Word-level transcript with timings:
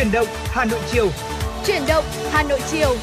Chuyển 0.00 0.12
động 0.12 0.26
Hà 0.44 0.64
Nội 0.64 0.80
chiều. 0.90 1.08
Chuyển 1.66 1.82
động 1.88 2.04
Hà 2.30 2.42
Nội 2.42 2.60
chiều. 2.70 2.94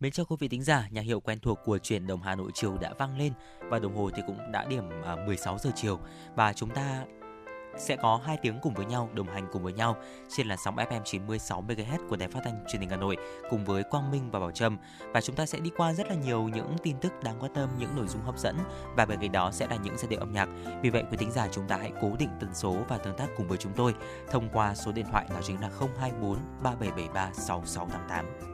Mến 0.00 0.12
chào 0.12 0.26
quý 0.26 0.36
vị 0.40 0.48
thính 0.48 0.62
giả, 0.62 0.88
nhạc 0.90 1.00
hiệu 1.00 1.20
quen 1.20 1.38
thuộc 1.38 1.58
của 1.64 1.78
truyền 1.78 2.06
động 2.06 2.22
Hà 2.22 2.34
Nội 2.34 2.50
chiều 2.54 2.78
đã 2.80 2.92
vang 2.98 3.18
lên 3.18 3.32
và 3.60 3.78
đồng 3.78 3.96
hồ 3.96 4.10
thì 4.16 4.22
cũng 4.26 4.52
đã 4.52 4.64
điểm 4.64 4.84
16 5.26 5.54
à, 5.54 5.58
giờ 5.58 5.70
chiều 5.76 5.98
và 6.34 6.52
chúng 6.52 6.70
ta 6.70 7.04
sẽ 7.80 7.96
có 7.96 8.20
hai 8.24 8.36
tiếng 8.36 8.58
cùng 8.62 8.74
với 8.74 8.86
nhau 8.86 9.08
đồng 9.14 9.26
hành 9.26 9.46
cùng 9.52 9.62
với 9.62 9.72
nhau 9.72 9.96
trên 10.28 10.46
làn 10.46 10.58
sóng 10.64 10.76
FM 10.76 11.00
96 11.04 11.64
MHz 11.68 12.08
của 12.08 12.16
Đài 12.16 12.28
Phát 12.28 12.40
thanh 12.44 12.64
Truyền 12.68 12.80
hình 12.80 12.90
Hà 12.90 12.96
Nội 12.96 13.16
cùng 13.50 13.64
với 13.64 13.82
Quang 13.82 14.10
Minh 14.10 14.30
và 14.30 14.40
Bảo 14.40 14.50
Trâm 14.50 14.78
và 15.12 15.20
chúng 15.20 15.36
ta 15.36 15.46
sẽ 15.46 15.58
đi 15.58 15.70
qua 15.76 15.92
rất 15.92 16.08
là 16.08 16.14
nhiều 16.14 16.42
những 16.42 16.76
tin 16.82 16.96
tức 17.00 17.12
đáng 17.22 17.36
quan 17.40 17.54
tâm, 17.54 17.68
những 17.78 17.96
nội 17.96 18.06
dung 18.08 18.22
hấp 18.22 18.38
dẫn 18.38 18.56
và 18.96 19.06
bên 19.06 19.20
cạnh 19.20 19.32
đó 19.32 19.50
sẽ 19.52 19.66
là 19.66 19.76
những 19.76 19.96
giai 19.98 20.06
điệu 20.08 20.20
âm 20.20 20.32
nhạc. 20.32 20.48
Vì 20.82 20.90
vậy 20.90 21.04
quý 21.10 21.16
thính 21.16 21.30
giả 21.30 21.48
chúng 21.52 21.68
ta 21.68 21.76
hãy 21.76 21.92
cố 22.00 22.10
định 22.18 22.30
tần 22.40 22.54
số 22.54 22.76
và 22.88 22.98
tương 22.98 23.16
tác 23.16 23.26
cùng 23.36 23.48
với 23.48 23.58
chúng 23.58 23.72
tôi 23.76 23.94
thông 24.30 24.48
qua 24.52 24.74
số 24.74 24.92
điện 24.92 25.06
thoại 25.10 25.26
đó 25.30 25.36
chính 25.42 25.60
là 25.60 25.70
024 25.78 26.38
3773 26.62 27.30
6688. 27.32 28.49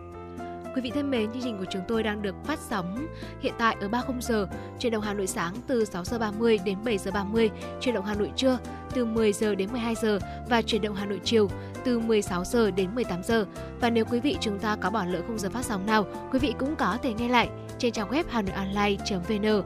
Quý 0.76 0.82
vị 0.82 0.90
thân 0.90 1.10
mến, 1.10 1.32
chương 1.32 1.42
trình 1.42 1.58
của 1.58 1.64
chúng 1.70 1.82
tôi 1.88 2.02
đang 2.02 2.22
được 2.22 2.34
phát 2.44 2.58
sóng 2.58 3.06
hiện 3.40 3.54
tại 3.58 3.76
ở 3.80 3.88
30 3.88 4.16
giờ, 4.20 4.48
truyền 4.78 4.92
động 4.92 5.02
Hà 5.02 5.14
Nội 5.14 5.26
sáng 5.26 5.54
từ 5.66 5.84
6 5.84 6.04
giờ 6.04 6.18
30 6.18 6.58
đến 6.64 6.78
7 6.84 6.98
giờ 6.98 7.10
30, 7.10 7.50
truyền 7.80 7.94
động 7.94 8.04
Hà 8.04 8.14
Nội 8.14 8.32
trưa 8.36 8.58
từ 8.94 9.04
10 9.04 9.32
giờ 9.32 9.54
đến 9.54 9.72
12 9.72 9.94
giờ 9.94 10.18
và 10.48 10.62
truyền 10.62 10.82
động 10.82 10.94
Hà 10.94 11.06
Nội 11.06 11.20
chiều 11.24 11.48
từ 11.84 11.98
16 11.98 12.44
giờ 12.44 12.70
đến 12.70 12.94
18 12.94 13.22
giờ. 13.22 13.46
Và 13.80 13.90
nếu 13.90 14.04
quý 14.04 14.20
vị 14.20 14.36
chúng 14.40 14.58
ta 14.58 14.76
có 14.76 14.90
bỏ 14.90 15.04
lỡ 15.04 15.20
khung 15.26 15.38
giờ 15.38 15.50
phát 15.50 15.64
sóng 15.64 15.86
nào, 15.86 16.06
quý 16.32 16.38
vị 16.38 16.54
cũng 16.58 16.76
có 16.76 16.98
thể 17.02 17.14
nghe 17.14 17.28
lại 17.28 17.48
trên 17.78 17.92
trang 17.92 18.10
web 18.10 18.24
hanoionline.vn. 18.28 19.62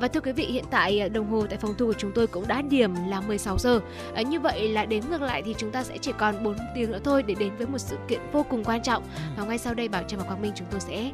Và 0.00 0.08
thưa 0.08 0.20
quý 0.20 0.32
vị, 0.32 0.44
hiện 0.44 0.64
tại 0.70 1.00
à, 1.00 1.08
đồng 1.08 1.30
hồ 1.30 1.46
tại 1.48 1.58
phòng 1.58 1.74
thu 1.78 1.86
của 1.86 1.98
chúng 1.98 2.12
tôi 2.14 2.26
cũng 2.26 2.48
đã 2.48 2.62
điểm 2.62 2.94
là 3.08 3.20
16 3.20 3.58
giờ. 3.58 3.80
À, 4.14 4.22
như 4.22 4.40
vậy 4.40 4.68
là 4.68 4.84
đếm 4.84 5.02
ngược 5.10 5.22
lại 5.22 5.42
thì 5.42 5.54
chúng 5.58 5.70
ta 5.70 5.84
sẽ 5.84 5.98
chỉ 5.98 6.12
còn 6.18 6.42
4 6.42 6.56
tiếng 6.74 6.92
nữa 6.92 7.00
thôi 7.04 7.22
để 7.22 7.34
đến 7.38 7.56
với 7.56 7.66
một 7.66 7.78
sự 7.78 7.96
kiện 8.08 8.20
vô 8.32 8.46
cùng 8.50 8.64
quan 8.64 8.82
trọng. 8.82 9.02
Và 9.36 9.44
ngay 9.44 9.58
sau 9.58 9.74
đây 9.74 9.88
Bảo 9.88 10.02
Trâm 10.02 10.20
và 10.20 10.26
Quang 10.26 10.42
Minh 10.42 10.52
chúng 10.54 10.66
tôi 10.70 10.80
sẽ 10.80 11.10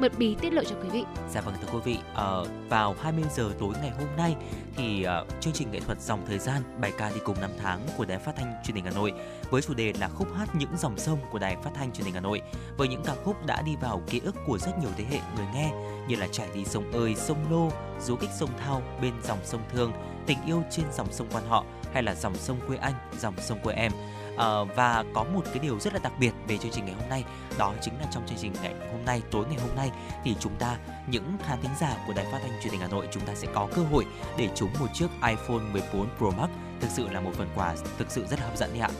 mật 0.00 0.12
bí 0.18 0.36
tiết 0.40 0.52
lộ 0.52 0.64
cho 0.64 0.76
quý 0.82 0.88
vị. 0.88 1.04
Dạ 1.30 1.40
vâng 1.40 1.54
thưa 1.60 1.68
quý 1.72 1.80
vị, 1.84 1.98
à, 2.14 2.26
vào 2.68 2.94
20 3.02 3.24
giờ 3.36 3.50
tối 3.58 3.74
ngày 3.82 3.90
hôm 3.90 4.08
nay 4.16 4.36
thì 4.76 5.02
à, 5.02 5.24
chương 5.40 5.52
trình 5.52 5.70
nghệ 5.70 5.80
thuật 5.80 6.00
dòng 6.00 6.26
thời 6.26 6.38
gian 6.38 6.62
bài 6.80 6.92
ca 6.98 7.10
đi 7.10 7.20
cùng 7.24 7.40
năm 7.40 7.50
tháng 7.62 7.80
của 7.96 8.04
Đài 8.04 8.18
Phát 8.18 8.36
thanh 8.36 8.54
Truyền 8.64 8.74
hình 8.74 8.84
Hà 8.84 8.90
Nội 8.90 9.12
với 9.50 9.62
chủ 9.62 9.74
đề 9.74 9.92
là 10.00 10.08
khúc 10.08 10.28
hát 10.36 10.48
những 10.54 10.76
dòng 10.78 10.98
sông 10.98 11.18
của 11.30 11.38
Đài 11.38 11.56
Phát 11.62 11.70
thanh 11.74 11.92
Truyền 11.92 12.04
hình 12.04 12.14
Hà 12.14 12.20
Nội 12.20 12.42
với 12.76 12.88
những 12.88 13.02
ca 13.04 13.14
khúc 13.24 13.46
đã 13.46 13.62
đi 13.62 13.76
vào 13.80 14.02
ký 14.06 14.20
ức 14.24 14.34
của 14.46 14.58
rất 14.58 14.78
nhiều 14.80 14.90
thế 14.96 15.04
hệ 15.10 15.20
người 15.36 15.46
nghe 15.54 15.70
như 16.08 16.16
là 16.16 16.26
trải 16.32 16.48
đi 16.54 16.64
sông 16.64 16.92
ơi, 16.92 17.14
sông 17.14 17.38
lô, 17.50 17.70
du 18.00 18.16
kích 18.16 18.30
sông 18.38 18.50
thao 18.58 18.82
bên 19.02 19.12
dòng 19.22 19.38
sông 19.44 19.60
thương, 19.72 19.92
tình 20.26 20.38
yêu 20.46 20.62
trên 20.70 20.84
dòng 20.92 21.12
sông 21.12 21.26
quan 21.32 21.44
họ 21.48 21.64
hay 21.92 22.02
là 22.02 22.14
dòng 22.14 22.34
sông 22.34 22.58
quê 22.66 22.76
anh, 22.76 22.94
dòng 23.18 23.34
sông 23.38 23.58
quê 23.62 23.74
em 23.74 23.92
À, 24.38 24.64
và 24.76 25.04
có 25.14 25.24
một 25.24 25.42
cái 25.44 25.58
điều 25.58 25.80
rất 25.80 25.92
là 25.92 26.00
đặc 26.02 26.12
biệt 26.20 26.30
về 26.48 26.56
chương 26.58 26.72
trình 26.72 26.84
ngày 26.84 26.94
hôm 27.00 27.08
nay 27.08 27.24
đó 27.58 27.74
chính 27.80 27.94
là 28.00 28.06
trong 28.10 28.26
chương 28.26 28.38
trình 28.40 28.52
ngày 28.62 28.74
hôm 28.92 29.04
nay 29.04 29.22
tối 29.30 29.44
ngày 29.48 29.58
hôm 29.60 29.76
nay 29.76 29.90
thì 30.24 30.34
chúng 30.40 30.52
ta 30.58 30.76
những 31.06 31.36
khán 31.46 31.62
thính 31.62 31.70
giả 31.80 31.96
của 32.06 32.12
đài 32.16 32.24
phát 32.32 32.38
thanh 32.42 32.60
truyền 32.62 32.72
hình 32.72 32.80
Hà 32.80 32.88
Nội 32.88 33.08
chúng 33.10 33.26
ta 33.26 33.34
sẽ 33.34 33.48
có 33.54 33.68
cơ 33.74 33.82
hội 33.82 34.06
để 34.38 34.48
trúng 34.54 34.70
một 34.80 34.86
chiếc 34.94 35.08
iPhone 35.28 35.72
14 35.72 36.06
Pro 36.18 36.30
Max 36.30 36.50
thực 36.80 36.90
sự 36.90 37.08
là 37.08 37.20
một 37.20 37.30
phần 37.34 37.48
quà 37.56 37.74
thực 37.98 38.10
sự 38.10 38.26
rất 38.30 38.40
hấp 38.40 38.56
dẫn 38.56 38.70
đấy 38.72 38.80
ạ. 38.80 38.90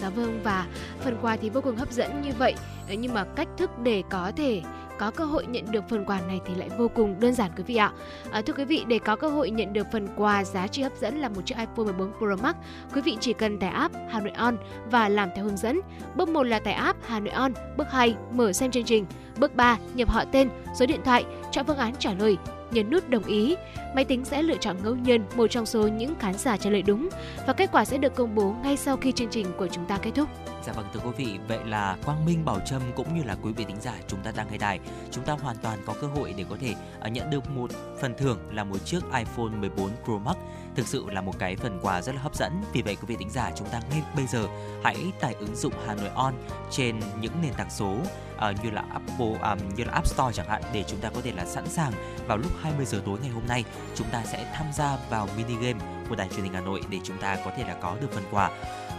Dạ 0.00 0.08
vâng 0.10 0.40
và 0.44 0.66
phần 1.00 1.18
quà 1.22 1.36
thì 1.36 1.50
vô 1.50 1.60
cùng 1.60 1.76
hấp 1.76 1.92
dẫn 1.92 2.22
như 2.22 2.32
vậy 2.38 2.54
nhưng 2.88 3.14
mà 3.14 3.24
cách 3.36 3.48
thức 3.56 3.70
để 3.82 4.02
có 4.10 4.32
thể 4.36 4.62
có 4.98 5.10
cơ 5.10 5.24
hội 5.24 5.46
nhận 5.46 5.64
được 5.70 5.88
phần 5.88 6.04
quà 6.04 6.20
này 6.20 6.40
thì 6.46 6.54
lại 6.54 6.68
vô 6.78 6.88
cùng 6.88 7.20
đơn 7.20 7.34
giản 7.34 7.50
quý 7.56 7.62
vị 7.66 7.76
ạ. 7.76 7.92
À, 8.30 8.42
thưa 8.42 8.52
quý 8.52 8.64
vị, 8.64 8.84
để 8.88 8.98
có 8.98 9.16
cơ 9.16 9.28
hội 9.28 9.50
nhận 9.50 9.72
được 9.72 9.86
phần 9.92 10.08
quà 10.16 10.44
giá 10.44 10.66
trị 10.66 10.82
hấp 10.82 10.96
dẫn 11.00 11.18
là 11.18 11.28
một 11.28 11.46
chiếc 11.46 11.54
iPhone 11.58 11.84
14 11.84 12.12
Pro 12.18 12.36
Max, 12.42 12.54
quý 12.94 13.00
vị 13.00 13.16
chỉ 13.20 13.32
cần 13.32 13.58
tải 13.58 13.70
app 13.70 13.94
Hà 14.08 14.20
Nội 14.20 14.32
On 14.36 14.56
và 14.90 15.08
làm 15.08 15.28
theo 15.34 15.44
hướng 15.44 15.56
dẫn. 15.56 15.80
Bước 16.16 16.28
1 16.28 16.42
là 16.42 16.58
tải 16.58 16.74
app 16.74 16.98
Hà 17.06 17.20
Nội 17.20 17.34
On, 17.34 17.52
bước 17.76 17.86
2 17.90 18.14
mở 18.32 18.52
xem 18.52 18.70
chương 18.70 18.84
trình, 18.84 19.06
bước 19.38 19.54
3 19.54 19.78
nhập 19.94 20.10
họ 20.10 20.24
tên, 20.32 20.48
số 20.78 20.86
điện 20.86 21.00
thoại, 21.04 21.24
chọn 21.50 21.66
phương 21.66 21.76
án 21.76 21.94
trả 21.98 22.12
lời, 22.14 22.36
nhấn 22.70 22.90
nút 22.90 23.08
đồng 23.08 23.24
ý. 23.24 23.56
Máy 23.94 24.04
tính 24.04 24.24
sẽ 24.24 24.42
lựa 24.42 24.56
chọn 24.56 24.76
ngẫu 24.82 24.94
nhiên 24.94 25.24
một 25.36 25.46
trong 25.46 25.66
số 25.66 25.88
những 25.88 26.14
khán 26.18 26.34
giả 26.34 26.56
trả 26.56 26.70
lời 26.70 26.82
đúng 26.82 27.08
và 27.46 27.52
kết 27.52 27.70
quả 27.72 27.84
sẽ 27.84 27.98
được 27.98 28.14
công 28.14 28.34
bố 28.34 28.54
ngay 28.62 28.76
sau 28.76 28.96
khi 28.96 29.12
chương 29.12 29.30
trình 29.30 29.46
của 29.58 29.66
chúng 29.66 29.84
ta 29.86 29.98
kết 29.98 30.10
thúc. 30.14 30.28
Dạ 30.66 30.72
vâng 30.72 30.86
thưa 30.94 31.00
quý 31.04 31.10
vị, 31.16 31.38
vậy 31.48 31.58
là 31.66 31.96
Quang 32.04 32.24
Minh, 32.24 32.44
Bảo 32.44 32.60
Trâm 32.60 32.82
cũng 32.96 33.14
như 33.14 33.22
là 33.24 33.36
quý 33.42 33.52
vị 33.52 33.64
thính 33.64 33.80
giả 33.80 33.94
chúng 34.08 34.20
ta 34.20 34.32
đang 34.36 34.46
nghe 34.50 34.58
đài, 34.58 34.80
chúng 35.10 35.24
ta 35.24 35.32
hoàn 35.32 35.56
toàn 35.62 35.78
có 35.86 35.94
cơ 36.00 36.06
hội 36.06 36.34
để 36.36 36.44
có 36.50 36.56
thể 36.60 36.74
à, 37.00 37.08
nhận 37.08 37.30
được 37.30 37.50
một 37.50 37.70
phần 38.00 38.14
thưởng 38.18 38.38
là 38.52 38.64
một 38.64 38.84
chiếc 38.84 39.00
iPhone 39.18 39.48
14 39.60 39.90
Pro 40.04 40.18
Max. 40.18 40.36
Thực 40.76 40.88
sự 40.88 41.04
là 41.10 41.20
một 41.20 41.38
cái 41.38 41.56
phần 41.56 41.78
quà 41.82 42.02
rất 42.02 42.14
là 42.14 42.20
hấp 42.20 42.34
dẫn. 42.34 42.52
Vì 42.72 42.82
vậy 42.82 42.96
quý 42.96 43.04
vị 43.06 43.16
thính 43.18 43.30
giả 43.30 43.50
chúng 43.56 43.68
ta 43.68 43.80
ngay 43.90 44.02
bây 44.16 44.26
giờ 44.26 44.46
hãy 44.84 44.96
tải 45.20 45.34
ứng 45.34 45.56
dụng 45.56 45.72
Hà 45.86 45.94
Nội 45.94 46.10
On 46.14 46.34
trên 46.70 47.00
những 47.20 47.32
nền 47.42 47.52
tảng 47.54 47.70
số 47.70 47.96
uh, 48.36 48.64
như 48.64 48.70
là 48.70 48.84
Apple 48.92 49.50
um, 49.50 49.58
như 49.76 49.84
là 49.84 49.92
App 49.92 50.06
Store 50.06 50.32
chẳng 50.32 50.48
hạn 50.48 50.62
để 50.72 50.84
chúng 50.88 51.00
ta 51.00 51.10
có 51.14 51.20
thể 51.24 51.32
là 51.32 51.44
sẵn 51.44 51.68
sàng 51.68 51.92
vào 52.26 52.36
lúc 52.36 52.52
20 52.62 52.86
giờ 52.86 53.02
tối 53.06 53.18
ngày 53.22 53.30
hôm 53.30 53.42
nay. 53.48 53.64
Chúng 53.94 54.06
ta 54.12 54.22
sẽ 54.24 54.52
tham 54.54 54.66
gia 54.74 54.98
vào 55.10 55.28
mini 55.36 55.54
game 55.54 55.84
của 56.08 56.16
đài 56.16 56.28
truyền 56.28 56.44
hình 56.44 56.54
Hà 56.54 56.60
Nội 56.60 56.80
để 56.90 56.98
chúng 57.04 57.18
ta 57.18 57.36
có 57.44 57.50
thể 57.56 57.64
là 57.64 57.74
có 57.74 57.96
được 58.00 58.12
phần 58.12 58.24
quà. 58.30 58.50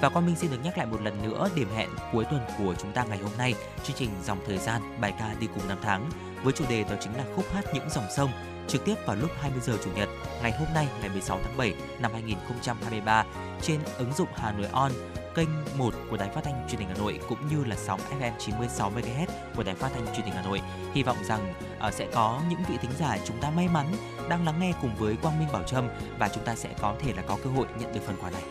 Và 0.01 0.09
Quang 0.09 0.25
Minh 0.25 0.35
xin 0.35 0.51
được 0.51 0.59
nhắc 0.63 0.77
lại 0.77 0.87
một 0.87 1.01
lần 1.01 1.23
nữa 1.23 1.49
điểm 1.55 1.69
hẹn 1.75 1.89
cuối 2.11 2.25
tuần 2.25 2.41
của 2.57 2.75
chúng 2.81 2.91
ta 2.91 3.03
ngày 3.03 3.17
hôm 3.17 3.31
nay, 3.37 3.53
chương 3.83 3.95
trình 3.95 4.09
dòng 4.25 4.39
thời 4.47 4.57
gian 4.57 4.81
bài 5.01 5.13
ca 5.19 5.35
đi 5.39 5.47
cùng 5.55 5.67
năm 5.67 5.77
tháng 5.81 6.09
với 6.43 6.53
chủ 6.53 6.66
đề 6.69 6.83
đó 6.83 6.95
chính 6.99 7.17
là 7.17 7.23
khúc 7.35 7.45
hát 7.53 7.66
những 7.73 7.89
dòng 7.89 8.07
sông 8.16 8.29
trực 8.67 8.85
tiếp 8.85 8.95
vào 9.05 9.16
lúc 9.16 9.31
20 9.41 9.61
giờ 9.61 9.78
chủ 9.83 9.89
nhật 9.95 10.09
ngày 10.41 10.51
hôm 10.51 10.67
nay 10.73 10.88
ngày 11.00 11.09
16 11.09 11.39
tháng 11.44 11.57
7 11.57 11.73
năm 12.00 12.11
2023 12.13 13.25
trên 13.61 13.79
ứng 13.97 14.13
dụng 14.13 14.28
Hà 14.35 14.51
Nội 14.51 14.67
On 14.72 14.91
kênh 15.35 15.50
1 15.78 15.94
của 16.09 16.17
Đài 16.17 16.29
Phát 16.29 16.44
thanh 16.44 16.67
Truyền 16.69 16.79
hình 16.79 16.89
Hà 16.89 16.95
Nội 16.97 17.19
cũng 17.29 17.47
như 17.50 17.63
là 17.63 17.75
sóng 17.75 18.00
FM 18.19 18.31
96 18.39 18.91
MHz 18.91 19.28
của 19.55 19.63
Đài 19.63 19.75
Phát 19.75 19.89
thanh 19.94 20.05
Truyền 20.05 20.25
hình 20.25 20.35
Hà 20.35 20.41
Nội. 20.41 20.61
Hy 20.94 21.03
vọng 21.03 21.17
rằng 21.23 21.53
uh, 21.88 21.94
sẽ 21.94 22.07
có 22.13 22.41
những 22.50 22.59
vị 22.69 22.78
thính 22.81 22.91
giả 23.00 23.17
chúng 23.25 23.41
ta 23.41 23.50
may 23.50 23.67
mắn 23.67 23.85
đang 24.29 24.45
lắng 24.45 24.59
nghe 24.59 24.73
cùng 24.81 24.95
với 24.95 25.16
Quang 25.22 25.39
Minh 25.39 25.47
Bảo 25.53 25.63
Trâm 25.63 25.88
và 26.19 26.29
chúng 26.29 26.44
ta 26.44 26.55
sẽ 26.55 26.69
có 26.81 26.95
thể 26.99 27.13
là 27.13 27.22
có 27.22 27.38
cơ 27.44 27.49
hội 27.49 27.67
nhận 27.79 27.94
được 27.94 28.01
phần 28.05 28.16
quà 28.22 28.29
này. 28.29 28.44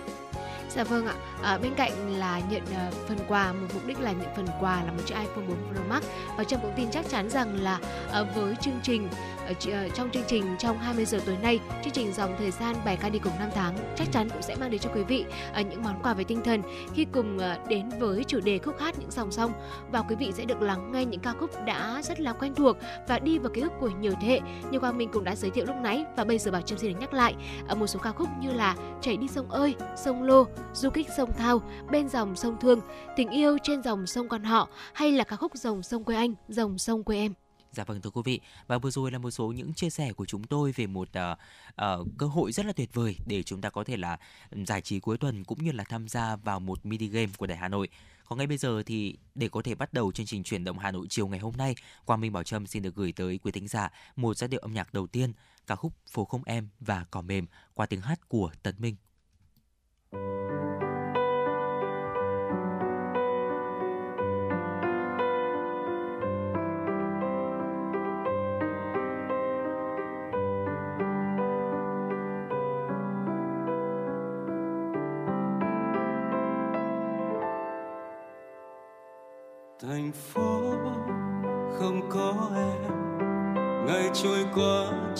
Dạ 0.76 0.84
vâng 0.84 1.06
ạ. 1.06 1.14
À, 1.42 1.58
bên 1.58 1.74
cạnh 1.74 2.18
là 2.18 2.40
nhận 2.50 2.62
uh, 2.62 2.94
phần 3.08 3.18
quà, 3.28 3.52
một 3.52 3.66
mục 3.74 3.86
đích 3.86 4.00
là 4.00 4.12
nhận 4.12 4.28
phần 4.36 4.46
quà 4.60 4.82
là 4.84 4.92
một 4.92 5.02
chiếc 5.06 5.14
iPhone 5.14 5.44
4 5.48 5.56
Pro 5.72 5.82
Max. 5.88 6.04
Và 6.36 6.44
Trâm 6.44 6.60
cũng 6.60 6.72
tin 6.76 6.90
chắc 6.90 7.08
chắn 7.08 7.30
rằng 7.30 7.60
là 7.60 7.78
uh, 8.20 8.34
với 8.34 8.54
chương 8.60 8.80
trình 8.82 9.08
Ờ, 9.46 9.52
ờ, 9.72 9.88
trong 9.88 10.10
chương 10.10 10.22
trình 10.26 10.44
trong 10.58 10.78
20 10.78 11.04
giờ 11.04 11.18
tối 11.26 11.36
nay, 11.42 11.60
chương 11.84 11.92
trình 11.92 12.12
dòng 12.12 12.34
thời 12.38 12.50
gian 12.50 12.76
bài 12.84 12.98
ca 13.00 13.08
đi 13.08 13.18
cùng 13.18 13.32
năm 13.38 13.48
tháng 13.54 13.94
chắc 13.96 14.12
chắn 14.12 14.28
cũng 14.30 14.42
sẽ 14.42 14.54
mang 14.54 14.70
đến 14.70 14.80
cho 14.80 14.90
quý 14.94 15.02
vị 15.02 15.24
ờ, 15.52 15.60
những 15.60 15.82
món 15.82 16.02
quà 16.02 16.14
về 16.14 16.24
tinh 16.24 16.40
thần 16.44 16.62
khi 16.94 17.06
cùng 17.12 17.38
đến 17.68 17.88
với 17.98 18.24
chủ 18.24 18.40
đề 18.40 18.58
khúc 18.58 18.78
hát 18.78 18.94
những 18.98 19.10
dòng 19.10 19.32
sông 19.32 19.52
và 19.92 20.02
quý 20.02 20.16
vị 20.16 20.32
sẽ 20.34 20.44
được 20.44 20.62
lắng 20.62 20.92
nghe 20.92 21.04
những 21.04 21.20
ca 21.20 21.32
khúc 21.32 21.50
đã 21.64 22.00
rất 22.04 22.20
là 22.20 22.32
quen 22.32 22.54
thuộc 22.54 22.76
và 23.08 23.18
đi 23.18 23.38
vào 23.38 23.50
ký 23.54 23.60
ức 23.60 23.72
của 23.80 23.90
nhiều 24.00 24.12
thế 24.20 24.28
hệ 24.28 24.40
như 24.70 24.78
Quang 24.78 24.98
Minh 24.98 25.08
cũng 25.12 25.24
đã 25.24 25.34
giới 25.36 25.50
thiệu 25.50 25.64
lúc 25.64 25.76
nãy 25.82 26.04
và 26.16 26.24
bây 26.24 26.38
giờ 26.38 26.50
Bảo 26.50 26.62
Trâm 26.62 26.78
xin 26.78 26.92
được 26.92 26.98
nhắc 27.00 27.14
lại 27.14 27.34
ở 27.68 27.74
một 27.74 27.86
số 27.86 27.98
ca 27.98 28.12
khúc 28.12 28.28
như 28.40 28.52
là 28.52 28.76
chảy 29.00 29.16
đi 29.16 29.28
sông 29.28 29.50
ơi, 29.50 29.74
sông 29.96 30.22
lô, 30.22 30.46
du 30.74 30.90
kích 30.90 31.06
sông 31.16 31.32
Thao, 31.38 31.62
bên 31.90 32.08
dòng 32.08 32.36
sông 32.36 32.56
Thương, 32.60 32.80
tình 33.16 33.30
yêu 33.30 33.58
trên 33.62 33.82
dòng 33.82 34.06
sông 34.06 34.28
con 34.28 34.44
Họ 34.44 34.68
hay 34.92 35.12
là 35.12 35.24
ca 35.24 35.36
khúc 35.36 35.52
dòng 35.54 35.82
sông 35.82 36.04
quê 36.04 36.16
anh, 36.16 36.34
dòng 36.48 36.78
sông 36.78 37.04
quê 37.04 37.16
em. 37.16 37.32
Dạ 37.72 37.84
vâng 37.84 38.00
thưa 38.00 38.10
quý 38.10 38.22
vị 38.24 38.40
và 38.66 38.78
vừa 38.78 38.90
rồi 38.90 39.10
là 39.10 39.18
một 39.18 39.30
số 39.30 39.52
những 39.52 39.74
chia 39.74 39.90
sẻ 39.90 40.12
của 40.12 40.26
chúng 40.26 40.44
tôi 40.44 40.72
về 40.72 40.86
một 40.86 41.08
uh, 41.08 41.38
uh, 42.00 42.08
cơ 42.18 42.26
hội 42.26 42.52
rất 42.52 42.66
là 42.66 42.72
tuyệt 42.72 42.94
vời 42.94 43.16
để 43.26 43.42
chúng 43.42 43.60
ta 43.60 43.70
có 43.70 43.84
thể 43.84 43.96
là 43.96 44.18
giải 44.66 44.80
trí 44.80 45.00
cuối 45.00 45.18
tuần 45.18 45.44
cũng 45.44 45.64
như 45.64 45.72
là 45.72 45.84
tham 45.84 46.08
gia 46.08 46.36
vào 46.36 46.60
một 46.60 46.86
mini 46.86 47.06
game 47.06 47.32
của 47.36 47.46
Đại 47.46 47.58
Hà 47.58 47.68
Nội. 47.68 47.88
Còn 48.28 48.38
ngay 48.38 48.46
bây 48.46 48.58
giờ 48.58 48.82
thì 48.86 49.16
để 49.34 49.48
có 49.48 49.62
thể 49.62 49.74
bắt 49.74 49.92
đầu 49.92 50.12
chương 50.12 50.26
trình 50.26 50.42
chuyển 50.42 50.64
động 50.64 50.78
Hà 50.78 50.90
Nội 50.90 51.06
chiều 51.10 51.28
ngày 51.28 51.40
hôm 51.40 51.56
nay, 51.56 51.74
Quang 52.04 52.20
Minh 52.20 52.32
Bảo 52.32 52.42
Trâm 52.42 52.66
xin 52.66 52.82
được 52.82 52.94
gửi 52.94 53.12
tới 53.12 53.38
quý 53.38 53.52
thính 53.52 53.68
giả 53.68 53.90
một 54.16 54.36
giai 54.36 54.48
điệu 54.48 54.60
âm 54.60 54.72
nhạc 54.72 54.94
đầu 54.94 55.06
tiên, 55.06 55.32
ca 55.66 55.76
khúc 55.76 55.92
Phố 56.10 56.24
không 56.24 56.42
em 56.44 56.68
và 56.80 57.04
cỏ 57.10 57.22
mềm 57.22 57.46
qua 57.74 57.86
tiếng 57.86 58.00
hát 58.00 58.28
của 58.28 58.50
Tấn 58.62 58.74
Minh. 58.78 58.96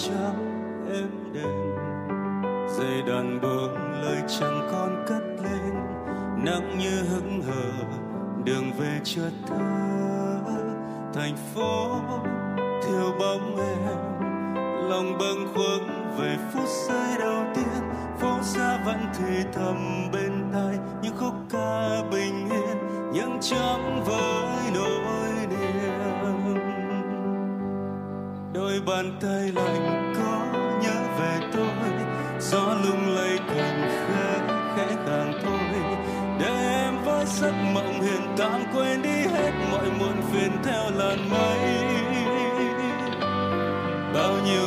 trắng 0.09 0.63
êm 0.93 1.33
đềm. 1.35 1.77
Dây 2.79 3.03
đàn 3.07 3.41
buông 3.43 4.03
lời 4.03 4.23
chẳng 4.29 4.69
con 4.73 5.05
cất 5.09 5.23
lên 5.43 5.75
nặng 6.45 6.79
như 6.79 7.03
hững 7.03 7.43
hờ, 7.43 7.85
đường 8.45 8.73
về 8.79 9.01
chợt 9.05 9.31
thưa 9.49 9.57
thành 11.15 11.37
phố 11.55 12.01
thiếu 12.83 13.13
bóng 13.19 13.57
em, 13.57 13.99
lòng 14.91 15.19
bâng 15.19 15.55
khuâng 15.55 16.15
về 16.19 16.37
phút 16.53 16.69
giây 16.89 17.19
đầu 17.19 17.45
tiên. 17.55 17.83
Phố 18.19 18.39
xa 18.43 18.79
vẫn 18.87 19.07
thì 19.19 19.45
thầm 19.53 20.09
bên 20.13 20.33
tai, 20.53 20.79
những 21.03 21.17
khúc 21.19 21.35
ca 21.51 22.03
bình 22.11 22.49
yên, 22.51 22.77
những 23.13 23.39
chấm 23.41 24.05
vơi 24.07 24.26
bàn 28.97 29.13
tay 29.21 29.53
lạnh 29.55 30.13
có 30.17 30.59
nhớ 30.83 31.03
về 31.19 31.41
tôi 31.53 31.91
gió 32.41 32.75
lung 32.85 33.17
lay 33.17 33.39
cành 33.49 33.91
khẽ 33.91 34.39
khẽ 34.77 34.97
càng 35.07 35.33
thôi. 35.43 35.81
để 36.41 36.47
em 36.47 37.05
với 37.05 37.27
giấc 37.27 37.53
mộng 37.75 38.01
hiện 38.01 38.21
tạm 38.39 38.63
quên 38.75 39.03
đi 39.03 39.19
hết 39.33 39.51
mọi 39.71 39.91
muộn 39.99 40.17
phiền 40.33 40.51
theo 40.65 40.91
làn 40.97 41.31
mây 41.31 41.59
bao 44.15 44.35
nhiêu 44.45 44.66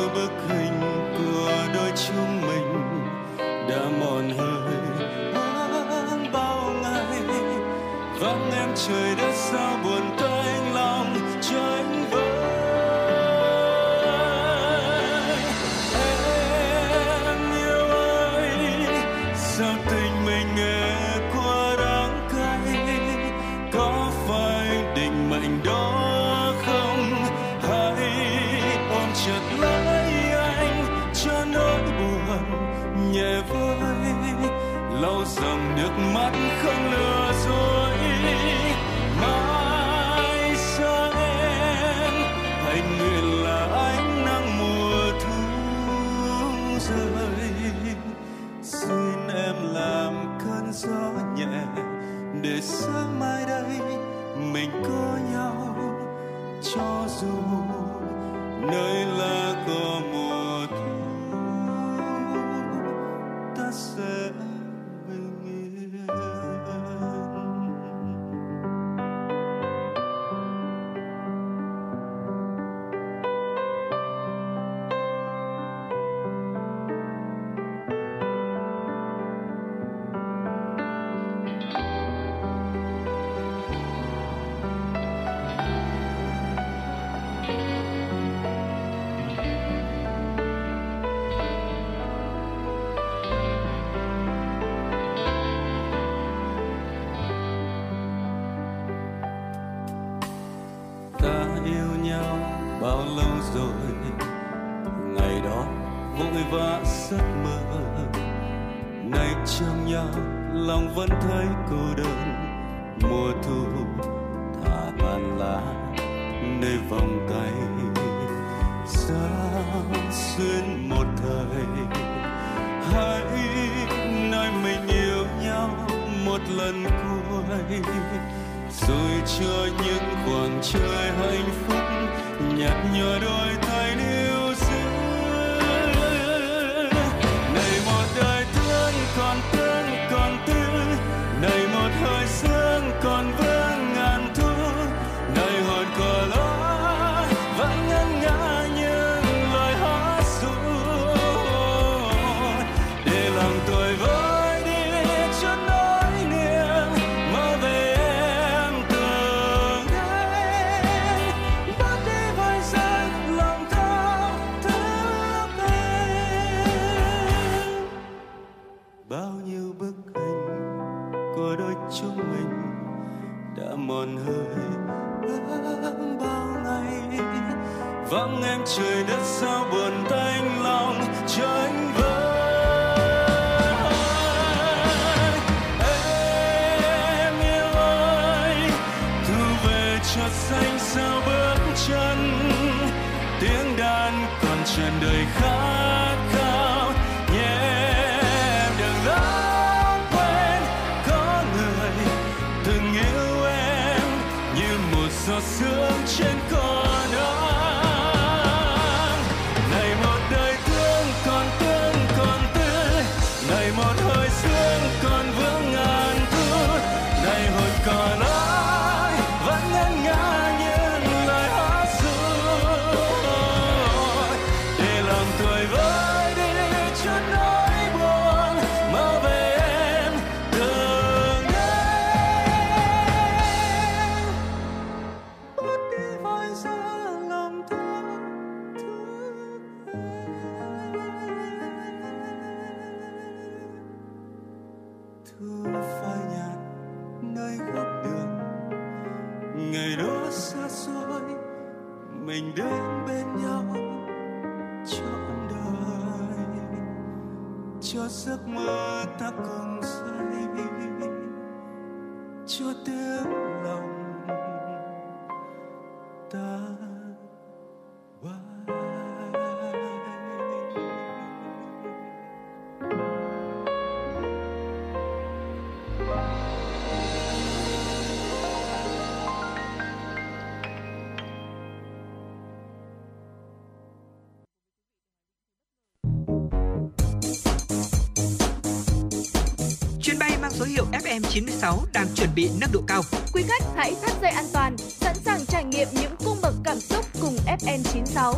96 291.28 291.78
đang 291.92 292.06
chuẩn 292.14 292.28
bị 292.34 292.50
nâng 292.60 292.70
độ 292.72 292.80
cao. 292.86 293.02
Quý 293.34 293.42
khách 293.48 293.64
hãy 293.76 293.94
thắt 294.02 294.12
dây 294.22 294.30
an 294.30 294.44
toàn, 294.52 294.78
sẵn 294.78 295.14
sàng 295.14 295.46
trải 295.46 295.64
nghiệm 295.64 295.88
những 295.92 296.12
cung 296.24 296.36
bậc 296.42 296.54
cảm 296.64 296.80
xúc 296.80 297.04
cùng 297.20 297.36
FM 297.46 297.82
96. 297.92 298.34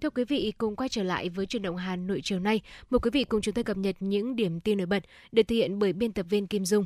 Thưa 0.00 0.10
quý 0.10 0.24
vị, 0.24 0.52
cùng 0.58 0.76
quay 0.76 0.88
trở 0.88 1.02
lại 1.02 1.28
với 1.28 1.46
truyền 1.46 1.62
động 1.62 1.76
Hà 1.76 1.96
Nội 1.96 2.20
chiều 2.24 2.38
nay. 2.38 2.60
Mời 2.90 2.98
quý 2.98 3.10
vị 3.12 3.24
cùng 3.24 3.40
chúng 3.40 3.54
tôi 3.54 3.64
cập 3.64 3.76
nhật 3.76 3.96
những 4.00 4.36
điểm 4.36 4.60
tin 4.60 4.78
nổi 4.78 4.86
bật 4.86 5.02
được 5.32 5.42
thực 5.42 5.54
hiện 5.54 5.78
bởi 5.78 5.92
biên 5.92 6.12
tập 6.12 6.26
viên 6.30 6.46
Kim 6.46 6.64
Dung. 6.64 6.84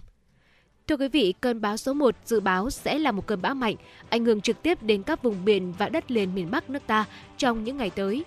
Thưa 0.89 0.97
quý 0.97 1.09
vị, 1.09 1.35
cơn 1.41 1.61
bão 1.61 1.77
số 1.77 1.93
1 1.95 2.15
dự 2.25 2.41
báo 2.41 2.71
sẽ 2.71 2.99
là 2.99 3.13
một 3.13 3.27
cơn 3.27 3.43
bão 3.43 3.55
mạnh, 3.55 3.77
ảnh 4.09 4.25
hưởng 4.25 4.41
trực 4.41 4.63
tiếp 4.63 4.83
đến 4.83 5.03
các 5.03 5.23
vùng 5.23 5.45
biển 5.45 5.73
và 5.79 5.89
đất 5.89 6.11
liền 6.11 6.35
miền 6.35 6.51
Bắc 6.51 6.71
nước 6.71 6.83
ta 6.87 7.05
trong 7.37 7.65
những 7.65 7.77
ngày 7.77 7.91
tới. 7.91 8.25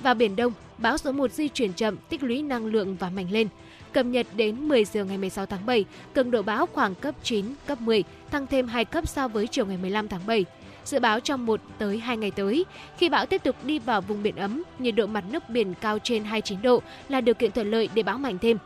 Và 0.00 0.14
Biển 0.14 0.36
Đông, 0.36 0.52
bão 0.78 0.98
số 0.98 1.12
1 1.12 1.32
di 1.32 1.48
chuyển 1.48 1.72
chậm, 1.72 1.96
tích 2.08 2.22
lũy 2.22 2.42
năng 2.42 2.66
lượng 2.66 2.96
và 2.96 3.10
mạnh 3.10 3.26
lên. 3.30 3.48
Cập 3.92 4.06
nhật 4.06 4.26
đến 4.36 4.68
10 4.68 4.84
giờ 4.84 5.04
ngày 5.04 5.18
16 5.18 5.46
tháng 5.46 5.66
7, 5.66 5.84
cường 6.14 6.30
độ 6.30 6.42
bão 6.42 6.66
khoảng 6.66 6.94
cấp 6.94 7.14
9, 7.22 7.44
cấp 7.66 7.80
10, 7.80 8.04
tăng 8.30 8.46
thêm 8.46 8.68
2 8.68 8.84
cấp 8.84 9.08
so 9.08 9.28
với 9.28 9.46
chiều 9.46 9.66
ngày 9.66 9.78
15 9.82 10.08
tháng 10.08 10.26
7. 10.26 10.44
Dự 10.84 10.98
báo 10.98 11.20
trong 11.20 11.46
1 11.46 11.60
tới 11.78 11.98
2 11.98 12.16
ngày 12.16 12.30
tới, 12.30 12.64
khi 12.98 13.08
bão 13.08 13.26
tiếp 13.26 13.42
tục 13.42 13.56
đi 13.64 13.78
vào 13.78 14.00
vùng 14.00 14.22
biển 14.22 14.36
ấm, 14.36 14.62
nhiệt 14.78 14.94
độ 14.94 15.06
mặt 15.06 15.24
nước 15.30 15.48
biển 15.48 15.74
cao 15.80 15.98
trên 15.98 16.24
29 16.24 16.62
độ 16.62 16.82
là 17.08 17.20
điều 17.20 17.34
kiện 17.34 17.52
thuận 17.52 17.70
lợi 17.70 17.88
để 17.94 18.02
bão 18.02 18.18
mạnh 18.18 18.38
thêm. 18.38 18.58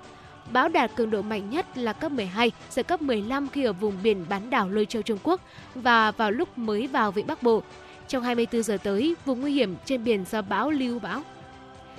Bão 0.53 0.69
đạt 0.69 0.91
cường 0.97 1.11
độ 1.11 1.23
mạnh 1.23 1.51
nhất 1.51 1.79
là 1.79 1.93
cấp 1.93 2.13
12, 2.13 2.51
giật 2.71 2.89
cấp 2.89 3.03
15 3.03 3.49
khi 3.49 3.65
ở 3.65 3.73
vùng 3.73 3.95
biển 4.03 4.25
bán 4.29 4.51
đảo 4.51 4.69
Lôi 4.69 4.87
Châu 4.87 5.03
Trung 5.03 5.19
Quốc 5.23 5.41
và 5.75 6.11
vào 6.11 6.31
lúc 6.31 6.59
mới 6.59 6.87
vào 6.87 7.13
vịnh 7.13 7.27
Bắc 7.27 7.43
Bộ. 7.43 7.63
Trong 8.09 8.23
24 8.23 8.63
giờ 8.63 8.79
tới, 8.83 9.15
vùng 9.25 9.41
nguy 9.41 9.53
hiểm 9.53 9.75
trên 9.85 10.05
biển 10.05 10.25
do 10.31 10.43
bão 10.43 10.71
lưu 10.71 10.99
bão. 10.99 11.23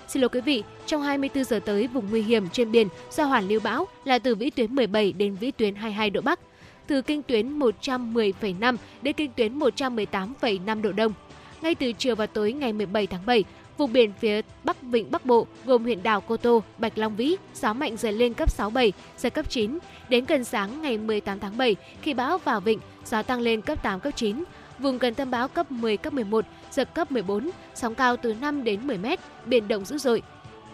Xin 0.07 0.21
lỗi 0.21 0.29
quý 0.29 0.41
vị, 0.41 0.63
trong 0.85 1.01
24 1.01 1.43
giờ 1.43 1.59
tới, 1.65 1.87
vùng 1.87 2.09
nguy 2.09 2.21
hiểm 2.21 2.49
trên 2.49 2.71
biển 2.71 2.87
do 3.11 3.23
hoàn 3.23 3.47
lưu 3.47 3.59
bão 3.59 3.87
là 4.05 4.19
từ 4.19 4.35
vĩ 4.35 4.49
tuyến 4.49 4.75
17 4.75 5.13
đến 5.13 5.35
vĩ 5.35 5.51
tuyến 5.51 5.75
22 5.75 6.09
độ 6.09 6.21
Bắc, 6.21 6.39
từ 6.87 7.01
kinh 7.01 7.23
tuyến 7.23 7.59
110,5 7.59 8.77
đến 9.01 9.15
kinh 9.15 9.31
tuyến 9.35 9.59
118,5 9.59 10.81
độ 10.81 10.91
Đông. 10.91 11.13
Ngay 11.61 11.75
từ 11.75 11.91
chiều 11.91 12.15
và 12.15 12.25
tối 12.25 12.51
ngày 12.51 12.73
17 12.73 13.07
tháng 13.07 13.25
7, 13.25 13.43
Vùng 13.77 13.93
biển 13.93 14.11
phía 14.19 14.41
Bắc 14.63 14.81
Vịnh 14.81 15.11
Bắc 15.11 15.25
Bộ 15.25 15.47
gồm 15.65 15.83
huyện 15.83 16.03
đảo 16.03 16.21
Cô 16.21 16.37
Tô, 16.37 16.63
Bạch 16.77 16.97
Long 16.97 17.15
Vĩ, 17.15 17.35
gió 17.53 17.73
mạnh 17.73 17.97
dần 17.97 18.13
lên 18.15 18.33
cấp 18.33 18.51
6 18.51 18.69
7, 18.69 18.93
giật 19.17 19.33
cấp 19.33 19.49
9. 19.49 19.79
Đến 20.09 20.25
gần 20.25 20.43
sáng 20.43 20.81
ngày 20.81 20.97
18 20.97 21.39
tháng 21.39 21.57
7, 21.57 21.75
khi 22.01 22.13
bão 22.13 22.37
vào 22.37 22.59
vịnh, 22.59 22.79
gió 23.05 23.21
tăng 23.21 23.39
lên 23.39 23.61
cấp 23.61 23.83
8 23.83 23.99
cấp 23.99 24.13
9. 24.15 24.43
Vùng 24.79 24.97
gần 24.97 25.13
tâm 25.13 25.31
bão 25.31 25.47
cấp 25.47 25.71
10 25.71 25.97
cấp 25.97 26.13
11, 26.13 26.45
giật 26.71 26.93
cấp 26.93 27.11
14, 27.11 27.49
sóng 27.75 27.95
cao 27.95 28.17
từ 28.17 28.33
5 28.33 28.63
đến 28.63 28.87
10 28.87 28.97
mét, 28.97 29.19
biển 29.45 29.67
động 29.67 29.85
dữ 29.85 29.97
dội. 29.97 30.21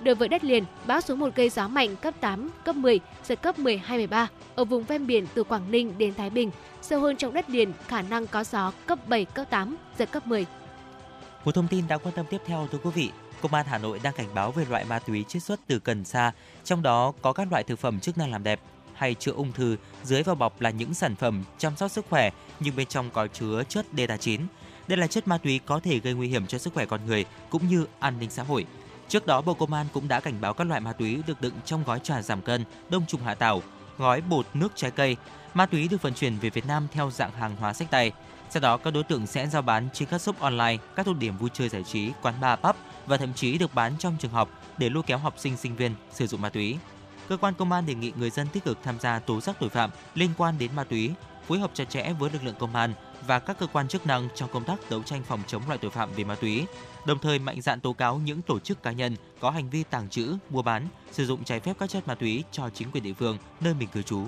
Đối 0.04 0.16
với 0.16 0.28
đất 0.28 0.44
liền, 0.44 0.64
bão 0.86 1.02
số 1.02 1.16
1 1.16 1.36
gây 1.36 1.50
gió 1.50 1.68
mạnh 1.68 1.96
cấp 1.96 2.14
8, 2.20 2.50
cấp 2.64 2.76
10, 2.76 3.00
giật 3.24 3.42
cấp 3.42 3.60
12, 3.60 3.98
13. 3.98 4.28
Ở 4.56 4.66
vùng 4.66 4.84
ven 4.84 5.08
biển 5.08 5.26
từ 5.34 5.44
Quảng 5.44 5.72
Ninh 5.72 5.98
đến 5.98 6.14
Thái 6.14 6.30
Bình, 6.30 6.52
sâu 6.82 7.02
hơn 7.02 7.18
trong 7.18 7.34
đất 7.34 7.50
liền 7.50 7.74
khả 7.88 8.02
năng 8.02 8.28
có 8.28 8.44
gió 8.44 8.72
cấp 8.86 9.00
7, 9.08 9.26
cấp 9.26 9.48
8, 9.50 9.78
giật 9.98 10.12
cấp 10.12 10.28
10. 10.28 10.46
Một 11.46 11.56
thông 11.56 11.68
tin 11.68 11.88
đáng 11.88 12.00
quan 12.04 12.16
tâm 12.16 12.26
tiếp 12.30 12.42
theo 12.46 12.68
thưa 12.72 12.80
quý 12.84 12.92
vị, 12.94 13.12
Công 13.42 13.54
an 13.54 13.66
Hà 13.70 13.78
Nội 13.78 14.00
đang 14.04 14.14
cảnh 14.14 14.28
báo 14.36 14.52
về 14.52 14.66
loại 14.70 14.86
ma 14.86 15.00
túy 15.00 15.24
chiết 15.24 15.44
xuất 15.44 15.60
từ 15.68 15.80
cần 15.80 16.06
sa, 16.06 16.32
trong 16.64 16.82
đó 16.82 17.14
có 17.22 17.34
các 17.34 17.52
loại 17.52 17.64
thực 17.64 17.80
phẩm 17.80 18.00
chức 18.00 18.18
năng 18.18 18.32
làm 18.32 18.44
đẹp 18.44 18.60
hay 18.94 19.14
chữa 19.14 19.32
ung 19.32 19.52
thư, 19.52 19.78
dưới 20.04 20.24
vỏ 20.24 20.36
bọc 20.36 20.62
là 20.62 20.70
những 20.70 20.94
sản 20.94 21.16
phẩm 21.16 21.44
chăm 21.58 21.76
sóc 21.76 21.92
sức 21.92 22.06
khỏe 22.10 22.30
nhưng 22.60 22.76
bên 22.76 22.88
trong 22.88 23.10
có 23.10 23.28
chứa 23.28 23.64
chất 23.70 23.86
delta 23.98 24.18
9 24.18 24.42
Đây 24.88 24.98
là 24.98 25.08
chất 25.08 25.28
ma 25.28 25.38
túy 25.38 25.60
có 25.66 25.80
thể 25.80 26.00
gây 26.00 26.14
nguy 26.14 26.28
hiểm 26.28 26.48
cho 26.48 26.58
sức 26.58 26.74
khỏe 26.74 26.86
con 26.86 27.06
người 27.06 27.26
cũng 27.50 27.68
như 27.68 27.86
an 28.00 28.20
ninh 28.20 28.30
xã 28.30 28.44
hội. 28.44 28.66
Trước 29.08 29.28
đó, 29.28 29.42
Bộ 29.42 29.54
Công 29.54 29.74
an 29.74 29.86
cũng 29.94 30.08
đã 30.08 30.20
cảnh 30.20 30.42
báo 30.42 30.54
các 30.54 30.68
loại 30.68 30.82
ma 30.82 30.94
túy 30.94 31.22
được 31.28 31.42
đựng 31.42 31.54
trong 31.66 31.84
gói 31.84 32.00
trà 32.00 32.22
giảm 32.22 32.42
cân, 32.42 32.66
đông 32.90 33.06
trùng 33.08 33.22
hạ 33.22 33.36
thảo, 33.36 33.62
gói 33.98 34.22
bột 34.22 34.48
nước 34.54 34.72
trái 34.76 34.92
cây. 34.92 35.16
Ma 35.54 35.66
túy 35.66 35.88
được 35.88 36.02
vận 36.02 36.14
chuyển 36.14 36.40
về 36.40 36.50
Việt 36.50 36.66
Nam 36.66 36.88
theo 36.92 37.12
dạng 37.12 37.32
hàng 37.32 37.56
hóa 37.60 37.74
sách 37.74 37.92
tay. 37.92 38.12
Sau 38.50 38.62
đó 38.62 38.78
các 38.78 38.94
đối 38.94 39.04
tượng 39.04 39.28
sẽ 39.28 39.48
giao 39.48 39.62
bán 39.62 39.90
trên 39.94 40.08
các 40.12 40.22
shop 40.22 40.40
online, 40.40 40.78
các 40.96 41.06
tụ 41.06 41.14
điểm 41.14 41.38
vui 41.38 41.50
chơi 41.54 41.70
giải 41.70 41.84
trí, 41.84 42.12
quán 42.22 42.34
bar, 42.42 42.60
pub 42.60 42.76
và 43.06 43.18
thậm 43.18 43.34
chí 43.34 43.58
được 43.58 43.74
bán 43.74 43.94
trong 44.00 44.16
trường 44.20 44.32
học 44.32 44.50
để 44.78 44.90
lôi 44.90 45.04
kéo 45.04 45.18
học 45.18 45.34
sinh 45.38 45.58
sinh 45.58 45.76
viên 45.76 45.96
sử 46.12 46.28
dụng 46.28 46.42
ma 46.42 46.50
túy. 46.50 46.78
Cơ 47.30 47.38
quan 47.38 47.54
công 47.54 47.72
an 47.72 47.86
đề 47.86 47.96
nghị 47.96 48.12
người 48.16 48.30
dân 48.30 48.48
tích 48.54 48.64
cực 48.64 48.78
tham 48.84 49.00
gia 49.00 49.20
tố 49.20 49.42
giác 49.42 49.56
tội 49.60 49.70
phạm 49.70 49.90
liên 50.16 50.30
quan 50.38 50.58
đến 50.58 50.72
ma 50.76 50.84
túy, 50.84 51.12
phối 51.50 51.60
hợp 51.60 51.72
chặt 51.74 51.90
chẽ 51.90 52.14
với 52.20 52.30
lực 52.34 52.44
lượng 52.44 52.56
công 52.60 52.76
an 52.76 52.94
và 53.28 53.40
các 53.40 53.60
cơ 53.60 53.68
quan 53.68 53.88
chức 53.88 54.08
năng 54.08 54.28
trong 54.36 54.50
công 54.54 54.64
tác 54.64 54.90
đấu 54.90 55.04
tranh 55.04 55.24
phòng 55.24 55.40
chống 55.48 55.62
loại 55.68 55.78
tội 55.78 55.92
phạm 55.92 56.10
về 56.16 56.24
ma 56.24 56.36
túy, 56.36 56.66
đồng 57.06 57.20
thời 57.20 57.40
mạnh 57.40 57.62
dạn 57.62 57.80
tố 57.80 57.94
cáo 57.94 58.22
những 58.26 58.42
tổ 58.42 58.60
chức 58.60 58.84
cá 58.84 58.92
nhân 58.92 59.16
có 59.40 59.50
hành 59.50 59.70
vi 59.70 59.84
tàng 59.84 60.10
trữ, 60.10 60.36
mua 60.50 60.62
bán, 60.62 60.88
sử 61.12 61.26
dụng 61.26 61.44
trái 61.44 61.60
phép 61.60 61.74
các 61.80 61.90
chất 61.90 62.08
ma 62.08 62.16
túy 62.16 62.44
cho 62.52 62.70
chính 62.74 62.92
quyền 62.92 63.04
địa 63.04 63.14
phương 63.14 63.38
nơi 63.62 63.74
mình 63.74 63.90
cư 63.94 64.02
trú. 64.02 64.22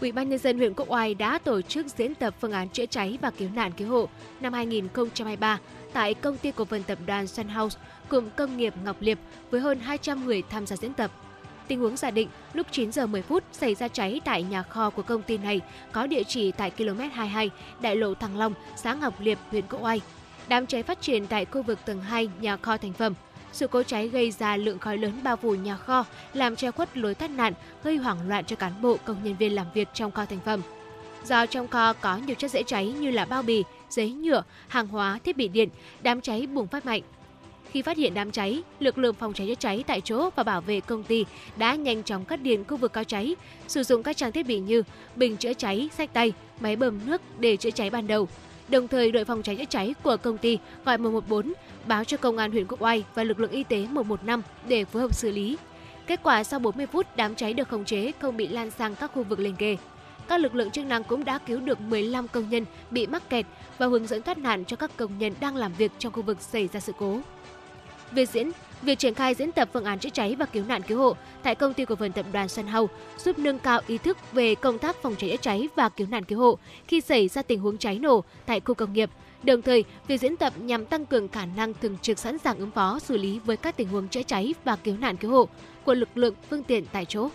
Ủy 0.00 0.12
ban 0.12 0.28
nhân 0.28 0.38
dân 0.38 0.58
huyện 0.58 0.74
Quốc 0.74 0.90
Oai 0.90 1.14
đã 1.14 1.38
tổ 1.38 1.60
chức 1.62 1.86
diễn 1.96 2.14
tập 2.14 2.34
phương 2.40 2.52
án 2.52 2.68
chữa 2.68 2.86
cháy 2.86 3.18
và 3.22 3.30
cứu 3.30 3.48
nạn 3.54 3.72
cứu 3.72 3.88
hộ 3.88 4.08
năm 4.40 4.52
2023 4.52 5.58
tại 5.92 6.14
công 6.14 6.38
ty 6.38 6.52
cổ 6.52 6.64
phần 6.64 6.82
tập 6.82 6.98
đoàn 7.06 7.26
Sun 7.26 7.48
House, 7.48 7.78
cụm 8.08 8.28
công 8.36 8.56
nghiệp 8.56 8.74
Ngọc 8.84 8.96
Liệp 9.00 9.18
với 9.50 9.60
hơn 9.60 9.80
200 9.80 10.26
người 10.26 10.42
tham 10.50 10.66
gia 10.66 10.76
diễn 10.76 10.94
tập. 10.94 11.10
Tình 11.72 11.80
huống 11.80 11.96
giả 11.96 12.10
định, 12.10 12.28
lúc 12.52 12.66
9 12.70 12.92
giờ 12.92 13.06
10 13.06 13.22
phút 13.22 13.44
xảy 13.52 13.74
ra 13.74 13.88
cháy 13.88 14.20
tại 14.24 14.42
nhà 14.42 14.62
kho 14.62 14.90
của 14.90 15.02
công 15.02 15.22
ty 15.22 15.38
này 15.38 15.60
có 15.92 16.06
địa 16.06 16.22
chỉ 16.24 16.52
tại 16.52 16.70
km 16.70 16.98
22, 16.98 17.50
đại 17.80 17.96
lộ 17.96 18.14
Thăng 18.14 18.38
Long, 18.38 18.54
xã 18.76 18.94
Ngọc 18.94 19.20
Liệp, 19.20 19.38
huyện 19.50 19.64
Quốc 19.70 19.82
Oai. 19.82 20.00
Đám 20.48 20.66
cháy 20.66 20.82
phát 20.82 21.00
triển 21.00 21.26
tại 21.26 21.44
khu 21.44 21.62
vực 21.62 21.78
tầng 21.84 22.00
2 22.00 22.28
nhà 22.40 22.56
kho 22.56 22.76
thành 22.76 22.92
phẩm. 22.92 23.14
Sự 23.52 23.66
cố 23.66 23.82
cháy 23.82 24.08
gây 24.08 24.30
ra 24.30 24.56
lượng 24.56 24.78
khói 24.78 24.98
lớn 24.98 25.12
bao 25.22 25.36
phủ 25.36 25.54
nhà 25.54 25.76
kho, 25.76 26.04
làm 26.34 26.56
che 26.56 26.70
khuất 26.70 26.96
lối 26.96 27.14
thoát 27.14 27.30
nạn, 27.30 27.52
gây 27.84 27.96
hoảng 27.96 28.28
loạn 28.28 28.44
cho 28.44 28.56
cán 28.56 28.82
bộ 28.82 28.96
công 29.04 29.24
nhân 29.24 29.36
viên 29.36 29.54
làm 29.54 29.66
việc 29.74 29.88
trong 29.94 30.10
kho 30.10 30.24
thành 30.24 30.40
phẩm. 30.44 30.60
Do 31.24 31.46
trong 31.46 31.68
kho 31.68 31.92
có 31.92 32.16
nhiều 32.16 32.36
chất 32.38 32.50
dễ 32.50 32.62
cháy 32.62 32.86
như 32.92 33.10
là 33.10 33.24
bao 33.24 33.42
bì, 33.42 33.64
giấy 33.90 34.10
nhựa, 34.12 34.42
hàng 34.68 34.86
hóa, 34.86 35.18
thiết 35.24 35.36
bị 35.36 35.48
điện, 35.48 35.68
đám 36.02 36.20
cháy 36.20 36.46
bùng 36.46 36.66
phát 36.66 36.86
mạnh. 36.86 37.02
Khi 37.72 37.82
phát 37.82 37.96
hiện 37.96 38.14
đám 38.14 38.30
cháy, 38.30 38.62
lực 38.80 38.98
lượng 38.98 39.14
phòng 39.14 39.32
cháy 39.32 39.46
chữa 39.46 39.54
cháy 39.54 39.84
tại 39.86 40.00
chỗ 40.00 40.30
và 40.36 40.42
bảo 40.42 40.60
vệ 40.60 40.80
công 40.80 41.02
ty 41.02 41.24
đã 41.56 41.74
nhanh 41.74 42.02
chóng 42.02 42.24
cắt 42.24 42.42
điện 42.42 42.64
khu 42.68 42.76
vực 42.76 42.92
có 42.92 43.04
cháy, 43.04 43.36
sử 43.68 43.82
dụng 43.82 44.02
các 44.02 44.16
trang 44.16 44.32
thiết 44.32 44.46
bị 44.46 44.58
như 44.58 44.82
bình 45.16 45.36
chữa 45.36 45.52
cháy, 45.54 45.88
sách 45.96 46.12
tay, 46.12 46.32
máy 46.60 46.76
bơm 46.76 47.06
nước 47.06 47.20
để 47.38 47.56
chữa 47.56 47.70
cháy 47.70 47.90
ban 47.90 48.06
đầu. 48.06 48.28
Đồng 48.68 48.88
thời, 48.88 49.12
đội 49.12 49.24
phòng 49.24 49.42
cháy 49.42 49.56
chữa 49.56 49.64
cháy 49.64 49.94
của 50.02 50.16
công 50.16 50.38
ty 50.38 50.58
gọi 50.84 50.98
114 50.98 51.52
báo 51.86 52.04
cho 52.04 52.16
công 52.16 52.36
an 52.36 52.52
huyện 52.52 52.66
Quốc 52.68 52.82
Oai 52.82 53.04
và 53.14 53.24
lực 53.24 53.40
lượng 53.40 53.50
y 53.50 53.64
tế 53.64 53.86
115 53.90 54.42
để 54.68 54.84
phối 54.84 55.02
hợp 55.02 55.14
xử 55.14 55.30
lý. 55.30 55.56
Kết 56.06 56.20
quả 56.22 56.44
sau 56.44 56.60
40 56.60 56.86
phút, 56.86 57.06
đám 57.16 57.34
cháy 57.34 57.54
được 57.54 57.68
khống 57.68 57.84
chế, 57.84 58.12
không 58.20 58.36
bị 58.36 58.48
lan 58.48 58.70
sang 58.70 58.94
các 58.94 59.10
khu 59.14 59.22
vực 59.22 59.38
liền 59.38 59.56
kề. 59.56 59.76
Các 60.28 60.40
lực 60.40 60.54
lượng 60.54 60.70
chức 60.70 60.86
năng 60.86 61.04
cũng 61.04 61.24
đã 61.24 61.38
cứu 61.38 61.60
được 61.60 61.80
15 61.80 62.28
công 62.28 62.50
nhân 62.50 62.64
bị 62.90 63.06
mắc 63.06 63.30
kẹt 63.30 63.46
và 63.78 63.86
hướng 63.86 64.06
dẫn 64.06 64.22
thoát 64.22 64.38
nạn 64.38 64.64
cho 64.64 64.76
các 64.76 64.96
công 64.96 65.18
nhân 65.18 65.34
đang 65.40 65.56
làm 65.56 65.72
việc 65.72 65.92
trong 65.98 66.12
khu 66.12 66.22
vực 66.22 66.40
xảy 66.40 66.68
ra 66.72 66.80
sự 66.80 66.92
cố. 66.98 67.20
Việc 68.14 68.28
diễn 68.28 68.50
Việc 68.82 68.98
triển 68.98 69.14
khai 69.14 69.34
diễn 69.34 69.52
tập 69.52 69.68
phương 69.72 69.84
án 69.84 69.98
chữa 69.98 70.08
cháy 70.10 70.36
và 70.38 70.46
cứu 70.46 70.64
nạn 70.64 70.82
cứu 70.82 70.98
hộ 70.98 71.16
tại 71.42 71.54
công 71.54 71.74
ty 71.74 71.84
cổ 71.84 71.94
phần 71.94 72.12
tập 72.12 72.26
đoàn 72.32 72.48
Sun 72.48 72.66
Hau 72.66 72.88
giúp 73.18 73.38
nâng 73.38 73.58
cao 73.58 73.80
ý 73.86 73.98
thức 73.98 74.18
về 74.32 74.54
công 74.54 74.78
tác 74.78 74.96
phòng 75.02 75.14
cháy 75.18 75.30
chữa 75.30 75.36
cháy 75.36 75.68
và 75.76 75.88
cứu 75.88 76.06
nạn 76.10 76.24
cứu 76.24 76.38
hộ 76.38 76.58
khi 76.88 77.00
xảy 77.00 77.28
ra 77.28 77.42
tình 77.42 77.60
huống 77.60 77.78
cháy 77.78 77.98
nổ 77.98 78.24
tại 78.46 78.60
khu 78.60 78.74
công 78.74 78.92
nghiệp. 78.92 79.10
Đồng 79.42 79.62
thời, 79.62 79.84
việc 80.08 80.20
diễn 80.20 80.36
tập 80.36 80.52
nhằm 80.56 80.86
tăng 80.86 81.06
cường 81.06 81.28
khả 81.28 81.46
năng 81.46 81.74
thường 81.74 81.96
trực 82.02 82.18
sẵn 82.18 82.38
sàng 82.38 82.58
ứng 82.58 82.70
phó 82.70 82.98
xử 82.98 83.16
lý 83.16 83.38
với 83.38 83.56
các 83.56 83.76
tình 83.76 83.88
huống 83.88 84.08
chữa 84.08 84.22
cháy 84.22 84.54
và 84.64 84.76
cứu 84.76 84.96
nạn 84.96 85.16
cứu 85.16 85.30
hộ 85.30 85.48
của 85.84 85.94
lực 85.94 86.08
lượng 86.14 86.34
phương 86.50 86.64
tiện 86.64 86.84
tại 86.92 87.04
chỗ. 87.04 87.28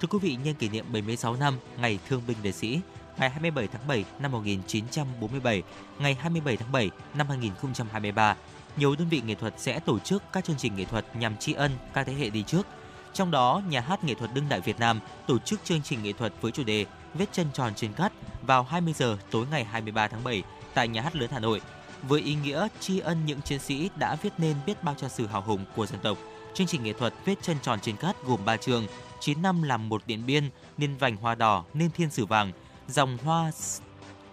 Thưa 0.00 0.08
quý 0.10 0.18
vị, 0.22 0.36
nhân 0.44 0.54
kỷ 0.54 0.68
niệm 0.68 0.84
76 0.92 1.36
năm 1.36 1.54
Ngày 1.80 1.98
Thương 2.08 2.22
binh 2.28 2.36
Liệt 2.42 2.54
sĩ, 2.54 2.80
ngày 3.18 3.30
27 3.30 3.68
tháng 3.72 3.88
7 3.88 4.04
năm 4.20 4.32
1947, 4.32 5.62
ngày 5.98 6.14
27 6.14 6.56
tháng 6.56 6.72
7 6.72 6.90
năm 7.14 7.26
2023, 7.28 8.36
nhiều 8.76 8.96
đơn 8.98 9.08
vị 9.08 9.22
nghệ 9.26 9.34
thuật 9.34 9.54
sẽ 9.56 9.80
tổ 9.80 9.98
chức 9.98 10.22
các 10.32 10.44
chương 10.44 10.56
trình 10.56 10.76
nghệ 10.76 10.84
thuật 10.84 11.16
nhằm 11.16 11.36
tri 11.36 11.52
ân 11.52 11.70
các 11.94 12.06
thế 12.06 12.14
hệ 12.14 12.30
đi 12.30 12.42
trước. 12.42 12.66
Trong 13.12 13.30
đó, 13.30 13.62
Nhà 13.68 13.80
hát 13.80 14.04
Nghệ 14.04 14.14
thuật 14.14 14.30
Đương 14.34 14.48
đại 14.48 14.60
Việt 14.60 14.78
Nam 14.78 15.00
tổ 15.26 15.38
chức 15.38 15.64
chương 15.64 15.82
trình 15.82 16.02
nghệ 16.02 16.12
thuật 16.12 16.32
với 16.40 16.52
chủ 16.52 16.64
đề 16.64 16.86
Vết 17.14 17.26
chân 17.32 17.46
tròn 17.54 17.72
trên 17.76 17.92
cát 17.92 18.12
vào 18.42 18.62
20 18.62 18.92
giờ 18.92 19.16
tối 19.30 19.46
ngày 19.50 19.64
23 19.64 20.08
tháng 20.08 20.24
7 20.24 20.42
tại 20.74 20.88
Nhà 20.88 21.02
hát 21.02 21.16
lớn 21.16 21.30
Hà 21.32 21.38
Nội. 21.38 21.60
Với 22.02 22.20
ý 22.20 22.34
nghĩa 22.34 22.68
tri 22.80 22.98
ân 22.98 23.26
những 23.26 23.42
chiến 23.42 23.58
sĩ 23.58 23.90
đã 23.96 24.16
viết 24.22 24.32
nên 24.38 24.56
biết 24.66 24.84
bao 24.84 24.94
cho 24.98 25.08
sự 25.08 25.26
hào 25.26 25.42
hùng 25.42 25.64
của 25.76 25.86
dân 25.86 26.00
tộc, 26.02 26.18
chương 26.54 26.66
trình 26.66 26.82
nghệ 26.84 26.92
thuật 26.92 27.14
Vết 27.24 27.34
chân 27.42 27.56
tròn 27.62 27.80
trên 27.80 27.96
cát 27.96 28.16
gồm 28.24 28.44
3 28.44 28.56
chương, 28.56 28.86
9 29.20 29.42
năm 29.42 29.62
làm 29.62 29.88
một 29.88 30.02
điện 30.06 30.26
biên, 30.26 30.50
nên 30.76 30.96
vành 30.96 31.16
hoa 31.16 31.34
đỏ, 31.34 31.64
nên 31.74 31.90
thiên 31.90 32.10
sử 32.10 32.26
vàng, 32.26 32.52
dòng 32.88 33.18
hoa 33.24 33.50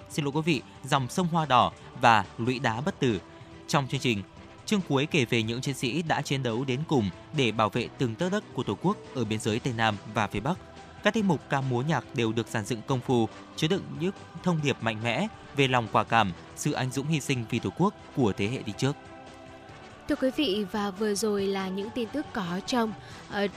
xin 0.10 0.25
lỗi 0.25 0.31
quý 0.36 0.41
vị, 0.41 0.62
dòng 0.83 1.10
sông 1.10 1.27
hoa 1.27 1.45
đỏ 1.45 1.71
và 2.01 2.25
lũy 2.38 2.60
đá 2.60 2.81
bất 2.81 3.00
tử. 3.00 3.21
Trong 3.67 3.88
chương 3.88 4.00
trình, 4.00 4.24
chương 4.71 4.81
cuối 4.89 5.05
kể 5.05 5.25
về 5.25 5.43
những 5.43 5.61
chiến 5.61 5.75
sĩ 5.75 6.01
đã 6.01 6.21
chiến 6.21 6.43
đấu 6.43 6.65
đến 6.67 6.79
cùng 6.87 7.09
để 7.37 7.51
bảo 7.51 7.69
vệ 7.69 7.89
từng 7.97 8.15
tấc 8.15 8.31
đất 8.31 8.43
của 8.53 8.63
Tổ 8.63 8.77
quốc 8.81 8.97
ở 9.15 9.25
biên 9.25 9.39
giới 9.39 9.59
Tây 9.59 9.73
Nam 9.77 9.95
và 10.13 10.27
phía 10.27 10.39
Bắc. 10.39 10.59
Các 11.03 11.13
tiết 11.13 11.25
mục 11.25 11.49
ca 11.49 11.61
múa 11.61 11.81
nhạc 11.81 12.05
đều 12.15 12.31
được 12.31 12.47
dàn 12.47 12.65
dựng 12.65 12.81
công 12.87 12.99
phu, 12.99 13.29
chứa 13.55 13.67
đựng 13.67 13.83
những 13.99 14.11
thông 14.43 14.59
điệp 14.63 14.77
mạnh 14.81 14.97
mẽ 15.03 15.27
về 15.55 15.67
lòng 15.67 15.87
quả 15.91 16.03
cảm, 16.03 16.31
sự 16.55 16.71
anh 16.71 16.91
dũng 16.91 17.07
hy 17.07 17.19
sinh 17.19 17.45
vì 17.49 17.59
Tổ 17.59 17.69
quốc 17.77 17.93
của 18.15 18.33
thế 18.37 18.47
hệ 18.47 18.57
đi 18.65 18.73
trước. 18.77 18.95
Thưa 20.09 20.15
quý 20.15 20.29
vị 20.35 20.65
và 20.71 20.91
vừa 20.91 21.15
rồi 21.15 21.47
là 21.47 21.69
những 21.69 21.89
tin 21.95 22.09
tức 22.13 22.25
có 22.33 22.59
trong 22.65 22.93
uh, 23.29 23.51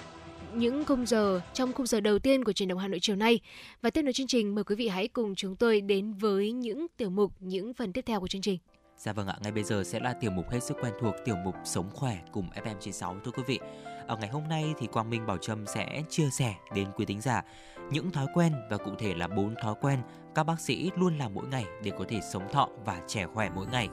những 0.54 0.84
khung 0.84 1.06
giờ 1.06 1.40
trong 1.52 1.72
khung 1.72 1.86
giờ 1.86 2.00
đầu 2.00 2.18
tiên 2.18 2.44
của 2.44 2.52
truyền 2.52 2.68
động 2.68 2.78
Hà 2.78 2.88
Nội 2.88 3.00
chiều 3.02 3.16
nay. 3.16 3.40
Và 3.82 3.90
tiếp 3.90 4.02
nối 4.02 4.12
chương 4.12 4.26
trình 4.26 4.54
mời 4.54 4.64
quý 4.64 4.74
vị 4.76 4.88
hãy 4.88 5.08
cùng 5.08 5.34
chúng 5.34 5.56
tôi 5.56 5.80
đến 5.80 6.14
với 6.14 6.52
những 6.52 6.86
tiểu 6.96 7.10
mục, 7.10 7.32
những 7.40 7.74
phần 7.74 7.92
tiếp 7.92 8.02
theo 8.06 8.20
của 8.20 8.28
chương 8.28 8.42
trình. 8.42 8.58
Dạ 8.98 9.12
vâng 9.12 9.26
ạ, 9.26 9.36
ngay 9.40 9.52
bây 9.52 9.64
giờ 9.64 9.84
sẽ 9.84 10.00
là 10.00 10.12
tiểu 10.12 10.30
mục 10.30 10.50
hết 10.50 10.62
sức 10.62 10.76
quen 10.82 10.94
thuộc 11.00 11.14
tiểu 11.24 11.36
mục 11.44 11.54
Sống 11.64 11.90
khỏe 11.94 12.18
cùng 12.32 12.48
FM96 12.50 13.20
thưa 13.24 13.30
quý 13.30 13.42
vị. 13.46 13.60
Ở 14.06 14.16
ngày 14.16 14.28
hôm 14.28 14.48
nay 14.48 14.74
thì 14.78 14.86
Quang 14.86 15.10
Minh 15.10 15.26
Bảo 15.26 15.38
Trâm 15.38 15.66
sẽ 15.66 16.02
chia 16.08 16.30
sẻ 16.30 16.54
đến 16.74 16.88
quý 16.96 17.06
tính 17.06 17.20
giả 17.20 17.42
những 17.90 18.10
thói 18.10 18.26
quen 18.34 18.52
và 18.70 18.76
cụ 18.76 18.90
thể 18.98 19.14
là 19.14 19.28
bốn 19.28 19.54
thói 19.62 19.74
quen 19.80 20.02
các 20.34 20.44
bác 20.44 20.60
sĩ 20.60 20.90
luôn 20.96 21.18
làm 21.18 21.34
mỗi 21.34 21.46
ngày 21.46 21.64
để 21.82 21.92
có 21.98 22.04
thể 22.08 22.20
sống 22.32 22.52
thọ 22.52 22.68
và 22.84 23.00
trẻ 23.06 23.26
khỏe 23.34 23.50
mỗi 23.54 23.66
ngày. 23.66 23.88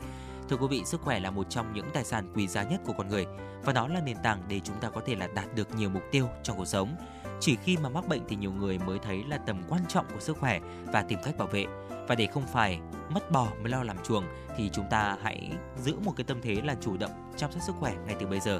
Thưa 0.49 0.57
quý 0.57 0.67
vị, 0.69 0.81
sức 0.85 1.01
khỏe 1.01 1.19
là 1.19 1.31
một 1.31 1.49
trong 1.49 1.73
những 1.73 1.89
tài 1.93 2.03
sản 2.03 2.33
quý 2.35 2.47
giá 2.47 2.63
nhất 2.63 2.81
của 2.85 2.93
con 2.93 3.09
người 3.09 3.25
và 3.63 3.73
nó 3.73 3.87
là 3.87 4.01
nền 4.05 4.17
tảng 4.23 4.41
để 4.47 4.59
chúng 4.59 4.79
ta 4.79 4.89
có 4.89 5.01
thể 5.05 5.15
là 5.15 5.27
đạt 5.27 5.55
được 5.55 5.75
nhiều 5.75 5.89
mục 5.89 6.03
tiêu 6.11 6.27
trong 6.43 6.57
cuộc 6.57 6.65
sống. 6.65 6.95
Chỉ 7.39 7.55
khi 7.55 7.77
mà 7.77 7.89
mắc 7.89 8.07
bệnh 8.07 8.21
thì 8.27 8.35
nhiều 8.35 8.51
người 8.51 8.79
mới 8.79 8.99
thấy 8.99 9.23
là 9.29 9.37
tầm 9.37 9.61
quan 9.69 9.81
trọng 9.87 10.05
của 10.13 10.19
sức 10.19 10.37
khỏe 10.37 10.59
và 10.85 11.01
tìm 11.01 11.19
cách 11.23 11.37
bảo 11.37 11.47
vệ. 11.47 11.65
Và 12.07 12.15
để 12.15 12.27
không 12.33 12.47
phải 12.47 12.79
mất 13.09 13.31
bò 13.31 13.47
mới 13.61 13.71
lo 13.71 13.83
làm 13.83 13.97
chuồng 14.03 14.23
thì 14.57 14.69
chúng 14.73 14.85
ta 14.89 15.17
hãy 15.21 15.51
giữ 15.77 15.95
một 16.03 16.13
cái 16.17 16.23
tâm 16.23 16.41
thế 16.41 16.61
là 16.63 16.75
chủ 16.81 16.97
động 16.97 17.31
chăm 17.37 17.51
sóc 17.51 17.61
sức 17.61 17.75
khỏe 17.79 17.93
ngay 18.05 18.15
từ 18.19 18.27
bây 18.27 18.39
giờ. 18.39 18.59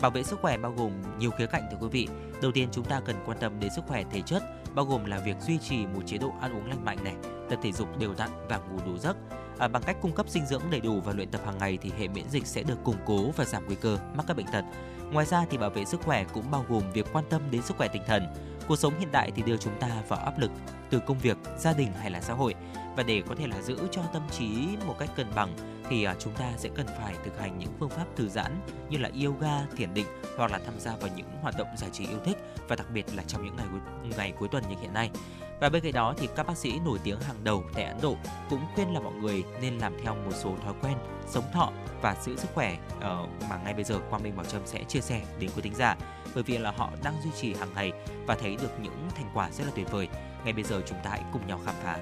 Bảo 0.00 0.10
vệ 0.10 0.22
sức 0.22 0.38
khỏe 0.42 0.58
bao 0.58 0.72
gồm 0.72 0.92
nhiều 1.18 1.30
khía 1.30 1.46
cạnh 1.46 1.62
thưa 1.70 1.76
quý 1.80 1.88
vị. 1.88 2.08
Đầu 2.42 2.52
tiên 2.52 2.68
chúng 2.72 2.84
ta 2.84 3.00
cần 3.00 3.16
quan 3.26 3.38
tâm 3.38 3.60
đến 3.60 3.70
sức 3.76 3.84
khỏe 3.88 4.04
thể 4.10 4.20
chất, 4.20 4.42
bao 4.74 4.84
gồm 4.84 5.04
là 5.04 5.18
việc 5.18 5.36
duy 5.40 5.58
trì 5.58 5.86
một 5.86 6.02
chế 6.06 6.18
độ 6.18 6.32
ăn 6.40 6.56
uống 6.56 6.68
lành 6.68 6.84
mạnh 6.84 6.98
này, 7.04 7.14
tập 7.50 7.58
thể 7.62 7.72
dục 7.72 7.98
đều 7.98 8.14
đặn 8.18 8.30
và 8.48 8.58
ngủ 8.58 8.78
đủ 8.86 8.98
giấc. 8.98 9.16
À, 9.58 9.68
bằng 9.68 9.82
cách 9.82 9.96
cung 10.02 10.12
cấp 10.12 10.28
dinh 10.28 10.46
dưỡng 10.46 10.62
đầy 10.70 10.80
đủ 10.80 11.00
và 11.00 11.12
luyện 11.12 11.30
tập 11.30 11.40
hàng 11.44 11.58
ngày 11.58 11.78
thì 11.82 11.92
hệ 11.98 12.08
miễn 12.08 12.28
dịch 12.30 12.46
sẽ 12.46 12.62
được 12.62 12.84
củng 12.84 12.96
cố 13.06 13.30
và 13.36 13.44
giảm 13.44 13.66
nguy 13.66 13.74
cơ 13.74 13.98
mắc 14.16 14.24
các 14.28 14.36
bệnh 14.36 14.46
tật. 14.52 14.64
Ngoài 15.12 15.26
ra 15.26 15.44
thì 15.50 15.58
bảo 15.58 15.70
vệ 15.70 15.84
sức 15.84 16.00
khỏe 16.00 16.24
cũng 16.32 16.50
bao 16.50 16.64
gồm 16.68 16.82
việc 16.92 17.06
quan 17.12 17.24
tâm 17.30 17.42
đến 17.50 17.62
sức 17.62 17.76
khỏe 17.76 17.88
tinh 17.88 18.02
thần. 18.06 18.26
Cuộc 18.68 18.76
sống 18.76 18.98
hiện 18.98 19.12
đại 19.12 19.30
thì 19.36 19.42
đưa 19.42 19.56
chúng 19.56 19.80
ta 19.80 19.88
vào 20.08 20.18
áp 20.18 20.38
lực 20.38 20.50
từ 20.90 21.00
công 21.06 21.18
việc, 21.18 21.36
gia 21.58 21.72
đình 21.72 21.92
hay 22.00 22.10
là 22.10 22.20
xã 22.20 22.34
hội 22.34 22.54
và 22.96 23.02
để 23.02 23.22
có 23.28 23.34
thể 23.34 23.46
là 23.46 23.62
giữ 23.62 23.78
cho 23.90 24.02
tâm 24.12 24.22
trí 24.30 24.50
một 24.86 24.96
cách 24.98 25.10
cân 25.16 25.26
bằng 25.34 25.56
thì 25.88 26.04
à, 26.04 26.14
chúng 26.18 26.32
ta 26.32 26.52
sẽ 26.56 26.68
cần 26.74 26.86
phải 26.86 27.14
thực 27.24 27.38
hành 27.40 27.58
những 27.58 27.68
phương 27.78 27.90
pháp 27.90 28.04
thư 28.16 28.28
giãn 28.28 28.60
như 28.90 28.98
là 28.98 29.10
yoga, 29.24 29.66
thiền 29.76 29.94
định 29.94 30.06
hoặc 30.36 30.50
là 30.50 30.58
tham 30.66 30.80
gia 30.80 30.96
vào 30.96 31.10
những 31.16 31.26
hoạt 31.42 31.54
động 31.58 31.68
giải 31.76 31.90
trí 31.92 32.06
yêu 32.06 32.18
thích 32.24 32.36
và 32.68 32.76
đặc 32.76 32.86
biệt 32.94 33.06
là 33.16 33.22
trong 33.26 33.44
những 33.44 33.56
ngày 33.56 33.66
ngày 34.16 34.32
cuối 34.38 34.48
tuần 34.48 34.64
như 34.68 34.76
hiện 34.80 34.94
nay. 34.94 35.10
Và 35.60 35.68
bên 35.68 35.82
cạnh 35.82 35.92
đó 35.92 36.14
thì 36.18 36.28
các 36.36 36.46
bác 36.46 36.56
sĩ 36.56 36.78
nổi 36.84 36.98
tiếng 37.04 37.20
hàng 37.20 37.44
đầu 37.44 37.64
tại 37.74 37.84
Ấn 37.84 37.96
Độ 38.02 38.16
cũng 38.50 38.60
khuyên 38.74 38.94
là 38.94 39.00
mọi 39.00 39.12
người 39.12 39.44
nên 39.60 39.78
làm 39.78 39.92
theo 40.02 40.14
một 40.14 40.32
số 40.34 40.54
thói 40.64 40.74
quen 40.82 40.94
sống 41.28 41.44
thọ 41.52 41.72
và 42.02 42.16
giữ 42.22 42.36
sức 42.36 42.48
khỏe 42.54 42.76
uh, 42.96 43.02
mà 43.50 43.56
ngay 43.64 43.74
bây 43.74 43.84
giờ 43.84 43.98
Quang 44.10 44.22
Minh 44.22 44.36
Bảo 44.36 44.46
Trâm 44.46 44.62
sẽ 44.64 44.84
chia 44.84 45.00
sẻ 45.00 45.22
đến 45.38 45.50
quý 45.56 45.62
thính 45.62 45.74
giả 45.74 45.96
bởi 46.38 46.42
vì 46.42 46.58
là 46.58 46.70
họ 46.70 46.90
đang 47.04 47.14
duy 47.24 47.30
trì 47.40 47.54
hàng 47.54 47.68
ngày 47.74 47.92
và 48.26 48.34
thấy 48.34 48.56
được 48.62 48.70
những 48.82 49.08
thành 49.16 49.30
quả 49.34 49.50
rất 49.50 49.64
là 49.64 49.70
tuyệt 49.74 49.90
vời. 49.90 50.08
Ngay 50.44 50.52
bây 50.52 50.64
giờ 50.64 50.82
chúng 50.86 50.98
ta 51.04 51.10
hãy 51.10 51.22
cùng 51.32 51.46
nhau 51.46 51.60
khám 51.66 51.74
phá. 51.82 51.98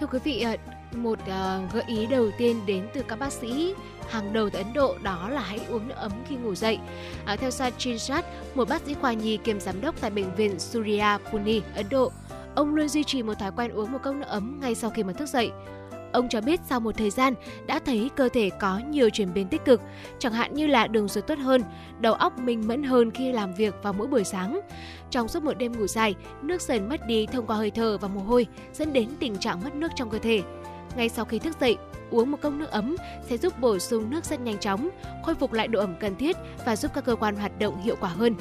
Thưa 0.00 0.06
quý 0.06 0.18
vị, 0.24 0.40
ờ, 0.40 0.56
một 0.92 1.18
ờ, 1.26 1.60
gợi 1.72 1.82
ý 1.86 2.06
đầu 2.06 2.30
tiên 2.38 2.66
đến 2.66 2.88
từ 2.94 3.02
các 3.08 3.18
bác 3.18 3.32
sĩ 3.32 3.74
hàng 4.08 4.32
đầu 4.32 4.50
tại 4.50 4.62
Ấn 4.62 4.72
Độ 4.72 4.96
đó 5.02 5.28
là 5.28 5.40
hãy 5.40 5.60
uống 5.68 5.88
nước 5.88 5.94
ấm 5.96 6.12
khi 6.28 6.36
ngủ 6.36 6.54
dậy. 6.54 6.78
À, 7.24 7.36
theo 7.36 7.50
Sachin 7.50 7.98
Shat, 7.98 8.24
một 8.54 8.68
bác 8.68 8.82
sĩ 8.82 8.94
khoa 8.94 9.12
nhi 9.12 9.36
kiêm 9.36 9.60
giám 9.60 9.80
đốc 9.80 10.00
tại 10.00 10.10
bệnh 10.10 10.34
viện 10.34 10.58
Surya 10.58 11.18
Pune, 11.30 11.60
Ấn 11.74 11.88
Độ, 11.88 12.12
ông 12.54 12.74
luôn 12.74 12.88
duy 12.88 13.04
trì 13.04 13.22
một 13.22 13.34
thói 13.34 13.50
quen 13.56 13.70
uống 13.70 13.92
một 13.92 13.98
cốc 14.02 14.14
nước 14.14 14.28
ấm 14.28 14.60
ngay 14.60 14.74
sau 14.74 14.90
khi 14.90 15.02
mà 15.02 15.12
thức 15.12 15.28
dậy. 15.28 15.50
Ông 16.14 16.28
cho 16.28 16.40
biết 16.40 16.60
sau 16.68 16.80
một 16.80 16.96
thời 16.96 17.10
gian 17.10 17.34
đã 17.66 17.78
thấy 17.78 18.10
cơ 18.16 18.28
thể 18.28 18.50
có 18.60 18.80
nhiều 18.88 19.10
chuyển 19.10 19.34
biến 19.34 19.48
tích 19.48 19.64
cực, 19.64 19.80
chẳng 20.18 20.32
hạn 20.32 20.54
như 20.54 20.66
là 20.66 20.86
đường 20.86 21.08
ruột 21.08 21.26
tốt 21.26 21.38
hơn, 21.38 21.62
đầu 22.00 22.14
óc 22.14 22.38
minh 22.38 22.68
mẫn 22.68 22.82
hơn 22.82 23.10
khi 23.10 23.32
làm 23.32 23.54
việc 23.54 23.74
vào 23.82 23.92
mỗi 23.92 24.06
buổi 24.06 24.24
sáng. 24.24 24.60
Trong 25.10 25.28
suốt 25.28 25.42
một 25.42 25.58
đêm 25.58 25.78
ngủ 25.78 25.86
dài, 25.86 26.14
nước 26.42 26.62
sền 26.62 26.88
mất 26.88 27.06
đi 27.06 27.26
thông 27.26 27.46
qua 27.46 27.56
hơi 27.56 27.70
thở 27.70 27.98
và 27.98 28.08
mồ 28.08 28.20
hôi, 28.20 28.46
dẫn 28.72 28.92
đến 28.92 29.08
tình 29.20 29.36
trạng 29.36 29.60
mất 29.64 29.74
nước 29.74 29.88
trong 29.96 30.10
cơ 30.10 30.18
thể. 30.18 30.42
Ngay 30.96 31.08
sau 31.08 31.24
khi 31.24 31.38
thức 31.38 31.56
dậy, 31.60 31.76
uống 32.10 32.30
một 32.30 32.38
cốc 32.42 32.52
nước 32.52 32.70
ấm 32.70 32.96
sẽ 33.28 33.36
giúp 33.36 33.60
bổ 33.60 33.78
sung 33.78 34.10
nước 34.10 34.24
rất 34.24 34.40
nhanh 34.40 34.58
chóng, 34.58 34.88
khôi 35.24 35.34
phục 35.34 35.52
lại 35.52 35.68
độ 35.68 35.80
ẩm 35.80 35.94
cần 36.00 36.16
thiết 36.16 36.36
và 36.66 36.76
giúp 36.76 36.90
các 36.94 37.04
cơ 37.04 37.16
quan 37.16 37.36
hoạt 37.36 37.58
động 37.58 37.82
hiệu 37.82 37.96
quả 38.00 38.08
hơn. 38.08 38.34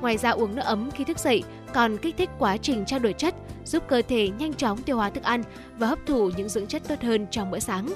Ngoài 0.00 0.16
ra 0.16 0.30
uống 0.30 0.54
nước 0.54 0.62
ấm 0.64 0.90
khi 0.90 1.04
thức 1.04 1.18
dậy 1.18 1.42
còn 1.74 1.96
kích 1.96 2.16
thích 2.16 2.30
quá 2.38 2.56
trình 2.56 2.84
trao 2.86 2.98
đổi 2.98 3.12
chất, 3.12 3.34
giúp 3.64 3.82
cơ 3.88 4.02
thể 4.08 4.28
nhanh 4.28 4.54
chóng 4.54 4.82
tiêu 4.82 4.96
hóa 4.96 5.10
thức 5.10 5.24
ăn 5.24 5.42
và 5.78 5.86
hấp 5.86 5.98
thụ 6.06 6.30
những 6.36 6.48
dưỡng 6.48 6.66
chất 6.66 6.82
tốt 6.88 7.02
hơn 7.02 7.26
trong 7.30 7.50
bữa 7.50 7.58
sáng. 7.58 7.88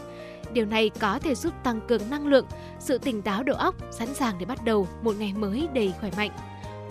Điều 0.53 0.67
này 0.67 0.91
có 1.01 1.19
thể 1.19 1.35
giúp 1.35 1.55
tăng 1.65 1.81
cường 1.89 2.11
năng 2.11 2.27
lượng, 2.27 2.47
sự 2.79 2.99
tỉnh 2.99 3.23
táo 3.23 3.43
đầu 3.43 3.57
óc, 3.57 3.75
sẵn 3.91 4.15
sàng 4.15 4.35
để 4.39 4.47
bắt 4.47 4.65
đầu 4.65 4.89
một 5.03 5.17
ngày 5.19 5.33
mới 5.37 5.69
đầy 5.75 5.93
khỏe 6.01 6.11
mạnh. 6.17 6.31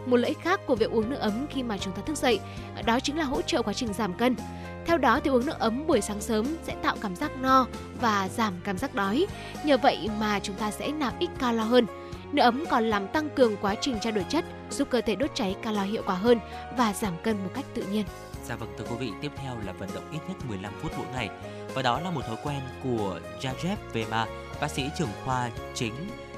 Một 0.06 0.18
lợi 0.18 0.30
ích 0.30 0.40
khác 0.42 0.60
của 0.68 0.76
việc 0.76 0.92
uống 0.92 1.10
nước 1.10 1.20
ấm 1.20 1.46
khi 1.50 1.64
mà 1.64 1.78
chúng 1.78 1.94
ta 1.94 2.02
thức 2.06 2.18
dậy 2.18 2.40
đó 2.86 3.00
chính 3.00 3.18
là 3.18 3.24
hỗ 3.24 3.42
trợ 3.42 3.62
quá 3.62 3.74
trình 3.74 3.94
giảm 3.94 4.14
cân. 4.14 4.36
Theo 4.86 4.98
đó 4.98 5.20
thì 5.24 5.30
uống 5.30 5.46
nước 5.46 5.60
ấm 5.60 5.88
buổi 5.88 6.02
sáng 6.02 6.22
sớm 6.22 6.46
sẽ 6.64 6.76
tạo 6.76 6.96
cảm 7.02 7.16
giác 7.16 7.32
no 7.42 7.68
và 8.02 8.30
giảm 8.30 8.54
cảm 8.64 8.78
giác 8.78 8.96
đói. 8.96 9.28
Nhờ 9.66 9.78
vậy 9.78 10.10
mà 10.20 10.40
chúng 10.40 10.56
ta 10.56 10.72
sẽ 10.72 10.92
nạp 10.92 11.20
ít 11.20 11.30
calo 11.40 11.64
hơn. 11.64 11.86
Nước 12.34 12.42
ấm 12.42 12.64
còn 12.70 12.84
làm 12.84 13.08
tăng 13.08 13.30
cường 13.30 13.56
quá 13.62 13.76
trình 13.82 13.98
trao 14.02 14.12
đổi 14.12 14.26
chất, 14.30 14.46
giúp 14.70 14.88
cơ 14.92 15.02
thể 15.02 15.16
đốt 15.16 15.30
cháy 15.34 15.56
calo 15.62 15.84
hiệu 15.84 16.04
quả 16.06 16.16
hơn 16.16 16.40
và 16.78 16.94
giảm 16.94 17.14
cân 17.24 17.44
một 17.44 17.50
cách 17.54 17.66
tự 17.74 17.84
nhiên. 17.92 18.06
Dạ 18.46 18.56
vâng 18.56 18.70
thưa 18.78 18.86
quý 18.90 18.96
vị, 19.00 19.12
tiếp 19.22 19.32
theo 19.36 19.58
là 19.66 19.72
vận 19.74 19.90
động 19.96 20.04
ít 20.12 20.20
nhất 20.28 20.38
15 20.48 20.74
phút 20.82 20.92
mỗi 20.98 21.08
ngày. 21.14 21.30
Và 21.74 21.82
đó 21.82 22.00
là 22.00 22.12
một 22.12 22.22
thói 22.28 22.38
quen 22.44 22.62
của 22.84 23.20
Rajev 23.42 23.76
Verma, 23.94 24.26
bác 24.62 24.72
sĩ 24.72 24.90
trưởng 24.98 25.10
khoa 25.26 25.50
chính 25.74 25.94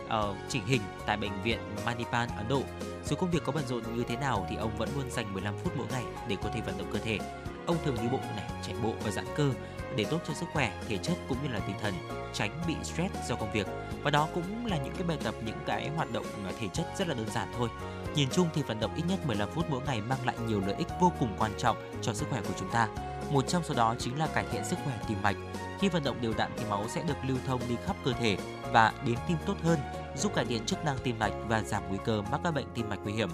uh, 0.05 0.35
chỉnh 0.49 0.65
hình 0.65 0.81
tại 1.05 1.17
bệnh 1.17 1.43
viện 1.43 1.59
Manipal, 1.85 2.29
Ấn 2.37 2.47
Độ. 2.47 2.61
Dù 3.05 3.15
công 3.15 3.31
việc 3.31 3.43
có 3.45 3.51
bận 3.51 3.67
rộn 3.67 3.83
như 3.95 4.03
thế 4.07 4.15
nào 4.15 4.47
thì 4.49 4.55
ông 4.55 4.71
vẫn 4.77 4.89
luôn 4.95 5.11
dành 5.11 5.33
15 5.33 5.53
phút 5.63 5.73
mỗi 5.77 5.87
ngày 5.91 6.03
để 6.27 6.35
có 6.43 6.49
thể 6.53 6.61
vận 6.61 6.77
động 6.77 6.87
cơ 6.93 6.99
thể. 6.99 7.19
Ông 7.65 7.77
thường 7.85 7.95
đi 8.01 8.07
bộ 8.11 8.19
này, 8.35 8.49
chạy 8.67 8.75
bộ 8.83 8.93
và 9.03 9.11
giãn 9.11 9.25
cơ 9.35 9.51
để 9.95 10.05
tốt 10.05 10.21
cho 10.27 10.33
sức 10.33 10.45
khỏe, 10.53 10.81
thể 10.87 10.97
chất 10.97 11.17
cũng 11.29 11.37
như 11.43 11.49
là 11.49 11.59
tinh 11.59 11.75
thần, 11.81 11.93
tránh 12.33 12.61
bị 12.67 12.75
stress 12.83 13.15
do 13.29 13.35
công 13.35 13.51
việc. 13.51 13.67
Và 14.03 14.11
đó 14.11 14.27
cũng 14.33 14.65
là 14.65 14.77
những 14.77 14.93
cái 14.93 15.03
bài 15.07 15.17
tập, 15.23 15.35
những 15.45 15.57
cái 15.65 15.89
hoạt 15.95 16.11
động 16.11 16.25
à, 16.45 16.51
thể 16.59 16.67
chất 16.73 16.85
rất 16.97 17.07
là 17.07 17.13
đơn 17.13 17.27
giản 17.29 17.47
thôi. 17.57 17.69
Nhìn 18.15 18.29
chung 18.31 18.47
thì 18.53 18.61
vận 18.61 18.79
động 18.79 18.95
ít 18.95 19.03
nhất 19.07 19.19
15 19.27 19.49
phút 19.49 19.65
mỗi 19.69 19.81
ngày 19.85 20.01
mang 20.01 20.25
lại 20.25 20.35
nhiều 20.47 20.61
lợi 20.67 20.75
ích 20.77 20.87
vô 21.01 21.11
cùng 21.19 21.35
quan 21.39 21.51
trọng 21.57 21.77
cho 22.01 22.13
sức 22.13 22.25
khỏe 22.29 22.41
của 22.41 22.53
chúng 22.59 22.71
ta. 22.71 22.87
Một 23.31 23.47
trong 23.47 23.63
số 23.63 23.73
đó 23.73 23.95
chính 23.99 24.19
là 24.19 24.27
cải 24.27 24.45
thiện 24.51 24.65
sức 24.65 24.79
khỏe 24.85 24.99
tim 25.07 25.17
mạch. 25.21 25.35
Khi 25.79 25.89
vận 25.89 26.03
động 26.03 26.21
đều 26.21 26.33
đặn 26.37 26.51
thì 26.57 26.65
máu 26.69 26.85
sẽ 26.89 27.03
được 27.07 27.17
lưu 27.27 27.37
thông 27.47 27.61
đi 27.69 27.75
khắp 27.85 27.95
cơ 28.05 28.13
thể 28.13 28.37
và 28.71 28.93
đến 29.05 29.15
tim 29.27 29.37
tốt 29.45 29.55
hơn, 29.63 29.79
giúp 30.17 30.35
cải 30.35 30.45
thiện 30.45 30.65
chức 30.65 30.85
năng 30.85 30.97
tim 31.03 31.19
mạch 31.19 31.33
và 31.47 31.61
giảm 31.61 31.83
nguy 31.89 31.97
cơ 32.05 32.21
mắc 32.21 32.41
các 32.43 32.51
bệnh 32.51 32.67
tim 32.73 32.89
mạch 32.89 32.99
nguy 33.03 33.13
hiểm. 33.13 33.29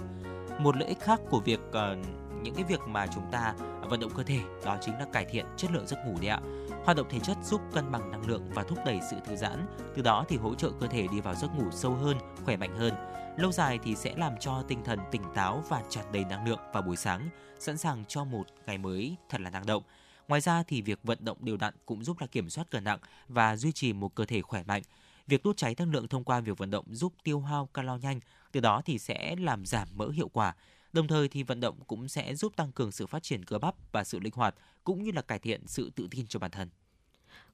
Một 0.58 0.76
lợi 0.76 0.88
ích 0.88 1.00
khác 1.00 1.20
của 1.30 1.40
việc 1.40 1.60
uh, 1.68 1.76
những 2.42 2.54
cái 2.54 2.64
việc 2.64 2.80
mà 2.86 3.06
chúng 3.06 3.24
ta 3.32 3.54
vận 3.82 4.00
động 4.00 4.12
cơ 4.14 4.22
thể 4.22 4.40
đó 4.64 4.78
chính 4.80 4.94
là 4.94 5.06
cải 5.12 5.24
thiện 5.24 5.46
chất 5.56 5.70
lượng 5.72 5.86
giấc 5.86 5.98
ngủ 6.06 6.14
đấy 6.20 6.28
ạ. 6.28 6.40
Hoạt 6.84 6.96
động 6.96 7.06
thể 7.10 7.18
chất 7.18 7.36
giúp 7.44 7.60
cân 7.72 7.92
bằng 7.92 8.10
năng 8.10 8.26
lượng 8.26 8.50
và 8.54 8.62
thúc 8.62 8.78
đẩy 8.86 9.00
sự 9.10 9.16
thư 9.26 9.36
giãn, 9.36 9.66
từ 9.96 10.02
đó 10.02 10.24
thì 10.28 10.36
hỗ 10.36 10.54
trợ 10.54 10.70
cơ 10.80 10.86
thể 10.86 11.06
đi 11.12 11.20
vào 11.20 11.34
giấc 11.34 11.54
ngủ 11.54 11.70
sâu 11.70 11.94
hơn, 11.94 12.18
khỏe 12.44 12.56
mạnh 12.56 12.76
hơn. 12.76 12.94
Lâu 13.36 13.52
dài 13.52 13.78
thì 13.82 13.96
sẽ 13.96 14.14
làm 14.16 14.32
cho 14.40 14.62
tinh 14.68 14.84
thần 14.84 14.98
tỉnh 15.10 15.22
táo 15.34 15.64
và 15.68 15.82
tràn 15.88 16.04
đầy 16.12 16.24
năng 16.24 16.48
lượng 16.48 16.58
vào 16.72 16.82
buổi 16.82 16.96
sáng, 16.96 17.28
sẵn 17.58 17.78
sàng 17.78 18.04
cho 18.08 18.24
một 18.24 18.44
ngày 18.66 18.78
mới 18.78 19.16
thật 19.28 19.40
là 19.40 19.50
năng 19.50 19.66
động. 19.66 19.82
Ngoài 20.28 20.40
ra 20.40 20.62
thì 20.62 20.82
việc 20.82 20.98
vận 21.02 21.18
động 21.24 21.38
đều 21.40 21.56
đặn 21.56 21.74
cũng 21.86 22.04
giúp 22.04 22.20
là 22.20 22.26
kiểm 22.26 22.50
soát 22.50 22.70
cân 22.70 22.84
nặng 22.84 22.98
và 23.28 23.56
duy 23.56 23.72
trì 23.72 23.92
một 23.92 24.14
cơ 24.14 24.24
thể 24.24 24.42
khỏe 24.42 24.62
mạnh. 24.62 24.82
Việc 25.26 25.44
đốt 25.44 25.56
cháy 25.56 25.74
năng 25.78 25.92
lượng 25.92 26.08
thông 26.08 26.24
qua 26.24 26.40
việc 26.40 26.58
vận 26.58 26.70
động 26.70 26.84
giúp 26.90 27.12
tiêu 27.24 27.40
hao 27.40 27.66
calo 27.66 27.96
nhanh, 27.96 28.20
từ 28.52 28.60
đó 28.60 28.82
thì 28.84 28.98
sẽ 28.98 29.36
làm 29.38 29.66
giảm 29.66 29.88
mỡ 29.94 30.08
hiệu 30.10 30.28
quả. 30.28 30.54
Đồng 30.92 31.08
thời 31.08 31.28
thì 31.28 31.42
vận 31.42 31.60
động 31.60 31.80
cũng 31.86 32.08
sẽ 32.08 32.34
giúp 32.34 32.56
tăng 32.56 32.72
cường 32.72 32.92
sự 32.92 33.06
phát 33.06 33.22
triển 33.22 33.44
cơ 33.44 33.58
bắp 33.58 33.74
và 33.92 34.04
sự 34.04 34.18
linh 34.20 34.32
hoạt, 34.36 34.54
cũng 34.84 35.02
như 35.02 35.10
là 35.14 35.22
cải 35.22 35.38
thiện 35.38 35.66
sự 35.66 35.90
tự 35.96 36.08
tin 36.10 36.26
cho 36.26 36.38
bản 36.38 36.50
thân. 36.50 36.68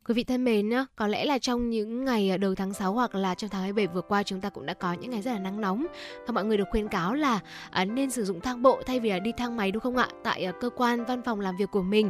Quý 0.09 0.15
vị 0.15 0.25
thân 0.25 0.45
mến, 0.45 0.71
có 0.97 1.07
lẽ 1.07 1.25
là 1.25 1.39
trong 1.39 1.71
những 1.71 2.05
ngày 2.05 2.31
à, 2.31 2.37
đầu 2.37 2.55
tháng 2.55 2.75
6 2.75 2.93
hoặc 2.93 3.15
là 3.15 3.35
trong 3.35 3.51
tháng 3.51 3.61
27 3.61 3.87
vừa 3.87 4.01
qua 4.01 4.23
chúng 4.23 4.41
ta 4.41 4.51
cũng 4.51 4.67
đã 4.67 4.75
có 4.75 4.93
những 4.93 5.11
ngày 5.11 5.23
rất 5.23 5.33
là 5.33 5.39
nắng 5.39 5.61
nóng 5.61 5.87
và 6.27 6.33
mọi 6.33 6.45
người 6.45 6.57
được 6.57 6.65
khuyên 6.71 6.89
cáo 6.89 7.15
là 7.15 7.41
à, 7.71 7.85
nên 7.85 8.11
sử 8.11 8.25
dụng 8.25 8.41
thang 8.41 8.63
bộ 8.63 8.83
thay 8.87 9.01
vì 9.01 9.11
là 9.11 9.19
đi 9.19 9.33
thang 9.33 9.57
máy 9.57 9.71
đúng 9.71 9.83
không 9.83 9.97
ạ? 9.97 10.09
Tại 10.25 10.45
à, 10.45 10.53
cơ 10.61 10.71
quan 10.71 11.05
văn 11.05 11.23
phòng 11.23 11.41
làm 11.41 11.57
việc 11.57 11.71
của 11.71 11.83
mình. 11.83 12.09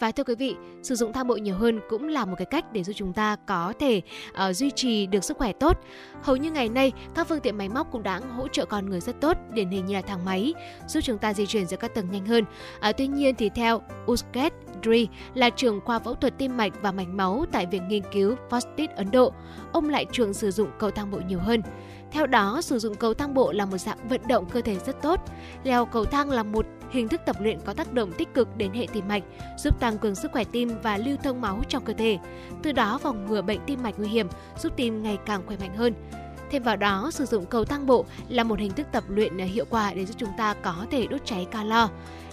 Và 0.00 0.10
thưa 0.10 0.24
quý 0.24 0.34
vị, 0.34 0.56
sử 0.82 0.94
dụng 0.94 1.12
thang 1.12 1.26
bộ 1.26 1.36
nhiều 1.36 1.54
hơn 1.54 1.80
cũng 1.88 2.08
là 2.08 2.24
một 2.24 2.34
cái 2.38 2.46
cách 2.46 2.72
để 2.72 2.84
giúp 2.84 2.92
chúng 2.96 3.12
ta 3.12 3.36
có 3.46 3.72
thể 3.78 4.02
uh, 4.48 4.56
duy 4.56 4.70
trì 4.70 5.06
được 5.06 5.24
sức 5.24 5.36
khỏe 5.36 5.52
tốt. 5.52 5.78
Hầu 6.22 6.36
như 6.36 6.50
ngày 6.50 6.68
nay, 6.68 6.92
các 7.14 7.28
phương 7.28 7.40
tiện 7.40 7.58
máy 7.58 7.68
móc 7.68 7.92
cũng 7.92 8.02
đã 8.02 8.20
hỗ 8.36 8.48
trợ 8.48 8.64
con 8.64 8.90
người 8.90 9.00
rất 9.00 9.20
tốt, 9.20 9.36
điển 9.52 9.70
hình 9.70 9.86
như 9.86 9.94
là 9.94 10.02
thang 10.02 10.24
máy, 10.24 10.54
giúp 10.86 11.00
chúng 11.00 11.18
ta 11.18 11.34
di 11.34 11.46
chuyển 11.46 11.66
giữa 11.66 11.76
các 11.76 11.94
tầng 11.94 12.10
nhanh 12.10 12.26
hơn. 12.26 12.44
Uh, 12.88 12.96
tuy 12.96 13.06
nhiên 13.06 13.34
thì 13.34 13.48
theo 13.48 13.82
Usket 14.10 14.52
Dri 14.82 15.08
là 15.34 15.50
trưởng 15.50 15.80
khoa 15.80 15.98
phẫu 15.98 16.14
thuật 16.14 16.38
tim 16.38 16.56
mạch 16.56 16.72
và 16.82 16.92
mạch 16.92 17.08
máu 17.08 17.44
tại 17.52 17.66
Viện 17.66 17.88
Nghiên 17.88 18.02
cứu 18.12 18.34
Fostit 18.50 18.88
Ấn 18.96 19.10
Độ, 19.10 19.32
ông 19.72 19.88
lại 19.88 20.06
trường 20.12 20.34
sử 20.34 20.50
dụng 20.50 20.68
cầu 20.78 20.90
thang 20.90 21.10
bộ 21.10 21.20
nhiều 21.28 21.38
hơn. 21.38 21.62
Theo 22.12 22.26
đó, 22.26 22.60
sử 22.62 22.78
dụng 22.78 22.94
cầu 22.94 23.14
thang 23.14 23.34
bộ 23.34 23.52
là 23.52 23.66
một 23.66 23.78
dạng 23.78 24.08
vận 24.08 24.20
động 24.28 24.46
cơ 24.46 24.60
thể 24.60 24.76
rất 24.86 25.02
tốt. 25.02 25.20
Leo 25.64 25.86
cầu 25.86 26.04
thang 26.04 26.30
là 26.30 26.42
một 26.42 26.66
hình 26.90 27.08
thức 27.08 27.20
tập 27.26 27.36
luyện 27.40 27.58
có 27.64 27.74
tác 27.74 27.92
động 27.92 28.12
tích 28.12 28.34
cực 28.34 28.56
đến 28.56 28.72
hệ 28.72 28.86
tim 28.92 29.08
mạch, 29.08 29.22
giúp 29.58 29.80
tăng 29.80 29.98
cường 29.98 30.14
sức 30.14 30.32
khỏe 30.32 30.44
tim 30.44 30.70
và 30.82 30.96
lưu 30.96 31.16
thông 31.22 31.40
máu 31.40 31.62
trong 31.68 31.84
cơ 31.84 31.92
thể. 31.92 32.18
Từ 32.62 32.72
đó 32.72 32.98
phòng 33.02 33.26
ngừa 33.26 33.42
bệnh 33.42 33.60
tim 33.66 33.82
mạch 33.82 33.94
nguy 33.98 34.08
hiểm, 34.08 34.28
giúp 34.58 34.72
tim 34.76 35.02
ngày 35.02 35.18
càng 35.26 35.42
khỏe 35.46 35.56
mạnh 35.60 35.76
hơn. 35.76 35.94
Thêm 36.50 36.62
vào 36.62 36.76
đó, 36.76 37.10
sử 37.12 37.24
dụng 37.24 37.46
cầu 37.46 37.64
thang 37.64 37.86
bộ 37.86 38.04
là 38.28 38.44
một 38.44 38.58
hình 38.58 38.72
thức 38.72 38.86
tập 38.92 39.04
luyện 39.08 39.38
hiệu 39.38 39.64
quả 39.70 39.94
để 39.94 40.06
giúp 40.06 40.14
chúng 40.18 40.30
ta 40.38 40.54
có 40.54 40.86
thể 40.90 41.06
đốt 41.06 41.20
cháy 41.24 41.46
calo. 41.50 41.88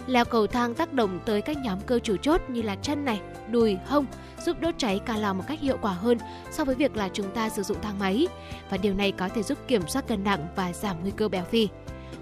Leo 0.08 0.26
cầu 0.26 0.48
thang 0.48 0.76
tác 0.76 0.94
động 0.94 1.20
tới 1.26 1.42
các 1.42 1.58
nhóm 1.58 1.80
cơ 1.86 2.00
chủ 2.00 2.18
chốt 2.18 2.42
như 2.48 2.62
là 2.62 2.76
chân 2.76 3.06
này, 3.06 3.22
đùi, 3.52 3.78
hông, 3.86 4.06
giúp 4.46 4.58
đốt 4.60 4.74
cháy 4.78 5.00
calo 5.00 5.34
một 5.34 5.44
cách 5.48 5.60
hiệu 5.60 5.78
quả 5.82 5.92
hơn 5.92 6.18
so 6.52 6.66
với 6.66 6.76
việc 6.76 6.96
là 6.96 7.10
chúng 7.14 7.32
ta 7.32 7.50
sử 7.50 7.64
dụng 7.64 7.78
thang 7.82 8.00
máy. 8.00 8.28
Và 8.70 8.78
điều 8.78 8.94
này 8.94 9.12
có 9.12 9.30
thể 9.30 9.44
giúp 9.44 9.58
kiểm 9.68 9.82
soát 9.88 10.08
cân 10.08 10.24
nặng 10.24 10.48
và 10.56 10.74
giảm 10.74 11.02
nguy 11.02 11.12
cơ 11.12 11.28
béo 11.28 11.44
phì. 11.44 11.70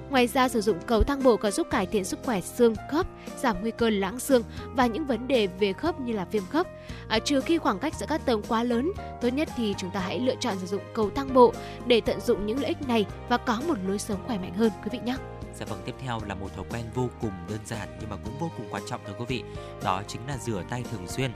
Ngoài 0.09 0.27
ra, 0.27 0.49
sử 0.49 0.61
dụng 0.61 0.77
cầu 0.85 1.03
thang 1.03 1.23
bộ 1.23 1.37
còn 1.37 1.51
giúp 1.51 1.67
cải 1.71 1.85
thiện 1.85 2.03
sức 2.03 2.19
khỏe 2.25 2.41
xương, 2.41 2.75
khớp, 2.91 3.07
giảm 3.41 3.61
nguy 3.61 3.71
cơ 3.71 3.89
loãng 3.89 4.19
xương 4.19 4.43
và 4.75 4.85
những 4.85 5.05
vấn 5.05 5.27
đề 5.27 5.47
về 5.47 5.73
khớp 5.73 5.99
như 5.99 6.13
là 6.13 6.25
viêm 6.31 6.43
khớp. 6.45 6.67
À, 7.07 7.19
trừ 7.19 7.41
khi 7.41 7.57
khoảng 7.57 7.79
cách 7.79 7.95
giữa 7.95 8.05
các 8.09 8.25
tầng 8.25 8.41
quá 8.47 8.63
lớn, 8.63 8.91
tốt 9.21 9.29
nhất 9.29 9.49
thì 9.55 9.75
chúng 9.77 9.89
ta 9.93 9.99
hãy 9.99 10.19
lựa 10.19 10.35
chọn 10.39 10.57
sử 10.59 10.67
dụng 10.67 10.81
cầu 10.93 11.09
thang 11.15 11.33
bộ 11.33 11.53
để 11.87 12.01
tận 12.01 12.19
dụng 12.19 12.45
những 12.45 12.59
lợi 12.59 12.67
ích 12.67 12.87
này 12.87 13.05
và 13.29 13.37
có 13.37 13.61
một 13.67 13.77
lối 13.87 13.99
sống 13.99 14.19
khỏe 14.27 14.37
mạnh 14.37 14.53
hơn 14.53 14.71
quý 14.83 14.89
vị 14.91 14.99
nhé. 15.05 15.15
Dạ 15.63 15.69
vâng, 15.69 15.81
tiếp 15.85 15.95
theo 15.99 16.19
là 16.27 16.35
một 16.35 16.47
thói 16.55 16.65
quen 16.69 16.85
vô 16.93 17.09
cùng 17.21 17.31
đơn 17.49 17.59
giản 17.65 17.97
nhưng 17.99 18.09
mà 18.09 18.15
cũng 18.23 18.37
vô 18.39 18.51
cùng 18.57 18.67
quan 18.71 18.83
trọng 18.89 19.01
thưa 19.07 19.13
quý 19.19 19.25
vị. 19.27 19.43
Đó 19.83 20.01
chính 20.07 20.27
là 20.27 20.37
rửa 20.37 20.63
tay 20.69 20.83
thường 20.91 21.07
xuyên. 21.07 21.31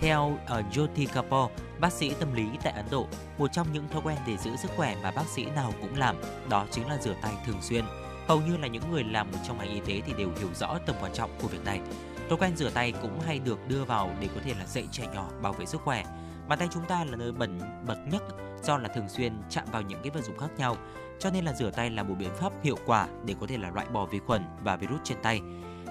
Theo 0.00 0.26
uh, 0.26 0.50
Jyoti 0.72 1.06
Kapoor, 1.14 1.50
bác 1.80 1.92
sĩ 1.92 2.14
tâm 2.20 2.34
lý 2.34 2.46
tại 2.62 2.72
Ấn 2.72 2.84
Độ, 2.90 3.06
một 3.38 3.52
trong 3.52 3.66
những 3.72 3.88
thói 3.88 4.02
quen 4.04 4.18
để 4.26 4.36
giữ 4.36 4.56
sức 4.56 4.70
khỏe 4.76 4.96
mà 5.02 5.10
bác 5.10 5.26
sĩ 5.26 5.44
nào 5.44 5.72
cũng 5.80 5.98
làm 5.98 6.16
đó 6.48 6.66
chính 6.70 6.88
là 6.88 6.98
rửa 6.98 7.14
tay 7.22 7.32
thường 7.46 7.62
xuyên. 7.62 7.84
Hầu 8.28 8.40
như 8.40 8.56
là 8.56 8.66
những 8.66 8.90
người 8.90 9.04
làm 9.04 9.26
trong 9.46 9.58
ngành 9.58 9.70
y 9.70 9.80
tế 9.80 10.02
thì 10.06 10.12
đều 10.18 10.30
hiểu 10.38 10.48
rõ 10.54 10.78
tầm 10.86 10.96
quan 11.00 11.12
trọng 11.14 11.30
của 11.42 11.48
việc 11.48 11.64
này. 11.64 11.80
Thói 12.28 12.38
quen 12.38 12.56
rửa 12.56 12.70
tay 12.70 12.92
cũng 13.02 13.20
hay 13.20 13.38
được 13.38 13.68
đưa 13.68 13.84
vào 13.84 14.10
để 14.20 14.28
có 14.34 14.40
thể 14.44 14.54
là 14.58 14.66
dạy 14.66 14.88
trẻ 14.92 15.06
nhỏ 15.14 15.28
bảo 15.42 15.52
vệ 15.52 15.66
sức 15.66 15.80
khỏe. 15.84 16.04
Bàn 16.48 16.58
tay 16.58 16.68
chúng 16.72 16.84
ta 16.84 17.04
là 17.04 17.16
nơi 17.16 17.32
bẩn 17.32 17.60
bậc 17.86 17.98
nhất 18.12 18.22
do 18.62 18.78
là 18.78 18.88
thường 18.88 19.08
xuyên 19.08 19.32
chạm 19.50 19.64
vào 19.72 19.82
những 19.82 20.00
cái 20.02 20.10
vật 20.10 20.24
dụng 20.24 20.38
khác 20.38 20.50
nhau. 20.56 20.76
Cho 21.18 21.30
nên 21.30 21.44
là 21.44 21.52
rửa 21.52 21.70
tay 21.70 21.90
là 21.90 22.02
một 22.02 22.14
biện 22.18 22.34
pháp 22.34 22.52
hiệu 22.62 22.76
quả 22.86 23.08
để 23.24 23.34
có 23.40 23.46
thể 23.46 23.58
là 23.58 23.70
loại 23.70 23.86
bỏ 23.92 24.06
vi 24.06 24.18
khuẩn 24.18 24.44
và 24.62 24.76
virus 24.76 25.00
trên 25.04 25.18
tay. 25.22 25.40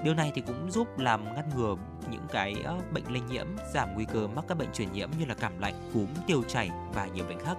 Điều 0.04 0.14
này 0.14 0.32
thì 0.36 0.42
cũng 0.42 0.72
giúp 0.72 1.00
làm 1.00 1.36
ngăn 1.36 1.50
ngừa 1.56 1.76
những 2.10 2.28
cái 2.32 2.56
bệnh 2.92 3.04
lây 3.10 3.22
nhiễm, 3.22 3.48
giảm 3.74 3.94
nguy 3.94 4.06
cơ 4.06 4.28
mắc 4.28 4.46
các 4.48 4.58
bệnh 4.58 4.72
truyền 4.74 4.92
nhiễm 4.92 5.10
như 5.20 5.26
là 5.26 5.36
cảm 5.36 5.60
lạnh, 5.60 5.90
cúm, 5.94 6.08
tiêu 6.28 6.44
chảy 6.48 6.70
và 6.94 7.06
nhiều 7.06 7.26
bệnh 7.26 7.40
khác. 7.40 7.58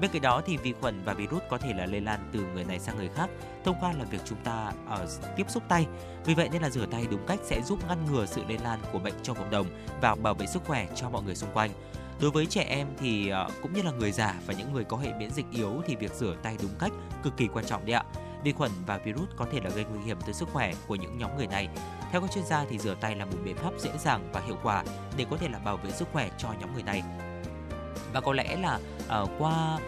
Bên 0.00 0.10
cạnh 0.10 0.22
đó 0.22 0.42
thì 0.46 0.56
vi 0.56 0.72
khuẩn 0.80 1.02
và 1.04 1.14
virus 1.14 1.42
có 1.50 1.58
thể 1.58 1.74
là 1.74 1.86
lây 1.86 2.00
lan 2.00 2.30
từ 2.32 2.40
người 2.54 2.64
này 2.64 2.78
sang 2.78 2.96
người 2.96 3.08
khác 3.08 3.30
thông 3.64 3.76
qua 3.80 3.92
là 3.92 4.04
việc 4.04 4.20
chúng 4.24 4.38
ta 4.44 4.72
ở 4.88 5.04
uh, 5.04 5.36
tiếp 5.36 5.50
xúc 5.50 5.62
tay. 5.68 5.86
Vì 6.24 6.34
vậy 6.34 6.48
nên 6.52 6.62
là 6.62 6.70
rửa 6.70 6.86
tay 6.86 7.06
đúng 7.10 7.26
cách 7.26 7.38
sẽ 7.44 7.62
giúp 7.62 7.78
ngăn 7.88 7.98
ngừa 8.04 8.26
sự 8.26 8.42
lây 8.48 8.58
lan 8.58 8.80
của 8.92 8.98
bệnh 8.98 9.14
trong 9.22 9.36
cộng 9.36 9.50
đồng 9.50 9.66
và 10.00 10.14
bảo 10.14 10.34
vệ 10.34 10.46
sức 10.46 10.62
khỏe 10.66 10.86
cho 10.94 11.10
mọi 11.10 11.22
người 11.22 11.34
xung 11.34 11.50
quanh. 11.54 11.70
Đối 12.20 12.30
với 12.30 12.46
trẻ 12.46 12.64
em 12.68 12.86
thì 12.98 13.28
ờ, 13.28 13.48
cũng 13.62 13.72
như 13.72 13.82
là 13.82 13.90
người 13.90 14.12
già 14.12 14.34
và 14.46 14.54
những 14.54 14.72
người 14.72 14.84
có 14.84 14.96
hệ 14.96 15.12
miễn 15.12 15.30
dịch 15.30 15.46
yếu 15.50 15.82
thì 15.86 15.96
việc 15.96 16.14
rửa 16.14 16.36
tay 16.42 16.56
đúng 16.62 16.70
cách 16.78 16.92
cực 17.22 17.36
kỳ 17.36 17.48
quan 17.54 17.64
trọng 17.64 17.86
đấy 17.86 17.94
ạ. 17.94 18.04
Vi 18.44 18.52
khuẩn 18.52 18.70
và 18.86 18.98
virus 18.98 19.28
có 19.36 19.46
thể 19.52 19.60
là 19.64 19.70
gây 19.70 19.84
nguy 19.84 20.00
hiểm 20.06 20.18
tới 20.24 20.34
sức 20.34 20.48
khỏe 20.52 20.72
của 20.86 20.94
những 20.94 21.18
nhóm 21.18 21.36
người 21.36 21.46
này. 21.46 21.68
Theo 22.12 22.20
các 22.20 22.30
chuyên 22.34 22.44
gia 22.44 22.64
thì 22.64 22.78
rửa 22.78 22.94
tay 23.00 23.16
là 23.16 23.24
một 23.24 23.36
biện 23.44 23.56
pháp 23.56 23.72
dễ 23.78 23.90
dàng 23.98 24.30
và 24.32 24.40
hiệu 24.40 24.56
quả 24.62 24.84
để 25.16 25.26
có 25.30 25.36
thể 25.36 25.48
là 25.48 25.58
bảo 25.58 25.76
vệ 25.76 25.90
sức 25.90 26.08
khỏe 26.12 26.30
cho 26.38 26.48
nhóm 26.60 26.74
người 26.74 26.82
này 26.82 27.02
và 28.12 28.20
có 28.20 28.32
lẽ 28.32 28.56
là 28.56 28.78
uh, 29.22 29.30
qua 29.38 29.78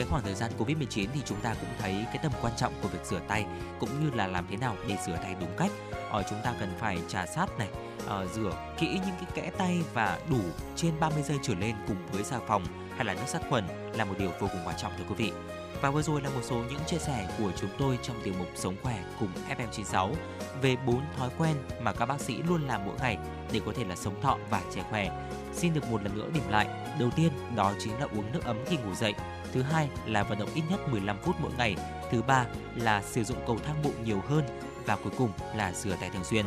cái 0.00 0.08
khoảng 0.08 0.22
thời 0.22 0.34
gian 0.34 0.50
Covid-19 0.58 1.06
thì 1.14 1.20
chúng 1.24 1.40
ta 1.40 1.54
cũng 1.60 1.68
thấy 1.78 2.04
cái 2.06 2.18
tầm 2.22 2.32
quan 2.42 2.52
trọng 2.56 2.72
của 2.82 2.88
việc 2.88 3.04
rửa 3.04 3.20
tay 3.28 3.46
cũng 3.80 3.88
như 4.00 4.10
là 4.16 4.26
làm 4.26 4.46
thế 4.50 4.56
nào 4.56 4.76
để 4.88 4.96
rửa 5.06 5.16
tay 5.22 5.36
đúng 5.40 5.50
cách. 5.56 5.70
Ở 6.10 6.22
chúng 6.30 6.38
ta 6.44 6.54
cần 6.60 6.74
phải 6.78 6.98
trà 7.08 7.26
sát 7.26 7.58
này, 7.58 7.68
uh, 8.04 8.30
rửa 8.34 8.52
kỹ 8.78 8.86
những 8.86 9.16
cái 9.20 9.26
kẽ 9.34 9.50
tay 9.58 9.82
và 9.94 10.18
đủ 10.30 10.40
trên 10.76 10.92
30 11.00 11.22
giây 11.22 11.38
trở 11.42 11.54
lên 11.54 11.74
cùng 11.88 11.96
với 12.12 12.24
xà 12.24 12.38
phòng 12.48 12.64
hay 12.96 13.04
là 13.04 13.14
nước 13.14 13.26
sát 13.26 13.42
khuẩn 13.48 13.64
là 13.94 14.04
một 14.04 14.14
điều 14.18 14.30
vô 14.40 14.48
cùng 14.52 14.60
quan 14.64 14.76
trọng 14.76 14.92
thưa 14.98 15.04
quý 15.08 15.14
vị. 15.14 15.32
Và 15.80 15.90
vừa 15.90 16.02
rồi 16.02 16.22
là 16.22 16.30
một 16.30 16.40
số 16.42 16.56
những 16.56 16.80
chia 16.86 16.98
sẻ 16.98 17.28
của 17.38 17.52
chúng 17.60 17.70
tôi 17.78 17.98
trong 18.02 18.20
tiểu 18.24 18.34
mục 18.38 18.48
Sống 18.54 18.76
khỏe 18.82 19.04
cùng 19.20 19.28
FM96 19.48 20.14
về 20.62 20.76
bốn 20.86 21.00
thói 21.16 21.28
quen 21.38 21.56
mà 21.80 21.92
các 21.92 22.06
bác 22.06 22.20
sĩ 22.20 22.42
luôn 22.48 22.62
làm 22.66 22.80
mỗi 22.86 22.96
ngày 22.98 23.18
để 23.52 23.60
có 23.66 23.72
thể 23.76 23.84
là 23.84 23.96
sống 23.96 24.20
thọ 24.22 24.38
và 24.50 24.62
trẻ 24.74 24.82
khỏe. 24.90 25.28
Xin 25.52 25.74
được 25.74 25.90
một 25.90 26.02
lần 26.02 26.18
nữa 26.18 26.28
điểm 26.34 26.48
lại. 26.48 26.66
Đầu 27.00 27.10
tiên 27.16 27.32
đó 27.56 27.72
chính 27.78 27.92
là 28.00 28.06
uống 28.16 28.32
nước 28.32 28.44
ấm 28.44 28.56
khi 28.66 28.76
ngủ 28.76 28.94
dậy. 28.94 29.14
Thứ 29.52 29.62
hai 29.62 29.88
là 30.06 30.22
vận 30.22 30.38
động 30.38 30.48
ít 30.54 30.62
nhất 30.70 30.88
15 30.88 31.18
phút 31.22 31.36
mỗi 31.40 31.52
ngày. 31.58 31.76
Thứ 32.10 32.22
ba 32.22 32.46
là 32.76 33.02
sử 33.02 33.24
dụng 33.24 33.38
cầu 33.46 33.58
thang 33.66 33.82
bộ 33.84 33.90
nhiều 34.04 34.20
hơn 34.28 34.44
và 34.86 34.96
cuối 34.96 35.12
cùng 35.18 35.30
là 35.56 35.72
rửa 35.72 35.96
tay 36.00 36.10
thường 36.10 36.24
xuyên. 36.24 36.46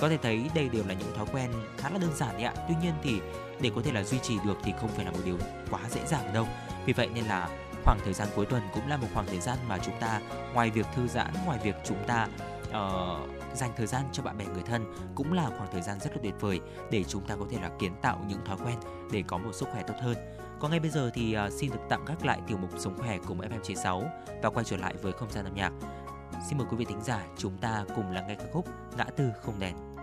Có 0.00 0.08
thể 0.08 0.16
thấy 0.16 0.50
đây 0.54 0.68
đều 0.68 0.84
là 0.88 0.94
những 0.94 1.14
thói 1.16 1.26
quen 1.32 1.50
khá 1.78 1.90
là 1.90 1.98
đơn 1.98 2.10
giản 2.16 2.32
đấy 2.32 2.42
ạ. 2.42 2.54
Tuy 2.68 2.74
nhiên 2.82 2.92
thì 3.02 3.20
để 3.60 3.70
có 3.74 3.82
thể 3.84 3.92
là 3.92 4.04
duy 4.04 4.18
trì 4.18 4.38
được 4.44 4.56
thì 4.64 4.72
không 4.80 4.88
phải 4.88 5.04
là 5.04 5.10
một 5.10 5.18
điều 5.24 5.38
quá 5.70 5.80
dễ 5.90 6.00
dàng 6.06 6.32
đâu. 6.34 6.46
Vì 6.86 6.92
vậy 6.92 7.08
nên 7.14 7.24
là 7.24 7.48
khoảng 7.84 7.98
thời 8.04 8.14
gian 8.14 8.28
cuối 8.34 8.46
tuần 8.46 8.62
cũng 8.74 8.88
là 8.88 8.96
một 8.96 9.06
khoảng 9.14 9.26
thời 9.26 9.40
gian 9.40 9.58
mà 9.68 9.78
chúng 9.78 9.94
ta 10.00 10.20
ngoài 10.54 10.70
việc 10.70 10.86
thư 10.94 11.06
giãn, 11.06 11.32
ngoài 11.46 11.58
việc 11.64 11.74
chúng 11.84 12.04
ta 12.06 12.28
uh, 12.68 13.54
dành 13.54 13.70
thời 13.76 13.86
gian 13.86 14.02
cho 14.12 14.22
bạn 14.22 14.38
bè 14.38 14.44
người 14.44 14.62
thân 14.62 14.84
cũng 15.14 15.32
là 15.32 15.50
khoảng 15.58 15.72
thời 15.72 15.82
gian 15.82 15.98
rất 16.00 16.10
là 16.12 16.18
tuyệt 16.22 16.34
vời 16.40 16.60
để 16.90 17.04
chúng 17.04 17.26
ta 17.26 17.36
có 17.36 17.46
thể 17.50 17.58
là 17.62 17.70
kiến 17.78 17.92
tạo 18.02 18.24
những 18.28 18.44
thói 18.44 18.56
quen 18.64 18.76
để 19.12 19.22
có 19.26 19.38
một 19.38 19.54
sức 19.54 19.68
khỏe 19.72 19.82
tốt 19.86 19.94
hơn. 20.00 20.16
Còn 20.60 20.70
ngay 20.70 20.80
bây 20.80 20.90
giờ 20.90 21.10
thì 21.14 21.32
à, 21.32 21.50
xin 21.50 21.70
được 21.70 21.80
tạm 21.88 22.04
gác 22.04 22.24
lại 22.24 22.40
tiểu 22.46 22.58
mục 22.58 22.70
sống 22.78 22.98
khỏe 22.98 23.18
cùng 23.28 23.40
FM96 23.40 24.02
và 24.42 24.50
quay 24.50 24.64
trở 24.64 24.76
lại 24.76 24.94
với 25.02 25.12
không 25.12 25.30
gian 25.30 25.44
âm 25.44 25.54
nhạc. 25.54 25.72
Xin 26.48 26.58
mời 26.58 26.66
quý 26.70 26.76
vị 26.76 26.84
thính 26.84 27.02
giả 27.02 27.26
chúng 27.38 27.58
ta 27.58 27.84
cùng 27.96 28.10
lắng 28.10 28.26
nghe 28.28 28.34
ca 28.34 28.44
khúc 28.52 28.66
Ngã 28.96 29.04
tư 29.04 29.30
không 29.42 29.58
đèn. 29.58 29.93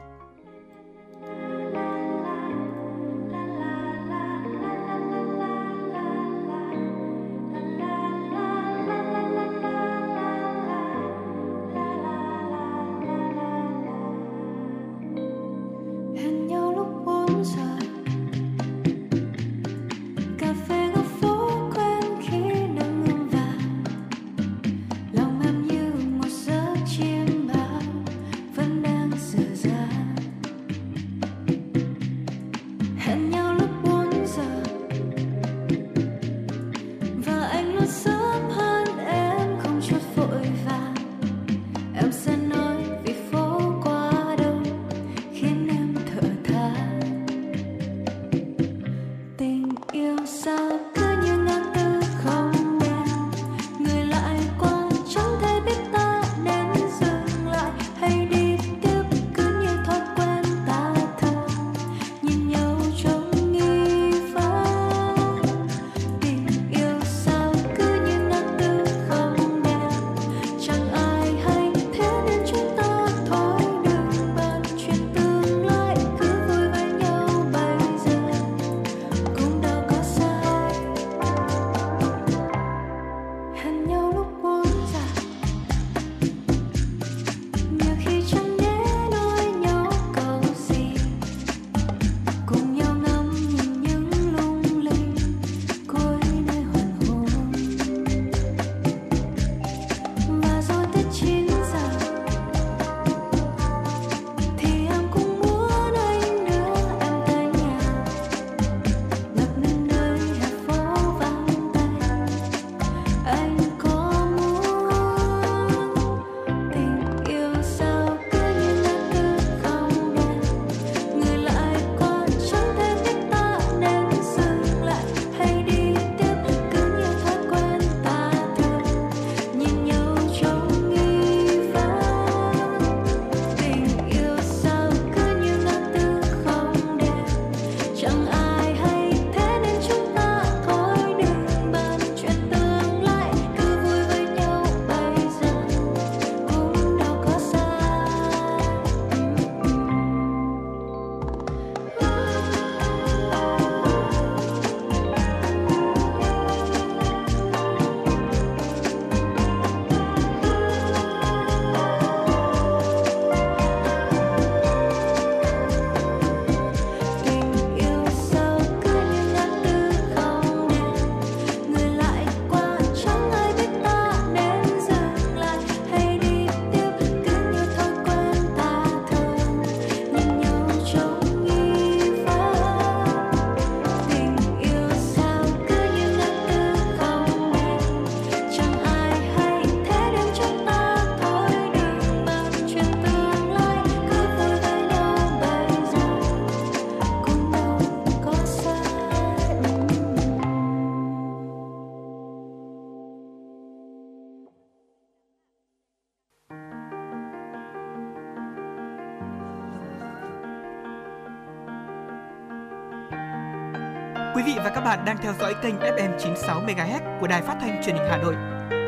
Quý 214.41 214.53
vị 214.53 214.59
và 214.63 214.69
các 214.69 214.81
bạn 214.81 215.05
đang 215.05 215.17
theo 215.17 215.33
dõi 215.39 215.55
kênh 215.63 215.75
FM 215.75 216.17
96 216.19 216.61
MHz 216.61 217.19
của 217.19 217.27
đài 217.27 217.41
phát 217.41 217.57
thanh 217.61 217.83
truyền 217.83 217.95
hình 217.95 218.07
Hà 218.09 218.17
Nội. 218.17 218.35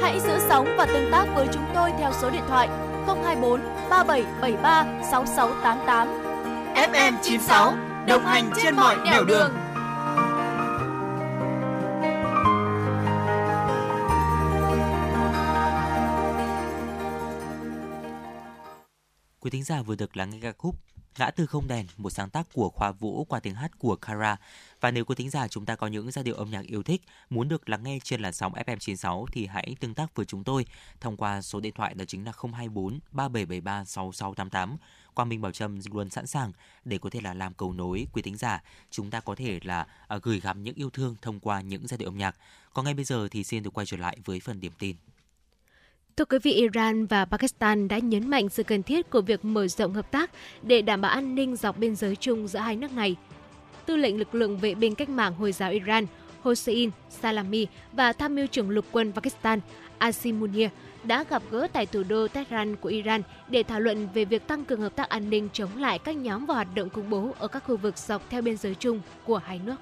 Hãy 0.01 0.19
giữ 0.19 0.39
sóng 0.49 0.67
và 0.77 0.85
tương 0.85 1.11
tác 1.11 1.25
với 1.35 1.47
chúng 1.53 1.65
tôi 1.75 1.91
theo 1.99 2.11
số 2.21 2.29
điện 2.29 2.41
thoại 2.47 2.67
024 3.07 3.61
3773 3.89 4.85
6688. 5.11 6.07
FM 6.75 7.13
96 7.21 7.73
đồng 8.07 8.25
hành 8.25 8.51
trên 8.63 8.75
mọi 8.75 8.95
nẻo 9.05 9.23
đường. 9.23 9.51
Quý 19.39 19.51
thính 19.51 19.63
giả 19.63 19.81
vừa 19.81 19.95
được 19.95 20.17
lắng 20.17 20.29
nghe 20.29 20.39
ca 20.41 20.51
khúc 20.57 20.75
Ngã 21.17 21.31
tư 21.31 21.45
không 21.45 21.67
đèn, 21.67 21.85
một 21.97 22.09
sáng 22.09 22.29
tác 22.29 22.47
của 22.53 22.69
Khoa 22.69 22.91
Vũ 22.91 23.23
qua 23.23 23.39
tiếng 23.39 23.55
hát 23.55 23.71
của 23.79 23.95
Kara. 23.95 24.37
Và 24.81 24.91
nếu 24.91 25.05
quý 25.05 25.15
thính 25.15 25.29
giả 25.29 25.47
chúng 25.47 25.65
ta 25.65 25.75
có 25.75 25.87
những 25.87 26.11
giai 26.11 26.23
điệu 26.23 26.35
âm 26.35 26.51
nhạc 26.51 26.65
yêu 26.67 26.83
thích, 26.83 27.01
muốn 27.29 27.47
được 27.47 27.69
lắng 27.69 27.83
nghe 27.83 27.99
trên 28.03 28.21
làn 28.21 28.33
sóng 28.33 28.53
FM96 28.53 29.25
thì 29.31 29.45
hãy 29.45 29.75
tương 29.79 29.93
tác 29.93 30.15
với 30.15 30.25
chúng 30.25 30.43
tôi 30.43 30.65
thông 31.01 31.17
qua 31.17 31.41
số 31.41 31.59
điện 31.59 31.73
thoại 31.75 31.93
đó 31.93 32.05
chính 32.05 32.25
là 32.25 32.31
024 32.53 32.99
3773 33.11 33.85
6688. 33.85 34.77
Quang 35.13 35.29
Minh 35.29 35.41
Bảo 35.41 35.51
Trâm 35.51 35.79
luôn 35.91 36.09
sẵn 36.09 36.27
sàng 36.27 36.51
để 36.85 36.97
có 36.97 37.09
thể 37.09 37.21
là 37.21 37.33
làm 37.33 37.53
cầu 37.53 37.73
nối 37.73 38.07
quý 38.13 38.21
thính 38.21 38.37
giả. 38.37 38.63
Chúng 38.91 39.09
ta 39.09 39.19
có 39.19 39.35
thể 39.35 39.59
là 39.63 39.87
à, 40.07 40.17
gửi 40.23 40.39
gắm 40.39 40.63
những 40.63 40.75
yêu 40.75 40.89
thương 40.89 41.15
thông 41.21 41.39
qua 41.39 41.61
những 41.61 41.87
giai 41.87 41.97
điệu 41.97 42.09
âm 42.09 42.17
nhạc. 42.17 42.35
Còn 42.73 42.85
ngay 42.85 42.93
bây 42.93 43.05
giờ 43.05 43.27
thì 43.31 43.43
xin 43.43 43.63
được 43.63 43.73
quay 43.73 43.85
trở 43.85 43.97
lại 43.97 44.17
với 44.25 44.39
phần 44.39 44.59
điểm 44.59 44.71
tin. 44.79 44.95
Thưa 46.17 46.25
quý 46.25 46.37
vị, 46.43 46.53
Iran 46.53 47.05
và 47.05 47.25
Pakistan 47.25 47.87
đã 47.87 47.97
nhấn 47.97 48.29
mạnh 48.29 48.49
sự 48.49 48.63
cần 48.63 48.83
thiết 48.83 49.09
của 49.09 49.21
việc 49.21 49.45
mở 49.45 49.67
rộng 49.67 49.93
hợp 49.93 50.11
tác 50.11 50.31
để 50.61 50.81
đảm 50.81 51.01
bảo 51.01 51.11
an 51.11 51.35
ninh 51.35 51.55
dọc 51.55 51.77
biên 51.77 51.95
giới 51.95 52.15
chung 52.15 52.47
giữa 52.47 52.59
hai 52.59 52.75
nước 52.75 52.91
này. 52.91 53.15
Tư 53.85 53.95
lệnh 53.95 54.19
lực 54.19 54.35
lượng 54.35 54.57
vệ 54.57 54.75
binh 54.75 54.95
cách 54.95 55.09
mạng 55.09 55.33
Hồi 55.33 55.51
giáo 55.51 55.71
Iran 55.71 56.05
Hossein 56.41 56.89
Salami 57.09 57.67
và 57.93 58.13
tham 58.13 58.35
mưu 58.35 58.47
trưởng 58.47 58.69
lục 58.69 58.85
quân 58.91 59.11
Pakistan 59.11 59.59
asimunia 59.97 60.69
đã 61.03 61.23
gặp 61.29 61.43
gỡ 61.51 61.67
tại 61.73 61.85
thủ 61.85 62.03
đô 62.03 62.27
Tehran 62.27 62.75
của 62.75 62.89
Iran 62.89 63.21
để 63.47 63.63
thảo 63.63 63.79
luận 63.79 64.07
về 64.13 64.25
việc 64.25 64.47
tăng 64.47 64.65
cường 64.65 64.81
hợp 64.81 64.95
tác 64.95 65.09
an 65.09 65.29
ninh 65.29 65.49
chống 65.53 65.77
lại 65.77 65.99
các 65.99 66.15
nhóm 66.15 66.45
và 66.45 66.53
hoạt 66.53 66.75
động 66.75 66.89
khủng 66.89 67.09
bố 67.09 67.31
ở 67.39 67.47
các 67.47 67.63
khu 67.67 67.77
vực 67.77 67.97
dọc 67.97 68.29
theo 68.29 68.41
biên 68.41 68.57
giới 68.57 68.75
chung 68.75 69.01
của 69.25 69.37
hai 69.37 69.61
nước. 69.65 69.75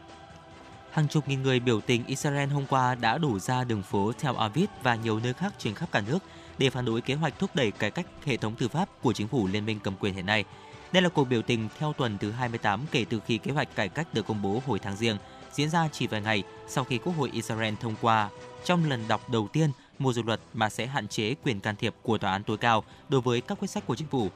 Hàng 0.91 1.07
chục 1.07 1.27
nghìn 1.27 1.43
người 1.43 1.59
biểu 1.59 1.81
tình 1.81 2.05
Israel 2.05 2.49
hôm 2.49 2.65
qua 2.69 2.95
đã 2.95 3.17
đổ 3.17 3.39
ra 3.39 3.63
đường 3.63 3.83
phố 3.83 4.11
Tel 4.23 4.35
Aviv 4.37 4.69
và 4.83 4.95
nhiều 4.95 5.19
nơi 5.19 5.33
khác 5.33 5.53
trên 5.57 5.73
khắp 5.73 5.89
cả 5.91 6.03
nước 6.07 6.19
để 6.57 6.69
phản 6.69 6.85
đối 6.85 7.01
kế 7.01 7.13
hoạch 7.13 7.39
thúc 7.39 7.49
đẩy 7.53 7.71
cải 7.71 7.91
cách 7.91 8.05
hệ 8.25 8.37
thống 8.37 8.55
tư 8.55 8.67
pháp 8.67 8.89
của 9.01 9.13
chính 9.13 9.27
phủ 9.27 9.47
liên 9.47 9.65
minh 9.65 9.79
cầm 9.83 9.95
quyền 9.99 10.13
hiện 10.13 10.25
nay. 10.25 10.43
Đây 10.91 11.01
là 11.01 11.09
cuộc 11.09 11.23
biểu 11.23 11.41
tình 11.41 11.69
theo 11.79 11.93
tuần 11.93 12.17
thứ 12.17 12.31
28 12.31 12.85
kể 12.91 13.05
từ 13.09 13.19
khi 13.25 13.37
kế 13.37 13.51
hoạch 13.51 13.75
cải 13.75 13.89
cách 13.89 14.13
được 14.13 14.27
công 14.27 14.41
bố 14.41 14.61
hồi 14.67 14.79
tháng 14.79 14.95
riêng, 14.95 15.17
diễn 15.53 15.69
ra 15.69 15.89
chỉ 15.91 16.07
vài 16.07 16.21
ngày 16.21 16.43
sau 16.67 16.83
khi 16.83 16.97
Quốc 16.97 17.13
hội 17.17 17.29
Israel 17.33 17.73
thông 17.79 17.95
qua 18.01 18.29
trong 18.65 18.89
lần 18.89 19.07
đọc 19.07 19.29
đầu 19.29 19.47
tiên 19.53 19.71
một 19.99 20.13
dự 20.13 20.21
luật 20.21 20.39
mà 20.53 20.69
sẽ 20.69 20.85
hạn 20.85 21.07
chế 21.07 21.35
quyền 21.43 21.59
can 21.59 21.75
thiệp 21.75 21.95
của 22.01 22.17
tòa 22.17 22.31
án 22.31 22.43
tối 22.43 22.57
cao 22.57 22.83
đối 23.09 23.21
với 23.21 23.41
các 23.41 23.59
quyết 23.59 23.67
sách 23.67 23.85
của 23.85 23.95
chính 23.95 24.07
phủ. 24.07 24.29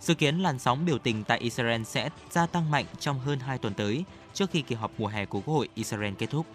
Dự 0.00 0.14
kiến 0.14 0.38
làn 0.38 0.58
sóng 0.58 0.84
biểu 0.84 0.98
tình 0.98 1.24
tại 1.24 1.38
Israel 1.38 1.82
sẽ 1.82 2.08
gia 2.30 2.46
tăng 2.46 2.70
mạnh 2.70 2.84
trong 3.00 3.18
hơn 3.18 3.38
2 3.38 3.58
tuần 3.58 3.74
tới, 3.74 4.04
trước 4.34 4.50
khi 4.50 4.62
kỳ 4.62 4.74
họp 4.74 4.90
mùa 4.98 5.06
hè 5.06 5.26
của 5.26 5.40
Quốc 5.40 5.54
hội 5.54 5.68
Israel 5.74 6.14
kết 6.18 6.30
thúc. 6.30 6.46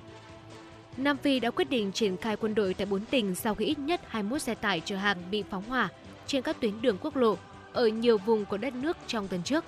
Nam 0.98 1.18
Phi 1.18 1.40
đã 1.40 1.52
quyết 1.52 1.70
định 1.70 1.92
triển 1.92 2.18
khai 2.18 2.36
quân 2.36 2.56
đội 2.56 2.74
tại 2.74 2.86
bốn 2.86 3.06
tỉnh 3.06 3.36
sau 3.36 3.56
khi 3.56 3.66
ít 3.66 3.80
nhất 3.80 4.02
21 4.08 4.42
xe 4.42 4.56
tải 4.56 4.82
chở 4.86 4.96
hàng 4.96 5.18
bị 5.32 5.44
phóng 5.50 5.64
hỏa 5.64 5.90
trên 6.28 6.42
các 6.42 6.60
tuyến 6.60 6.82
đường 6.82 6.98
quốc 7.02 7.16
lộ 7.16 7.38
ở 7.74 7.88
nhiều 7.88 8.18
vùng 8.18 8.46
của 8.46 8.58
đất 8.58 8.74
nước 8.74 8.98
trong 9.08 9.28
tuần 9.28 9.44
trước. 9.44 9.66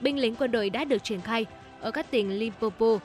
Binh 0.00 0.18
lính 0.18 0.36
quân 0.36 0.50
đội 0.50 0.70
đã 0.70 0.84
được 0.84 1.04
triển 1.04 1.20
khai 1.20 1.46
ở 1.80 1.90
các 1.90 2.10
tỉnh 2.10 2.38
Limpopo, 2.38 2.98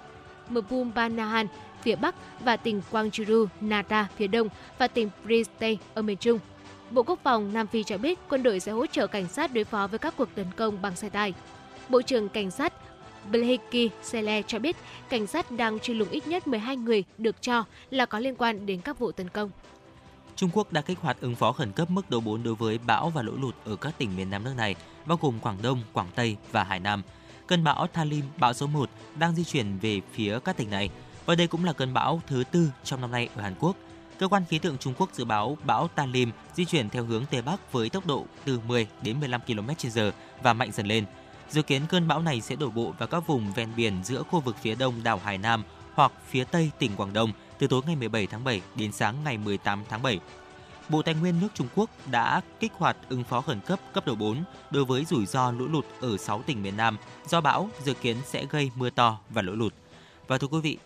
Mpumalanga 0.49 1.43
phía 1.81 1.95
Bắc 1.95 2.15
và 2.39 2.57
tỉnh 2.57 2.81
Kwangju, 2.91 3.47
Nata 3.61 4.07
phía 4.15 4.27
Đông 4.27 4.47
và 4.77 4.87
tỉnh 4.87 5.09
Free 5.25 5.43
State 5.43 5.75
ở 5.93 6.01
miền 6.01 6.17
Trung. 6.17 6.39
Bộ 6.91 7.03
Quốc 7.03 7.19
phòng 7.23 7.53
Nam 7.53 7.67
Phi 7.67 7.83
cho 7.83 7.97
biết 7.97 8.19
quân 8.29 8.43
đội 8.43 8.59
sẽ 8.59 8.71
hỗ 8.71 8.85
trợ 8.85 9.07
cảnh 9.07 9.27
sát 9.27 9.53
đối 9.53 9.63
phó 9.63 9.87
với 9.87 9.99
các 9.99 10.13
cuộc 10.17 10.35
tấn 10.35 10.45
công 10.55 10.81
bằng 10.81 10.95
xe 10.95 11.09
tải. 11.09 11.33
Bộ 11.89 12.01
trưởng 12.01 12.29
Cảnh 12.29 12.51
sát 12.51 12.73
Blake 13.31 13.87
Sele 14.03 14.41
cho 14.47 14.59
biết 14.59 14.75
cảnh 15.09 15.27
sát 15.27 15.51
đang 15.51 15.79
truy 15.79 15.93
lùng 15.93 16.09
ít 16.09 16.27
nhất 16.27 16.47
12 16.47 16.77
người 16.77 17.03
được 17.17 17.41
cho 17.41 17.63
là 17.89 18.05
có 18.05 18.19
liên 18.19 18.35
quan 18.35 18.65
đến 18.65 18.81
các 18.81 18.99
vụ 18.99 19.11
tấn 19.11 19.29
công. 19.29 19.51
Trung 20.35 20.49
Quốc 20.53 20.73
đã 20.73 20.81
kích 20.81 20.99
hoạt 20.99 21.17
ứng 21.21 21.35
phó 21.35 21.51
khẩn 21.51 21.71
cấp 21.71 21.89
mức 21.89 22.09
độ 22.09 22.19
4 22.19 22.43
đối 22.43 22.55
với 22.55 22.77
bão 22.77 23.09
và 23.09 23.21
lũ 23.21 23.33
lụt 23.41 23.55
ở 23.65 23.75
các 23.75 23.93
tỉnh 23.97 24.15
miền 24.15 24.29
Nam 24.29 24.43
nước 24.43 24.53
này, 24.57 24.75
bao 25.05 25.17
gồm 25.21 25.39
Quảng 25.39 25.57
Đông, 25.61 25.81
Quảng 25.93 26.07
Tây 26.15 26.37
và 26.51 26.63
Hải 26.63 26.79
Nam. 26.79 27.01
Cơn 27.47 27.63
bão 27.63 27.87
Thalim, 27.87 28.25
bão 28.37 28.53
số 28.53 28.67
1, 28.67 28.89
đang 29.15 29.35
di 29.35 29.43
chuyển 29.43 29.77
về 29.81 30.01
phía 30.11 30.39
các 30.39 30.57
tỉnh 30.57 30.69
này, 30.69 30.89
và 31.25 31.35
đây 31.35 31.47
cũng 31.47 31.65
là 31.65 31.73
cơn 31.73 31.93
bão 31.93 32.21
thứ 32.27 32.43
tư 32.51 32.69
trong 32.83 33.01
năm 33.01 33.11
nay 33.11 33.29
ở 33.35 33.41
Hàn 33.41 33.55
Quốc. 33.59 33.75
Cơ 34.19 34.27
quan 34.27 34.43
khí 34.49 34.59
tượng 34.59 34.77
Trung 34.77 34.93
Quốc 34.97 35.09
dự 35.13 35.25
báo 35.25 35.57
bão 35.65 35.87
Talim 35.87 36.31
di 36.55 36.65
chuyển 36.65 36.89
theo 36.89 37.03
hướng 37.03 37.25
Tây 37.31 37.41
Bắc 37.41 37.71
với 37.71 37.89
tốc 37.89 38.05
độ 38.05 38.25
từ 38.45 38.59
10 38.67 38.87
đến 39.01 39.19
15 39.19 39.41
km/h 39.47 40.11
và 40.43 40.53
mạnh 40.53 40.71
dần 40.71 40.87
lên. 40.87 41.05
Dự 41.53 41.61
kiến 41.61 41.81
cơn 41.89 42.07
bão 42.07 42.21
này 42.21 42.41
sẽ 42.41 42.55
đổ 42.55 42.69
bộ 42.69 42.93
vào 42.99 43.07
các 43.07 43.27
vùng 43.27 43.53
ven 43.53 43.69
biển 43.75 44.03
giữa 44.03 44.23
khu 44.23 44.39
vực 44.39 44.55
phía 44.61 44.75
đông 44.75 44.93
đảo 45.03 45.21
Hải 45.23 45.37
Nam 45.37 45.63
hoặc 45.93 46.11
phía 46.27 46.43
tây 46.43 46.71
tỉnh 46.79 46.95
Quảng 46.95 47.13
Đông 47.13 47.31
từ 47.59 47.67
tối 47.67 47.81
ngày 47.85 47.95
17 47.95 48.27
tháng 48.27 48.43
7 48.43 48.61
đến 48.75 48.91
sáng 48.91 49.15
ngày 49.23 49.37
18 49.37 49.83
tháng 49.89 50.01
7. 50.01 50.19
Bộ 50.89 51.01
Tài 51.01 51.15
nguyên 51.15 51.39
nước 51.41 51.47
Trung 51.53 51.67
Quốc 51.75 51.89
đã 52.11 52.41
kích 52.59 52.71
hoạt 52.77 52.97
ứng 53.09 53.23
phó 53.23 53.41
khẩn 53.41 53.59
cấp 53.61 53.79
cấp 53.93 54.05
độ 54.05 54.15
4 54.15 54.43
đối 54.71 54.85
với 54.85 55.05
rủi 55.05 55.25
ro 55.25 55.51
lũ 55.51 55.67
lụt 55.67 55.85
ở 56.01 56.17
6 56.17 56.41
tỉnh 56.41 56.63
miền 56.63 56.77
Nam 56.77 56.97
do 57.27 57.41
bão 57.41 57.69
dự 57.83 57.93
kiến 57.93 58.17
sẽ 58.25 58.45
gây 58.49 58.71
mưa 58.75 58.89
to 58.89 59.19
và 59.29 59.41
lũ 59.41 59.53
lụt. 59.53 59.73
Và 60.27 60.37
thưa 60.37 60.47
quý 60.47 60.59
vị, 60.59 60.77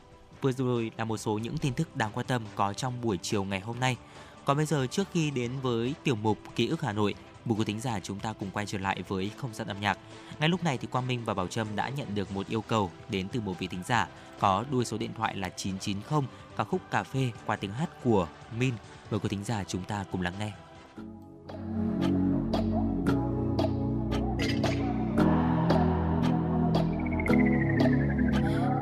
vừa 0.41 0.51
rồi 0.51 0.91
là 0.97 1.05
một 1.05 1.17
số 1.17 1.37
những 1.37 1.57
tin 1.57 1.73
tức 1.73 1.95
đáng 1.95 2.11
quan 2.13 2.25
tâm 2.25 2.41
có 2.55 2.73
trong 2.73 3.01
buổi 3.01 3.17
chiều 3.21 3.43
ngày 3.43 3.59
hôm 3.59 3.79
nay. 3.79 3.97
Còn 4.45 4.57
bây 4.57 4.65
giờ 4.65 4.87
trước 4.87 5.07
khi 5.13 5.31
đến 5.31 5.51
với 5.61 5.93
tiểu 6.03 6.15
mục 6.15 6.37
Ký 6.55 6.67
ức 6.67 6.81
Hà 6.81 6.93
Nội, 6.93 7.15
mời 7.47 7.57
quý 7.57 7.65
thính 7.65 7.79
giả 7.79 7.99
chúng 7.99 8.19
ta 8.19 8.33
cùng 8.33 8.49
quay 8.51 8.65
trở 8.65 8.77
lại 8.77 9.03
với 9.07 9.31
không 9.37 9.53
gian 9.53 9.67
âm 9.67 9.79
nhạc. 9.79 9.97
Ngay 10.39 10.49
lúc 10.49 10.63
này 10.63 10.77
thì 10.77 10.87
Quang 10.87 11.07
Minh 11.07 11.25
và 11.25 11.33
Bảo 11.33 11.47
Trâm 11.47 11.67
đã 11.75 11.89
nhận 11.89 12.15
được 12.15 12.31
một 12.31 12.47
yêu 12.47 12.61
cầu 12.61 12.91
đến 13.09 13.27
từ 13.31 13.41
một 13.41 13.59
vị 13.59 13.67
thính 13.67 13.83
giả 13.85 14.07
có 14.39 14.65
đuôi 14.71 14.85
số 14.85 14.97
điện 14.97 15.11
thoại 15.17 15.35
là 15.35 15.49
990 15.49 16.21
ca 16.57 16.63
khúc 16.63 16.81
cà 16.91 17.03
phê 17.03 17.31
qua 17.45 17.55
tiếng 17.55 17.71
hát 17.71 17.89
của 18.03 18.27
Min. 18.59 18.73
Mời 19.11 19.19
quý 19.19 19.29
thính 19.29 19.43
giả 19.43 19.63
chúng 19.63 19.83
ta 19.83 20.05
cùng 20.11 20.21
lắng 20.21 20.33
nghe. 20.39 20.51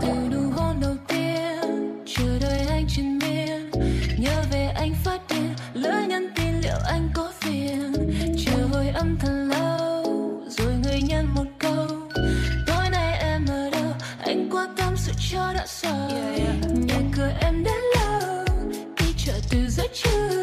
từ 0.01 0.27
nụ 0.31 0.51
hôn 0.55 0.79
đầu 0.81 0.95
tiên, 1.07 2.03
chờ 2.05 2.39
đợi 2.41 2.65
anh 2.69 2.85
trên 2.87 3.19
miên, 3.19 3.71
nhớ 4.19 4.43
về 4.51 4.65
anh 4.65 4.93
phát 5.03 5.21
từ 20.03 20.34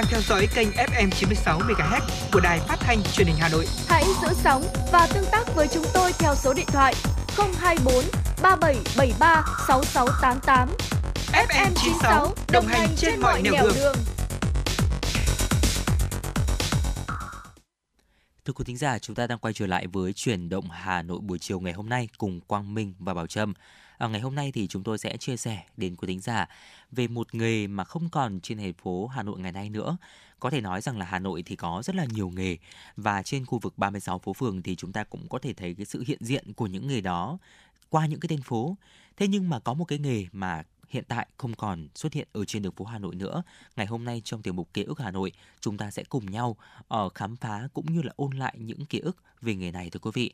đang 0.00 0.10
theo 0.10 0.20
dõi 0.20 0.48
kênh 0.54 0.68
FM 0.70 1.10
96 1.10 1.58
MHz 1.58 2.00
của 2.32 2.40
đài 2.40 2.60
phát 2.60 2.76
thanh 2.80 3.02
truyền 3.12 3.26
hình 3.26 3.36
Hà 3.38 3.48
Nội. 3.48 3.66
Hãy 3.88 4.04
giữ 4.22 4.28
sóng 4.34 4.62
và 4.92 5.08
tương 5.14 5.24
tác 5.32 5.54
với 5.54 5.68
chúng 5.68 5.84
tôi 5.94 6.12
theo 6.18 6.34
số 6.34 6.54
điện 6.54 6.66
thoại 6.66 6.94
024 7.58 8.04
3773 8.42 9.44
6688. 9.68 10.68
FM 11.32 11.70
96 11.74 12.34
đồng 12.52 12.66
hành 12.66 12.88
trên 12.96 13.20
mọi 13.20 13.42
nẻo 13.42 13.52
đường. 13.52 13.72
đường. 13.74 13.96
Thưa 18.44 18.52
quý 18.52 18.64
thính 18.64 18.76
giả, 18.76 18.98
chúng 18.98 19.16
ta 19.16 19.26
đang 19.26 19.38
quay 19.38 19.54
trở 19.54 19.66
lại 19.66 19.86
với 19.86 20.12
chuyển 20.12 20.48
động 20.48 20.70
Hà 20.70 21.02
Nội 21.02 21.20
buổi 21.22 21.38
chiều 21.38 21.60
ngày 21.60 21.72
hôm 21.72 21.88
nay 21.88 22.08
cùng 22.18 22.40
Quang 22.40 22.74
Minh 22.74 22.94
và 22.98 23.14
Bảo 23.14 23.26
Trâm. 23.26 23.54
À, 24.00 24.08
ngày 24.08 24.20
hôm 24.20 24.34
nay 24.34 24.52
thì 24.52 24.66
chúng 24.66 24.82
tôi 24.82 24.98
sẽ 24.98 25.16
chia 25.16 25.36
sẻ 25.36 25.64
đến 25.76 25.96
quý 25.96 26.06
thính 26.06 26.20
giả 26.20 26.48
về 26.92 27.08
một 27.08 27.34
nghề 27.34 27.66
mà 27.66 27.84
không 27.84 28.08
còn 28.08 28.40
trên 28.40 28.58
thành 28.58 28.72
phố 28.72 29.06
Hà 29.06 29.22
Nội 29.22 29.40
ngày 29.40 29.52
nay 29.52 29.70
nữa. 29.70 29.96
Có 30.38 30.50
thể 30.50 30.60
nói 30.60 30.80
rằng 30.80 30.98
là 30.98 31.06
Hà 31.06 31.18
Nội 31.18 31.42
thì 31.46 31.56
có 31.56 31.82
rất 31.84 31.96
là 31.96 32.04
nhiều 32.04 32.30
nghề 32.30 32.56
và 32.96 33.22
trên 33.22 33.46
khu 33.46 33.58
vực 33.58 33.78
36 33.78 34.18
phố 34.18 34.32
phường 34.32 34.62
thì 34.62 34.76
chúng 34.76 34.92
ta 34.92 35.04
cũng 35.04 35.28
có 35.28 35.38
thể 35.38 35.52
thấy 35.52 35.74
cái 35.74 35.86
sự 35.86 36.04
hiện 36.06 36.18
diện 36.20 36.52
của 36.52 36.66
những 36.66 36.86
nghề 36.86 37.00
đó 37.00 37.38
qua 37.90 38.06
những 38.06 38.20
cái 38.20 38.28
tên 38.28 38.42
phố. 38.42 38.76
Thế 39.16 39.28
nhưng 39.28 39.48
mà 39.48 39.58
có 39.58 39.74
một 39.74 39.84
cái 39.84 39.98
nghề 39.98 40.26
mà 40.32 40.62
hiện 40.90 41.04
tại 41.08 41.26
không 41.36 41.54
còn 41.54 41.88
xuất 41.94 42.12
hiện 42.12 42.28
ở 42.32 42.44
trên 42.44 42.62
đường 42.62 42.72
phố 42.72 42.84
Hà 42.84 42.98
Nội 42.98 43.14
nữa. 43.14 43.42
Ngày 43.76 43.86
hôm 43.86 44.04
nay 44.04 44.22
trong 44.24 44.42
tiểu 44.42 44.54
mục 44.54 44.68
ký 44.74 44.82
ức 44.82 44.98
Hà 44.98 45.10
Nội, 45.10 45.32
chúng 45.60 45.76
ta 45.76 45.90
sẽ 45.90 46.04
cùng 46.08 46.30
nhau 46.30 46.56
ở 46.88 47.08
khám 47.08 47.36
phá 47.36 47.68
cũng 47.74 47.92
như 47.92 48.02
là 48.02 48.12
ôn 48.16 48.36
lại 48.36 48.54
những 48.58 48.86
ký 48.86 48.98
ức 48.98 49.16
về 49.40 49.54
nghề 49.54 49.70
này 49.70 49.90
thưa 49.90 50.00
quý 50.02 50.10
vị. 50.14 50.32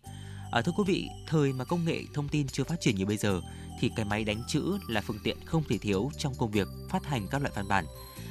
À, 0.53 0.63
thưa 0.63 0.73
quý 0.73 0.85
vị, 0.87 1.09
thời 1.27 1.53
mà 1.53 1.65
công 1.65 1.85
nghệ 1.85 2.03
thông 2.15 2.29
tin 2.29 2.47
chưa 2.47 2.65
phát 2.65 2.81
triển 2.81 2.97
như 2.97 3.07
bây 3.07 3.17
giờ 3.17 3.41
thì 3.81 3.91
cái 3.97 4.05
máy 4.05 4.25
đánh 4.25 4.43
chữ 4.49 4.79
là 4.89 5.01
phương 5.01 5.19
tiện 5.25 5.37
không 5.45 5.63
thể 5.69 5.79
thiếu 5.79 6.11
trong 6.19 6.35
công 6.39 6.51
việc 6.51 6.69
phát 6.91 7.07
hành 7.07 7.27
các 7.31 7.43
loại 7.43 7.53
văn 7.57 7.69
bản. 7.69 7.85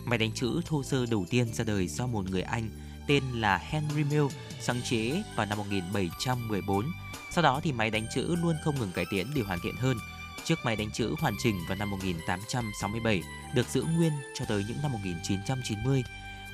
Máy 0.06 0.18
đánh 0.18 0.32
chữ 0.32 0.62
thô 0.66 0.84
sơ 0.84 1.06
đầu 1.06 1.26
tiên 1.30 1.54
ra 1.54 1.64
đời 1.64 1.88
do 1.88 2.08
một 2.08 2.30
người 2.30 2.42
Anh 2.42 2.70
tên 3.08 3.24
là 3.34 3.58
Henry 3.58 4.04
Mill 4.04 4.26
sáng 4.62 4.82
chế 4.82 5.24
vào 5.36 5.46
năm 5.46 5.58
1714. 5.58 6.92
Sau 7.32 7.44
đó 7.44 7.60
thì 7.64 7.72
máy 7.72 7.92
đánh 7.92 8.06
chữ 8.16 8.36
luôn 8.42 8.56
không 8.64 8.76
ngừng 8.80 8.92
cải 8.92 9.06
tiến 9.10 9.28
để 9.36 9.42
hoàn 9.42 9.60
thiện 9.64 9.76
hơn. 9.76 9.98
Chiếc 10.46 10.66
máy 10.66 10.76
đánh 10.76 10.92
chữ 10.92 11.16
hoàn 11.20 11.36
chỉnh 11.38 11.56
vào 11.68 11.78
năm 11.78 11.92
1867 11.92 13.24
được 13.56 13.68
giữ 13.68 13.84
nguyên 13.84 14.12
cho 14.34 14.46
tới 14.46 14.66
những 14.68 14.78
năm 14.82 14.92
1990 14.92 16.04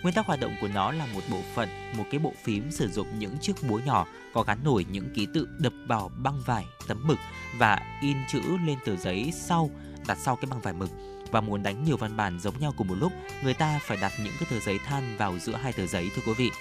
Nguyên 0.02 0.16
tắc 0.16 0.26
hoạt 0.26 0.40
động 0.40 0.56
của 0.62 0.68
nó 0.68 0.92
là 0.92 1.06
một 1.14 1.22
bộ 1.32 1.42
phận, 1.56 1.70
một 1.98 2.04
cái 2.12 2.20
bộ 2.20 2.34
phím 2.44 2.72
sử 2.72 2.88
dụng 2.88 3.20
những 3.20 3.38
chiếc 3.42 3.54
búa 3.70 3.80
nhỏ 3.86 4.08
có 4.34 4.44
gắn 4.44 4.64
nổi 4.64 4.86
những 4.92 5.14
ký 5.16 5.28
tự 5.34 5.48
đập 5.60 5.74
vào 5.88 6.12
băng 6.18 6.42
vải, 6.46 6.66
tấm 6.88 7.08
mực 7.08 7.18
và 7.58 7.80
in 8.02 8.18
chữ 8.30 8.42
lên 8.66 8.78
tờ 8.86 8.96
giấy 8.96 9.32
sau, 9.36 9.70
đặt 10.08 10.18
sau 10.22 10.36
cái 10.36 10.46
băng 10.52 10.62
vải 10.62 10.74
mực. 10.74 10.90
Và 11.32 11.42
muốn 11.42 11.64
đánh 11.64 11.84
nhiều 11.84 11.98
văn 11.98 12.18
bản 12.18 12.40
giống 12.40 12.60
nhau 12.60 12.74
cùng 12.78 12.88
một 12.88 12.96
lúc, 12.96 13.12
người 13.44 13.54
ta 13.54 13.80
phải 13.84 13.98
đặt 14.02 14.12
những 14.24 14.34
cái 14.40 14.50
tờ 14.52 14.60
giấy 14.60 14.80
than 14.80 15.18
vào 15.18 15.40
giữa 15.40 15.56
hai 15.56 15.74
tờ 15.74 15.88
giấy 15.88 16.12
thưa 16.16 16.22
quý 16.26 16.34
vị. 16.38 16.52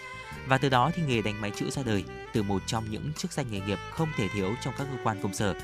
Và 0.46 0.58
từ 0.58 0.68
đó 0.68 0.90
thì 0.94 1.02
nghề 1.02 1.22
đánh 1.22 1.40
máy 1.40 1.50
chữ 1.56 1.70
ra 1.70 1.82
đời, 1.82 2.04
từ 2.32 2.42
một 2.42 2.62
trong 2.66 2.90
những 2.90 3.12
chức 3.12 3.32
danh 3.32 3.46
nghề 3.50 3.60
nghiệp 3.60 3.78
không 3.90 4.08
thể 4.16 4.28
thiếu 4.28 4.54
trong 4.62 4.74
các 4.78 4.86
cơ 4.90 4.98
quan 5.04 5.22
công 5.22 5.34
sở. 5.34 5.54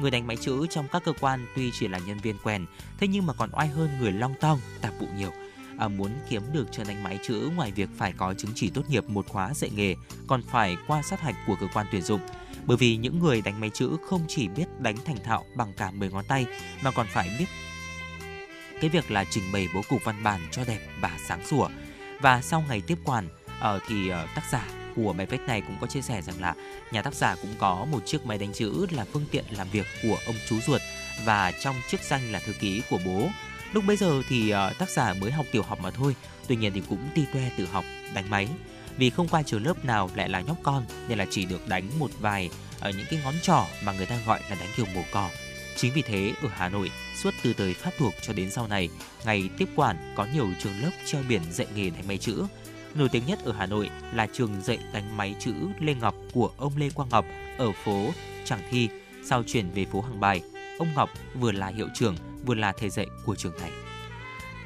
Người 0.00 0.10
đánh 0.10 0.26
máy 0.26 0.36
chữ 0.36 0.66
trong 0.70 0.88
các 0.92 1.02
cơ 1.04 1.12
quan 1.20 1.46
tuy 1.56 1.70
chỉ 1.72 1.88
là 1.88 1.98
nhân 1.98 2.18
viên 2.18 2.38
quèn, 2.38 2.66
thế 2.98 3.08
nhưng 3.08 3.26
mà 3.26 3.32
còn 3.32 3.50
oai 3.52 3.68
hơn 3.68 3.90
người 4.00 4.12
long 4.12 4.34
tong, 4.40 4.60
tạp 4.80 4.92
vụ 5.00 5.06
nhiều 5.16 5.30
à, 5.78 5.88
muốn 5.88 6.10
kiếm 6.28 6.42
được 6.52 6.72
chân 6.72 6.86
đánh 6.86 7.02
máy 7.02 7.18
chữ 7.22 7.50
ngoài 7.56 7.72
việc 7.72 7.88
phải 7.96 8.12
có 8.12 8.34
chứng 8.34 8.50
chỉ 8.54 8.70
tốt 8.70 8.82
nghiệp 8.88 9.08
một 9.08 9.26
khóa 9.28 9.54
dạy 9.54 9.70
nghề, 9.76 9.94
còn 10.26 10.42
phải 10.42 10.76
qua 10.86 11.02
sát 11.02 11.20
hạch 11.20 11.34
của 11.46 11.56
cơ 11.60 11.66
quan 11.74 11.86
tuyển 11.92 12.02
dụng. 12.02 12.20
Bởi 12.66 12.76
vì 12.76 12.96
những 12.96 13.18
người 13.18 13.42
đánh 13.42 13.60
máy 13.60 13.70
chữ 13.74 13.96
không 14.08 14.24
chỉ 14.28 14.48
biết 14.48 14.66
đánh 14.78 14.96
thành 15.04 15.16
thạo 15.24 15.44
bằng 15.56 15.72
cả 15.76 15.90
10 15.90 16.10
ngón 16.10 16.24
tay 16.28 16.46
mà 16.82 16.90
còn 16.90 17.06
phải 17.10 17.30
biết 17.38 17.46
cái 18.80 18.90
việc 18.90 19.10
là 19.10 19.24
trình 19.24 19.44
bày 19.52 19.68
bố 19.74 19.80
cục 19.88 20.04
văn 20.04 20.22
bản 20.22 20.40
cho 20.50 20.64
đẹp 20.64 20.80
và 21.00 21.18
sáng 21.26 21.46
sủa. 21.46 21.68
Và 22.20 22.42
sau 22.42 22.64
ngày 22.68 22.80
tiếp 22.80 22.98
quản 23.04 23.28
uh, 23.58 23.82
thì 23.88 24.10
uh, 24.10 24.16
tác 24.34 24.42
giả 24.50 24.75
của 24.96 25.12
bài 25.12 25.26
viết 25.26 25.40
này 25.46 25.60
cũng 25.60 25.76
có 25.80 25.86
chia 25.86 26.02
sẻ 26.02 26.22
rằng 26.22 26.40
là 26.40 26.54
nhà 26.92 27.02
tác 27.02 27.14
giả 27.14 27.36
cũng 27.42 27.54
có 27.58 27.86
một 27.90 28.06
chiếc 28.06 28.26
máy 28.26 28.38
đánh 28.38 28.52
chữ 28.52 28.86
là 28.90 29.04
phương 29.12 29.26
tiện 29.30 29.44
làm 29.50 29.70
việc 29.70 29.86
của 30.02 30.18
ông 30.26 30.36
chú 30.48 30.60
ruột 30.66 30.80
và 31.24 31.52
trong 31.52 31.76
chức 31.90 32.00
danh 32.00 32.32
là 32.32 32.38
thư 32.38 32.52
ký 32.52 32.82
của 32.90 32.98
bố 33.04 33.28
Lúc 33.72 33.84
bây 33.86 33.96
giờ 33.96 34.22
thì 34.28 34.50
ờ, 34.50 34.72
tác 34.78 34.90
giả 34.90 35.14
mới 35.14 35.30
học 35.30 35.46
tiểu 35.52 35.62
học 35.62 35.80
mà 35.82 35.90
thôi, 35.90 36.14
tuy 36.46 36.56
nhiên 36.56 36.72
thì 36.74 36.82
cũng 36.88 37.08
ti 37.14 37.24
toe 37.34 37.50
tự 37.56 37.66
học 37.66 37.84
đánh 38.14 38.30
máy. 38.30 38.48
Vì 38.96 39.10
không 39.10 39.28
qua 39.28 39.42
trường 39.42 39.66
lớp 39.66 39.84
nào 39.84 40.10
lại 40.14 40.28
là 40.28 40.40
nhóc 40.40 40.56
con 40.62 40.84
nên 41.08 41.18
là 41.18 41.26
chỉ 41.30 41.44
được 41.44 41.68
đánh 41.68 41.98
một 41.98 42.10
vài 42.20 42.50
ở 42.80 42.90
những 42.90 43.06
cái 43.10 43.20
ngón 43.24 43.34
trỏ 43.42 43.66
mà 43.82 43.92
người 43.92 44.06
ta 44.06 44.18
gọi 44.26 44.40
là 44.50 44.56
đánh 44.60 44.68
kiểu 44.76 44.86
mổ 44.94 45.02
cỏ. 45.12 45.30
Chính 45.76 45.92
vì 45.92 46.02
thế 46.02 46.32
ở 46.42 46.48
Hà 46.52 46.68
Nội, 46.68 46.90
suốt 47.16 47.30
từ 47.42 47.52
thời 47.52 47.74
Pháp 47.74 47.90
thuộc 47.98 48.14
cho 48.22 48.32
đến 48.32 48.50
sau 48.50 48.68
này, 48.68 48.88
ngày 49.24 49.50
tiếp 49.58 49.68
quản 49.76 50.14
có 50.16 50.26
nhiều 50.34 50.48
trường 50.62 50.80
lớp 50.82 50.90
treo 51.04 51.22
biển 51.28 51.42
dạy 51.50 51.66
nghề 51.74 51.90
đánh 51.90 52.08
máy 52.08 52.18
chữ. 52.18 52.44
Nổi 52.98 53.08
tiếng 53.08 53.26
nhất 53.26 53.38
ở 53.44 53.52
Hà 53.52 53.66
Nội 53.66 53.90
là 54.12 54.26
trường 54.32 54.62
dạy 54.62 54.78
đánh 54.92 55.16
máy 55.16 55.34
chữ 55.38 55.52
Lê 55.80 55.94
Ngọc 55.94 56.14
của 56.32 56.50
ông 56.56 56.72
Lê 56.76 56.90
Quang 56.90 57.08
Ngọc 57.08 57.26
ở 57.58 57.72
phố 57.72 58.10
Tràng 58.44 58.60
Thi, 58.70 58.88
sau 59.24 59.42
chuyển 59.42 59.70
về 59.74 59.84
phố 59.84 60.00
Hàng 60.00 60.20
Bài. 60.20 60.42
Ông 60.78 60.88
Ngọc 60.94 61.10
vừa 61.34 61.52
là 61.52 61.66
hiệu 61.66 61.88
trưởng 61.94 62.16
vừa 62.46 62.54
là 62.54 62.72
thầy 62.72 62.90
dạy 62.90 63.06
của 63.24 63.34
trường 63.34 63.52
này. 63.60 63.70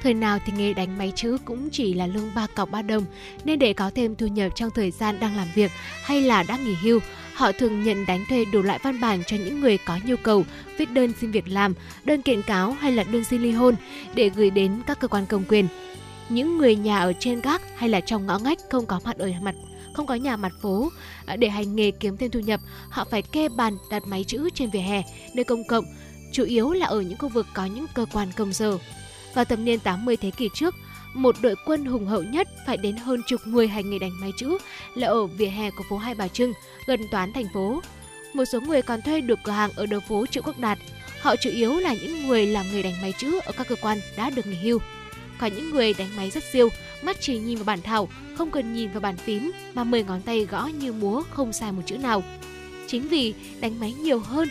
Thời 0.03 0.13
nào 0.13 0.39
thì 0.45 0.53
nghề 0.57 0.73
đánh 0.73 0.97
máy 0.97 1.13
chữ 1.15 1.37
cũng 1.45 1.69
chỉ 1.69 1.93
là 1.93 2.07
lương 2.07 2.31
ba 2.35 2.47
cọc 2.47 2.71
ba 2.71 2.81
đồng, 2.81 3.05
nên 3.43 3.59
để 3.59 3.73
có 3.73 3.91
thêm 3.95 4.15
thu 4.15 4.27
nhập 4.27 4.51
trong 4.55 4.71
thời 4.71 4.91
gian 4.91 5.19
đang 5.19 5.35
làm 5.35 5.47
việc 5.55 5.71
hay 6.03 6.21
là 6.21 6.43
đã 6.43 6.57
nghỉ 6.57 6.73
hưu, 6.73 6.99
họ 7.33 7.51
thường 7.51 7.83
nhận 7.83 8.05
đánh 8.05 8.25
thuê 8.29 8.45
đủ 8.45 8.61
loại 8.61 8.79
văn 8.83 9.01
bản 9.01 9.23
cho 9.27 9.37
những 9.37 9.61
người 9.61 9.77
có 9.77 9.99
nhu 10.05 10.15
cầu 10.15 10.45
viết 10.77 10.91
đơn 10.91 11.13
xin 11.21 11.31
việc 11.31 11.47
làm, 11.47 11.73
đơn 12.03 12.21
kiện 12.21 12.41
cáo 12.41 12.71
hay 12.71 12.91
là 12.91 13.03
đơn 13.03 13.23
xin 13.23 13.41
ly 13.41 13.51
hôn 13.51 13.75
để 14.15 14.29
gửi 14.29 14.49
đến 14.49 14.81
các 14.87 14.99
cơ 14.99 15.07
quan 15.07 15.25
công 15.25 15.43
quyền. 15.47 15.67
Những 16.31 16.57
người 16.57 16.75
nhà 16.75 16.99
ở 16.99 17.13
trên 17.19 17.41
gác 17.41 17.61
hay 17.75 17.89
là 17.89 17.99
trong 17.99 18.25
ngõ 18.25 18.39
ngách 18.39 18.59
không 18.69 18.85
có 18.85 18.99
mặt 19.03 19.17
ở 19.17 19.31
mặt 19.41 19.55
không 19.93 20.07
có 20.07 20.15
nhà 20.15 20.37
mặt 20.37 20.51
phố 20.61 20.89
à, 21.25 21.35
để 21.35 21.49
hành 21.49 21.75
nghề 21.75 21.91
kiếm 21.91 22.17
thêm 22.17 22.31
thu 22.31 22.39
nhập, 22.39 22.59
họ 22.89 23.05
phải 23.11 23.21
kê 23.21 23.49
bàn 23.49 23.77
đặt 23.89 24.03
máy 24.07 24.23
chữ 24.23 24.49
trên 24.53 24.69
vỉa 24.69 24.79
hè, 24.79 25.03
nơi 25.33 25.43
công 25.43 25.63
cộng 25.67 25.85
chủ 26.31 26.43
yếu 26.43 26.71
là 26.71 26.85
ở 26.85 27.01
những 27.01 27.17
khu 27.17 27.29
vực 27.29 27.45
có 27.53 27.65
những 27.65 27.85
cơ 27.93 28.05
quan 28.13 28.31
công 28.37 28.53
sở. 28.53 28.77
Vào 29.33 29.45
thập 29.45 29.59
niên 29.59 29.79
80 29.79 30.17
thế 30.17 30.31
kỷ 30.31 30.49
trước, 30.53 30.75
một 31.13 31.35
đội 31.41 31.55
quân 31.65 31.85
hùng 31.85 32.07
hậu 32.07 32.23
nhất 32.23 32.47
phải 32.67 32.77
đến 32.77 32.97
hơn 32.97 33.21
chục 33.27 33.41
người 33.45 33.67
hành 33.67 33.89
nghề 33.89 33.99
đánh 33.99 34.21
máy 34.21 34.31
chữ 34.37 34.57
là 34.95 35.07
ở 35.07 35.25
vỉa 35.25 35.47
hè 35.47 35.71
của 35.71 35.83
phố 35.89 35.97
Hai 35.97 36.15
Bà 36.15 36.27
Trưng, 36.27 36.53
gần 36.87 36.99
toán 37.11 37.33
thành 37.33 37.47
phố. 37.53 37.81
Một 38.33 38.45
số 38.45 38.59
người 38.61 38.81
còn 38.81 39.01
thuê 39.01 39.21
được 39.21 39.39
cửa 39.43 39.51
hàng 39.51 39.71
ở 39.75 39.85
đầu 39.85 39.99
phố 39.99 40.25
Triệu 40.25 40.43
Quốc 40.43 40.59
Đạt. 40.59 40.77
Họ 41.21 41.35
chủ 41.35 41.49
yếu 41.49 41.79
là 41.79 41.93
những 41.93 42.27
người 42.27 42.45
làm 42.45 42.65
nghề 42.71 42.83
đánh 42.83 43.01
máy 43.01 43.13
chữ 43.17 43.39
ở 43.45 43.51
các 43.57 43.67
cơ 43.67 43.75
quan 43.81 43.99
đã 44.17 44.29
được 44.29 44.47
nghỉ 44.47 44.55
hưu. 44.55 44.79
Có 45.41 45.47
những 45.47 45.71
người 45.71 45.93
đánh 45.93 46.15
máy 46.15 46.29
rất 46.29 46.43
siêu, 46.43 46.69
mắt 47.01 47.17
chỉ 47.19 47.39
nhìn 47.39 47.57
vào 47.57 47.65
bản 47.65 47.81
thảo, 47.81 48.09
không 48.37 48.51
cần 48.51 48.73
nhìn 48.73 48.91
vào 48.91 48.99
bàn 48.99 49.17
phím 49.17 49.51
mà 49.73 49.83
mười 49.83 50.03
ngón 50.03 50.21
tay 50.21 50.45
gõ 50.45 50.65
như 50.65 50.93
múa 50.93 51.23
không 51.29 51.53
sai 51.53 51.71
một 51.71 51.81
chữ 51.85 51.97
nào. 51.97 52.23
Chính 52.87 53.07
vì 53.07 53.33
đánh 53.59 53.79
máy 53.79 53.93
nhiều 53.93 54.19
hơn 54.19 54.49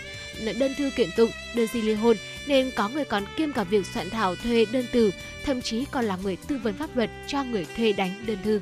đơn 0.59 0.73
thư 0.79 0.91
kiện 0.97 1.11
tụng, 1.17 1.31
đơn 1.55 1.67
di 1.73 1.83
ly 1.83 1.95
hôn 1.95 2.17
nên 2.47 2.71
có 2.77 2.89
người 2.89 3.05
còn 3.05 3.25
kiêm 3.37 3.53
cả 3.53 3.65
việc 3.65 3.87
soạn 3.87 4.11
thảo 4.11 4.37
thuê 4.37 4.67
đơn 4.73 4.87
từ, 4.93 5.11
thậm 5.45 5.63
chí 5.63 5.85
còn 5.91 6.05
là 6.05 6.19
người 6.23 6.37
tư 6.37 6.59
vấn 6.63 6.75
pháp 6.75 6.97
luật 6.97 7.11
cho 7.27 7.45
người 7.45 7.67
thuê 7.77 7.93
đánh 7.93 8.25
đơn 8.27 8.39
thư. 8.45 8.61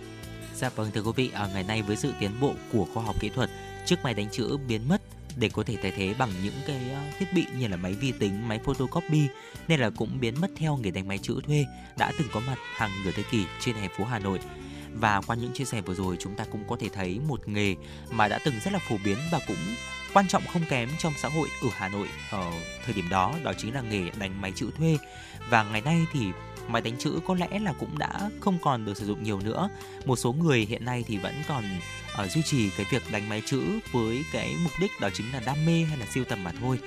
Dạ 0.55 0.69
vâng 0.69 0.91
thưa 0.95 1.03
quý 1.03 1.13
vị, 1.17 1.31
ở 1.35 1.49
ngày 1.55 1.63
nay 1.63 1.83
với 1.83 1.97
sự 1.97 2.13
tiến 2.21 2.31
bộ 2.41 2.55
của 2.73 2.87
khoa 2.95 3.03
học 3.03 3.21
kỹ 3.21 3.29
thuật, 3.29 3.51
chiếc 3.87 3.97
máy 4.03 4.15
đánh 4.15 4.29
chữ 4.33 4.57
biến 4.69 4.89
mất 4.89 5.03
để 5.39 5.49
có 5.49 5.63
thể 5.63 5.77
thay 5.83 5.91
thế 5.91 6.15
bằng 6.19 6.31
những 6.43 6.55
cái 6.67 6.81
ờ, 6.95 7.01
thiết 7.19 7.33
bị 7.33 7.47
như 7.59 7.69
là 7.69 7.77
máy 7.77 7.95
vi 7.95 8.13
tính, 8.13 8.49
máy 8.49 8.61
photocopy 8.65 9.29
nên 9.69 9.81
là 9.81 9.91
cũng 9.91 10.21
biến 10.21 10.41
mất 10.41 10.51
theo 10.57 10.77
nghề 10.77 10.91
đánh 10.91 11.09
máy 11.09 11.19
chữ 11.19 11.41
thuê 11.47 11.67
đã 11.97 12.13
từng 12.19 12.29
có 12.33 12.41
mặt 12.41 12.57
hàng 12.75 12.91
nửa 13.05 13.11
thế 13.11 13.23
kỷ 13.31 13.45
trên 13.61 13.77
hè 13.77 13.89
phố 13.89 14.05
Hà 14.05 14.19
Nội. 14.19 14.39
Và 14.93 15.21
qua 15.27 15.37
những 15.37 15.53
chia 15.53 15.65
sẻ 15.65 15.81
vừa 15.81 15.95
rồi 15.95 16.17
chúng 16.21 16.35
ta 16.35 16.45
cũng 16.53 16.65
có 16.69 16.77
thể 16.81 16.89
thấy 16.89 17.21
một 17.29 17.49
nghề 17.49 17.75
mà 18.11 18.29
đã 18.29 18.39
từng 18.45 18.55
rất 18.65 18.73
là 18.73 18.79
phổ 18.79 18.97
biến 19.05 19.19
và 19.33 19.41
cũng 19.47 19.57
quan 20.15 20.29
trọng 20.29 20.43
không 20.53 20.63
kém 20.69 20.89
trong 20.99 21.13
xã 21.17 21.29
hội 21.29 21.49
ở 21.63 21.69
Hà 21.73 21.89
Nội 21.89 22.09
ở 22.31 22.53
thời 22.85 22.95
điểm 22.95 23.09
đó 23.09 23.35
đó 23.43 23.53
chính 23.59 23.75
là 23.75 23.81
nghề 23.81 24.11
đánh 24.19 24.41
máy 24.41 24.53
chữ 24.55 24.71
thuê 24.79 24.99
và 25.51 25.63
ngày 25.63 25.81
nay 25.81 26.07
thì 26.13 26.21
máy 26.69 26.83
đánh 26.83 26.97
chữ 26.99 27.21
có 27.27 27.35
lẽ 27.35 27.59
là 27.59 27.73
cũng 27.73 27.99
đã 27.99 28.31
không 28.41 28.59
còn 28.63 28.85
được 28.85 28.97
sử 28.97 29.07
dụng 29.07 29.23
nhiều 29.23 29.41
nữa 29.41 29.69
một 30.05 30.17
số 30.17 30.33
người 30.33 30.61
hiện 30.61 30.85
nay 30.85 31.05
thì 31.07 31.17
vẫn 31.19 31.35
còn 31.49 31.65
uh, 32.25 32.31
duy 32.31 32.43
trì 32.43 32.71
cái 32.71 32.87
việc 32.91 33.03
đánh 33.13 33.29
máy 33.29 33.43
chữ 33.47 33.63
với 33.93 34.25
cái 34.33 34.55
mục 34.63 34.73
đích 34.81 34.91
đó 35.01 35.09
chính 35.15 35.33
là 35.33 35.41
đam 35.47 35.67
mê 35.67 35.83
hay 35.83 35.99
là 35.99 36.07
siêu 36.07 36.25
tầm 36.25 36.45
mà 36.45 36.53
thôi 36.61 36.79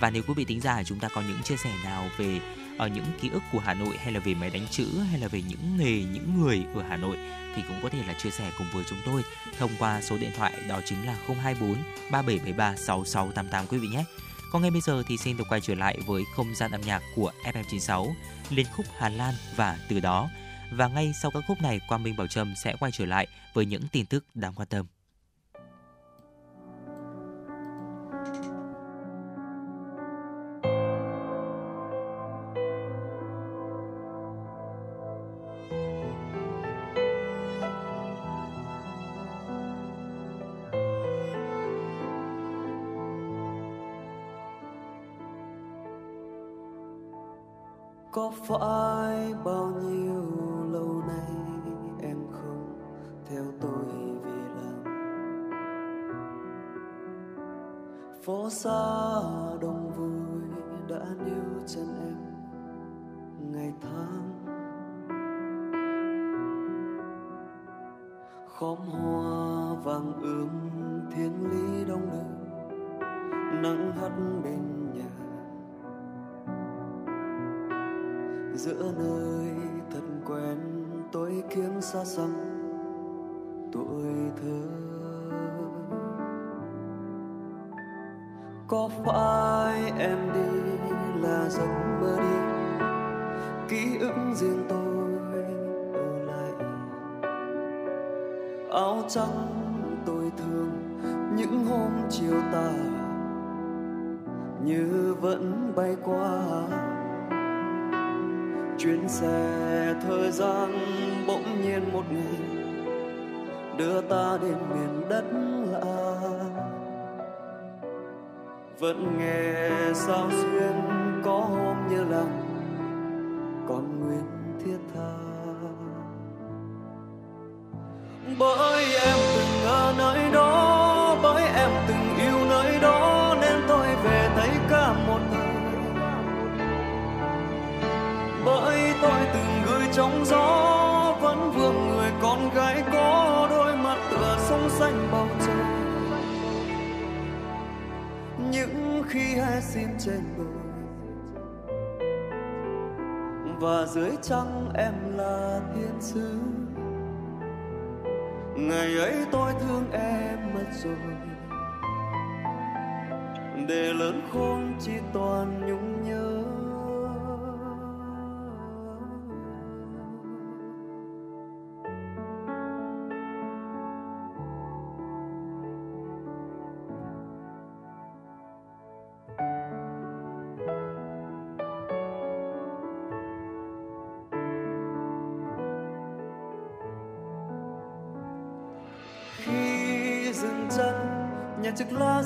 và 0.00 0.10
nếu 0.10 0.22
quý 0.26 0.34
vị 0.34 0.44
tính 0.44 0.60
ra 0.60 0.82
chúng 0.82 0.98
ta 0.98 1.08
có 1.08 1.20
những 1.20 1.42
chia 1.42 1.56
sẻ 1.56 1.70
nào 1.84 2.08
về 2.16 2.40
ở 2.78 2.88
những 2.88 3.04
ký 3.20 3.28
ức 3.28 3.42
của 3.52 3.58
Hà 3.58 3.74
Nội 3.74 3.96
hay 3.98 4.12
là 4.12 4.20
về 4.20 4.34
máy 4.34 4.50
đánh 4.50 4.66
chữ 4.70 4.86
hay 5.10 5.20
là 5.20 5.28
về 5.28 5.42
những 5.48 5.76
nghề 5.78 6.04
những 6.12 6.40
người 6.40 6.62
ở 6.74 6.82
Hà 6.88 6.96
Nội 6.96 7.16
thì 7.56 7.62
cũng 7.68 7.76
có 7.82 7.88
thể 7.88 7.98
là 8.06 8.12
chia 8.12 8.30
sẻ 8.30 8.50
cùng 8.58 8.66
với 8.72 8.84
chúng 8.88 8.98
tôi 9.06 9.22
thông 9.58 9.70
qua 9.78 10.00
số 10.02 10.18
điện 10.18 10.30
thoại 10.36 10.52
đó 10.68 10.80
chính 10.84 11.06
là 11.06 11.16
024 11.26 11.74
3773 12.10 12.76
6688 12.76 13.66
quý 13.66 13.78
vị 13.78 13.88
nhé. 13.88 14.04
Còn 14.52 14.62
ngay 14.62 14.70
bây 14.70 14.80
giờ 14.80 15.02
thì 15.06 15.16
xin 15.16 15.36
được 15.36 15.44
quay 15.48 15.60
trở 15.60 15.74
lại 15.74 15.98
với 16.06 16.24
không 16.36 16.54
gian 16.54 16.70
âm 16.70 16.80
nhạc 16.80 17.02
của 17.14 17.32
FM96 17.44 18.12
liên 18.50 18.66
khúc 18.76 18.86
Hà 18.98 19.08
Lan 19.08 19.34
và 19.56 19.78
từ 19.88 20.00
đó. 20.00 20.30
Và 20.72 20.88
ngay 20.88 21.12
sau 21.22 21.30
các 21.30 21.44
khúc 21.48 21.62
này, 21.62 21.80
Quang 21.88 22.02
Minh 22.02 22.16
Bảo 22.16 22.26
Trâm 22.26 22.54
sẽ 22.64 22.76
quay 22.80 22.92
trở 22.92 23.04
lại 23.04 23.26
với 23.54 23.66
những 23.66 23.82
tin 23.92 24.06
tức 24.06 24.24
đáng 24.34 24.54
quan 24.54 24.68
tâm. 24.68 24.86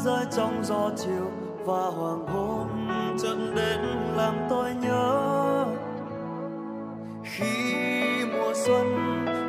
rơi 0.04 0.24
trong 0.36 0.64
gió 0.64 0.90
chiều 0.96 1.30
và 1.64 1.82
hoàng 1.96 2.26
hôn 2.26 2.68
chợt 3.22 3.36
đến 3.56 3.80
làm 4.16 4.34
tôi 4.50 4.74
nhớ. 4.74 5.66
Khi 7.24 7.84
mùa 8.32 8.52
xuân 8.54 8.86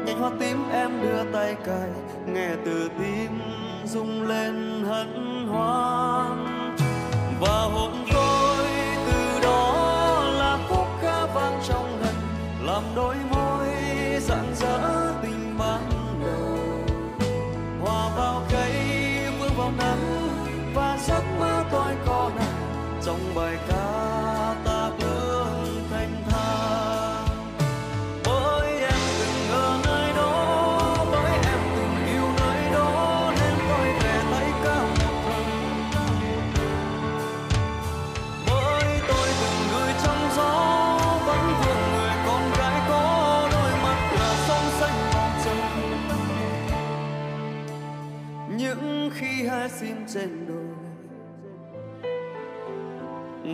nhành 0.06 0.20
hoa 0.20 0.32
tím 0.39 0.58
em 0.72 1.01
đưa 1.01 1.32
tay 1.32 1.56
cài, 1.66 1.89
nghe 2.28 2.49
từ 2.66 2.89
tim 2.99 3.32
rung 3.86 4.28
lên 4.28 4.84
hân 4.88 5.47
hoan. 5.47 5.93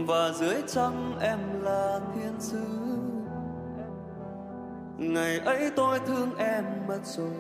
và 0.10 0.32
dưới 0.32 0.62
trăng 0.68 1.18
em 1.22 1.40
là 1.62 2.00
thiên 2.16 2.34
sứ. 2.40 2.66
Ngày 4.98 5.40
ấy 5.40 5.72
tôi 5.76 6.00
thương 6.08 6.38
em 6.38 6.64
mất 6.88 7.00
rồi. 7.04 7.34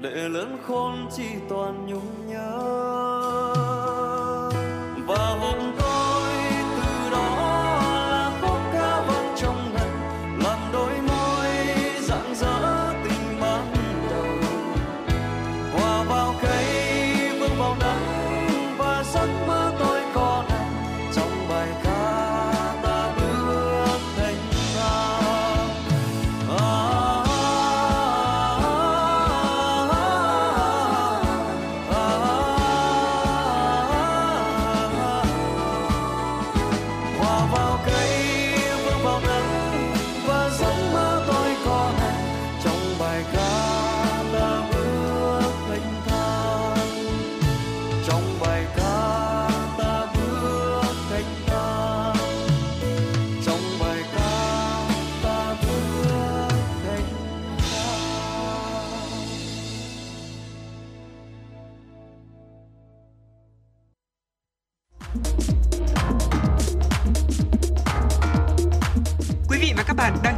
Để 0.00 0.28
lớn 0.28 0.58
khôn 0.66 1.08
chỉ 1.12 1.28
toàn 1.48 1.86
nhung 1.86 2.26
nhớ. 2.26 2.95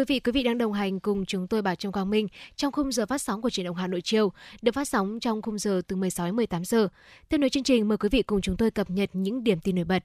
Quý 0.00 0.04
vị, 0.04 0.20
quý 0.20 0.32
vị 0.32 0.42
đang 0.42 0.58
đồng 0.58 0.72
hành 0.72 1.00
cùng 1.00 1.26
chúng 1.26 1.46
tôi 1.46 1.62
bà 1.62 1.74
Trâm 1.74 1.92
Quang 1.92 2.10
Minh 2.10 2.28
trong 2.56 2.72
khung 2.72 2.92
giờ 2.92 3.06
phát 3.06 3.22
sóng 3.22 3.42
của 3.42 3.50
truyền 3.50 3.66
động 3.66 3.76
Hà 3.76 3.86
Nội 3.86 4.00
chiều, 4.00 4.32
được 4.62 4.74
phát 4.74 4.88
sóng 4.88 5.20
trong 5.20 5.42
khung 5.42 5.58
giờ 5.58 5.82
từ 5.86 5.96
16 5.96 6.26
đến 6.26 6.36
18 6.36 6.64
giờ. 6.64 6.88
Tiếp 7.28 7.38
nối 7.38 7.50
chương 7.50 7.62
trình, 7.62 7.88
mời 7.88 7.98
quý 7.98 8.08
vị 8.08 8.22
cùng 8.22 8.40
chúng 8.40 8.56
tôi 8.56 8.70
cập 8.70 8.90
nhật 8.90 9.10
những 9.12 9.44
điểm 9.44 9.60
tin 9.60 9.74
nổi 9.74 9.84
bật. 9.84 10.04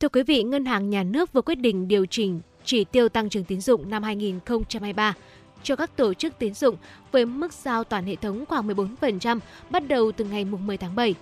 Thưa 0.00 0.08
quý 0.08 0.22
vị, 0.22 0.42
Ngân 0.42 0.64
hàng 0.64 0.90
Nhà 0.90 1.02
nước 1.02 1.32
vừa 1.32 1.42
quyết 1.42 1.54
định 1.54 1.88
điều 1.88 2.06
chỉnh 2.06 2.40
chỉ 2.64 2.84
tiêu 2.84 3.08
tăng 3.08 3.28
trưởng 3.28 3.44
tín 3.44 3.60
dụng 3.60 3.90
năm 3.90 4.02
2023 4.02 5.14
cho 5.62 5.76
các 5.76 5.96
tổ 5.96 6.14
chức 6.14 6.38
tín 6.38 6.54
dụng 6.54 6.76
với 7.12 7.26
mức 7.26 7.52
giao 7.52 7.84
toàn 7.84 8.04
hệ 8.04 8.16
thống 8.16 8.44
khoảng 8.48 8.68
14% 8.68 9.38
bắt 9.70 9.88
đầu 9.88 10.12
từ 10.12 10.24
ngày 10.24 10.44
10 10.44 10.76
tháng 10.76 10.94
7. 10.94 11.14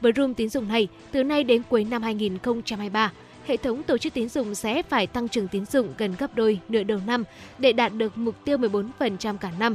Với 0.00 0.12
room 0.16 0.34
tín 0.34 0.48
dụng 0.48 0.68
này, 0.68 0.88
từ 1.12 1.24
nay 1.24 1.44
đến 1.44 1.62
cuối 1.70 1.84
năm 1.84 2.02
2023, 2.02 3.12
hệ 3.46 3.56
thống 3.56 3.82
tổ 3.82 3.98
chức 3.98 4.14
tín 4.14 4.28
dụng 4.28 4.54
sẽ 4.54 4.82
phải 4.82 5.06
tăng 5.06 5.28
trưởng 5.28 5.48
tín 5.48 5.64
dụng 5.64 5.94
gần 5.98 6.14
gấp 6.18 6.34
đôi 6.34 6.60
nửa 6.68 6.82
đầu 6.82 6.98
năm 7.06 7.24
để 7.58 7.72
đạt 7.72 7.92
được 7.94 8.18
mục 8.18 8.34
tiêu 8.44 8.58
14% 8.58 9.36
cả 9.36 9.50
năm. 9.58 9.74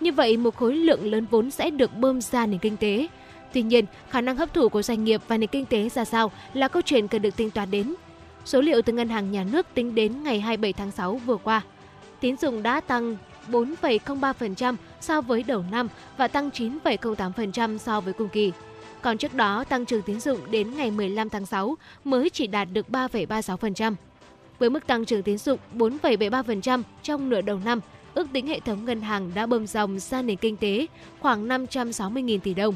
Như 0.00 0.12
vậy, 0.12 0.36
một 0.36 0.56
khối 0.56 0.76
lượng 0.76 1.10
lớn 1.10 1.26
vốn 1.30 1.50
sẽ 1.50 1.70
được 1.70 1.96
bơm 1.96 2.20
ra 2.20 2.46
nền 2.46 2.58
kinh 2.58 2.76
tế. 2.76 3.06
Tuy 3.52 3.62
nhiên, 3.62 3.84
khả 4.10 4.20
năng 4.20 4.36
hấp 4.36 4.54
thụ 4.54 4.68
của 4.68 4.82
doanh 4.82 5.04
nghiệp 5.04 5.20
và 5.28 5.36
nền 5.38 5.48
kinh 5.48 5.66
tế 5.66 5.88
ra 5.88 6.04
sao 6.04 6.32
là 6.54 6.68
câu 6.68 6.82
chuyện 6.82 7.08
cần 7.08 7.22
được 7.22 7.36
tính 7.36 7.50
toán 7.50 7.70
đến. 7.70 7.94
Số 8.44 8.60
liệu 8.60 8.82
từ 8.82 8.92
Ngân 8.92 9.08
hàng 9.08 9.32
Nhà 9.32 9.44
nước 9.52 9.66
tính 9.74 9.94
đến 9.94 10.22
ngày 10.22 10.40
27 10.40 10.72
tháng 10.72 10.90
6 10.90 11.16
vừa 11.16 11.36
qua, 11.36 11.62
tín 12.20 12.36
dụng 12.36 12.62
đã 12.62 12.80
tăng 12.80 13.16
4,03% 13.48 14.76
so 15.00 15.20
với 15.20 15.42
đầu 15.42 15.64
năm 15.70 15.88
và 16.16 16.28
tăng 16.28 16.50
9,08% 16.50 17.78
so 17.78 18.00
với 18.00 18.12
cùng 18.12 18.28
kỳ. 18.28 18.52
Còn 19.04 19.18
trước 19.18 19.34
đó, 19.34 19.64
tăng 19.64 19.86
trưởng 19.86 20.02
tín 20.02 20.20
dụng 20.20 20.40
đến 20.50 20.76
ngày 20.76 20.90
15 20.90 21.28
tháng 21.28 21.46
6 21.46 21.76
mới 22.04 22.30
chỉ 22.30 22.46
đạt 22.46 22.68
được 22.72 22.86
3,36%. 22.88 23.94
Với 24.58 24.70
mức 24.70 24.86
tăng 24.86 25.04
trưởng 25.04 25.22
tín 25.22 25.38
dụng 25.38 25.58
4,73% 25.74 26.82
trong 27.02 27.30
nửa 27.30 27.40
đầu 27.40 27.60
năm, 27.64 27.80
ước 28.14 28.26
tính 28.32 28.46
hệ 28.46 28.60
thống 28.60 28.84
ngân 28.84 29.00
hàng 29.00 29.30
đã 29.34 29.46
bơm 29.46 29.66
dòng 29.66 29.98
ra 29.98 30.22
nền 30.22 30.36
kinh 30.36 30.56
tế 30.56 30.86
khoảng 31.20 31.48
560.000 31.48 32.38
tỷ 32.38 32.54
đồng. 32.54 32.74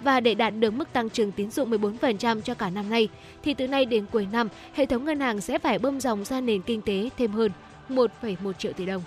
Và 0.00 0.20
để 0.20 0.34
đạt 0.34 0.54
được 0.58 0.70
mức 0.70 0.92
tăng 0.92 1.10
trưởng 1.10 1.32
tín 1.32 1.50
dụng 1.50 1.70
14% 1.70 2.40
cho 2.40 2.54
cả 2.54 2.70
năm 2.70 2.90
nay, 2.90 3.08
thì 3.42 3.54
từ 3.54 3.68
nay 3.68 3.84
đến 3.84 4.06
cuối 4.12 4.26
năm, 4.32 4.48
hệ 4.74 4.86
thống 4.86 5.04
ngân 5.04 5.20
hàng 5.20 5.40
sẽ 5.40 5.58
phải 5.58 5.78
bơm 5.78 6.00
dòng 6.00 6.24
ra 6.24 6.40
nền 6.40 6.62
kinh 6.62 6.82
tế 6.82 7.08
thêm 7.18 7.32
hơn 7.32 7.52
1,1 7.88 8.52
triệu 8.52 8.72
tỷ 8.72 8.86
đồng. 8.86 9.02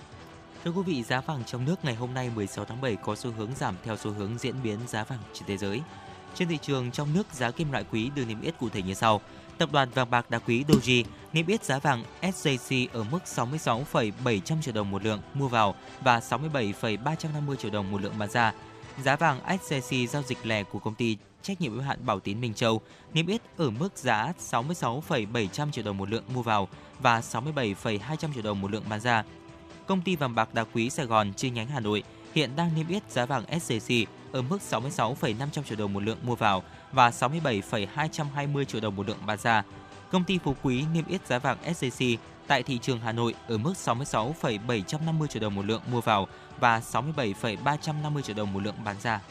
Thưa 0.63 0.71
quý 0.71 0.81
vị, 0.85 1.03
giá 1.03 1.21
vàng 1.21 1.43
trong 1.45 1.65
nước 1.65 1.75
ngày 1.83 1.95
hôm 1.95 2.13
nay 2.13 2.29
16 2.35 2.65
tháng 2.65 2.81
7 2.81 2.95
có 2.95 3.15
xu 3.15 3.31
hướng 3.37 3.49
giảm 3.55 3.75
theo 3.83 3.97
xu 3.97 4.11
hướng 4.11 4.37
diễn 4.37 4.55
biến 4.63 4.77
giá 4.87 5.03
vàng 5.03 5.19
trên 5.33 5.47
thế 5.47 5.57
giới. 5.57 5.81
Trên 6.35 6.47
thị 6.47 6.57
trường 6.61 6.91
trong 6.91 7.13
nước, 7.13 7.33
giá 7.33 7.51
kim 7.51 7.71
loại 7.71 7.83
quý 7.91 8.11
được 8.15 8.25
niêm 8.27 8.41
yết 8.41 8.59
cụ 8.59 8.69
thể 8.69 8.81
như 8.81 8.93
sau. 8.93 9.21
Tập 9.57 9.69
đoàn 9.71 9.89
vàng 9.89 10.09
bạc 10.09 10.29
đá 10.29 10.39
quý 10.39 10.63
Doji 10.67 11.03
niêm 11.33 11.47
yết 11.47 11.63
giá 11.63 11.79
vàng 11.79 12.03
SJC 12.21 12.87
ở 12.93 13.03
mức 13.03 13.19
66,700 13.25 14.61
triệu 14.61 14.73
đồng 14.73 14.91
một 14.91 15.03
lượng 15.03 15.19
mua 15.33 15.47
vào 15.47 15.75
và 16.03 16.21
67,350 16.21 17.57
triệu 17.57 17.71
đồng 17.71 17.91
một 17.91 18.01
lượng 18.01 18.13
bán 18.19 18.29
ra. 18.29 18.53
Giá 19.03 19.15
vàng 19.15 19.39
SJC 19.47 20.07
giao 20.07 20.21
dịch 20.21 20.37
lẻ 20.43 20.63
của 20.63 20.79
công 20.79 20.95
ty 20.95 21.17
trách 21.41 21.61
nhiệm 21.61 21.73
hữu 21.73 21.81
hạn 21.81 22.05
Bảo 22.05 22.19
Tín 22.19 22.41
Minh 22.41 22.53
Châu 22.53 22.81
niêm 23.13 23.27
yết 23.27 23.41
ở 23.57 23.69
mức 23.69 23.97
giá 23.97 24.33
66,700 24.39 25.71
triệu 25.71 25.83
đồng 25.83 25.97
một 25.97 26.09
lượng 26.09 26.23
mua 26.33 26.41
vào 26.41 26.67
và 26.99 27.21
67,200 27.21 28.33
triệu 28.33 28.43
đồng 28.43 28.61
một 28.61 28.71
lượng 28.71 28.83
bán 28.89 28.99
ra. 28.99 29.23
Công 29.87 30.01
ty 30.01 30.15
vàng 30.15 30.35
bạc 30.35 30.53
đá 30.53 30.63
quý 30.73 30.89
Sài 30.89 31.05
Gòn 31.05 31.33
chi 31.33 31.49
nhánh 31.49 31.67
Hà 31.67 31.79
Nội 31.79 32.03
hiện 32.35 32.55
đang 32.55 32.75
niêm 32.75 32.87
yết 32.87 33.11
giá 33.11 33.25
vàng 33.25 33.43
SJC 33.45 34.05
ở 34.35 34.41
mức 34.41 34.61
66,500 34.61 35.63
triệu 35.63 35.77
đồng 35.77 35.93
một 35.93 36.03
lượng 36.03 36.17
mua 36.23 36.35
vào 36.35 36.63
và 36.91 37.11
67,220 37.11 38.65
triệu 38.65 38.81
đồng 38.81 38.95
một 38.95 39.07
lượng 39.07 39.17
bán 39.25 39.37
ra. 39.37 39.63
Công 40.11 40.23
ty 40.23 40.37
Phú 40.37 40.55
Quý 40.63 40.83
niêm 40.93 41.07
yết 41.07 41.27
giá 41.27 41.39
vàng 41.39 41.57
SJC 41.65 42.17
tại 42.47 42.63
thị 42.63 42.79
trường 42.81 42.99
Hà 42.99 43.11
Nội 43.11 43.35
ở 43.47 43.57
mức 43.57 43.77
66,750 43.77 45.27
triệu 45.27 45.41
đồng 45.41 45.55
một 45.55 45.65
lượng 45.65 45.81
mua 45.91 46.01
vào 46.01 46.27
và 46.59 46.81
67,350 46.81 48.23
triệu 48.23 48.35
đồng 48.35 48.53
một 48.53 48.63
lượng 48.63 48.75
bán 48.85 48.95
ra. 49.03 49.21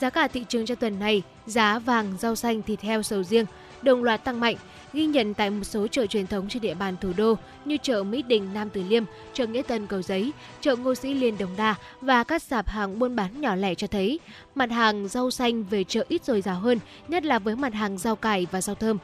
Giá 0.00 0.10
cả 0.10 0.28
thị 0.28 0.44
trường 0.48 0.66
cho 0.66 0.74
tuần 0.74 0.98
này, 0.98 1.22
giá 1.46 1.78
vàng, 1.78 2.16
rau 2.18 2.36
xanh, 2.36 2.62
thịt 2.62 2.80
heo, 2.80 3.02
sầu 3.02 3.22
riêng 3.22 3.46
đồng 3.82 4.04
loạt 4.04 4.24
tăng 4.24 4.40
mạnh, 4.40 4.56
ghi 4.92 5.06
nhận 5.06 5.34
tại 5.34 5.50
một 5.50 5.64
số 5.64 5.86
chợ 5.86 6.06
truyền 6.06 6.26
thống 6.26 6.48
trên 6.48 6.62
địa 6.62 6.74
bàn 6.74 6.96
thủ 7.00 7.12
đô 7.16 7.34
như 7.64 7.76
chợ 7.82 8.02
Mỹ 8.02 8.22
Đình, 8.22 8.48
Nam 8.54 8.70
Từ 8.70 8.82
Liêm, 8.88 9.04
chợ 9.32 9.46
Nghĩa 9.46 9.62
Tân, 9.62 9.86
Cầu 9.86 10.02
Giấy, 10.02 10.32
chợ 10.60 10.76
Ngô 10.76 10.94
Sĩ 10.94 11.14
Liên, 11.14 11.38
Đồng 11.38 11.56
Đa 11.56 11.74
và 12.00 12.24
các 12.24 12.42
sạp 12.42 12.68
hàng 12.68 12.98
buôn 12.98 13.16
bán 13.16 13.40
nhỏ 13.40 13.54
lẻ 13.54 13.74
cho 13.74 13.86
thấy 13.86 14.20
mặt 14.54 14.70
hàng 14.70 15.08
rau 15.08 15.30
xanh 15.30 15.64
về 15.64 15.84
chợ 15.84 16.04
ít 16.08 16.24
dồi 16.24 16.42
dào 16.42 16.60
hơn, 16.60 16.78
nhất 17.08 17.24
là 17.24 17.38
với 17.38 17.56
mặt 17.56 17.74
hàng 17.74 17.98
rau 17.98 18.16
cải 18.16 18.46
và 18.50 18.60
rau 18.60 18.74
thơm. 18.74 18.98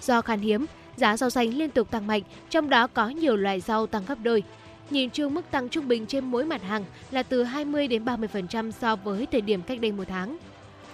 Do 0.00 0.20
khan 0.20 0.40
hiếm, 0.40 0.66
giá 0.96 1.16
rau 1.16 1.30
xanh 1.30 1.54
liên 1.54 1.70
tục 1.70 1.90
tăng 1.90 2.06
mạnh, 2.06 2.22
trong 2.50 2.70
đó 2.70 2.86
có 2.86 3.08
nhiều 3.08 3.36
loại 3.36 3.60
rau 3.60 3.86
tăng 3.86 4.02
gấp 4.06 4.18
đôi. 4.22 4.42
Nhìn 4.90 5.10
chung 5.10 5.34
mức 5.34 5.50
tăng 5.50 5.68
trung 5.68 5.88
bình 5.88 6.06
trên 6.06 6.24
mỗi 6.24 6.44
mặt 6.44 6.62
hàng 6.62 6.84
là 7.10 7.22
từ 7.22 7.42
20 7.42 7.88
đến 7.88 8.04
30% 8.04 8.70
so 8.70 8.96
với 8.96 9.26
thời 9.32 9.40
điểm 9.40 9.62
cách 9.62 9.80
đây 9.80 9.92
một 9.92 10.04
tháng. 10.08 10.36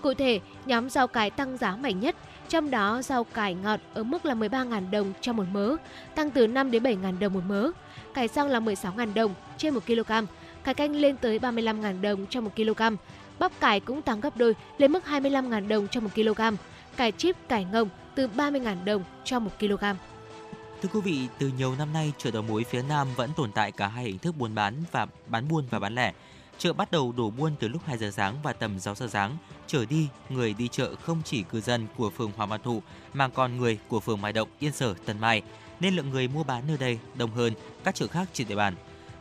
Cụ 0.01 0.15
thể, 0.15 0.41
nhóm 0.67 0.91
rau 0.91 1.07
cải 1.07 1.31
tăng 1.31 1.57
giá 1.57 1.77
mạnh 1.77 2.01
nhất, 2.01 2.17
trong 2.51 2.71
đó 2.71 3.03
rau 3.03 3.25
cải 3.25 3.55
ngọt 3.55 3.81
ở 3.95 4.03
mức 4.03 4.25
là 4.25 4.35
13.000 4.35 4.91
đồng 4.91 5.13
cho 5.21 5.33
một 5.33 5.45
mớ, 5.53 5.77
tăng 6.15 6.31
từ 6.31 6.47
5 6.47 6.71
đến 6.71 6.83
7.000 6.83 7.19
đồng 7.19 7.33
một 7.33 7.41
mớ. 7.47 7.71
Cải 8.15 8.29
xăng 8.29 8.49
là 8.49 8.61
16.000 8.61 9.15
đồng 9.15 9.35
trên 9.59 9.75
1 9.75 9.87
kg, 9.87 10.13
cải 10.65 10.75
canh 10.75 10.97
lên 10.97 11.17
tới 11.17 11.39
35.000 11.39 12.01
đồng 12.01 12.27
cho 12.27 12.41
1 12.41 12.57
kg. 12.57 12.83
Bắp 13.39 13.61
cải 13.61 13.81
cũng 13.81 14.03
tăng 14.03 14.21
gấp 14.21 14.37
đôi 14.37 14.55
lên 14.79 14.93
mức 14.93 15.05
25.000 15.07 15.69
đồng 15.69 15.89
cho 15.89 16.01
1 16.01 16.09
kg. 16.15 16.41
Cải 16.97 17.13
chip 17.13 17.37
cải 17.49 17.65
ngồng 17.65 17.89
từ 18.15 18.29
30.000 18.37 18.85
đồng 18.85 19.05
cho 19.25 19.39
1 19.39 19.51
kg. 19.61 19.85
Thưa 20.83 20.89
quý 20.93 21.01
vị, 21.01 21.29
từ 21.39 21.51
nhiều 21.59 21.75
năm 21.79 21.93
nay, 21.93 22.13
chợ 22.19 22.31
đầu 22.31 22.43
mối 22.43 22.65
phía 22.65 22.83
Nam 22.83 23.09
vẫn 23.17 23.31
tồn 23.37 23.53
tại 23.53 23.73
cả 23.73 23.87
hai 23.87 24.05
hình 24.05 24.19
thức 24.19 24.35
buôn 24.39 24.55
bán 24.55 24.75
và 24.93 25.07
bán 25.27 25.49
buôn 25.49 25.65
và 25.71 25.79
bán 25.79 25.95
lẻ. 25.95 26.13
Chợ 26.59 26.73
bắt 26.73 26.91
đầu 26.91 27.13
đổ 27.17 27.31
buôn 27.31 27.53
từ 27.61 27.69
lúc 27.69 27.83
2 27.87 27.99
giờ 27.99 28.11
sáng 28.11 28.35
và 28.43 28.53
tầm 28.53 28.81
6 28.81 28.95
giờ 28.95 29.07
sáng. 29.11 29.37
Trở 29.71 29.85
đi, 29.85 30.09
người 30.29 30.55
đi 30.55 30.69
chợ 30.69 30.95
không 31.03 31.23
chỉ 31.25 31.43
cư 31.43 31.61
dân 31.61 31.87
của 31.97 32.11
phường 32.11 32.33
Hòa 32.37 32.47
Văn 32.47 32.61
Thụ 32.63 32.83
mà 33.15 33.29
còn 33.29 33.57
người 33.57 33.79
của 33.89 34.01
phường 34.01 34.21
Mai 34.21 34.33
Động, 34.33 34.49
Yên 34.59 34.73
Sở, 34.73 34.95
Tân 35.05 35.19
Mai, 35.19 35.43
nên 35.81 35.95
lượng 35.95 36.11
người 36.11 36.29
mua 36.29 36.45
bán 36.45 36.67
nơi 36.67 36.77
đây 36.79 36.99
đông 37.15 37.31
hơn 37.31 37.53
các 37.85 37.95
chợ 37.95 38.07
khác 38.07 38.29
trên 38.33 38.49
địa 38.49 38.55
bàn. 38.55 38.75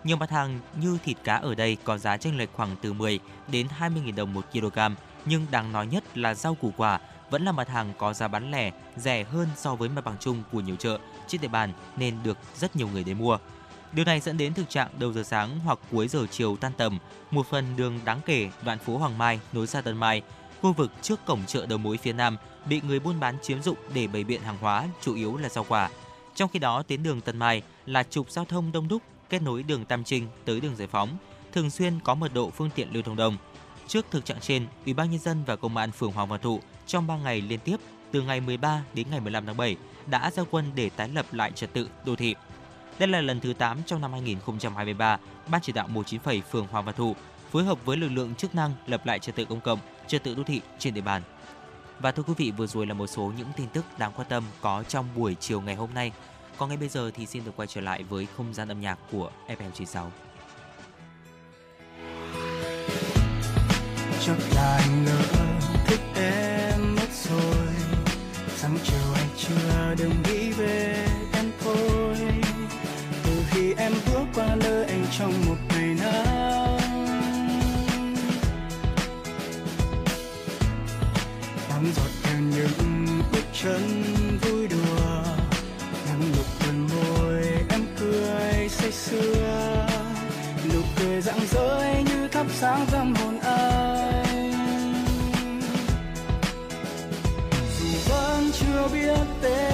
Nhiều 0.03 0.17
mặt 0.17 0.29
hàng 0.29 0.59
như 0.81 0.97
thịt 1.03 1.17
cá 1.23 1.35
ở 1.35 1.55
đây 1.55 1.77
có 1.83 1.97
giá 1.97 2.17
chênh 2.17 2.37
lệch 2.37 2.53
khoảng 2.53 2.75
từ 2.81 2.93
10 2.93 3.19
đến 3.47 3.67
20.000 3.79 4.15
đồng 4.15 4.33
một 4.33 4.45
kg, 4.51 4.79
nhưng 5.25 5.45
đáng 5.51 5.71
nói 5.71 5.87
nhất 5.87 6.17
là 6.17 6.33
rau 6.33 6.55
củ 6.55 6.71
quả 6.77 6.99
vẫn 7.29 7.43
là 7.43 7.51
mặt 7.51 7.69
hàng 7.69 7.93
có 7.97 8.13
giá 8.13 8.27
bán 8.27 8.51
lẻ 8.51 8.71
rẻ 8.97 9.23
hơn 9.23 9.47
so 9.55 9.75
với 9.75 9.89
mặt 9.89 10.05
bằng 10.05 10.15
chung 10.19 10.43
của 10.51 10.59
nhiều 10.59 10.75
chợ 10.75 10.99
trên 11.27 11.41
địa 11.41 11.47
bàn 11.47 11.73
nên 11.97 12.15
được 12.23 12.37
rất 12.55 12.75
nhiều 12.75 12.87
người 12.87 13.03
đến 13.03 13.17
mua. 13.17 13.37
Điều 13.91 14.05
này 14.05 14.19
dẫn 14.19 14.37
đến 14.37 14.53
thực 14.53 14.69
trạng 14.69 14.89
đầu 14.99 15.13
giờ 15.13 15.23
sáng 15.23 15.59
hoặc 15.59 15.79
cuối 15.91 16.07
giờ 16.07 16.25
chiều 16.31 16.57
tan 16.57 16.71
tầm, 16.77 16.99
một 17.31 17.47
phần 17.49 17.75
đường 17.75 17.99
đáng 18.05 18.19
kể 18.25 18.49
đoạn 18.63 18.79
phố 18.79 18.97
Hoàng 18.97 19.17
Mai 19.17 19.39
nối 19.53 19.67
ra 19.67 19.81
Tân 19.81 19.97
Mai, 19.97 20.21
khu 20.61 20.73
vực 20.73 20.91
trước 21.01 21.25
cổng 21.25 21.39
chợ 21.47 21.65
đầu 21.65 21.77
mối 21.77 21.97
phía 21.97 22.13
Nam 22.13 22.37
bị 22.65 22.81
người 22.87 22.99
buôn 22.99 23.19
bán 23.19 23.35
chiếm 23.41 23.61
dụng 23.61 23.77
để 23.93 24.07
bày 24.07 24.23
biện 24.23 24.41
hàng 24.41 24.57
hóa, 24.61 24.87
chủ 25.01 25.15
yếu 25.15 25.37
là 25.37 25.49
rau 25.49 25.65
quả. 25.69 25.89
Trong 26.35 26.49
khi 26.49 26.59
đó, 26.59 26.83
tuyến 26.83 27.03
đường 27.03 27.21
Tân 27.21 27.37
Mai 27.37 27.61
là 27.85 28.03
trục 28.03 28.31
giao 28.31 28.45
thông 28.45 28.71
đông 28.71 28.87
đúc 28.87 29.01
kết 29.29 29.41
nối 29.41 29.63
đường 29.63 29.85
Tam 29.85 30.03
Trinh 30.03 30.27
tới 30.45 30.59
đường 30.59 30.75
Giải 30.75 30.87
Phóng, 30.87 31.17
thường 31.51 31.69
xuyên 31.69 31.99
có 32.03 32.15
mật 32.15 32.33
độ 32.33 32.49
phương 32.49 32.69
tiện 32.75 32.93
lưu 32.93 33.03
thông 33.03 33.15
đông. 33.15 33.37
Trước 33.87 34.05
thực 34.11 34.25
trạng 34.25 34.39
trên, 34.39 34.67
Ủy 34.85 34.93
ban 34.93 35.11
nhân 35.11 35.19
dân 35.19 35.43
và 35.45 35.55
Công 35.55 35.77
an 35.77 35.91
phường 35.91 36.11
Hoàng 36.11 36.27
Văn 36.27 36.39
Thụ 36.41 36.59
trong 36.87 37.07
3 37.07 37.17
ngày 37.17 37.41
liên 37.41 37.59
tiếp 37.59 37.77
từ 38.11 38.21
ngày 38.21 38.41
13 38.41 38.83
đến 38.93 39.07
ngày 39.11 39.19
15 39.19 39.45
tháng 39.45 39.57
7 39.57 39.77
đã 40.07 40.31
ra 40.31 40.43
quân 40.51 40.71
để 40.75 40.89
tái 40.89 41.09
lập 41.09 41.25
lại 41.31 41.51
trật 41.55 41.73
tự 41.73 41.89
đô 42.05 42.15
thị. 42.15 42.35
Đây 42.99 43.07
là 43.07 43.21
lần 43.21 43.39
thứ 43.39 43.53
8 43.53 43.77
trong 43.85 44.01
năm 44.01 44.11
2023, 44.11 45.17
Ban 45.47 45.61
chỉ 45.61 45.71
đạo 45.71 45.87
197 45.87 46.41
phường 46.51 46.67
Hoàng 46.67 46.85
Văn 46.85 46.95
Thụ 46.95 47.15
phối 47.51 47.63
hợp 47.63 47.85
với 47.85 47.97
lực 47.97 48.09
lượng 48.09 48.35
chức 48.35 48.55
năng 48.55 48.73
lập 48.87 49.05
lại 49.05 49.19
trật 49.19 49.35
tự 49.35 49.45
công 49.45 49.61
cộng, 49.61 49.79
trật 50.09 50.23
tự 50.23 50.35
đô 50.35 50.43
thị 50.43 50.61
trên 50.79 50.93
địa 50.93 51.01
bàn. 51.01 51.21
Và 51.99 52.11
thưa 52.11 52.23
quý 52.23 52.33
vị, 52.37 52.51
vừa 52.57 52.67
rồi 52.67 52.85
là 52.87 52.93
một 52.93 53.07
số 53.07 53.31
những 53.37 53.47
tin 53.57 53.67
tức 53.73 53.85
đáng 53.97 54.11
quan 54.15 54.27
tâm 54.29 54.43
có 54.61 54.83
trong 54.83 55.05
buổi 55.15 55.35
chiều 55.39 55.61
ngày 55.61 55.75
hôm 55.75 55.89
nay. 55.93 56.11
Còn 56.57 56.69
ngay 56.69 56.77
bây 56.77 56.89
giờ 56.89 57.11
thì 57.15 57.25
xin 57.25 57.45
được 57.45 57.51
quay 57.55 57.67
trở 57.67 57.81
lại 57.81 58.03
với 58.03 58.27
không 58.37 58.53
gian 58.53 58.67
âm 58.67 58.81
nhạc 58.81 58.99
của 59.11 59.31
FM96. 59.47 60.09
Chắc 64.25 64.37
là 64.55 64.77
anh 64.77 65.05
ngỡ 65.05 65.21
thích 65.87 66.01
em 66.15 66.95
mất 66.95 67.07
rồi 67.11 67.67
Sáng 68.55 68.77
chiều 68.83 69.13
anh 69.15 69.27
chưa 69.37 69.95
đừng 69.97 70.23
nghĩ 70.23 70.51
về 70.51 71.07
em 71.33 71.45
thôi 71.59 72.15
Từ 73.25 73.43
khi 73.49 73.73
em 73.77 73.93
bước 74.05 74.25
qua 74.35 74.55
nơi 74.55 74.85
anh 74.85 75.05
trong 75.17 75.33
một 75.47 75.55
ngày 75.69 75.78
chân 83.63 84.37
vui 84.41 84.67
đùa. 84.67 85.23
Em 86.07 86.19
lục 86.37 86.45
cười 86.63 86.89
môi, 86.89 87.43
em 87.69 87.85
cười 87.99 88.69
say 88.69 88.91
sưa. 88.91 89.87
Nụ 90.73 90.81
cười 90.99 91.21
rạng 91.21 91.39
rỡ 91.51 91.93
như 92.05 92.27
thắp 92.27 92.45
sáng 92.53 92.85
tâm 92.91 93.15
hồn 93.15 93.39
anh. 93.39 94.53
Dù 97.79 97.87
vẫn 98.09 98.51
chưa 98.59 98.87
biết 98.93 99.25
tên 99.41 99.68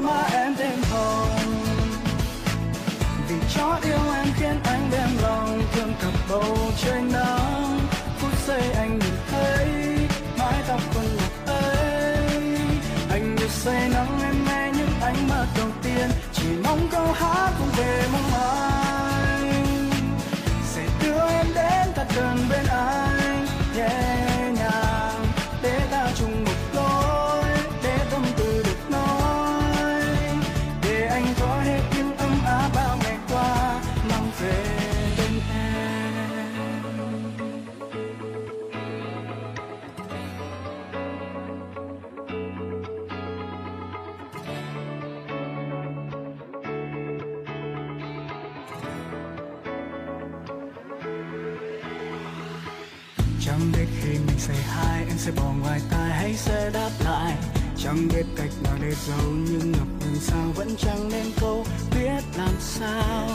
mà 0.00 0.22
em 0.32 0.54
thêm 0.56 0.78
hồng 0.90 1.28
vì 3.28 3.34
chót 3.54 3.82
yêu 3.82 4.14
em 4.14 4.26
khiến 4.38 4.60
anh 4.64 4.90
đem 4.92 5.08
lòng 5.22 5.62
thương 5.72 5.94
cặp 6.02 6.12
bầu 6.30 6.56
trời 6.82 7.00
nắng. 7.00 7.80
Phút 8.18 8.32
giây 8.46 8.72
anh 8.76 8.98
nhìn 8.98 9.14
thấy 9.30 9.66
mái 10.38 10.62
tóc 10.68 10.80
con 10.94 11.04
ngọc 11.16 11.46
ấy. 11.46 12.58
Anh 13.10 13.34
như 13.34 13.48
say 13.48 13.88
nắng 13.88 14.20
em 14.22 14.44
nghe 14.46 14.70
những 14.78 15.00
ánh 15.00 15.28
mắt 15.28 15.46
đầu 15.56 15.68
tiên. 15.82 16.10
Chỉ 16.32 16.48
mong 16.64 16.88
câu 16.90 17.12
hát 17.12 17.50
cũng 17.58 17.70
về 17.76 18.04
mong 18.12 18.32
anh 18.32 19.90
sẽ 20.64 20.82
đưa 21.02 21.28
em 21.28 21.46
đến 21.54 21.88
thật 21.94 22.06
gần 22.16 22.36
bên 22.50 22.66
anh. 22.66 22.99
Giàu 59.06 59.26
nhưng 59.26 59.72
ngập 59.72 59.86
ngừng 60.00 60.20
sao 60.20 60.52
vẫn 60.54 60.76
chẳng 60.78 61.08
nên 61.08 61.26
câu 61.40 61.66
biết 61.90 62.22
làm 62.38 62.54
sao 62.60 63.28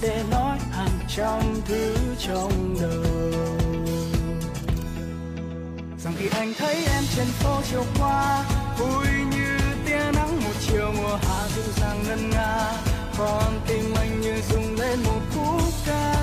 để 0.00 0.24
nói 0.30 0.58
hàng 0.70 0.98
trăm 1.08 1.40
thứ 1.64 1.94
trong 2.18 2.76
đầu 2.80 3.04
rằng 6.04 6.14
khi 6.18 6.28
anh 6.32 6.52
thấy 6.58 6.74
em 6.74 7.04
trên 7.16 7.26
phố 7.26 7.60
chiều 7.70 7.84
qua, 7.98 8.44
vui 8.78 9.06
như 9.30 9.58
tia 9.86 10.10
nắng 10.14 10.40
một 10.44 10.52
chiều 10.60 10.92
mùa 10.96 11.16
hạ 11.16 11.48
dịu 11.54 11.64
dàng 11.76 12.04
ngân 12.06 12.30
nga, 12.30 12.72
còn 13.18 13.60
tim 13.66 13.94
anh 13.96 14.20
như 14.20 14.34
rung 14.50 14.74
lên 14.74 15.02
một 15.02 15.20
khúc 15.34 15.72
ca. 15.86 16.14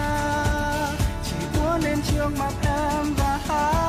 Chỉ 1.24 1.36
muốn 1.60 1.82
lên 1.82 2.02
trước 2.12 2.30
mặt 2.40 2.54
em 2.66 3.14
và 3.18 3.40
hát, 3.48 3.80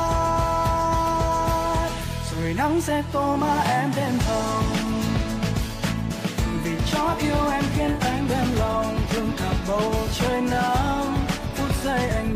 rồi 2.32 2.54
nắng 2.56 2.80
sẽ 2.80 3.02
tô 3.12 3.36
má 3.36 3.62
em 3.68 3.90
đêm 3.96 4.18
hồng 4.26 4.69
yêu 7.30 7.50
em 7.52 7.64
khiến 7.76 7.90
anh 8.00 8.26
đem 8.30 8.46
lòng 8.58 8.98
thương 9.10 9.30
cả 9.38 9.52
bầu 9.68 9.92
trời 10.18 10.40
nắng 10.40 11.26
phút 11.54 11.70
giây 11.84 12.08
anh 12.08 12.29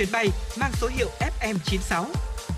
chuyến 0.00 0.12
bay 0.12 0.28
mang 0.60 0.72
số 0.72 0.88
hiệu 0.88 1.08
FM96. 1.40 2.04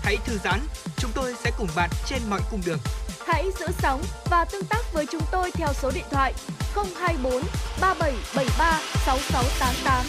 Hãy 0.03 0.17
thư 0.25 0.37
giãn, 0.43 0.59
chúng 0.97 1.11
tôi 1.15 1.33
sẽ 1.43 1.51
cùng 1.57 1.67
bạn 1.75 1.89
trên 2.05 2.21
mọi 2.29 2.41
cung 2.51 2.61
đường. 2.65 2.79
Hãy 3.25 3.45
giữ 3.59 3.65
sóng 3.79 4.01
và 4.29 4.45
tương 4.45 4.65
tác 4.65 4.93
với 4.93 5.05
chúng 5.11 5.21
tôi 5.31 5.51
theo 5.51 5.67
số 5.73 5.91
điện 5.95 6.03
thoại 6.11 6.33
024 6.75 7.43
3773 7.81 8.79
6688. 9.05 10.05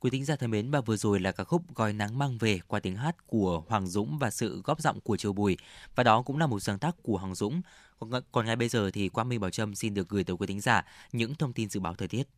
Quý 0.00 0.10
thính 0.10 0.24
giả 0.24 0.36
thân 0.36 0.50
mến 0.50 0.70
và 0.70 0.80
vừa 0.80 0.96
rồi 0.96 1.20
là 1.20 1.32
ca 1.32 1.44
khúc 1.44 1.62
Gói 1.74 1.92
nắng 1.92 2.18
mang 2.18 2.38
về 2.38 2.60
qua 2.66 2.80
tiếng 2.80 2.96
hát 2.96 3.26
của 3.26 3.62
Hoàng 3.68 3.86
Dũng 3.86 4.18
và 4.18 4.30
sự 4.30 4.62
góp 4.64 4.80
giọng 4.80 5.00
của 5.00 5.16
Triều 5.16 5.32
Bùi 5.32 5.56
và 5.94 6.04
đó 6.04 6.22
cũng 6.22 6.38
là 6.38 6.46
một 6.46 6.60
sáng 6.60 6.78
tác 6.78 6.94
của 7.02 7.18
Hoàng 7.18 7.34
Dũng. 7.34 7.60
Còn, 7.98 8.10
còn 8.32 8.46
ngay 8.46 8.56
bây 8.56 8.68
giờ 8.68 8.90
thì 8.90 9.08
Quang 9.08 9.28
Minh 9.28 9.40
Bảo 9.40 9.50
Trâm 9.50 9.74
xin 9.74 9.94
được 9.94 10.08
gửi 10.08 10.24
tới 10.24 10.36
quý 10.36 10.46
thính 10.46 10.60
giả 10.60 10.84
những 11.12 11.34
thông 11.34 11.52
tin 11.52 11.68
dự 11.70 11.80
báo 11.80 11.94
thời 11.94 12.08
tiết. 12.08 12.28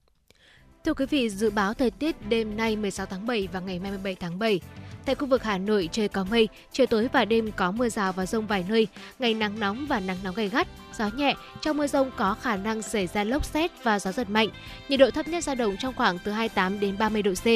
Thưa 0.85 0.95
quý 0.95 1.07
vị, 1.07 1.29
dự 1.29 1.51
báo 1.51 1.75
thời 1.75 1.91
tiết 1.91 2.17
đêm 2.29 2.57
nay 2.57 2.77
16 2.77 3.07
tháng 3.07 3.27
7 3.27 3.49
và 3.53 3.61
ngày 3.61 3.79
27 3.79 4.15
tháng 4.15 4.39
7. 4.39 4.61
Tại 5.05 5.15
khu 5.15 5.27
vực 5.27 5.43
Hà 5.43 5.59
Nội 5.59 5.89
trời 5.93 6.09
có 6.09 6.25
mây, 6.31 6.49
chiều 6.73 6.87
tối 6.87 7.09
và 7.13 7.25
đêm 7.25 7.51
có 7.57 7.71
mưa 7.71 7.89
rào 7.89 8.13
và 8.13 8.27
rông 8.27 8.47
vài 8.47 8.65
nơi, 8.69 8.87
ngày 9.19 9.35
nắng 9.35 9.61
nóng 9.61 9.87
và 9.89 10.01
nắng 10.01 10.17
nóng 10.25 10.35
gay 10.35 10.49
gắt, 10.49 10.69
gió 10.99 11.11
nhẹ, 11.17 11.35
trong 11.61 11.77
mưa 11.77 11.87
rông 11.87 12.11
có 12.17 12.37
khả 12.43 12.57
năng 12.57 12.83
xảy 12.83 13.07
ra 13.07 13.25
lốc 13.25 13.45
xét 13.45 13.85
và 13.85 13.99
gió 13.99 14.13
giật 14.13 14.31
mạnh. 14.31 14.49
Nhiệt 14.89 15.01
độ 15.01 15.11
thấp 15.11 15.29
nhất 15.29 15.45
dao 15.45 15.55
động 15.55 15.77
trong 15.79 15.95
khoảng 15.95 16.19
từ 16.25 16.33
28 16.33 16.81
đến 16.81 16.99
30 16.99 17.23
độ 17.23 17.33
C, 17.35 17.47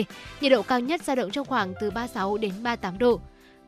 nhiệt 0.43 0.53
độ 0.53 0.63
cao 0.63 0.81
nhất 0.81 1.03
dao 1.03 1.17
động 1.17 1.31
trong 1.31 1.47
khoảng 1.47 1.75
từ 1.81 1.91
36 1.91 2.39
đến 2.39 2.53
38 2.63 2.99
độ. 2.99 3.21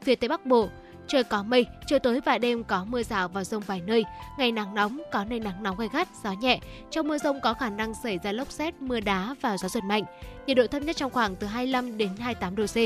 Phía 0.03 0.15
Tây 0.15 0.29
Bắc 0.29 0.47
Bộ, 0.47 0.69
trời 1.09 1.25
có 1.25 1.43
mây, 1.43 1.67
chiều 1.87 1.99
tối 1.99 2.21
và 2.25 2.39
đêm 2.39 2.65
có 2.65 2.85
mưa 2.85 3.03
rào 3.03 3.29
và 3.29 3.45
rông 3.45 3.63
vài 3.63 3.81
nơi, 3.87 4.05
ngày 4.39 4.53
nắng 4.53 4.75
nóng, 4.75 5.03
có 5.13 5.25
nơi 5.25 5.41
nắng 5.41 5.63
nóng 5.63 5.79
gai 5.79 5.89
gắt, 5.93 6.09
gió 6.25 6.33
nhẹ. 6.33 6.61
Trong 6.91 7.09
mưa 7.09 7.19
rông 7.19 7.41
có 7.41 7.55
khả 7.55 7.71
năng 7.71 7.95
xảy 7.95 8.19
ra 8.23 8.33
lốc 8.33 8.51
xét, 8.51 8.75
mưa 8.81 9.01
đá 9.01 9.35
và 9.41 9.57
gió 9.57 9.69
giật 9.69 9.85
mạnh. 9.85 10.05
Nhiệt 10.47 10.57
độ 10.57 10.67
thấp 10.67 10.83
nhất 10.83 10.97
trong 10.97 11.11
khoảng 11.11 11.37
từ 11.37 11.47
25 11.47 11.99
đến 11.99 12.09
28 12.19 12.57
độ 12.57 12.67
C, 12.67 12.77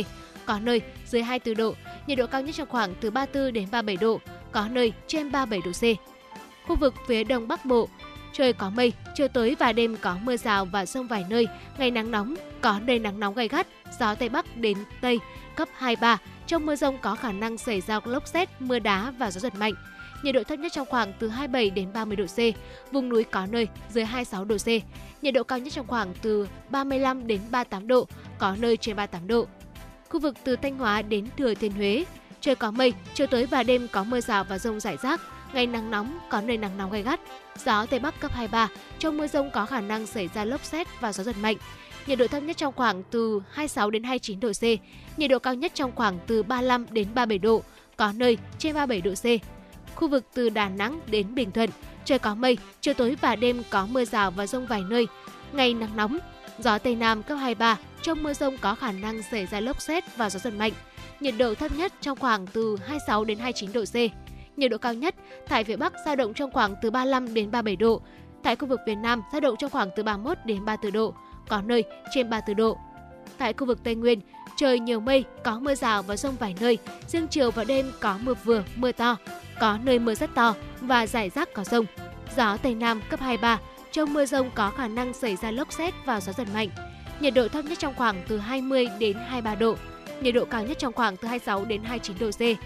có 0.46 0.58
nơi 0.60 0.80
dưới 1.06 1.22
24 1.22 1.56
độ, 1.56 1.74
nhiệt 2.06 2.18
độ 2.18 2.26
cao 2.26 2.42
nhất 2.42 2.54
trong 2.54 2.68
khoảng 2.68 2.94
từ 3.00 3.10
34 3.10 3.52
đến 3.52 3.68
37 3.70 3.96
độ, 3.96 4.20
có 4.52 4.68
nơi 4.68 4.92
trên 5.06 5.32
37 5.32 5.60
độ 5.64 5.72
C. 5.72 5.84
Khu 6.68 6.76
vực 6.76 6.94
phía 7.08 7.24
Đông 7.24 7.48
Bắc 7.48 7.64
Bộ, 7.64 7.88
trời 8.32 8.52
có 8.52 8.70
mây, 8.70 8.92
chiều 9.14 9.28
tối 9.28 9.56
và 9.58 9.72
đêm 9.72 9.96
có 10.00 10.16
mưa 10.22 10.36
rào 10.36 10.64
và 10.64 10.86
rông 10.86 11.06
vài 11.06 11.24
nơi, 11.30 11.48
ngày 11.78 11.90
nắng 11.90 12.10
nóng, 12.10 12.34
có 12.60 12.80
nơi 12.84 12.98
nắng 12.98 13.20
nóng 13.20 13.34
gay 13.34 13.48
gắt, 13.48 13.66
gió 14.00 14.14
Tây 14.14 14.28
Bắc 14.28 14.56
đến 14.56 14.78
Tây 15.00 15.20
cấp 15.56 15.68
2-3. 15.78 16.16
Trong 16.46 16.66
mưa 16.66 16.76
rông 16.76 16.98
có 16.98 17.14
khả 17.14 17.32
năng 17.32 17.58
xảy 17.58 17.80
ra 17.80 18.00
lốc 18.04 18.28
xét, 18.28 18.48
mưa 18.58 18.78
đá 18.78 19.12
và 19.18 19.30
gió 19.30 19.40
giật 19.40 19.54
mạnh. 19.54 19.74
Nhiệt 20.22 20.34
độ 20.34 20.44
thấp 20.44 20.58
nhất 20.58 20.72
trong 20.72 20.86
khoảng 20.90 21.12
từ 21.18 21.28
27 21.28 21.70
đến 21.70 21.92
30 21.92 22.16
độ 22.16 22.24
C, 22.26 22.38
vùng 22.92 23.08
núi 23.08 23.24
có 23.24 23.46
nơi 23.46 23.68
dưới 23.90 24.04
26 24.04 24.44
độ 24.44 24.56
C. 24.56 24.68
Nhiệt 25.22 25.34
độ 25.34 25.42
cao 25.42 25.58
nhất 25.58 25.72
trong 25.72 25.86
khoảng 25.86 26.14
từ 26.22 26.48
35 26.68 27.26
đến 27.26 27.40
38 27.50 27.86
độ, 27.86 28.06
có 28.38 28.56
nơi 28.60 28.76
trên 28.76 28.96
38 28.96 29.26
độ. 29.26 29.46
Khu 30.08 30.20
vực 30.20 30.34
từ 30.44 30.56
Thanh 30.56 30.78
Hóa 30.78 31.02
đến 31.02 31.26
Thừa 31.38 31.54
Thiên 31.54 31.72
Huế, 31.72 32.04
trời 32.40 32.54
có 32.54 32.70
mây, 32.70 32.92
chiều 33.14 33.26
tối 33.26 33.46
và 33.46 33.62
đêm 33.62 33.88
có 33.92 34.04
mưa 34.04 34.20
rào 34.20 34.44
và 34.44 34.58
rông 34.58 34.80
rải 34.80 34.96
rác, 35.02 35.20
ngày 35.52 35.66
nắng 35.66 35.90
nóng, 35.90 36.18
có 36.30 36.40
nơi 36.40 36.56
nắng 36.56 36.78
nóng 36.78 36.90
gay 36.90 37.02
gắt. 37.02 37.20
Gió 37.64 37.86
Tây 37.86 38.00
Bắc 38.00 38.20
cấp 38.20 38.32
23, 38.34 38.68
trong 38.98 39.16
mưa 39.16 39.26
rông 39.26 39.50
có 39.50 39.66
khả 39.66 39.80
năng 39.80 40.06
xảy 40.06 40.28
ra 40.34 40.44
lốc 40.44 40.64
xét 40.64 40.86
và 41.00 41.12
gió 41.12 41.24
giật 41.24 41.36
mạnh. 41.42 41.56
Nhiệt 42.06 42.18
độ 42.18 42.26
thấp 42.26 42.42
nhất 42.42 42.56
trong 42.56 42.74
khoảng 42.76 43.02
từ 43.10 43.42
26 43.50 43.90
đến 43.90 44.02
29 44.02 44.40
độ 44.40 44.52
C, 44.52 44.62
nhiệt 45.18 45.30
độ 45.30 45.38
cao 45.38 45.54
nhất 45.54 45.72
trong 45.74 45.92
khoảng 45.94 46.18
từ 46.26 46.42
35 46.42 46.86
đến 46.90 47.08
37 47.14 47.38
độ, 47.38 47.62
có 47.96 48.12
nơi 48.16 48.38
trên 48.58 48.74
37 48.74 49.00
độ 49.00 49.14
C. 49.14 49.24
Khu 49.94 50.08
vực 50.08 50.24
từ 50.34 50.48
Đà 50.48 50.68
Nẵng 50.68 51.00
đến 51.06 51.34
Bình 51.34 51.52
Thuận, 51.52 51.70
trời 52.04 52.18
có 52.18 52.34
mây, 52.34 52.58
chiều 52.80 52.94
tối 52.94 53.16
và 53.20 53.36
đêm 53.36 53.62
có 53.70 53.86
mưa 53.86 54.04
rào 54.04 54.30
và 54.30 54.46
rông 54.46 54.66
vài 54.66 54.82
nơi, 54.88 55.06
ngày 55.52 55.74
nắng 55.74 55.96
nóng, 55.96 56.18
gió 56.58 56.78
Tây 56.78 56.96
Nam 56.96 57.22
cấp 57.22 57.38
23, 57.38 57.78
trong 58.02 58.22
mưa 58.22 58.34
rông 58.34 58.58
có 58.58 58.74
khả 58.74 58.92
năng 58.92 59.22
xảy 59.22 59.46
ra 59.46 59.60
lốc 59.60 59.80
xét 59.80 60.16
và 60.16 60.30
gió 60.30 60.38
giật 60.38 60.54
mạnh. 60.54 60.72
Nhiệt 61.20 61.34
độ 61.38 61.54
thấp 61.54 61.72
nhất 61.76 61.92
trong 62.00 62.18
khoảng 62.18 62.46
từ 62.46 62.76
26 62.86 63.24
đến 63.24 63.38
29 63.38 63.72
độ 63.72 63.84
C. 63.84 63.96
Nhiệt 64.58 64.70
độ 64.70 64.78
cao 64.78 64.94
nhất 64.94 65.14
tại 65.48 65.64
phía 65.64 65.76
Bắc 65.76 65.92
dao 66.06 66.16
động 66.16 66.34
trong 66.34 66.50
khoảng 66.52 66.74
từ 66.82 66.90
35 66.90 67.34
đến 67.34 67.50
37 67.50 67.76
độ. 67.76 68.00
Tại 68.42 68.56
khu 68.56 68.66
vực 68.66 68.80
phía 68.86 68.94
Nam 68.94 69.22
dao 69.32 69.40
động 69.40 69.56
trong 69.58 69.70
khoảng 69.70 69.90
từ 69.96 70.02
31 70.02 70.38
đến 70.44 70.64
34 70.64 70.92
độ, 70.92 71.14
có 71.52 71.62
nơi 71.66 71.84
trên 72.14 72.30
34 72.30 72.56
độ. 72.56 72.78
Tại 73.38 73.52
khu 73.52 73.66
vực 73.66 73.84
Tây 73.84 73.94
Nguyên, 73.94 74.20
trời 74.56 74.80
nhiều 74.80 75.00
mây, 75.00 75.24
có 75.44 75.58
mưa 75.58 75.74
rào 75.74 76.02
và 76.02 76.16
rông 76.16 76.36
vài 76.36 76.54
nơi. 76.60 76.78
Riêng 77.06 77.26
chiều 77.30 77.50
và 77.50 77.64
đêm 77.64 77.92
có 78.00 78.18
mưa 78.22 78.34
vừa, 78.44 78.64
mưa 78.76 78.92
to, 78.92 79.16
có 79.60 79.78
nơi 79.84 79.98
mưa 79.98 80.14
rất 80.14 80.34
to 80.34 80.54
và 80.80 81.06
rải 81.06 81.30
rác 81.30 81.52
có 81.54 81.64
rông. 81.64 81.86
Gió 82.36 82.56
Tây 82.56 82.74
Nam 82.74 83.00
cấp 83.10 83.20
23, 83.20 83.58
trong 83.92 84.14
mưa 84.14 84.26
rông 84.26 84.50
có 84.54 84.70
khả 84.70 84.88
năng 84.88 85.12
xảy 85.12 85.36
ra 85.36 85.50
lốc 85.50 85.72
xét 85.72 85.94
và 86.04 86.20
gió 86.20 86.32
giật 86.32 86.48
mạnh. 86.54 86.68
Nhiệt 87.20 87.34
độ 87.34 87.48
thấp 87.48 87.64
nhất 87.64 87.78
trong 87.78 87.94
khoảng 87.96 88.22
từ 88.28 88.38
20 88.38 88.88
đến 88.98 89.16
23 89.16 89.54
độ, 89.54 89.76
nhiệt 90.20 90.34
độ 90.34 90.44
cao 90.44 90.64
nhất 90.64 90.78
trong 90.78 90.92
khoảng 90.92 91.16
từ 91.16 91.28
26 91.28 91.64
đến 91.64 91.82
29 91.84 92.16
độ 92.20 92.30
C. 92.30 92.58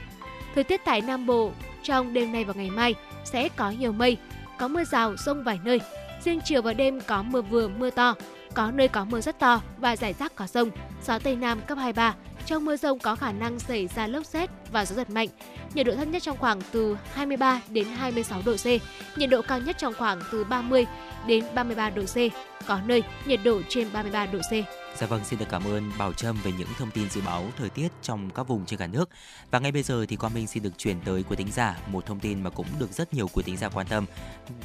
Thời 0.55 0.64
tiết 0.64 0.80
tại 0.84 1.01
Nam 1.01 1.26
Bộ 1.26 1.51
trong 1.82 2.12
đêm 2.12 2.32
nay 2.32 2.45
và 2.45 2.55
ngày 2.57 2.70
mai 2.70 2.95
sẽ 3.24 3.49
có 3.57 3.70
nhiều 3.70 3.93
mây, 3.93 4.16
có 4.59 4.68
mưa 4.68 4.84
rào, 4.84 5.16
rông 5.16 5.43
vài 5.43 5.59
nơi. 5.64 5.80
Riêng 6.24 6.41
chiều 6.45 6.62
và 6.62 6.72
đêm 6.72 7.01
có 7.07 7.22
mưa 7.22 7.43
vừa, 7.43 7.68
mưa 7.68 7.91
to, 7.91 8.14
có 8.57 8.71
nơi 8.71 8.89
có 8.89 9.05
mưa 9.05 9.21
rất 9.21 9.39
to 9.39 9.63
và 9.79 9.97
rải 9.97 10.13
rác 10.13 10.35
có 10.35 10.47
rông. 10.47 10.71
Gió 11.07 11.19
Tây 11.19 11.37
Nam 11.37 11.61
cấp 11.67 11.79
23, 11.79 12.15
trong 12.47 12.65
mưa 12.65 12.77
rông 12.77 12.99
có 12.99 13.17
khả 13.17 13.33
năng 13.33 13.59
xảy 13.59 13.87
ra 13.87 14.07
lốc 14.07 14.27
xét 14.27 14.51
và 14.73 14.85
gió 14.85 14.97
giật 14.97 15.11
mạnh. 15.11 15.29
Nhiệt 15.75 15.87
độ 15.87 15.95
thấp 15.95 16.09
nhất 16.09 16.23
trong 16.23 16.37
khoảng 16.39 16.61
từ 16.73 16.97
23 17.13 17.61
đến 17.69 17.87
26 17.87 18.43
độ 18.45 18.57
C, 18.57 18.67
nhiệt 19.19 19.31
độ 19.31 19.43
cao 19.43 19.61
nhất 19.61 19.77
trong 19.79 19.95
khoảng 19.99 20.21
từ 20.33 20.45
30 20.45 20.87
đến 21.27 21.45
33 21.55 21.91
độ 21.91 22.03
C, 22.03 22.17
có 22.67 22.81
nơi 22.87 23.03
nhiệt 23.27 23.41
độ 23.45 23.61
trên 23.69 23.93
33 23.93 24.27
độ 24.27 24.39
C. 24.39 24.53
Dạ 24.99 25.07
vâng, 25.07 25.25
xin 25.25 25.39
được 25.39 25.47
cảm 25.51 25.65
ơn 25.65 25.91
Bảo 25.99 26.13
Trâm 26.13 26.37
về 26.45 26.53
những 26.59 26.69
thông 26.79 26.91
tin 26.91 27.11
dự 27.11 27.21
báo 27.27 27.45
thời 27.59 27.69
tiết 27.69 27.89
trong 28.03 28.31
các 28.31 28.49
vùng 28.49 28.67
trên 28.67 28.79
cả 28.79 28.87
nước. 28.87 29.11
Và 29.51 29.59
ngay 29.59 29.73
bây 29.73 29.83
giờ 29.83 30.07
thì 30.09 30.17
Quang 30.17 30.35
Minh 30.35 30.47
xin 30.47 30.63
được 30.63 30.79
chuyển 30.79 30.97
tới 31.05 31.25
quý 31.29 31.37
tính 31.37 31.53
giả 31.53 31.79
một 31.87 32.07
thông 32.07 32.21
tin 32.21 32.43
mà 32.43 32.51
cũng 32.51 32.67
được 32.79 32.93
rất 32.93 33.15
nhiều 33.15 33.29
quý 33.33 33.43
tính 33.43 33.57
giả 33.57 33.69
quan 33.69 33.87
tâm 33.87 34.05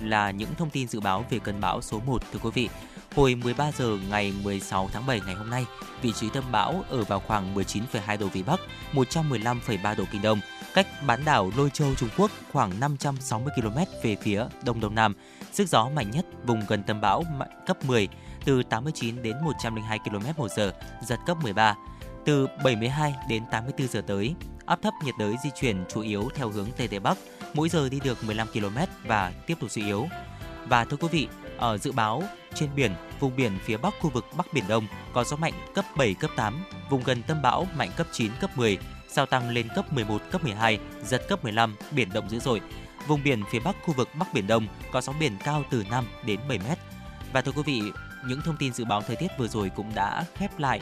là 0.02 0.32
những 0.32 0.56
thông 0.58 0.70
tin 0.70 0.88
dự 0.88 1.00
báo 1.00 1.26
về 1.30 1.40
cơn 1.40 1.62
bão 1.62 1.82
số 1.82 2.02
1 2.06 2.24
thưa 2.32 2.40
quý 2.44 2.50
vị. 2.54 2.70
Hồi 3.16 3.36
13 3.36 3.72
giờ 3.72 3.98
ngày 4.10 4.34
16 4.44 4.90
tháng 4.94 5.06
7 5.06 5.22
ngày 5.26 5.36
hôm 5.36 5.50
nay, 5.50 5.66
vị 6.02 6.14
trí 6.14 6.30
tâm 6.30 6.44
bão 6.52 6.84
ở 6.90 7.04
vào 7.04 7.20
khoảng 7.20 7.56
19,2 7.56 8.18
độ 8.18 8.28
Vĩ 8.28 8.44
Bắc, 8.44 8.60
115,3 8.94 9.96
độ 9.96 10.04
Kinh 10.12 10.22
Đông, 10.22 10.40
cách 10.74 10.88
bán 11.08 11.26
đảo 11.26 11.52
Lôi 11.58 11.70
Châu 11.70 11.96
Trung 11.96 12.10
Quốc 12.18 12.32
khoảng 12.52 12.80
560 12.80 13.54
km 13.56 13.78
về 14.04 14.16
phía 14.16 14.46
đông 14.64 14.80
đông 14.80 14.96
nam. 14.96 15.16
Sức 15.52 15.68
gió 15.68 15.90
mạnh 15.90 16.12
nhất 16.12 16.26
vùng 16.46 16.62
gần 16.68 16.84
tâm 16.84 17.02
bão 17.02 17.24
mạnh 17.38 17.64
cấp 17.68 17.86
10, 17.86 18.08
từ 18.46 18.64
89 18.64 19.24
đến 19.24 19.36
102 19.44 20.00
km/h, 20.00 20.72
giật 21.08 21.20
cấp 21.26 21.38
13. 21.44 21.76
Từ 22.26 22.48
72 22.64 23.16
đến 23.30 23.44
84 23.52 23.88
giờ 23.88 24.02
tới, 24.08 24.36
áp 24.66 24.80
thấp 24.82 24.94
nhiệt 25.04 25.16
đới 25.20 25.36
di 25.44 25.50
chuyển 25.60 25.84
chủ 25.94 26.02
yếu 26.02 26.30
theo 26.36 26.50
hướng 26.50 26.68
Tây 26.78 26.88
Tây 26.88 27.00
Bắc, 27.00 27.18
mỗi 27.54 27.70
giờ 27.70 27.90
đi 27.90 28.00
được 28.04 28.24
15 28.24 28.48
km 28.48 28.78
và 29.06 29.34
tiếp 29.48 29.58
tục 29.60 29.72
suy 29.72 29.86
yếu. 29.86 30.08
Và 30.68 30.86
thưa 30.86 30.98
quý 30.98 31.08
vị, 31.12 31.28
ở 31.62 31.78
dự 31.78 31.92
báo 31.92 32.24
trên 32.54 32.70
biển, 32.76 32.92
vùng 33.20 33.36
biển 33.36 33.58
phía 33.64 33.78
bắc 33.78 33.94
khu 34.00 34.10
vực 34.10 34.26
Bắc 34.38 34.54
Biển 34.54 34.64
Đông 34.68 34.88
có 35.14 35.24
gió 35.24 35.38
mạnh 35.38 35.54
cấp 35.76 35.86
7, 35.98 36.14
cấp 36.14 36.32
8, 36.36 36.64
vùng 36.90 37.04
gần 37.04 37.24
tâm 37.28 37.42
bão 37.42 37.68
mạnh 37.76 37.90
cấp 37.98 38.08
9, 38.12 38.32
cấp 38.42 38.58
10, 38.58 38.78
sau 39.10 39.26
tăng 39.26 39.50
lên 39.50 39.68
cấp 39.76 39.94
11, 39.94 40.22
cấp 40.32 40.44
12, 40.44 40.80
giật 41.04 41.22
cấp 41.30 41.44
15, 41.44 41.76
biển 41.92 42.10
động 42.14 42.30
dữ 42.30 42.40
dội. 42.40 42.62
Vùng 43.08 43.24
biển 43.24 43.44
phía 43.52 43.60
bắc 43.60 43.76
khu 43.84 43.94
vực 43.94 44.10
Bắc 44.20 44.34
Biển 44.34 44.48
Đông 44.48 44.68
có 44.92 45.02
sóng 45.02 45.20
biển 45.20 45.38
cao 45.44 45.64
từ 45.72 45.84
5 45.90 46.06
đến 46.26 46.40
7 46.50 46.60
mét. 46.70 46.78
Và 47.34 47.42
thưa 47.42 47.52
quý 47.52 47.64
vị, 47.66 47.82
những 48.28 48.42
thông 48.42 48.58
tin 48.58 48.74
dự 48.74 48.86
báo 48.86 49.02
thời 49.02 49.16
tiết 49.16 49.32
vừa 49.38 49.48
rồi 49.48 49.72
cũng 49.76 49.92
đã 49.96 50.26
khép 50.36 50.60
lại 50.60 50.82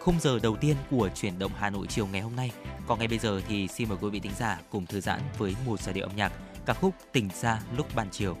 khung 0.00 0.20
giờ 0.20 0.38
đầu 0.42 0.56
tiên 0.56 0.76
của 0.90 1.08
chuyển 1.14 1.38
động 1.38 1.52
Hà 1.58 1.70
Nội 1.70 1.86
chiều 1.86 2.06
ngày 2.06 2.20
hôm 2.20 2.36
nay. 2.36 2.52
Còn 2.86 2.98
ngay 2.98 3.08
bây 3.08 3.18
giờ 3.18 3.40
thì 3.48 3.68
xin 3.68 3.88
mời 3.88 3.98
quý 4.00 4.10
vị 4.10 4.20
thính 4.20 4.34
giả 4.38 4.58
cùng 4.70 4.86
thư 4.86 5.00
giãn 5.00 5.20
với 5.38 5.56
một 5.66 5.80
giai 5.80 5.94
điệu 5.94 6.06
âm 6.06 6.16
nhạc 6.16 6.32
ca 6.66 6.74
khúc 6.74 6.94
tình 7.12 7.28
ra 7.40 7.60
lúc 7.76 7.86
ban 7.94 8.08
chiều. 8.10 8.36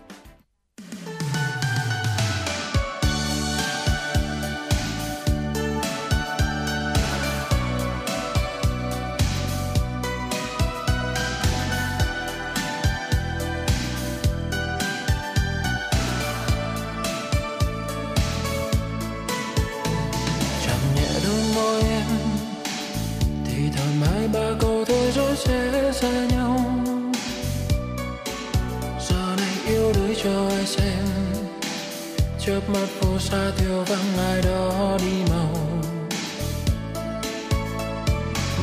Chớp 32.50 32.70
mắt 32.70 32.86
phố 33.00 33.18
xa 33.18 33.50
thiếu 33.56 33.84
vắng, 33.84 34.18
ai 34.18 34.42
đó 34.42 34.98
đi 35.00 35.30
màu 35.30 35.52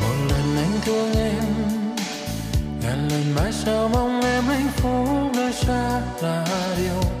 một 0.00 0.14
lần 0.30 0.56
anh 0.56 0.80
thương 0.84 1.12
em, 1.14 1.44
ngàn 2.82 3.08
lần 3.08 3.34
mãi 3.36 3.52
sao 3.52 3.88
mong 3.88 4.20
em 4.20 4.44
hạnh 4.44 4.68
phúc 4.76 5.32
nơi 5.34 5.52
xa 5.52 6.00
là 6.22 6.46
điều 6.78 7.17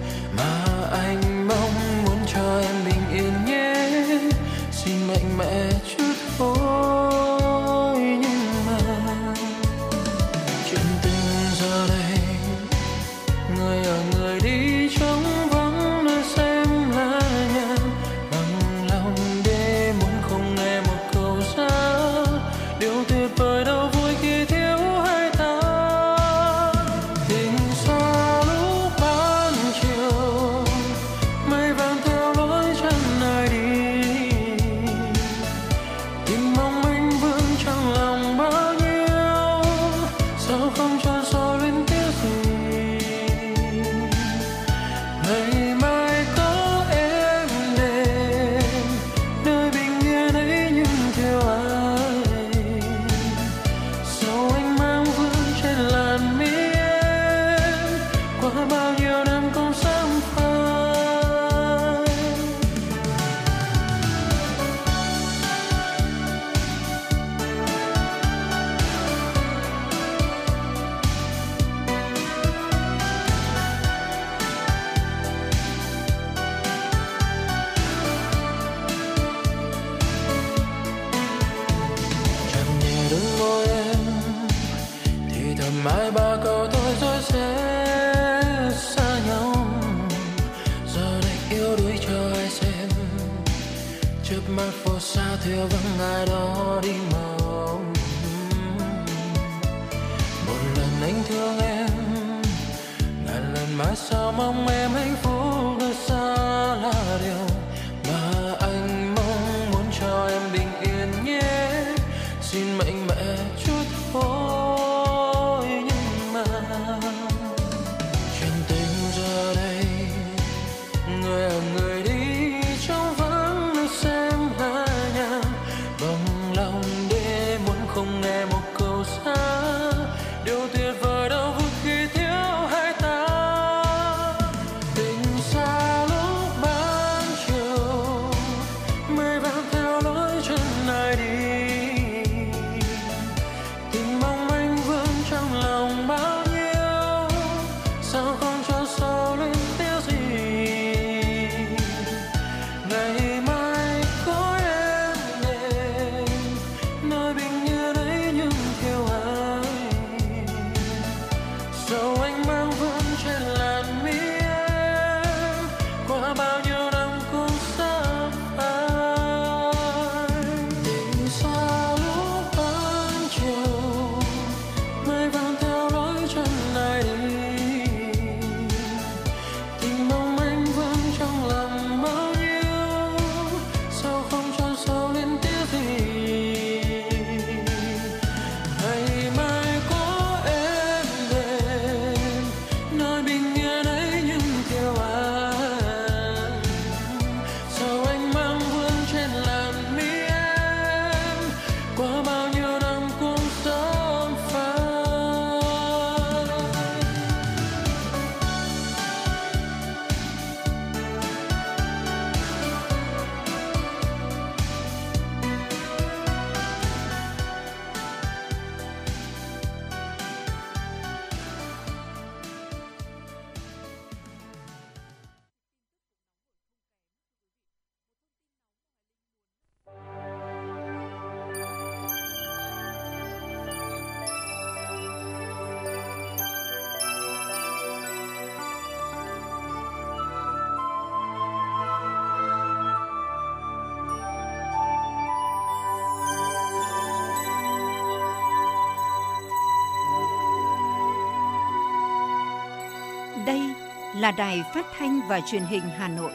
là 254.18 254.30
đài 254.30 254.62
phát 254.74 254.86
thanh 254.98 255.20
và 255.28 255.40
truyền 255.40 255.62
hình 255.62 255.82
Hà 255.82 256.08
Nội. 256.08 256.32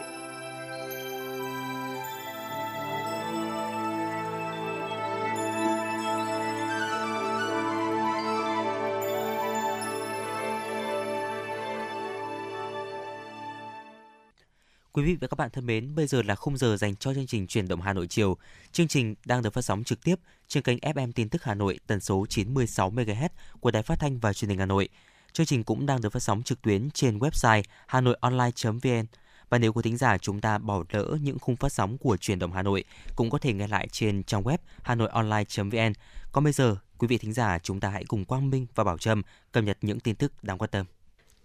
Quý 14.94 15.04
vị 15.04 15.18
và 15.22 15.28
các 15.28 15.38
bạn 15.38 15.50
thân 15.50 15.66
mến, 15.66 15.96
bây 15.96 16.08
giờ 16.08 16.22
là 16.22 16.36
khung 16.36 16.58
giờ 16.58 16.78
dành 16.78 16.96
cho 16.96 17.14
chương 17.14 17.28
trình 17.28 17.48
truyền 17.48 17.68
động 17.68 17.82
Hà 17.82 17.94
Nội 17.94 18.08
chiều. 18.08 18.38
Chương 18.72 18.88
trình 18.88 19.16
đang 19.26 19.42
được 19.42 19.54
phát 19.54 19.62
sóng 19.62 19.84
trực 19.84 20.04
tiếp 20.04 20.16
trên 20.48 20.64
kênh 20.64 20.78
FM 20.78 21.12
tin 21.16 21.30
tức 21.30 21.44
Hà 21.44 21.54
Nội 21.54 21.80
tần 21.88 22.00
số 22.00 22.26
96 22.30 22.92
MHz 22.92 23.30
của 23.60 23.72
Đài 23.72 23.84
Phát 23.84 24.00
thanh 24.00 24.20
và 24.20 24.34
Truyền 24.34 24.50
hình 24.50 24.60
Hà 24.60 24.66
Nội. 24.66 24.90
Chương 25.34 25.46
trình 25.46 25.64
cũng 25.64 25.86
đang 25.86 26.02
được 26.02 26.10
phát 26.10 26.24
sóng 26.24 26.44
trực 26.44 26.62
tuyến 26.62 26.90
trên 26.92 27.20
website 27.20 27.64
hanoionline.vn. 27.88 29.06
Và 29.50 29.58
nếu 29.58 29.74
quý 29.74 29.82
thính 29.82 29.98
giả 29.98 30.18
chúng 30.18 30.42
ta 30.42 30.58
bỏ 30.58 30.84
lỡ 30.92 31.18
những 31.22 31.40
khung 31.40 31.56
phát 31.56 31.72
sóng 31.72 31.98
của 31.98 32.18
truyền 32.18 32.40
động 32.40 32.52
Hà 32.52 32.64
Nội, 32.64 32.84
cũng 33.16 33.30
có 33.30 33.38
thể 33.38 33.54
nghe 33.54 33.68
lại 33.68 33.88
trên 33.92 34.24
trang 34.24 34.44
web 34.44 34.58
hanoionline.vn. 34.82 35.94
Còn 36.32 36.44
bây 36.44 36.54
giờ, 36.54 36.78
quý 36.98 37.08
vị 37.08 37.18
thính 37.18 37.34
giả 37.34 37.60
chúng 37.60 37.80
ta 37.80 37.90
hãy 37.90 38.04
cùng 38.08 38.26
Quang 38.26 38.50
Minh 38.50 38.68
và 38.76 38.84
Bảo 38.84 38.98
Trâm 38.98 39.22
cập 39.52 39.64
nhật 39.64 39.78
những 39.82 40.00
tin 40.00 40.16
tức 40.16 40.44
đáng 40.44 40.58
quan 40.58 40.70
tâm. 40.70 40.86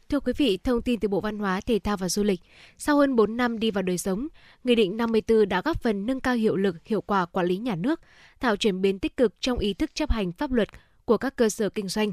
Thưa 0.08 0.20
quý 0.20 0.32
vị, 0.36 0.58
thông 0.64 0.82
tin 0.82 1.00
từ 1.00 1.08
Bộ 1.08 1.20
Văn 1.20 1.38
hóa, 1.38 1.60
Thể 1.60 1.78
thao 1.78 1.96
và 1.96 2.08
Du 2.08 2.22
lịch. 2.22 2.40
Sau 2.78 2.96
hơn 2.96 3.16
4 3.16 3.36
năm 3.36 3.58
đi 3.58 3.70
vào 3.70 3.82
đời 3.82 3.98
sống, 3.98 4.28
Nghị 4.64 4.74
định 4.74 4.96
54 4.96 5.48
đã 5.48 5.62
góp 5.62 5.82
phần 5.82 6.06
nâng 6.06 6.20
cao 6.20 6.34
hiệu 6.34 6.56
lực, 6.56 6.76
hiệu 6.84 7.00
quả 7.00 7.26
quản 7.26 7.46
lý 7.46 7.56
nhà 7.56 7.74
nước, 7.74 8.00
tạo 8.40 8.56
chuyển 8.56 8.80
biến 8.80 8.98
tích 8.98 9.16
cực 9.16 9.34
trong 9.40 9.58
ý 9.58 9.74
thức 9.74 9.90
chấp 9.94 10.10
hành 10.10 10.32
pháp 10.32 10.52
luật 10.52 10.68
của 11.04 11.16
các 11.16 11.36
cơ 11.36 11.48
sở 11.48 11.68
kinh 11.68 11.88
doanh, 11.88 12.12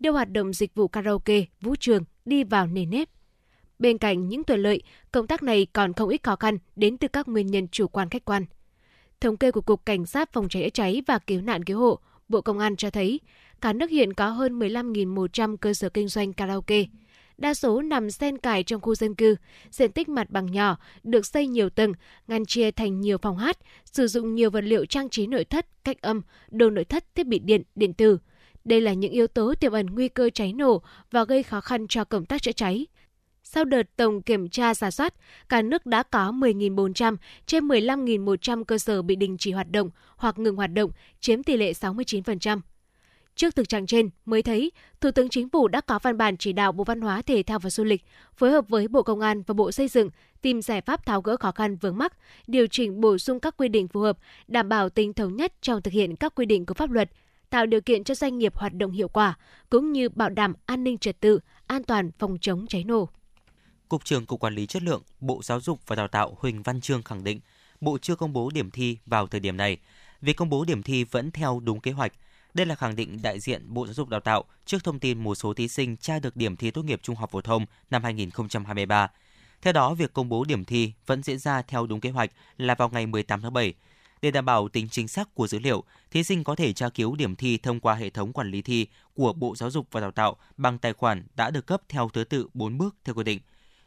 đưa 0.00 0.10
hoạt 0.10 0.32
động 0.32 0.52
dịch 0.52 0.74
vụ 0.74 0.88
karaoke, 0.88 1.44
vũ 1.60 1.74
trường 1.80 2.04
đi 2.24 2.44
vào 2.44 2.66
nền 2.66 2.90
nếp. 2.90 3.08
Bên 3.78 3.98
cạnh 3.98 4.28
những 4.28 4.44
thuận 4.44 4.62
lợi, 4.62 4.82
công 5.12 5.26
tác 5.26 5.42
này 5.42 5.66
còn 5.72 5.92
không 5.92 6.08
ít 6.08 6.22
khó 6.22 6.36
khăn 6.36 6.58
đến 6.76 6.98
từ 6.98 7.08
các 7.08 7.28
nguyên 7.28 7.46
nhân 7.46 7.68
chủ 7.68 7.88
quan 7.88 8.08
khách 8.08 8.24
quan. 8.24 8.44
Thống 9.20 9.36
kê 9.36 9.50
của 9.50 9.60
Cục 9.60 9.86
Cảnh 9.86 10.06
sát 10.06 10.32
Phòng 10.32 10.48
cháy 10.48 10.62
chữa 10.62 10.70
cháy 10.70 11.02
và 11.06 11.18
Cứu 11.18 11.40
nạn 11.40 11.64
Cứu 11.64 11.80
hộ, 11.80 11.98
Bộ 12.28 12.40
Công 12.40 12.58
an 12.58 12.76
cho 12.76 12.90
thấy, 12.90 13.20
cả 13.60 13.72
nước 13.72 13.90
hiện 13.90 14.14
có 14.14 14.28
hơn 14.28 14.58
15.100 14.58 15.56
cơ 15.56 15.74
sở 15.74 15.88
kinh 15.88 16.08
doanh 16.08 16.32
karaoke. 16.32 16.84
Đa 17.38 17.54
số 17.54 17.82
nằm 17.82 18.10
xen 18.10 18.38
cài 18.38 18.62
trong 18.62 18.80
khu 18.80 18.94
dân 18.94 19.14
cư, 19.14 19.36
diện 19.70 19.92
tích 19.92 20.08
mặt 20.08 20.30
bằng 20.30 20.52
nhỏ, 20.52 20.76
được 21.02 21.26
xây 21.26 21.46
nhiều 21.46 21.70
tầng, 21.70 21.92
ngăn 22.28 22.46
chia 22.46 22.70
thành 22.70 23.00
nhiều 23.00 23.18
phòng 23.18 23.38
hát, 23.38 23.58
sử 23.84 24.06
dụng 24.06 24.34
nhiều 24.34 24.50
vật 24.50 24.60
liệu 24.60 24.86
trang 24.86 25.08
trí 25.08 25.26
nội 25.26 25.44
thất, 25.44 25.66
cách 25.84 26.00
âm, 26.00 26.22
đồ 26.50 26.70
nội 26.70 26.84
thất, 26.84 27.14
thiết 27.14 27.26
bị 27.26 27.38
điện, 27.38 27.62
điện 27.74 27.92
tử. 27.92 28.18
Đây 28.66 28.80
là 28.80 28.92
những 28.92 29.12
yếu 29.12 29.26
tố 29.26 29.54
tiềm 29.54 29.72
ẩn 29.72 29.86
nguy 29.86 30.08
cơ 30.08 30.30
cháy 30.30 30.52
nổ 30.52 30.82
và 31.10 31.24
gây 31.24 31.42
khó 31.42 31.60
khăn 31.60 31.86
cho 31.88 32.04
công 32.04 32.24
tác 32.24 32.42
chữa 32.42 32.52
cháy. 32.52 32.86
Sau 33.42 33.64
đợt 33.64 33.96
tổng 33.96 34.22
kiểm 34.22 34.48
tra 34.48 34.74
giả 34.74 34.90
soát, 34.90 35.14
cả 35.48 35.62
nước 35.62 35.86
đã 35.86 36.02
có 36.02 36.32
10.400 36.32 37.16
trên 37.46 37.68
15.100 37.68 38.64
cơ 38.64 38.78
sở 38.78 39.02
bị 39.02 39.16
đình 39.16 39.36
chỉ 39.38 39.52
hoạt 39.52 39.70
động 39.70 39.90
hoặc 40.16 40.38
ngừng 40.38 40.56
hoạt 40.56 40.72
động, 40.72 40.90
chiếm 41.20 41.42
tỷ 41.42 41.56
lệ 41.56 41.72
69%. 41.72 42.60
Trước 43.36 43.56
thực 43.56 43.68
trạng 43.68 43.86
trên, 43.86 44.10
mới 44.24 44.42
thấy 44.42 44.72
Thủ 45.00 45.10
tướng 45.10 45.28
Chính 45.28 45.48
phủ 45.48 45.68
đã 45.68 45.80
có 45.80 45.98
văn 46.02 46.18
bản 46.18 46.36
chỉ 46.36 46.52
đạo 46.52 46.72
Bộ 46.72 46.84
Văn 46.84 47.00
hóa, 47.00 47.22
Thể 47.22 47.42
thao 47.42 47.58
và 47.58 47.70
Du 47.70 47.84
lịch 47.84 48.04
phối 48.36 48.50
hợp 48.50 48.68
với 48.68 48.88
Bộ 48.88 49.02
Công 49.02 49.20
an 49.20 49.42
và 49.46 49.54
Bộ 49.54 49.72
Xây 49.72 49.88
dựng 49.88 50.10
tìm 50.42 50.62
giải 50.62 50.80
pháp 50.80 51.06
tháo 51.06 51.20
gỡ 51.22 51.36
khó 51.36 51.52
khăn 51.52 51.76
vướng 51.76 51.98
mắc, 51.98 52.12
điều 52.46 52.66
chỉnh 52.66 53.00
bổ 53.00 53.18
sung 53.18 53.40
các 53.40 53.56
quy 53.56 53.68
định 53.68 53.88
phù 53.88 54.00
hợp, 54.00 54.18
đảm 54.48 54.68
bảo 54.68 54.88
tính 54.88 55.12
thống 55.12 55.36
nhất 55.36 55.52
trong 55.62 55.82
thực 55.82 55.94
hiện 55.94 56.16
các 56.16 56.34
quy 56.34 56.46
định 56.46 56.66
của 56.66 56.74
pháp 56.74 56.90
luật, 56.90 57.10
tạo 57.50 57.66
điều 57.66 57.80
kiện 57.80 58.04
cho 58.04 58.14
doanh 58.14 58.38
nghiệp 58.38 58.56
hoạt 58.56 58.74
động 58.74 58.90
hiệu 58.90 59.08
quả, 59.08 59.38
cũng 59.70 59.92
như 59.92 60.08
bảo 60.08 60.30
đảm 60.30 60.54
an 60.66 60.84
ninh 60.84 60.98
trật 60.98 61.20
tự, 61.20 61.40
an 61.66 61.84
toàn 61.84 62.10
phòng 62.18 62.36
chống 62.40 62.66
cháy 62.66 62.84
nổ. 62.84 63.08
Cục 63.88 64.04
trưởng 64.04 64.26
Cục 64.26 64.40
Quản 64.40 64.54
lý 64.54 64.66
Chất 64.66 64.82
lượng, 64.82 65.02
Bộ 65.20 65.40
Giáo 65.42 65.60
dục 65.60 65.80
và 65.86 65.96
Đào 65.96 66.08
tạo 66.08 66.36
Huỳnh 66.38 66.62
Văn 66.62 66.80
Trương 66.80 67.02
khẳng 67.02 67.24
định, 67.24 67.40
Bộ 67.80 67.98
chưa 67.98 68.16
công 68.16 68.32
bố 68.32 68.50
điểm 68.54 68.70
thi 68.70 68.98
vào 69.06 69.26
thời 69.26 69.40
điểm 69.40 69.56
này. 69.56 69.78
Việc 70.20 70.36
công 70.36 70.50
bố 70.50 70.64
điểm 70.64 70.82
thi 70.82 71.04
vẫn 71.04 71.30
theo 71.30 71.60
đúng 71.64 71.80
kế 71.80 71.92
hoạch. 71.92 72.12
Đây 72.54 72.66
là 72.66 72.74
khẳng 72.74 72.96
định 72.96 73.18
đại 73.22 73.40
diện 73.40 73.62
Bộ 73.66 73.86
Giáo 73.86 73.94
dục 73.94 74.08
Đào 74.08 74.20
tạo 74.20 74.44
trước 74.64 74.84
thông 74.84 74.98
tin 74.98 75.18
một 75.18 75.34
số 75.34 75.54
thí 75.54 75.68
sinh 75.68 75.96
tra 75.96 76.18
được 76.18 76.36
điểm 76.36 76.56
thi 76.56 76.70
tốt 76.70 76.82
nghiệp 76.82 77.00
trung 77.02 77.16
học 77.16 77.30
phổ 77.30 77.40
thông 77.40 77.66
năm 77.90 78.02
2023. 78.04 79.10
Theo 79.62 79.72
đó, 79.72 79.94
việc 79.94 80.12
công 80.12 80.28
bố 80.28 80.44
điểm 80.44 80.64
thi 80.64 80.92
vẫn 81.06 81.22
diễn 81.22 81.38
ra 81.38 81.62
theo 81.62 81.86
đúng 81.86 82.00
kế 82.00 82.10
hoạch 82.10 82.30
là 82.56 82.74
vào 82.74 82.88
ngày 82.88 83.06
18 83.06 83.42
tháng 83.42 83.52
7. 83.52 83.74
Để 84.26 84.30
đảm 84.30 84.44
bảo 84.44 84.68
tính 84.68 84.88
chính 84.88 85.08
xác 85.08 85.34
của 85.34 85.46
dữ 85.46 85.58
liệu, 85.58 85.84
thí 86.10 86.22
sinh 86.22 86.44
có 86.44 86.54
thể 86.54 86.72
tra 86.72 86.88
cứu 86.88 87.16
điểm 87.16 87.36
thi 87.36 87.58
thông 87.58 87.80
qua 87.80 87.94
hệ 87.94 88.10
thống 88.10 88.32
quản 88.32 88.50
lý 88.50 88.62
thi 88.62 88.86
của 89.14 89.32
Bộ 89.32 89.56
Giáo 89.56 89.70
dục 89.70 89.86
và 89.90 90.00
Đào 90.00 90.10
tạo 90.10 90.36
bằng 90.56 90.78
tài 90.78 90.92
khoản 90.92 91.26
đã 91.36 91.50
được 91.50 91.66
cấp 91.66 91.82
theo 91.88 92.08
thứ 92.12 92.24
tự 92.24 92.48
4 92.54 92.78
bước 92.78 92.96
theo 93.04 93.14
quy 93.14 93.24
định. 93.24 93.40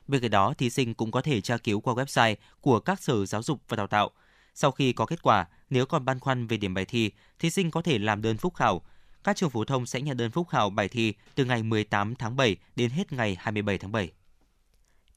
Bên 0.08 0.22
cạnh 0.22 0.32
đó, 0.32 0.54
thí 0.58 0.70
sinh 0.70 0.94
cũng 0.94 1.12
có 1.12 1.22
thể 1.22 1.42
tra 1.42 1.58
cứu 1.58 1.82
qua 1.82 1.94
website 1.94 2.36
của 2.62 2.80
các 2.80 3.04
sở 3.04 3.26
giáo 3.26 3.44
dục 3.44 3.62
và 3.68 3.76
đào 3.76 3.88
tạo. 3.88 4.12
Sau 4.56 4.72
khi 4.72 4.94
có 4.94 5.06
kết 5.06 5.22
quả, 5.24 5.48
nếu 5.70 5.86
còn 5.86 6.06
băn 6.06 6.20
khoăn 6.20 6.48
về 6.48 6.58
điểm 6.58 6.74
bài 6.74 6.86
thi, 6.86 7.12
thí 7.40 7.50
sinh 7.50 7.72
có 7.72 7.82
thể 7.82 7.98
làm 7.98 8.22
đơn 8.22 8.38
phúc 8.38 8.56
khảo. 8.56 8.82
Các 9.24 9.36
trường 9.36 9.50
phổ 9.50 9.66
thông 9.66 9.86
sẽ 9.86 10.02
nhận 10.02 10.18
đơn 10.18 10.32
phúc 10.32 10.48
khảo 10.50 10.70
bài 10.70 10.88
thi 10.88 11.14
từ 11.36 11.46
ngày 11.46 11.64
18 11.64 12.16
tháng 12.16 12.36
7 12.36 12.56
đến 12.76 12.90
hết 12.90 13.12
ngày 13.12 13.38
27 13.40 13.78
tháng 13.78 13.92
7. 13.92 14.12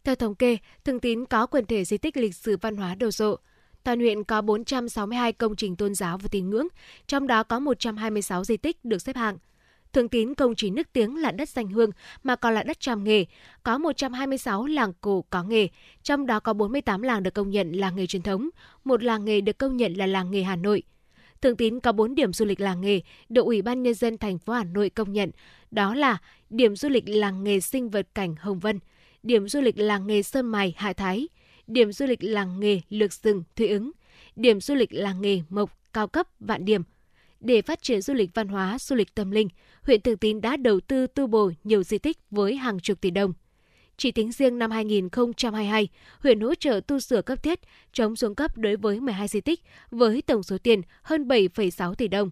Theo 0.05 0.15
thống 0.15 0.35
kê, 0.35 0.59
Thường 0.85 1.01
Tín 1.01 1.27
có 1.27 1.47
quần 1.47 1.67
thể 1.67 1.85
di 1.85 1.99
tích 1.99 2.17
lịch 2.17 2.35
sử 2.35 2.57
văn 2.57 2.77
hóa 2.77 2.95
đồ 2.95 3.11
sộ. 3.11 3.39
Toàn 3.85 3.99
huyện 3.99 4.25
có 4.25 4.43
462 4.43 5.33
công 5.33 5.57
trình 5.57 5.77
tôn 5.77 5.95
giáo 5.95 6.19
và 6.19 6.29
tín 6.31 6.51
ngưỡng, 6.51 6.69
trong 7.07 7.27
đó 7.27 7.43
có 7.43 7.59
126 7.59 8.45
di 8.45 8.57
tích 8.57 8.85
được 8.85 8.99
xếp 8.99 9.17
hạng. 9.17 9.39
Thường 9.93 10.09
Tín 10.09 10.35
không 10.35 10.55
chỉ 10.57 10.71
nức 10.71 10.93
tiếng 10.93 11.17
là 11.17 11.31
đất 11.31 11.49
danh 11.49 11.67
hương 11.69 11.91
mà 12.23 12.37
còn 12.37 12.55
là 12.55 12.63
đất 12.63 12.81
tràm 12.81 13.05
nghề, 13.05 13.25
có 13.63 13.79
126 13.79 14.67
làng 14.67 14.93
cổ 15.01 15.25
có 15.31 15.43
nghề, 15.43 15.69
trong 16.03 16.27
đó 16.27 16.41
có 16.41 16.53
48 16.53 17.03
làng 17.03 17.23
được 17.23 17.35
công 17.35 17.51
nhận 17.51 17.73
là 17.73 17.91
nghề 17.91 18.07
truyền 18.07 18.23
thống, 18.23 18.49
một 18.85 19.03
làng 19.03 19.25
nghề 19.25 19.41
được 19.41 19.59
công 19.59 19.77
nhận 19.77 19.95
là 19.95 20.07
làng 20.07 20.31
nghề 20.31 20.43
Hà 20.43 20.57
Nội. 20.57 20.83
Thường 21.41 21.57
Tín 21.57 21.81
có 21.81 21.93
4 21.93 22.15
điểm 22.15 22.33
du 22.33 22.45
lịch 22.45 22.61
làng 22.61 22.81
nghề 22.81 23.01
được 23.29 23.45
Ủy 23.45 23.63
ban 23.63 23.83
nhân 23.83 23.95
dân 23.95 24.19
thành 24.19 24.39
phố 24.39 24.53
Hà 24.53 24.65
Nội 24.65 24.91
công 24.91 25.13
nhận, 25.13 25.31
đó 25.71 25.95
là 25.95 26.19
điểm 26.51 26.77
du 26.77 26.89
lịch 26.89 27.09
làng 27.09 27.45
nghề 27.45 27.61
sinh 27.61 27.91
vật 27.91 28.07
cảnh 28.15 28.35
Hồng 28.39 28.59
Vân, 28.59 28.79
điểm 29.23 29.49
du 29.49 29.61
lịch 29.61 29.79
làng 29.79 30.07
nghề 30.07 30.23
Sơn 30.23 30.47
Mài 30.47 30.75
Hạ 30.77 30.93
Thái, 30.93 31.29
điểm 31.67 31.93
du 31.93 32.07
lịch 32.07 32.23
làng 32.23 32.61
nghề 32.61 32.81
Lược 32.91 33.13
Sừng 33.13 33.43
Thụy 33.57 33.69
Ứng, 33.69 33.91
điểm 34.37 34.61
du 34.61 34.75
lịch 34.75 34.93
làng 34.93 35.21
nghề 35.21 35.43
Mộc 35.49 35.79
cao 35.93 36.09
cấp 36.09 36.27
Vạn 36.41 36.65
Điểm. 36.65 36.83
Để 37.41 37.63
phát 37.63 37.83
triển 37.83 38.03
du 38.03 38.15
lịch 38.15 38.31
văn 38.35 38.49
hóa, 38.49 38.79
du 38.81 38.97
lịch 38.97 39.15
tâm 39.15 39.31
linh, 39.31 39.49
huyện 39.83 40.01
Thường 40.01 40.17
Tín 40.17 40.41
đã 40.41 40.57
đầu 40.57 40.81
tư 40.81 41.07
tu 41.07 41.27
bổ 41.27 41.51
nhiều 41.65 41.83
di 41.83 41.99
tích 41.99 42.19
với 42.31 42.57
hàng 42.57 42.81
chục 42.81 43.01
tỷ 43.01 43.11
đồng. 43.11 43.33
Chỉ 43.97 44.13
tính 44.13 44.33
riêng 44.33 44.59
năm 44.59 44.71
2022, 44.71 45.89
huyện 46.19 46.41
hỗ 46.41 46.55
trợ 46.55 46.81
tu 46.87 47.01
sửa 47.01 47.23
cấp 47.23 47.43
thiết, 47.43 47.61
chống 47.93 48.17
xuống 48.17 48.35
cấp 48.35 48.59
đối 48.59 48.77
với 48.77 49.01
12 49.01 49.29
di 49.29 49.41
tích 49.41 49.61
với 49.91 50.23
tổng 50.23 50.43
số 50.43 50.59
tiền 50.59 50.83
hơn 51.03 51.29
7,6 51.29 51.95
tỷ 51.95 52.09
đồng. 52.09 52.31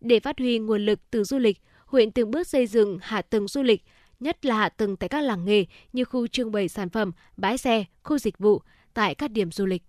Để 0.00 0.20
phát 0.20 0.38
huy 0.38 0.58
nguồn 0.58 0.86
lực 0.86 1.00
từ 1.10 1.24
du 1.24 1.38
lịch, 1.38 1.60
huyện 1.86 2.10
từng 2.10 2.30
bước 2.30 2.46
xây 2.46 2.66
dựng 2.66 2.98
hạ 3.02 3.22
tầng 3.22 3.48
du 3.48 3.62
lịch, 3.62 3.82
nhất 4.20 4.44
là 4.44 4.56
hạ 4.56 4.68
tầng 4.68 4.96
tại 4.96 5.08
các 5.08 5.20
làng 5.20 5.44
nghề 5.44 5.64
như 5.92 6.04
khu 6.04 6.26
trưng 6.26 6.52
bày 6.52 6.68
sản 6.68 6.90
phẩm, 6.90 7.12
bãi 7.36 7.58
xe, 7.58 7.84
khu 8.02 8.18
dịch 8.18 8.38
vụ 8.38 8.62
tại 8.94 9.14
các 9.14 9.30
điểm 9.30 9.52
du 9.52 9.66
lịch. 9.66 9.82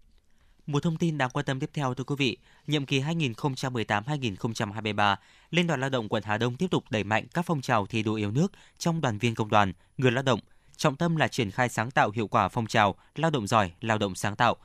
Một 0.66 0.84
thông 0.84 0.98
tin 0.98 1.18
đáng 1.18 1.30
quan 1.30 1.46
tâm 1.46 1.60
tiếp 1.60 1.70
theo 1.74 1.94
thưa 1.94 2.04
quý 2.04 2.16
vị, 2.18 2.38
nhiệm 2.68 2.86
kỳ 2.86 3.02
2018-2023, 3.02 5.16
Liên 5.52 5.68
đoàn 5.68 5.82
Lao 5.82 5.90
động 5.90 6.10
quận 6.10 6.24
Hà 6.24 6.38
Đông 6.38 6.56
tiếp 6.56 6.68
tục 6.72 6.84
đẩy 6.90 7.04
mạnh 7.04 7.26
các 7.34 7.46
phong 7.46 7.62
trào 7.62 7.86
thi 7.86 8.04
đua 8.04 8.14
yêu 8.14 8.32
nước 8.32 8.52
trong 8.78 9.02
đoàn 9.02 9.18
viên 9.18 9.36
công 9.36 9.50
đoàn, 9.50 9.74
người 9.98 10.12
lao 10.12 10.24
động, 10.24 10.40
trọng 10.78 10.96
tâm 10.96 11.16
là 11.16 11.28
triển 11.28 11.52
khai 11.52 11.70
sáng 11.70 11.92
tạo 11.92 12.12
hiệu 12.12 12.28
quả 12.28 12.48
phong 12.48 12.68
trào 12.68 12.96
lao 13.16 13.32
động 13.32 13.48
giỏi, 13.48 13.72
lao 13.82 13.98
động 13.98 14.16
sáng 14.16 14.36
tạo. 14.36 14.56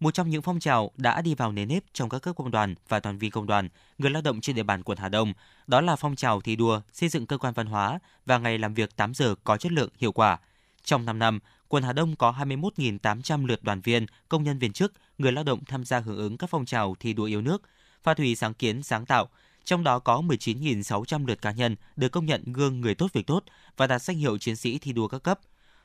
Một 0.00 0.14
trong 0.14 0.30
những 0.30 0.42
phong 0.42 0.60
trào 0.60 0.90
đã 0.96 1.22
đi 1.22 1.34
vào 1.34 1.52
nền 1.52 1.68
nếp 1.68 1.84
trong 1.92 2.08
các 2.08 2.18
cấp 2.18 2.36
công 2.36 2.50
đoàn 2.50 2.74
và 2.88 3.00
toàn 3.00 3.18
viên 3.18 3.30
công 3.30 3.46
đoàn, 3.46 3.68
người 3.98 4.10
lao 4.10 4.22
động 4.22 4.40
trên 4.40 4.56
địa 4.56 4.62
bàn 4.62 4.82
quận 4.82 4.98
Hà 4.98 5.08
Đông, 5.08 5.32
đó 5.66 5.80
là 5.80 5.96
phong 5.96 6.16
trào 6.16 6.40
thi 6.40 6.56
đua 6.56 6.80
xây 6.92 7.08
dựng 7.08 7.26
cơ 7.26 7.38
quan 7.38 7.54
văn 7.54 7.66
hóa 7.66 7.98
và 8.26 8.38
ngày 8.38 8.58
làm 8.58 8.74
việc 8.74 8.96
8 8.96 9.14
giờ 9.14 9.34
có 9.44 9.56
chất 9.56 9.72
lượng, 9.72 9.90
hiệu 9.98 10.12
quả. 10.12 10.38
Trong 10.84 11.04
5 11.04 11.18
năm, 11.18 11.40
quận 11.68 11.82
Hà 11.82 11.92
Đông 11.92 12.16
có 12.16 12.34
21.800 12.38 13.46
lượt 13.46 13.62
đoàn 13.62 13.80
viên, 13.80 14.06
công 14.28 14.44
nhân 14.44 14.58
viên 14.58 14.72
chức, 14.72 14.92
người 15.18 15.32
lao 15.32 15.44
động 15.44 15.64
tham 15.64 15.84
gia 15.84 16.00
hưởng 16.00 16.18
ứng 16.18 16.36
các 16.36 16.50
phong 16.50 16.64
trào 16.64 16.96
thi 17.00 17.12
đua 17.12 17.24
yêu 17.24 17.42
nước, 17.42 17.62
phát 18.02 18.18
huy 18.18 18.36
sáng 18.36 18.54
kiến 18.54 18.82
sáng 18.82 19.06
tạo, 19.06 19.28
trong 19.64 19.84
đó 19.84 19.98
có 19.98 20.22
19.600 20.26 21.26
lượt 21.26 21.42
cá 21.42 21.50
nhân 21.50 21.76
được 21.96 22.08
công 22.08 22.26
nhận 22.26 22.52
gương 22.52 22.80
người 22.80 22.94
tốt 22.94 23.12
việc 23.12 23.26
tốt 23.26 23.44
và 23.76 23.86
đạt 23.86 24.02
danh 24.02 24.16
hiệu 24.16 24.38
chiến 24.38 24.56
sĩ 24.56 24.78
thi 24.78 24.92
đua 24.92 25.08
các 25.08 25.22
cấp. 25.22 25.40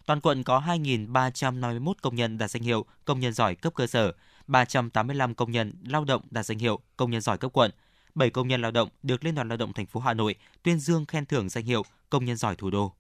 Toàn 0.06 0.22
quận 0.22 0.44
có 0.44 0.64
2.351 0.68 1.94
công 2.02 2.16
nhân 2.16 2.38
đạt 2.38 2.52
danh 2.52 2.64
hiệu 2.64 2.86
công 3.06 3.20
nhân 3.20 3.34
giỏi 3.34 3.56
cấp 3.56 3.74
cơ 3.76 3.88
sở, 3.88 4.14
385 4.48 5.36
công 5.36 5.52
nhân 5.52 5.74
lao 5.84 6.06
động 6.06 6.22
đạt 6.30 6.46
danh 6.46 6.58
hiệu 6.58 6.80
công 6.98 7.12
nhân 7.12 7.22
giỏi 7.22 7.38
cấp 7.38 7.52
quận, 7.54 7.72
7 8.16 8.30
công 8.30 8.48
nhân 8.48 8.62
lao 8.62 8.72
động 8.72 8.90
được 9.04 9.24
Liên 9.24 9.36
đoàn 9.36 9.48
Lao 9.48 9.58
động 9.58 9.74
thành 9.74 9.86
phố 9.86 10.00
Hà 10.00 10.14
Nội 10.14 10.36
tuyên 10.64 10.80
dương 10.80 11.06
khen 11.06 11.26
thưởng 11.26 11.50
danh 11.50 11.66
hiệu 11.66 11.84
công 12.10 12.26
nhân 12.26 12.38
giỏi 12.38 12.56
thủ 12.56 12.70
đô. 12.70 12.94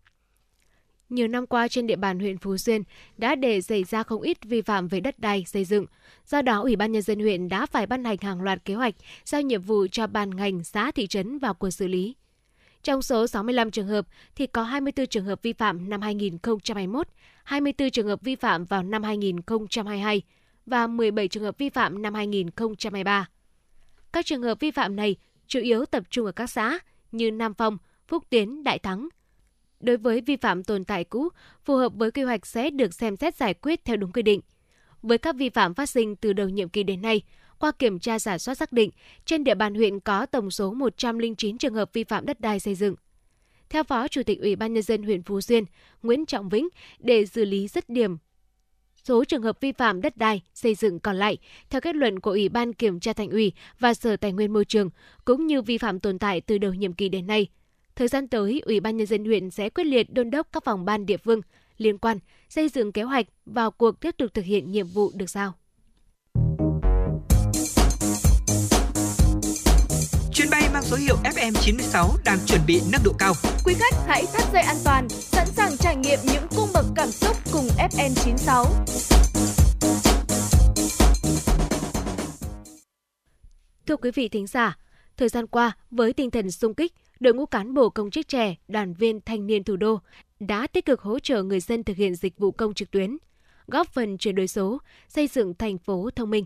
Nhiều 1.09 1.27
năm 1.27 1.47
qua 1.47 1.67
trên 1.67 1.87
địa 1.87 1.95
bàn 1.95 2.19
huyện 2.19 2.37
Phú 2.37 2.57
Xuyên 2.57 2.81
đã 3.17 3.35
để 3.35 3.61
xảy 3.61 3.83
ra 3.83 4.03
không 4.03 4.21
ít 4.21 4.37
vi 4.43 4.61
phạm 4.61 4.87
về 4.87 4.99
đất 4.99 5.19
đai 5.19 5.43
xây 5.47 5.65
dựng. 5.65 5.85
Do 6.27 6.41
đó, 6.41 6.61
Ủy 6.61 6.75
ban 6.75 6.91
Nhân 6.91 7.01
dân 7.01 7.19
huyện 7.19 7.49
đã 7.49 7.65
phải 7.65 7.85
ban 7.85 8.03
hành 8.03 8.17
hàng 8.21 8.41
loạt 8.41 8.65
kế 8.65 8.73
hoạch, 8.73 8.95
giao 9.25 9.41
nhiệm 9.41 9.61
vụ 9.61 9.87
cho 9.91 10.07
ban 10.07 10.35
ngành, 10.35 10.63
xã, 10.63 10.91
thị 10.91 11.07
trấn 11.07 11.39
vào 11.39 11.53
cuộc 11.53 11.69
xử 11.69 11.87
lý. 11.87 12.15
Trong 12.85 13.01
số 13.01 13.27
65 13.27 13.71
trường 13.71 13.87
hợp 13.87 14.05
thì 14.35 14.47
có 14.47 14.63
24 14.63 15.07
trường 15.07 15.25
hợp 15.25 15.41
vi 15.41 15.53
phạm 15.53 15.89
năm 15.89 16.01
2021, 16.01 17.07
24 17.43 17.89
trường 17.89 18.07
hợp 18.07 18.21
vi 18.21 18.35
phạm 18.35 18.65
vào 18.65 18.83
năm 18.83 19.03
2022 19.03 20.21
và 20.65 20.87
17 20.87 21.27
trường 21.27 21.43
hợp 21.43 21.57
vi 21.57 21.69
phạm 21.69 22.01
năm 22.01 22.13
2023. 22.13 23.29
Các 24.13 24.25
trường 24.25 24.41
hợp 24.41 24.59
vi 24.59 24.71
phạm 24.71 24.95
này 24.95 25.15
chủ 25.47 25.59
yếu 25.59 25.85
tập 25.85 26.03
trung 26.09 26.25
ở 26.25 26.31
các 26.31 26.47
xã 26.47 26.79
như 27.11 27.31
Nam 27.31 27.53
Phong, 27.53 27.77
Phúc 28.07 28.23
Tiến, 28.29 28.63
Đại 28.63 28.79
Thắng. 28.79 29.07
Đối 29.79 29.97
với 29.97 30.21
vi 30.21 30.35
phạm 30.35 30.63
tồn 30.63 30.83
tại 30.83 31.03
cũ, 31.03 31.29
phù 31.63 31.75
hợp 31.75 31.93
với 31.95 32.11
quy 32.11 32.23
hoạch 32.23 32.45
sẽ 32.45 32.69
được 32.69 32.93
xem 32.93 33.17
xét 33.17 33.35
giải 33.35 33.53
quyết 33.53 33.85
theo 33.85 33.97
đúng 33.97 34.11
quy 34.11 34.21
định. 34.21 34.41
Với 35.01 35.17
các 35.17 35.35
vi 35.35 35.49
phạm 35.49 35.73
phát 35.73 35.89
sinh 35.89 36.15
từ 36.15 36.33
đầu 36.33 36.49
nhiệm 36.49 36.69
kỳ 36.69 36.83
đến 36.83 37.01
nay, 37.01 37.21
qua 37.65 37.71
kiểm 37.71 37.99
tra 37.99 38.19
giả 38.19 38.37
soát 38.37 38.55
xác 38.55 38.71
định, 38.71 38.91
trên 39.25 39.43
địa 39.43 39.55
bàn 39.55 39.75
huyện 39.75 39.99
có 39.99 40.25
tổng 40.25 40.51
số 40.51 40.73
109 40.73 41.57
trường 41.57 41.73
hợp 41.73 41.93
vi 41.93 42.03
phạm 42.03 42.25
đất 42.25 42.39
đai 42.39 42.59
xây 42.59 42.75
dựng. 42.75 42.95
Theo 43.69 43.83
Phó 43.83 44.07
Chủ 44.07 44.23
tịch 44.23 44.41
Ủy 44.41 44.55
ban 44.55 44.73
Nhân 44.73 44.83
dân 44.83 45.03
huyện 45.03 45.23
Phú 45.23 45.41
Xuyên, 45.41 45.63
Nguyễn 46.03 46.25
Trọng 46.25 46.49
Vĩnh, 46.49 46.67
để 46.99 47.25
xử 47.25 47.45
lý 47.45 47.67
dứt 47.67 47.89
điểm 47.89 48.17
số 49.03 49.23
trường 49.25 49.41
hợp 49.41 49.61
vi 49.61 49.71
phạm 49.71 50.01
đất 50.01 50.17
đai 50.17 50.41
xây 50.53 50.75
dựng 50.75 50.99
còn 50.99 51.15
lại 51.15 51.37
theo 51.69 51.81
kết 51.81 51.95
luận 51.95 52.19
của 52.19 52.31
Ủy 52.31 52.49
ban 52.49 52.73
Kiểm 52.73 52.99
tra 52.99 53.13
Thành 53.13 53.29
ủy 53.29 53.53
và 53.79 53.93
Sở 53.93 54.17
Tài 54.17 54.31
nguyên 54.31 54.53
Môi 54.53 54.65
trường, 54.65 54.89
cũng 55.25 55.47
như 55.47 55.61
vi 55.61 55.77
phạm 55.77 55.99
tồn 55.99 56.19
tại 56.19 56.41
từ 56.41 56.57
đầu 56.57 56.73
nhiệm 56.73 56.93
kỳ 56.93 57.09
đến 57.09 57.27
nay. 57.27 57.47
Thời 57.95 58.07
gian 58.07 58.27
tới, 58.27 58.61
Ủy 58.65 58.79
ban 58.79 58.97
Nhân 58.97 59.07
dân 59.07 59.25
huyện 59.25 59.49
sẽ 59.49 59.69
quyết 59.69 59.83
liệt 59.83 60.13
đôn 60.13 60.31
đốc 60.31 60.47
các 60.51 60.63
phòng 60.63 60.85
ban 60.85 61.05
địa 61.05 61.17
phương 61.17 61.41
liên 61.77 61.97
quan 61.97 62.19
xây 62.49 62.69
dựng 62.69 62.91
kế 62.91 63.03
hoạch 63.03 63.25
vào 63.45 63.71
cuộc 63.71 63.99
tiếp 63.99 64.15
tục 64.17 64.33
thực 64.33 64.45
hiện 64.45 64.71
nhiệm 64.71 64.87
vụ 64.87 65.11
được 65.15 65.29
giao. 65.29 65.53
Số 70.85 70.97
hiệu 70.97 71.15
FM96 71.23 72.17
đang 72.25 72.37
chuẩn 72.45 72.61
bị 72.67 72.81
nâng 72.91 73.01
độ 73.03 73.11
cao. 73.19 73.33
Quý 73.65 73.73
khách 73.73 73.95
hãy 74.07 74.25
thắt 74.33 74.43
dây 74.53 74.61
an 74.61 74.75
toàn, 74.83 75.09
sẵn 75.09 75.47
sàng 75.47 75.77
trải 75.77 75.95
nghiệm 75.95 76.19
những 76.23 76.43
cung 76.55 76.69
bậc 76.73 76.85
cảm 76.95 77.11
xúc 77.11 77.37
cùng 77.51 77.67
FN96. 77.77 78.65
Thưa 83.85 83.95
quý 83.95 84.11
vị 84.11 84.29
thính 84.29 84.47
giả, 84.47 84.77
thời 85.17 85.29
gian 85.29 85.47
qua 85.47 85.77
với 85.91 86.13
tinh 86.13 86.31
thần 86.31 86.51
sung 86.51 86.73
kích, 86.73 86.93
đội 87.19 87.33
ngũ 87.33 87.45
cán 87.45 87.73
bộ 87.73 87.89
công 87.89 88.11
chức 88.11 88.27
trẻ, 88.27 88.55
đoàn 88.67 88.93
viên 88.93 89.19
thanh 89.25 89.47
niên 89.47 89.63
thủ 89.63 89.75
đô 89.75 89.99
đã 90.39 90.67
tích 90.67 90.85
cực 90.85 91.01
hỗ 91.01 91.19
trợ 91.19 91.43
người 91.43 91.59
dân 91.59 91.83
thực 91.83 91.97
hiện 91.97 92.15
dịch 92.15 92.37
vụ 92.37 92.51
công 92.51 92.73
trực 92.73 92.91
tuyến, 92.91 93.17
góp 93.67 93.87
phần 93.87 94.17
chuyển 94.17 94.35
đổi 94.35 94.47
số, 94.47 94.77
xây 95.07 95.27
dựng 95.27 95.53
thành 95.53 95.77
phố 95.77 96.09
thông 96.15 96.29
minh. 96.29 96.45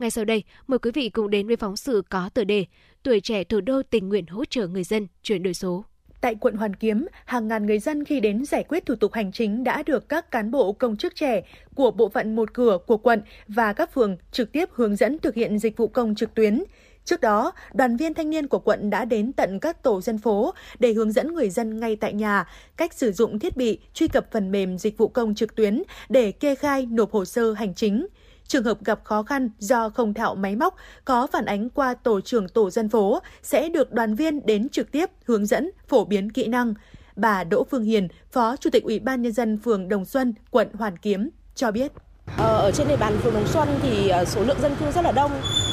Ngay 0.00 0.10
sau 0.10 0.24
đây, 0.24 0.44
mời 0.66 0.78
quý 0.78 0.90
vị 0.94 1.08
cùng 1.08 1.30
đến 1.30 1.46
với 1.46 1.56
phóng 1.56 1.76
sự 1.76 2.02
có 2.08 2.30
tựa 2.34 2.44
đề 2.44 2.64
Tuổi 3.02 3.20
trẻ 3.20 3.44
thủ 3.44 3.60
đô 3.60 3.82
tình 3.82 4.08
nguyện 4.08 4.26
hỗ 4.26 4.44
trợ 4.44 4.66
người 4.66 4.84
dân 4.84 5.06
chuyển 5.22 5.42
đổi 5.42 5.54
số. 5.54 5.84
Tại 6.20 6.34
quận 6.34 6.54
Hoàn 6.54 6.76
Kiếm, 6.76 7.06
hàng 7.24 7.48
ngàn 7.48 7.66
người 7.66 7.78
dân 7.78 8.04
khi 8.04 8.20
đến 8.20 8.44
giải 8.44 8.64
quyết 8.68 8.86
thủ 8.86 8.94
tục 8.94 9.12
hành 9.12 9.32
chính 9.32 9.64
đã 9.64 9.82
được 9.82 10.08
các 10.08 10.30
cán 10.30 10.50
bộ 10.50 10.72
công 10.72 10.96
chức 10.96 11.14
trẻ 11.16 11.42
của 11.74 11.90
bộ 11.90 12.08
phận 12.08 12.36
một 12.36 12.54
cửa 12.54 12.78
của 12.86 12.96
quận 12.96 13.22
và 13.48 13.72
các 13.72 13.94
phường 13.94 14.16
trực 14.32 14.52
tiếp 14.52 14.68
hướng 14.72 14.96
dẫn 14.96 15.18
thực 15.18 15.34
hiện 15.34 15.58
dịch 15.58 15.76
vụ 15.76 15.88
công 15.88 16.14
trực 16.14 16.34
tuyến. 16.34 16.64
Trước 17.04 17.20
đó, 17.20 17.52
đoàn 17.74 17.96
viên 17.96 18.14
thanh 18.14 18.30
niên 18.30 18.48
của 18.48 18.58
quận 18.58 18.90
đã 18.90 19.04
đến 19.04 19.32
tận 19.32 19.60
các 19.60 19.82
tổ 19.82 20.00
dân 20.00 20.18
phố 20.18 20.54
để 20.78 20.92
hướng 20.92 21.12
dẫn 21.12 21.34
người 21.34 21.50
dân 21.50 21.80
ngay 21.80 21.96
tại 21.96 22.12
nhà 22.12 22.48
cách 22.76 22.94
sử 22.94 23.12
dụng 23.12 23.38
thiết 23.38 23.56
bị 23.56 23.78
truy 23.94 24.08
cập 24.08 24.32
phần 24.32 24.50
mềm 24.50 24.78
dịch 24.78 24.98
vụ 24.98 25.08
công 25.08 25.34
trực 25.34 25.54
tuyến 25.54 25.82
để 26.08 26.32
kê 26.32 26.54
khai 26.54 26.86
nộp 26.86 27.12
hồ 27.12 27.24
sơ 27.24 27.52
hành 27.52 27.74
chính. 27.74 28.06
Trường 28.50 28.64
hợp 28.64 28.84
gặp 28.84 29.00
khó 29.04 29.22
khăn 29.22 29.50
do 29.58 29.88
không 29.88 30.14
thạo 30.14 30.34
máy 30.34 30.56
móc 30.56 30.76
có 31.04 31.26
phản 31.26 31.44
ánh 31.44 31.70
qua 31.70 31.94
tổ 31.94 32.20
trưởng 32.20 32.48
tổ 32.48 32.70
dân 32.70 32.88
phố 32.88 33.22
sẽ 33.42 33.68
được 33.68 33.92
đoàn 33.92 34.14
viên 34.14 34.46
đến 34.46 34.68
trực 34.68 34.92
tiếp 34.92 35.10
hướng 35.24 35.46
dẫn, 35.46 35.70
phổ 35.88 36.04
biến 36.04 36.32
kỹ 36.32 36.46
năng. 36.46 36.74
Bà 37.16 37.44
Đỗ 37.44 37.64
Phương 37.70 37.82
Hiền, 37.82 38.08
Phó 38.32 38.56
Chủ 38.56 38.70
tịch 38.70 38.84
Ủy 38.84 38.98
ban 38.98 39.22
Nhân 39.22 39.32
dân 39.32 39.58
phường 39.58 39.88
Đồng 39.88 40.04
Xuân, 40.04 40.34
quận 40.50 40.68
Hoàn 40.74 40.96
Kiếm 40.96 41.30
cho 41.54 41.70
biết. 41.70 41.92
Ờ, 42.36 42.58
ở 42.58 42.70
trên 42.70 42.88
địa 42.88 42.96
bàn 42.96 43.18
phường 43.22 43.34
Đồng 43.34 43.46
Xuân 43.46 43.68
thì 43.82 44.08
ờ, 44.08 44.24
số 44.24 44.42
lượng 44.44 44.60
dân 44.62 44.72
cư 44.80 44.90
rất 44.90 45.04
là 45.04 45.12
đông. 45.12 45.30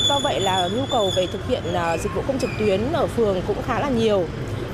Do 0.10 0.20
vậy 0.24 0.40
là 0.40 0.70
nhu 0.76 0.84
cầu 0.92 1.12
về 1.18 1.28
thực 1.28 1.48
hiện 1.48 1.64
ờ, 1.74 1.98
dịch 1.98 2.16
vụ 2.16 2.22
công 2.28 2.40
trực 2.40 2.50
tuyến 2.60 2.82
ở 2.94 3.08
phường 3.08 3.42
cũng 3.48 3.58
khá 3.66 3.80
là 3.80 3.90
nhiều. 3.90 4.26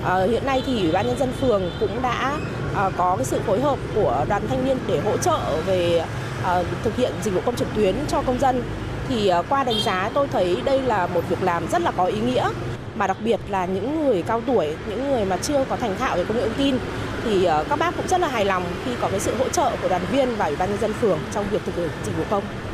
Ờ, 0.03 0.27
hiện 0.27 0.45
nay 0.45 0.63
thì 0.65 0.81
Ủy 0.81 0.91
ban 0.91 1.07
Nhân 1.07 1.17
dân 1.17 1.31
phường 1.41 1.61
cũng 1.79 2.01
đã 2.01 2.39
có 2.97 3.15
cái 3.15 3.25
sự 3.25 3.39
phối 3.39 3.61
hợp 3.61 3.79
của 3.95 4.25
đoàn 4.29 4.41
thanh 4.49 4.65
niên 4.65 4.77
để 4.87 4.99
hỗ 4.99 5.17
trợ 5.17 5.39
về 5.65 6.05
Ờ, 6.43 6.63
thực 6.83 6.95
hiện 6.95 7.11
dịch 7.23 7.31
vụ 7.31 7.41
công 7.45 7.55
trực 7.55 7.67
tuyến 7.75 7.95
cho 8.07 8.21
công 8.21 8.39
dân. 8.39 8.63
thì 9.09 9.27
ờ, 9.27 9.43
qua 9.49 9.63
đánh 9.63 9.79
giá 9.85 10.09
tôi 10.13 10.27
thấy 10.27 10.57
đây 10.65 10.81
là 10.81 11.07
một 11.07 11.21
việc 11.29 11.43
làm 11.43 11.67
rất 11.71 11.81
là 11.81 11.91
có 11.91 12.05
ý 12.05 12.19
nghĩa 12.19 12.49
mà 12.95 13.07
đặc 13.07 13.17
biệt 13.23 13.39
là 13.49 13.65
những 13.65 14.05
người 14.05 14.21
cao 14.21 14.41
tuổi, 14.47 14.75
những 14.89 15.11
người 15.11 15.25
mà 15.25 15.37
chưa 15.37 15.65
có 15.69 15.75
thành 15.75 15.95
thạo 15.99 16.15
về 16.15 16.23
công 16.23 16.37
nghệ 16.37 16.43
thông 16.43 16.57
tin 16.57 16.77
thì 17.25 17.43
ờ, 17.43 17.65
các 17.69 17.79
bác 17.79 17.95
cũng 17.95 18.07
rất 18.07 18.21
là 18.21 18.27
hài 18.27 18.45
lòng 18.45 18.63
khi 18.85 18.91
có 19.01 19.07
cái 19.07 19.19
sự 19.19 19.35
hỗ 19.39 19.49
trợ 19.49 19.71
của 19.81 19.89
đoàn 19.89 20.01
viên 20.11 20.35
và 20.35 20.45
ủy 20.45 20.55
ban 20.55 20.69
nhân 20.69 20.79
dân 20.81 20.93
phường 20.93 21.19
trong 21.33 21.45
việc 21.51 21.61
thực 21.65 21.75
hiện 21.75 21.89
dịch 22.05 22.17
vụ 22.17 22.23
công. 22.29 22.72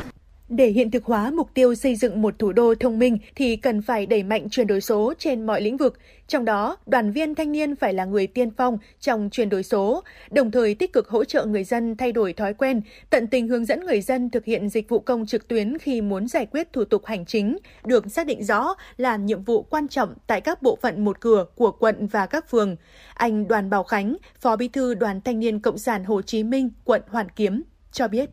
Để 0.50 0.68
hiện 0.68 0.90
thực 0.90 1.04
hóa 1.04 1.30
mục 1.30 1.50
tiêu 1.54 1.74
xây 1.74 1.96
dựng 1.96 2.22
một 2.22 2.38
thủ 2.38 2.52
đô 2.52 2.74
thông 2.74 2.98
minh 2.98 3.18
thì 3.34 3.56
cần 3.56 3.82
phải 3.82 4.06
đẩy 4.06 4.22
mạnh 4.22 4.50
chuyển 4.50 4.66
đổi 4.66 4.80
số 4.80 5.14
trên 5.18 5.46
mọi 5.46 5.60
lĩnh 5.60 5.76
vực. 5.76 5.98
Trong 6.26 6.44
đó, 6.44 6.76
đoàn 6.86 7.12
viên 7.12 7.34
thanh 7.34 7.52
niên 7.52 7.76
phải 7.76 7.94
là 7.94 8.04
người 8.04 8.26
tiên 8.26 8.50
phong 8.56 8.78
trong 9.00 9.28
chuyển 9.32 9.48
đổi 9.48 9.62
số, 9.62 10.02
đồng 10.30 10.50
thời 10.50 10.74
tích 10.74 10.92
cực 10.92 11.08
hỗ 11.08 11.24
trợ 11.24 11.44
người 11.44 11.64
dân 11.64 11.96
thay 11.96 12.12
đổi 12.12 12.32
thói 12.32 12.54
quen, 12.54 12.80
tận 13.10 13.26
tình 13.26 13.48
hướng 13.48 13.64
dẫn 13.64 13.84
người 13.86 14.00
dân 14.00 14.30
thực 14.30 14.44
hiện 14.44 14.68
dịch 14.68 14.88
vụ 14.88 14.98
công 14.98 15.26
trực 15.26 15.48
tuyến 15.48 15.78
khi 15.78 16.00
muốn 16.00 16.28
giải 16.28 16.46
quyết 16.46 16.72
thủ 16.72 16.84
tục 16.84 17.06
hành 17.06 17.26
chính, 17.26 17.58
được 17.84 18.10
xác 18.10 18.26
định 18.26 18.44
rõ 18.44 18.74
là 18.96 19.16
nhiệm 19.16 19.42
vụ 19.42 19.62
quan 19.62 19.88
trọng 19.88 20.14
tại 20.26 20.40
các 20.40 20.62
bộ 20.62 20.78
phận 20.82 21.04
một 21.04 21.20
cửa 21.20 21.46
của 21.54 21.70
quận 21.70 22.06
và 22.06 22.26
các 22.26 22.50
phường. 22.50 22.76
Anh 23.14 23.48
Đoàn 23.48 23.70
Bảo 23.70 23.82
Khánh, 23.84 24.16
Phó 24.40 24.56
Bí 24.56 24.68
thư 24.68 24.94
Đoàn 24.94 25.20
Thanh 25.20 25.40
niên 25.40 25.60
Cộng 25.60 25.78
sản 25.78 26.04
Hồ 26.04 26.22
Chí 26.22 26.42
Minh, 26.42 26.70
quận 26.84 27.02
Hoàn 27.08 27.28
Kiếm, 27.28 27.62
cho 27.92 28.08
biết 28.08 28.30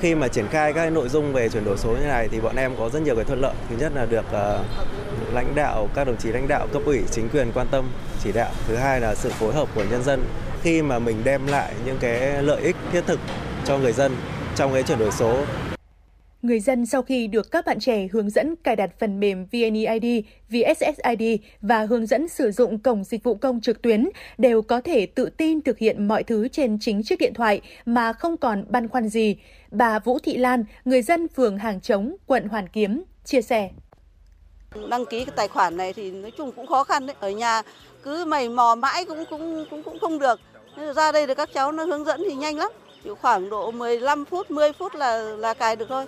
khi 0.00 0.14
mà 0.14 0.28
triển 0.28 0.46
khai 0.50 0.72
các 0.72 0.92
nội 0.92 1.08
dung 1.08 1.32
về 1.32 1.48
chuyển 1.48 1.64
đổi 1.64 1.76
số 1.78 1.90
như 1.90 2.06
này 2.06 2.28
thì 2.28 2.40
bọn 2.40 2.56
em 2.56 2.76
có 2.78 2.88
rất 2.88 3.02
nhiều 3.02 3.14
cái 3.14 3.24
thuận 3.24 3.40
lợi. 3.40 3.54
Thứ 3.70 3.76
nhất 3.76 3.92
là 3.94 4.06
được 4.06 4.24
uh, 4.26 5.34
lãnh 5.34 5.54
đạo 5.54 5.88
các 5.94 6.04
đồng 6.06 6.16
chí 6.16 6.32
lãnh 6.32 6.48
đạo 6.48 6.66
cấp 6.72 6.82
ủy 6.86 7.02
chính 7.10 7.28
quyền 7.28 7.52
quan 7.54 7.66
tâm 7.70 7.84
chỉ 8.24 8.32
đạo. 8.32 8.50
Thứ 8.68 8.76
hai 8.76 9.00
là 9.00 9.14
sự 9.14 9.30
phối 9.30 9.54
hợp 9.54 9.68
của 9.74 9.84
nhân 9.90 10.02
dân. 10.02 10.24
Khi 10.62 10.82
mà 10.82 10.98
mình 10.98 11.20
đem 11.24 11.46
lại 11.46 11.72
những 11.86 11.96
cái 12.00 12.42
lợi 12.42 12.62
ích 12.62 12.76
thiết 12.92 13.02
thực 13.06 13.20
cho 13.64 13.78
người 13.78 13.92
dân 13.92 14.16
trong 14.56 14.72
cái 14.72 14.82
chuyển 14.82 14.98
đổi 14.98 15.10
số 15.12 15.44
Người 16.44 16.60
dân 16.60 16.86
sau 16.86 17.02
khi 17.02 17.26
được 17.26 17.50
các 17.50 17.66
bạn 17.66 17.80
trẻ 17.80 18.08
hướng 18.12 18.30
dẫn 18.30 18.56
cài 18.56 18.76
đặt 18.76 18.90
phần 18.98 19.20
mềm 19.20 19.46
VNeID, 19.52 20.24
VSSID 20.48 21.40
và 21.60 21.84
hướng 21.84 22.06
dẫn 22.06 22.28
sử 22.28 22.50
dụng 22.50 22.78
cổng 22.78 23.04
dịch 23.04 23.22
vụ 23.22 23.34
công 23.34 23.60
trực 23.60 23.82
tuyến 23.82 24.08
đều 24.38 24.62
có 24.62 24.80
thể 24.80 25.06
tự 25.06 25.30
tin 25.30 25.62
thực 25.62 25.78
hiện 25.78 26.08
mọi 26.08 26.22
thứ 26.22 26.48
trên 26.48 26.78
chính 26.80 27.02
chiếc 27.02 27.18
điện 27.18 27.34
thoại 27.34 27.60
mà 27.86 28.12
không 28.12 28.36
còn 28.36 28.64
băn 28.68 28.88
khoăn 28.88 29.08
gì. 29.08 29.36
Bà 29.70 29.98
Vũ 29.98 30.18
Thị 30.18 30.36
Lan, 30.36 30.64
người 30.84 31.02
dân 31.02 31.28
phường 31.28 31.58
Hàng 31.58 31.80
Trống, 31.80 32.16
quận 32.26 32.48
Hoàn 32.48 32.68
Kiếm, 32.68 33.02
chia 33.24 33.42
sẻ. 33.42 33.70
Đăng 34.90 35.06
ký 35.06 35.24
cái 35.24 35.34
tài 35.36 35.48
khoản 35.48 35.76
này 35.76 35.92
thì 35.92 36.10
nói 36.10 36.32
chung 36.38 36.52
cũng 36.52 36.66
khó 36.66 36.84
khăn 36.84 37.06
đấy. 37.06 37.16
Ở 37.20 37.30
nhà 37.30 37.62
cứ 38.02 38.24
mày 38.24 38.48
mò 38.48 38.74
mãi 38.74 39.04
cũng 39.04 39.24
cũng 39.30 39.64
cũng 39.70 39.82
cũng 39.82 39.98
không 39.98 40.18
được. 40.18 40.40
Nên 40.76 40.94
ra 40.94 41.12
đây 41.12 41.26
được 41.26 41.34
các 41.34 41.48
cháu 41.54 41.72
nó 41.72 41.84
hướng 41.84 42.04
dẫn 42.04 42.22
thì 42.28 42.34
nhanh 42.34 42.56
lắm. 42.56 42.70
Chỉ 43.04 43.10
khoảng 43.20 43.50
độ 43.50 43.70
15 43.70 44.24
phút, 44.24 44.50
10 44.50 44.72
phút 44.72 44.94
là 44.94 45.18
là 45.18 45.54
cài 45.54 45.76
được 45.76 45.86
thôi. 45.88 46.06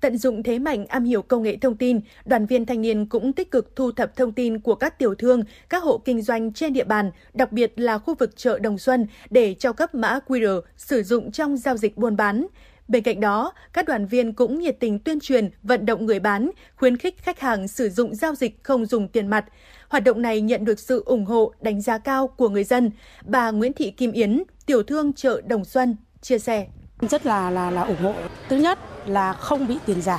Tận 0.00 0.18
dụng 0.18 0.42
thế 0.42 0.58
mạnh 0.58 0.86
am 0.86 1.04
hiểu 1.04 1.22
công 1.22 1.42
nghệ 1.42 1.56
thông 1.56 1.76
tin, 1.76 2.00
đoàn 2.24 2.46
viên 2.46 2.66
thanh 2.66 2.80
niên 2.80 3.06
cũng 3.06 3.32
tích 3.32 3.50
cực 3.50 3.76
thu 3.76 3.92
thập 3.92 4.16
thông 4.16 4.32
tin 4.32 4.58
của 4.58 4.74
các 4.74 4.98
tiểu 4.98 5.14
thương, 5.14 5.42
các 5.68 5.82
hộ 5.82 5.98
kinh 5.98 6.22
doanh 6.22 6.52
trên 6.52 6.72
địa 6.72 6.84
bàn, 6.84 7.10
đặc 7.32 7.52
biệt 7.52 7.72
là 7.76 7.98
khu 7.98 8.14
vực 8.14 8.36
chợ 8.36 8.58
Đồng 8.58 8.78
Xuân 8.78 9.06
để 9.30 9.54
cho 9.54 9.72
cấp 9.72 9.94
mã 9.94 10.18
QR 10.26 10.60
sử 10.76 11.02
dụng 11.02 11.32
trong 11.32 11.56
giao 11.56 11.76
dịch 11.76 11.96
buôn 11.96 12.16
bán. 12.16 12.46
Bên 12.88 13.02
cạnh 13.02 13.20
đó, 13.20 13.52
các 13.72 13.86
đoàn 13.86 14.06
viên 14.06 14.32
cũng 14.32 14.58
nhiệt 14.58 14.76
tình 14.80 14.98
tuyên 14.98 15.20
truyền, 15.20 15.50
vận 15.62 15.86
động 15.86 16.06
người 16.06 16.20
bán, 16.20 16.50
khuyến 16.76 16.96
khích 16.96 17.22
khách 17.22 17.40
hàng 17.40 17.68
sử 17.68 17.88
dụng 17.88 18.14
giao 18.14 18.34
dịch 18.34 18.64
không 18.64 18.86
dùng 18.86 19.08
tiền 19.08 19.26
mặt. 19.26 19.44
Hoạt 19.88 20.04
động 20.04 20.22
này 20.22 20.40
nhận 20.40 20.64
được 20.64 20.80
sự 20.80 21.02
ủng 21.06 21.24
hộ, 21.24 21.52
đánh 21.60 21.80
giá 21.80 21.98
cao 21.98 22.26
của 22.28 22.48
người 22.48 22.64
dân. 22.64 22.90
Bà 23.24 23.50
Nguyễn 23.50 23.72
Thị 23.72 23.90
Kim 23.90 24.12
Yến, 24.12 24.42
tiểu 24.66 24.82
thương 24.82 25.12
chợ 25.12 25.40
Đồng 25.46 25.64
Xuân, 25.64 25.96
chia 26.20 26.38
sẻ. 26.38 26.66
Rất 27.00 27.26
là 27.26 27.50
là 27.50 27.70
là 27.70 27.82
ủng 27.82 28.02
hộ. 28.02 28.14
Thứ 28.48 28.56
nhất 28.56 28.78
là 29.06 29.32
không 29.32 29.66
bị 29.66 29.78
tiền 29.86 30.02
giả. 30.02 30.18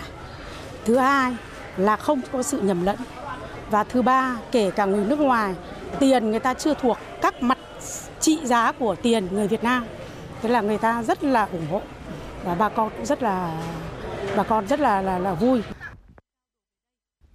Thứ 0.85 0.97
hai 0.97 1.35
là 1.77 1.95
không 1.95 2.21
có 2.31 2.43
sự 2.43 2.61
nhầm 2.61 2.85
lẫn. 2.85 2.97
Và 3.69 3.83
thứ 3.83 4.01
ba, 4.01 4.35
kể 4.51 4.71
cả 4.71 4.85
người 4.85 5.05
nước 5.05 5.19
ngoài, 5.19 5.55
tiền 5.99 6.31
người 6.31 6.39
ta 6.39 6.53
chưa 6.53 6.73
thuộc 6.73 6.97
các 7.21 7.43
mặt 7.43 7.57
trị 8.19 8.39
giá 8.43 8.71
của 8.71 8.95
tiền 8.95 9.27
người 9.31 9.47
Việt 9.47 9.63
Nam. 9.63 9.85
Thế 10.41 10.49
là 10.49 10.61
người 10.61 10.77
ta 10.77 11.03
rất 11.03 11.23
là 11.23 11.47
ủng 11.51 11.67
hộ 11.71 11.81
và 12.43 12.55
bà 12.55 12.69
con 12.69 12.89
cũng 12.89 13.05
rất 13.05 13.23
là 13.23 13.51
bà 14.35 14.43
con 14.43 14.67
rất 14.67 14.79
là 14.79 15.01
là, 15.01 15.19
là 15.19 15.33
vui. 15.33 15.61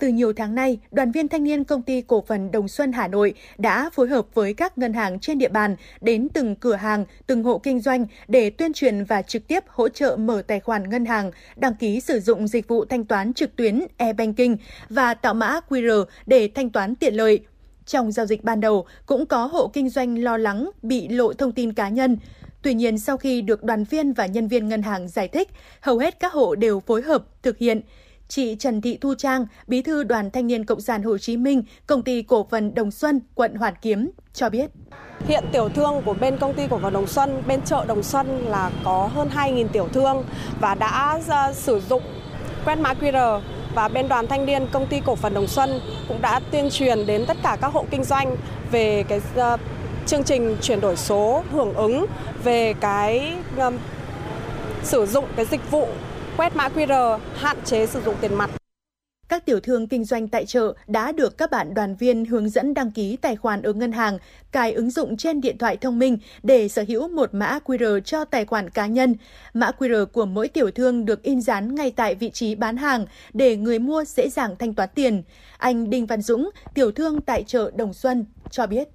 Từ 0.03 0.09
nhiều 0.09 0.33
tháng 0.33 0.55
nay, 0.55 0.79
đoàn 0.91 1.13
viên 1.13 1.29
thanh 1.29 1.45
niên 1.45 1.65
công 1.65 1.83
ty 1.83 2.03
cổ 2.03 2.25
phần 2.27 2.51
Đồng 2.51 2.69
Xuân 2.69 2.93
Hà 2.93 3.09
Nội 3.09 3.35
đã 3.59 3.91
phối 3.93 4.09
hợp 4.09 4.27
với 4.35 4.55
các 4.55 4.79
ngân 4.79 4.93
hàng 4.93 5.19
trên 5.19 5.39
địa 5.39 5.49
bàn 5.49 5.77
đến 6.01 6.29
từng 6.35 6.57
cửa 6.57 6.75
hàng, 6.75 7.05
từng 7.27 7.45
hộ 7.45 7.59
kinh 7.59 7.81
doanh 7.81 8.07
để 8.29 8.51
tuyên 8.51 8.73
truyền 8.73 9.05
và 9.05 9.23
trực 9.23 9.49
tiếp 9.49 9.65
hỗ 9.69 9.89
trợ 9.89 10.17
mở 10.17 10.43
tài 10.47 10.61
khoản 10.61 10.91
ngân 10.91 11.05
hàng, 11.05 11.31
đăng 11.57 11.75
ký 11.75 12.01
sử 12.01 12.21
dụng 12.21 12.49
dịch 12.49 12.69
vụ 12.69 12.85
thanh 12.85 13.05
toán 13.05 13.33
trực 13.33 13.57
tuyến 13.57 13.81
e-banking 13.97 14.55
và 14.89 15.15
tạo 15.15 15.35
mã 15.35 15.61
QR 15.69 16.05
để 16.27 16.49
thanh 16.55 16.71
toán 16.71 16.95
tiện 16.95 17.15
lợi. 17.15 17.41
Trong 17.87 18.13
giao 18.13 18.27
dịch 18.27 18.45
ban 18.45 18.61
đầu, 18.61 18.87
cũng 19.07 19.27
có 19.27 19.47
hộ 19.47 19.71
kinh 19.73 19.89
doanh 19.89 20.23
lo 20.23 20.37
lắng 20.37 20.71
bị 20.83 21.09
lộ 21.09 21.33
thông 21.33 21.53
tin 21.53 21.73
cá 21.73 21.89
nhân. 21.89 22.17
Tuy 22.63 22.75
nhiên, 22.75 22.99
sau 22.99 23.17
khi 23.17 23.43
được 23.43 23.65
đoàn 23.65 23.85
viên 23.85 24.13
và 24.13 24.27
nhân 24.27 24.49
viên 24.49 24.69
ngân 24.69 24.83
hàng 24.83 25.09
giải 25.09 25.29
thích, 25.29 25.49
hầu 25.81 25.99
hết 25.99 26.21
các 26.21 26.33
hộ 26.33 26.55
đều 26.55 26.81
phối 26.81 27.03
hợp 27.03 27.25
thực 27.43 27.59
hiện. 27.59 27.81
Chị 28.35 28.57
Trần 28.59 28.81
Thị 28.81 28.99
Thu 29.01 29.15
Trang, 29.15 29.47
Bí 29.67 29.83
thư 29.83 30.03
Đoàn 30.03 30.31
Thanh 30.31 30.47
niên 30.47 30.65
Cộng 30.65 30.81
sản 30.81 31.03
Hồ 31.03 31.19
Chí 31.19 31.37
Minh, 31.37 31.63
Công 31.87 32.03
ty 32.03 32.23
Cổ 32.23 32.47
phần 32.51 32.75
Đồng 32.75 32.91
Xuân, 32.91 33.21
quận 33.35 33.55
Hoàn 33.55 33.75
Kiếm 33.83 34.11
cho 34.33 34.51
biết. 34.51 34.71
Hiện 35.27 35.45
tiểu 35.53 35.69
thương 35.69 36.03
của 36.05 36.15
bên 36.15 36.37
công 36.39 36.55
ty 36.55 36.63
cổ 36.71 36.79
phần 36.83 36.93
Đồng 36.93 37.07
Xuân, 37.07 37.43
bên 37.47 37.61
chợ 37.63 37.85
Đồng 37.89 38.03
Xuân 38.03 38.45
là 38.47 38.71
có 38.85 39.11
hơn 39.15 39.29
2.000 39.35 39.69
tiểu 39.69 39.89
thương 39.93 40.25
và 40.61 40.75
đã 40.75 41.21
ờ, 41.29 41.53
sử 41.53 41.81
dụng 41.89 42.03
quét 42.65 42.77
mã 42.77 42.95
QR 43.01 43.41
và 43.75 43.89
bên 43.89 44.09
đoàn 44.09 44.27
thanh 44.27 44.47
niên 44.47 44.67
công 44.73 44.87
ty 44.87 45.01
cổ 45.05 45.15
phần 45.15 45.35
Đồng 45.35 45.47
Xuân 45.47 45.81
cũng 46.09 46.23
đã 46.23 46.41
tuyên 46.51 46.71
truyền 46.71 47.07
đến 47.07 47.25
tất 47.27 47.37
cả 47.43 47.57
các 47.61 47.73
hộ 47.73 47.87
kinh 47.91 48.05
doanh 48.05 48.37
về 48.71 49.05
cái 49.09 49.21
uh, 49.37 49.61
chương 50.07 50.25
trình 50.25 50.57
chuyển 50.63 50.81
đổi 50.81 50.97
số 50.97 51.43
hưởng 51.53 51.75
ứng 51.75 52.07
về 52.45 52.75
cái 52.81 53.35
uh, 53.67 53.75
sử 54.83 55.07
dụng 55.07 55.25
cái 55.37 55.47
dịch 55.47 55.71
vụ 55.71 55.89
quét 56.37 56.57
mã 56.57 56.69
QR, 56.69 57.19
hạn 57.35 57.57
chế 57.65 57.87
sử 57.87 58.01
dụng 58.01 58.15
tiền 58.21 58.35
mặt. 58.35 58.51
Các 59.29 59.47
tiểu 59.47 59.61
thương 59.61 59.89
kinh 59.89 60.05
doanh 60.05 60.29
tại 60.29 60.47
chợ 60.47 60.75
đã 60.87 61.13
được 61.13 61.39
các 61.39 61.51
bạn 61.51 61.75
đoàn 61.75 61.97
viên 61.97 62.25
hướng 62.25 62.49
dẫn 62.49 62.75
đăng 62.75 62.91
ký 62.91 63.17
tài 63.17 63.37
khoản 63.37 63.63
ở 63.63 63.73
ngân 63.73 63.93
hàng, 63.93 64.19
cài 64.53 64.73
ứng 64.73 64.91
dụng 64.91 65.17
trên 65.17 65.41
điện 65.41 65.59
thoại 65.59 65.77
thông 65.77 65.99
minh 65.99 66.19
để 66.43 66.69
sở 66.69 66.85
hữu 66.89 67.09
một 67.09 67.35
mã 67.35 67.59
QR 67.65 68.01
cho 68.01 68.25
tài 68.25 68.45
khoản 68.45 68.71
cá 68.71 68.87
nhân. 68.87 69.15
Mã 69.55 69.71
QR 69.79 70.07
của 70.07 70.27
mỗi 70.27 70.49
tiểu 70.49 70.71
thương 70.71 71.05
được 71.05 71.23
in 71.23 71.41
dán 71.41 71.75
ngay 71.75 71.93
tại 71.97 72.15
vị 72.15 72.31
trí 72.31 72.55
bán 72.55 72.77
hàng 72.77 73.07
để 73.33 73.57
người 73.57 73.79
mua 73.79 74.05
dễ 74.05 74.29
dàng 74.29 74.57
thanh 74.59 74.75
toán 74.75 74.89
tiền. 74.95 75.23
Anh 75.59 75.91
Đinh 75.91 76.07
Văn 76.07 76.23
Dũng, 76.23 76.51
tiểu 76.75 76.93
thương 76.93 77.21
tại 77.21 77.45
chợ 77.47 77.71
Đồng 77.75 77.95
Xuân, 77.95 78.25
cho 78.51 78.67
biết. 78.67 78.89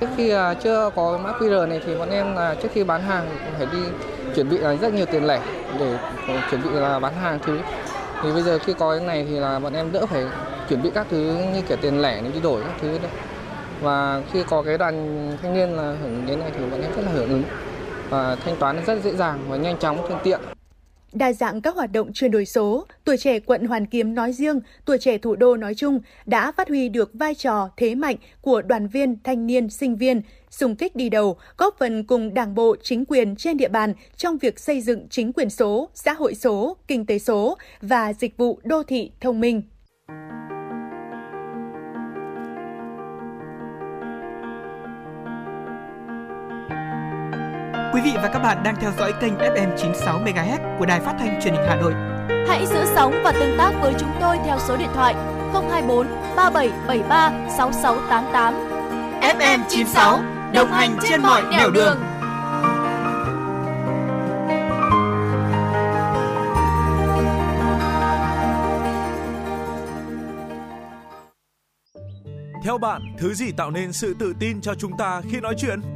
Trước 0.00 0.08
khi 0.16 0.30
à, 0.30 0.54
chưa 0.54 0.90
có 0.96 1.18
mã 1.24 1.32
QR 1.32 1.68
này 1.68 1.80
thì 1.86 1.96
bọn 1.98 2.10
em 2.10 2.34
là 2.34 2.56
trước 2.62 2.68
khi 2.72 2.84
bán 2.84 3.02
hàng 3.02 3.28
phải 3.58 3.66
đi 3.72 3.78
chuẩn 4.34 4.48
bị 4.50 4.58
rất 4.80 4.94
nhiều 4.94 5.06
tiền 5.06 5.24
lẻ 5.26 5.65
để 5.78 5.98
chuẩn 6.50 6.62
bị 6.62 6.68
là 6.72 6.98
bán 6.98 7.14
hàng 7.14 7.38
thứ. 7.42 7.58
Thì 8.22 8.32
bây 8.32 8.42
giờ 8.42 8.58
khi 8.58 8.74
có 8.78 8.90
cái 8.90 9.06
này 9.06 9.26
thì 9.28 9.38
là 9.38 9.58
bọn 9.58 9.72
em 9.72 9.92
đỡ 9.92 10.06
phải 10.06 10.24
chuẩn 10.68 10.82
bị 10.82 10.90
các 10.94 11.06
thứ 11.10 11.38
như 11.54 11.62
kiểu 11.62 11.76
tiền 11.80 12.02
lẻ 12.02 12.20
đi 12.34 12.40
đổi 12.40 12.62
các 12.62 12.74
thứ 12.80 12.88
đấy. 12.88 13.10
Và 13.80 14.22
khi 14.32 14.42
có 14.50 14.62
cái 14.62 14.78
đoàn 14.78 15.36
thanh 15.42 15.54
niên 15.54 15.70
là 15.76 15.94
hưởng 16.02 16.26
đến 16.26 16.38
này 16.38 16.50
thì 16.58 16.64
bọn 16.70 16.82
em 16.82 16.90
rất 16.96 17.02
là 17.06 17.12
hưởng 17.12 17.28
ứng 17.28 17.42
và 18.10 18.36
thanh 18.44 18.56
toán 18.56 18.84
rất 18.86 19.02
dễ 19.02 19.14
dàng 19.14 19.38
và 19.48 19.56
nhanh 19.56 19.76
chóng, 19.76 20.08
thuận 20.08 20.20
tiện. 20.24 20.40
Đa 21.18 21.32
dạng 21.32 21.60
các 21.60 21.74
hoạt 21.74 21.92
động 21.92 22.12
chuyển 22.12 22.30
đổi 22.30 22.44
số, 22.44 22.86
tuổi 23.04 23.16
trẻ 23.16 23.40
quận 23.40 23.64
Hoàn 23.64 23.86
Kiếm 23.86 24.14
nói 24.14 24.32
riêng, 24.32 24.60
tuổi 24.84 24.98
trẻ 24.98 25.18
thủ 25.18 25.36
đô 25.36 25.56
nói 25.56 25.74
chung 25.74 26.00
đã 26.26 26.52
phát 26.52 26.68
huy 26.68 26.88
được 26.88 27.10
vai 27.14 27.34
trò 27.34 27.68
thế 27.76 27.94
mạnh 27.94 28.16
của 28.40 28.62
đoàn 28.62 28.88
viên, 28.88 29.16
thanh 29.24 29.46
niên, 29.46 29.70
sinh 29.70 29.96
viên, 29.96 30.22
xung 30.50 30.76
kích 30.76 30.96
đi 30.96 31.08
đầu, 31.08 31.36
góp 31.58 31.76
phần 31.78 32.04
cùng 32.04 32.34
Đảng 32.34 32.54
bộ, 32.54 32.76
chính 32.82 33.04
quyền 33.04 33.36
trên 33.36 33.56
địa 33.56 33.68
bàn 33.68 33.94
trong 34.16 34.38
việc 34.38 34.60
xây 34.60 34.80
dựng 34.80 35.06
chính 35.10 35.32
quyền 35.32 35.50
số, 35.50 35.88
xã 35.94 36.12
hội 36.12 36.34
số, 36.34 36.76
kinh 36.88 37.06
tế 37.06 37.18
số 37.18 37.56
và 37.82 38.12
dịch 38.12 38.36
vụ 38.36 38.60
đô 38.64 38.82
thị 38.82 39.10
thông 39.20 39.40
minh. 39.40 39.62
Quý 47.94 48.00
vị 48.00 48.12
và 48.22 48.30
các 48.32 48.38
bạn 48.38 48.62
đang 48.64 48.76
theo 48.80 48.92
dõi 48.98 49.12
kênh 49.20 49.34
FM 49.34 49.76
96 49.76 50.20
MHz 50.20 50.78
của 50.78 50.86
Đài 50.86 51.00
Phát 51.00 51.14
thanh 51.18 51.40
Truyền 51.42 51.54
hình 51.54 51.64
Hà 51.68 51.76
Nội. 51.76 51.92
Hãy 52.48 52.66
giữ 52.66 52.84
sóng 52.94 53.20
và 53.24 53.32
tương 53.32 53.58
tác 53.58 53.72
với 53.82 53.94
chúng 53.98 54.10
tôi 54.20 54.38
theo 54.44 54.58
số 54.58 54.76
điện 54.76 54.88
thoại 54.94 55.14
024 55.52 56.06
3773 56.36 57.32
6688. 57.56 58.54
FM 59.20 59.60
96 59.68 60.20
đồng 60.54 60.72
hành 60.72 60.96
trên 61.02 61.22
mọi 61.22 61.42
nẻo 61.50 61.70
đường. 61.70 61.74
đường. 61.74 61.98
Theo 72.64 72.78
bạn, 72.78 73.02
thứ 73.18 73.34
gì 73.34 73.52
tạo 73.56 73.70
nên 73.70 73.92
sự 73.92 74.14
tự 74.18 74.34
tin 74.40 74.60
cho 74.60 74.74
chúng 74.74 74.96
ta 74.98 75.20
khi 75.30 75.40
nói 75.40 75.54
chuyện? 75.58 75.95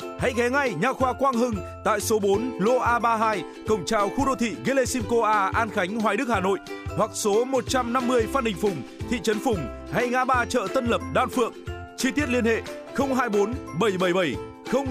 Hãy 0.21 0.33
ghé 0.35 0.49
ngay 0.49 0.73
Nha 0.73 0.93
khoa 0.93 1.13
Quang 1.13 1.33
Hưng 1.33 1.55
tại 1.85 1.99
số 1.99 2.19
4 2.19 2.59
lô 2.59 2.79
A32, 2.79 3.41
cổng 3.67 3.85
chào 3.85 4.09
khu 4.09 4.25
đô 4.25 4.35
thị 4.35 4.55
Gelesimco 4.65 5.23
A, 5.23 5.51
An 5.53 5.69
Khánh, 5.69 5.99
Hoài 5.99 6.17
Đức, 6.17 6.29
Hà 6.29 6.39
Nội 6.39 6.59
hoặc 6.97 7.11
số 7.13 7.45
150 7.45 8.27
Phan 8.33 8.43
Đình 8.43 8.57
Phùng, 8.61 8.81
thị 9.09 9.19
trấn 9.23 9.39
Phùng 9.39 9.67
hay 9.91 10.07
ngã 10.07 10.25
ba 10.25 10.45
chợ 10.45 10.67
Tân 10.73 10.85
Lập, 10.85 11.01
Đan 11.13 11.29
Phượng. 11.29 11.53
Chi 11.97 12.11
tiết 12.11 12.29
liên 12.29 12.45
hệ 12.45 12.61
024 12.95 13.53
777 13.79 14.35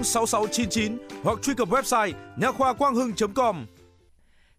06699 0.03 0.97
hoặc 1.23 1.39
truy 1.41 1.53
cập 1.53 1.69
website 1.69 2.13
nha 2.37 2.51
khoa 2.51 2.73
quang 2.73 2.95
hưng.com. 2.95 3.65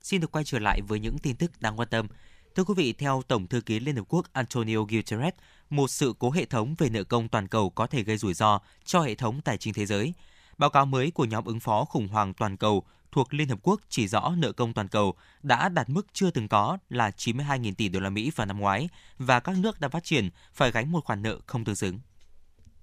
Xin 0.02 0.20
được 0.20 0.32
quay 0.32 0.44
trở 0.44 0.58
lại 0.58 0.80
với 0.88 1.00
những 1.00 1.18
tin 1.18 1.36
tức 1.36 1.50
đáng 1.60 1.78
quan 1.78 1.88
tâm. 1.88 2.06
Thưa 2.54 2.64
quý 2.64 2.74
vị, 2.76 2.92
theo 2.92 3.22
Tổng 3.28 3.46
thư 3.46 3.60
ký 3.60 3.80
Liên 3.80 3.96
Hợp 3.96 4.04
Quốc 4.08 4.26
Antonio 4.32 4.78
Guterres, 4.78 5.34
một 5.70 5.90
sự 5.90 6.14
cố 6.18 6.30
hệ 6.30 6.44
thống 6.44 6.74
về 6.78 6.88
nợ 6.88 7.04
công 7.04 7.28
toàn 7.28 7.48
cầu 7.48 7.70
có 7.70 7.86
thể 7.86 8.02
gây 8.02 8.16
rủi 8.16 8.34
ro 8.34 8.60
cho 8.84 9.00
hệ 9.00 9.14
thống 9.14 9.40
tài 9.40 9.58
chính 9.58 9.74
thế 9.74 9.86
giới. 9.86 10.12
Báo 10.62 10.70
cáo 10.70 10.86
mới 10.86 11.10
của 11.10 11.24
nhóm 11.24 11.44
ứng 11.44 11.60
phó 11.60 11.84
khủng 11.84 12.08
hoảng 12.08 12.34
toàn 12.34 12.56
cầu 12.56 12.82
thuộc 13.12 13.34
Liên 13.34 13.48
Hợp 13.48 13.58
Quốc 13.62 13.80
chỉ 13.88 14.08
rõ 14.08 14.34
nợ 14.38 14.52
công 14.52 14.72
toàn 14.72 14.88
cầu 14.88 15.14
đã 15.42 15.68
đạt 15.68 15.88
mức 15.88 16.06
chưa 16.12 16.30
từng 16.30 16.48
có 16.48 16.78
là 16.88 17.10
92.000 17.16 17.72
tỷ 17.74 17.88
đô 17.88 18.00
la 18.00 18.10
Mỹ 18.10 18.30
vào 18.36 18.46
năm 18.46 18.58
ngoái 18.58 18.88
và 19.18 19.40
các 19.40 19.56
nước 19.58 19.80
đang 19.80 19.90
phát 19.90 20.04
triển 20.04 20.30
phải 20.52 20.70
gánh 20.70 20.92
một 20.92 21.04
khoản 21.04 21.22
nợ 21.22 21.38
không 21.46 21.64
tương 21.64 21.74
xứng. 21.74 22.00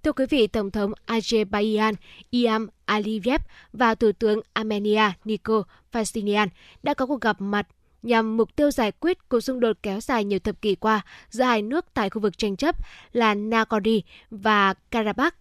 Thưa 0.04 0.12
quý 0.12 0.26
vị, 0.30 0.48
Tổng 0.48 0.72
thống 0.72 0.92
Azerbaijan 1.08 1.94
Iam 2.30 2.68
Aliyev 2.86 3.42
và 3.74 3.96
Thủ 3.96 4.12
tướng 4.12 4.40
Armenia 4.54 5.12
Nikol 5.26 5.62
Pashinyan 5.92 6.50
đã 6.84 6.94
có 6.94 7.06
cuộc 7.06 7.22
gặp 7.22 7.42
mặt 7.42 7.68
nhằm 8.04 8.38
mục 8.38 8.56
tiêu 8.56 8.72
giải 8.72 8.92
quyết 8.92 9.30
cuộc 9.30 9.42
xung 9.42 9.60
đột 9.60 9.78
kéo 9.84 10.02
dài 10.02 10.24
nhiều 10.24 10.40
thập 10.40 10.62
kỷ 10.62 10.76
qua 10.76 11.02
giữa 11.30 11.44
hai 11.44 11.62
nước 11.62 11.86
tại 11.94 12.10
khu 12.10 12.22
vực 12.22 12.38
tranh 12.38 12.58
chấp 12.58 12.76
là 13.14 13.34
Nagorno 13.34 13.92
và 14.30 14.74
Karabakh. 14.74 15.39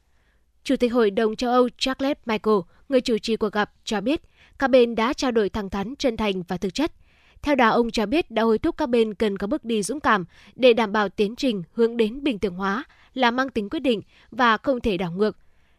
Chủ 0.65 0.77
tịch 0.77 0.93
Hội 0.93 1.11
đồng 1.11 1.37
châu 1.37 1.51
Âu 1.51 1.69
Charles 1.79 2.17
Michael, 2.27 2.57
người 2.89 3.01
chủ 3.01 3.19
trì 3.19 3.37
cuộc 3.37 3.53
gặp, 3.53 3.73
cho 3.85 4.01
biết 4.01 4.21
các 4.59 4.71
bên 4.71 4.95
đã 4.95 5.13
trao 5.13 5.31
đổi 5.31 5.49
thẳng 5.49 5.71
thắn, 5.71 5.95
chân 5.99 6.17
thành 6.17 6.43
và 6.43 6.57
thực 6.57 6.75
chất. 6.75 6.93
Theo 7.43 7.55
đó, 7.55 7.69
ông 7.69 7.91
cho 7.91 8.07
biết 8.07 8.31
đã 8.31 8.43
hối 8.43 8.59
thúc 8.59 8.77
các 8.77 8.89
bên 8.89 9.15
cần 9.15 9.39
có 9.39 9.47
bước 9.47 9.65
đi 9.65 9.83
dũng 9.83 10.01
cảm 10.01 10.25
để 10.55 10.73
đảm 10.73 10.93
bảo 10.93 11.09
tiến 11.09 11.37
trình 11.37 11.63
hướng 11.73 11.97
đến 11.97 12.23
bình 12.23 12.39
thường 12.39 12.55
hóa 12.55 12.85
là 13.15 13.31
mang 13.31 13.49
tính 13.49 13.71
quyết 13.71 13.81
định 13.81 14.03
và 14.31 14.57
không 14.57 14.81
thể 14.81 14.97
đảo 14.97 15.13
ngược. 15.13 15.37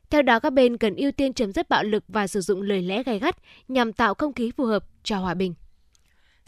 Theo 0.09 0.21
đó, 0.21 0.39
các 0.39 0.53
bên 0.53 0.77
cần 0.77 0.95
ưu 0.95 1.11
tiên 1.11 1.33
chấm 1.33 1.51
dứt 1.51 1.69
bạo 1.69 1.83
lực 1.83 2.03
và 2.07 2.27
sử 2.27 2.41
dụng 2.41 2.61
lời 2.61 2.81
lẽ 2.81 3.03
gay 3.03 3.19
gắt 3.19 3.35
nhằm 3.67 3.93
tạo 3.93 4.13
không 4.13 4.33
khí 4.33 4.51
phù 4.57 4.65
hợp 4.65 4.85
cho 5.03 5.17
hòa 5.17 5.33
bình. 5.33 5.53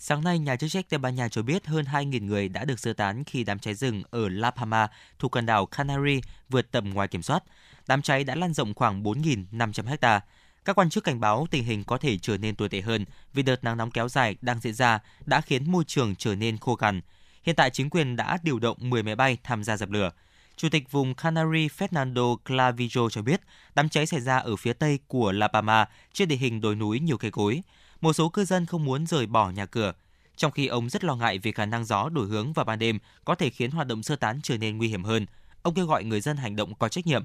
Sáng 0.04 0.24
nay, 0.24 0.40
nhà 0.40 0.56
chức 0.56 0.72
trách 0.72 0.90
Tây 0.90 0.98
Ban 0.98 1.16
Nha 1.16 1.30
cho 1.30 1.42
biết 1.42 1.68
hơn 1.68 1.86
2.000 1.86 2.26
người 2.26 2.50
đã 2.50 2.66
được 2.66 2.80
sơ 2.80 2.94
tán 2.94 3.24
khi 3.24 3.44
đám 3.44 3.60
cháy 3.60 3.74
rừng 3.74 4.04
ở 4.12 4.30
La 4.30 4.52
Palma 4.52 4.88
thuộc 5.20 5.36
quần 5.36 5.46
đảo 5.46 5.66
Canary 5.66 6.22
vượt 6.50 6.72
tầm 6.72 6.94
ngoài 6.94 7.08
kiểm 7.08 7.22
soát. 7.22 7.44
Đám 7.88 8.02
cháy 8.02 8.24
đã 8.24 8.36
lan 8.36 8.54
rộng 8.54 8.74
khoảng 8.74 9.04
4.500 9.04 9.98
ha. 10.02 10.22
Các 10.66 10.78
quan 10.78 10.90
chức 10.90 11.04
cảnh 11.04 11.20
báo 11.20 11.48
tình 11.52 11.64
hình 11.64 11.84
có 11.84 11.98
thể 11.98 12.18
trở 12.18 12.38
nên 12.38 12.56
tồi 12.56 12.70
tệ 12.70 12.82
hơn 12.82 13.06
vì 13.34 13.44
đợt 13.44 13.64
nắng 13.64 13.78
nóng 13.78 13.92
kéo 13.92 14.10
dài 14.10 14.36
đang 14.42 14.60
diễn 14.60 14.74
ra 14.74 15.00
đã 15.26 15.42
khiến 15.42 15.72
môi 15.72 15.84
trường 15.84 16.16
trở 16.16 16.36
nên 16.36 16.58
khô 16.58 16.76
cằn. 16.76 17.02
Hiện 17.44 17.56
tại 17.56 17.70
chính 17.70 17.90
quyền 17.90 18.16
đã 18.16 18.38
điều 18.44 18.60
động 18.60 18.78
10 18.80 19.04
máy 19.04 19.16
bay 19.16 19.38
tham 19.44 19.64
gia 19.64 19.78
dập 19.78 19.90
lửa. 19.90 20.12
Chủ 20.56 20.70
tịch 20.70 20.92
vùng 20.92 21.16
Canary 21.16 21.68
Fernando 21.68 22.38
Clavijo 22.46 23.10
cho 23.10 23.22
biết 23.22 23.42
đám 23.76 23.90
cháy 23.90 24.06
xảy 24.06 24.22
ra 24.22 24.38
ở 24.38 24.56
phía 24.56 24.74
tây 24.74 25.00
của 25.08 25.32
La 25.32 25.48
Palma 25.48 25.86
trên 26.14 26.28
địa 26.28 26.36
hình 26.36 26.62
đồi 26.62 26.76
núi 26.76 27.00
nhiều 27.00 27.18
cây 27.18 27.32
cối. 27.32 27.62
Một 28.02 28.14
số 28.14 28.30
cư 28.30 28.46
dân 28.46 28.66
không 28.66 28.86
muốn 28.86 29.08
rời 29.08 29.26
bỏ 29.26 29.50
nhà 29.50 29.66
cửa, 29.66 29.94
trong 30.36 30.52
khi 30.52 30.68
ông 30.68 30.90
rất 30.90 31.04
lo 31.04 31.16
ngại 31.16 31.40
về 31.40 31.52
khả 31.52 31.66
năng 31.66 31.86
gió 31.86 32.10
đổi 32.10 32.28
hướng 32.28 32.54
vào 32.54 32.66
ban 32.66 32.80
đêm 32.80 33.00
có 33.26 33.36
thể 33.36 33.50
khiến 33.50 33.72
hoạt 33.72 33.88
động 33.88 34.04
sơ 34.04 34.16
tán 34.16 34.40
trở 34.44 34.58
nên 34.58 34.78
nguy 34.78 34.88
hiểm 34.88 35.04
hơn. 35.04 35.26
Ông 35.62 35.74
kêu 35.74 35.86
gọi 35.86 36.04
người 36.04 36.22
dân 36.22 36.38
hành 36.38 36.56
động 36.56 36.76
có 36.76 36.90
trách 36.90 37.08
nhiệm 37.08 37.24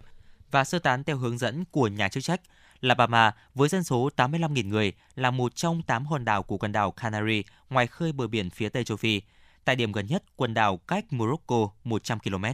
và 0.50 0.64
sơ 0.64 0.78
tán 0.78 1.04
theo 1.04 1.16
hướng 1.16 1.38
dẫn 1.38 1.64
của 1.70 1.88
nhà 1.88 2.08
chức 2.08 2.22
trách. 2.22 2.40
La 2.80 2.94
Palma 2.94 3.34
với 3.54 3.68
dân 3.68 3.84
số 3.84 4.10
85.000 4.16 4.68
người 4.68 4.92
là 5.14 5.30
một 5.30 5.56
trong 5.56 5.82
8 5.82 6.06
hòn 6.06 6.24
đảo 6.24 6.42
của 6.42 6.58
quần 6.58 6.72
đảo 6.72 6.90
Canary 6.90 7.42
ngoài 7.70 7.86
khơi 7.86 8.12
bờ 8.12 8.26
biển 8.26 8.50
phía 8.50 8.68
Tây 8.68 8.84
châu 8.84 8.96
Phi. 8.96 9.22
Tại 9.64 9.76
điểm 9.76 9.92
gần 9.92 10.06
nhất, 10.06 10.22
quần 10.36 10.54
đảo 10.54 10.76
cách 10.76 11.04
Morocco 11.10 11.68
100 11.84 12.18
km. 12.18 12.44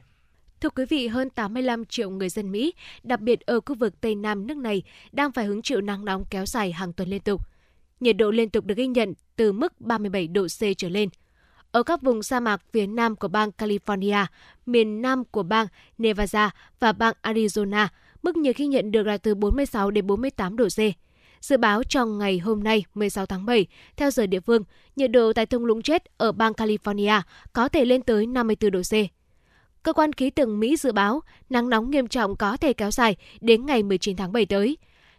Thưa 0.61 0.71
quý 0.71 0.85
vị, 0.89 1.09
hơn 1.09 1.31
85 1.31 1.85
triệu 1.85 2.11
người 2.11 2.29
dân 2.29 2.53
Mỹ, 2.53 2.75
đặc 3.03 3.21
biệt 3.21 3.41
ở 3.41 3.61
khu 3.67 3.75
vực 3.75 4.01
Tây 4.01 4.15
Nam 4.15 4.47
nước 4.47 4.57
này, 4.57 4.83
đang 5.13 5.33
phải 5.33 5.45
hứng 5.45 5.63
chịu 5.63 5.81
nắng 5.81 6.05
nóng 6.05 6.25
kéo 6.31 6.47
dài 6.47 6.73
hàng 6.73 6.93
tuần 6.93 7.09
liên 7.09 7.21
tục. 7.21 7.52
Nhiệt 8.03 8.17
độ 8.17 8.31
liên 8.31 8.51
tục 8.51 8.65
được 8.65 8.75
ghi 8.77 8.87
nhận 8.87 9.15
từ 9.37 9.53
mức 9.53 9.81
37 9.81 10.29
độ 10.29 10.47
C 10.47 10.61
trở 10.79 10.89
lên. 10.89 11.09
Ở 11.73 11.83
các 11.83 12.03
vùng 12.03 12.23
sa 12.23 12.41
mạc 12.41 12.63
phía 12.73 12.87
nam 12.87 13.17
của 13.17 13.29
bang 13.29 13.51
California, 13.59 14.27
miền 14.67 15.03
nam 15.03 15.25
của 15.25 15.43
bang 15.43 15.67
Nevada 15.99 16.51
và 16.81 16.93
bang 16.93 17.15
Arizona, 17.23 17.89
mức 18.23 18.37
nhiệt 18.37 18.57
ghi 18.57 18.67
nhận 18.67 18.93
được 18.93 19.07
là 19.07 19.19
từ 19.19 19.35
46 19.35 19.91
đến 19.91 20.07
48 20.07 20.57
độ 20.57 20.69
C. 20.69 20.79
Dự 21.41 21.57
báo 21.57 21.83
trong 21.85 22.19
ngày 22.19 22.39
hôm 22.39 22.63
nay 22.65 22.85
16 22.95 23.27
tháng 23.27 23.47
7, 23.47 23.67
theo 23.97 24.11
giờ 24.11 24.27
địa 24.27 24.41
phương, 24.41 24.63
nhiệt 24.97 25.11
độ 25.11 25.33
tại 25.33 25.47
thung 25.47 25.65
lũng 25.65 25.83
chết 25.83 26.19
ở 26.19 26.33
bang 26.33 26.53
California 26.53 27.23
có 27.53 27.69
thể 27.69 27.85
lên 27.85 28.03
tới 28.03 28.27
54 28.27 28.71
độ 28.71 28.81
C. 28.81 28.95
Cơ 29.83 29.93
quan 29.93 30.13
khí 30.13 30.31
tượng 30.31 30.61
Mỹ 30.61 30.77
dự 30.77 30.93
báo 30.93 31.21
nắng 31.51 31.69
nóng 31.69 31.91
nghiêm 31.91 32.09
trọng 32.09 32.37
có 32.37 32.57
thể 32.57 32.73
kéo 32.73 32.91
dài 32.91 33.17
đến 33.41 33.67
ngày 33.67 33.83
19 33.83 34.17
tháng 34.17 34.33
7 34.33 34.47
tới. 34.47 34.77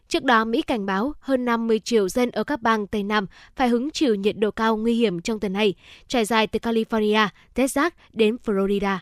Trước 0.08 0.24
đó, 0.24 0.46
Mỹ 0.46 0.62
cảnh 0.62 0.86
báo 0.86 1.14
hơn 1.20 1.46
50 1.46 1.80
triệu 1.80 2.10
dân 2.10 2.32
ở 2.32 2.44
các 2.44 2.62
bang 2.62 2.88
Tây 2.88 3.04
Nam 3.04 3.28
phải 3.56 3.70
hứng 3.70 3.92
chịu 3.92 4.16
nhiệt 4.16 4.38
độ 4.38 4.52
cao 4.52 4.78
nguy 4.78 4.94
hiểm 4.94 5.22
trong 5.22 5.40
tuần 5.40 5.54
này, 5.54 5.74
trải 6.08 6.26
dài 6.26 6.48
từ 6.48 6.60
California, 6.60 7.28
Texas 7.54 7.94
đến 8.14 8.38
Florida. 8.46 8.98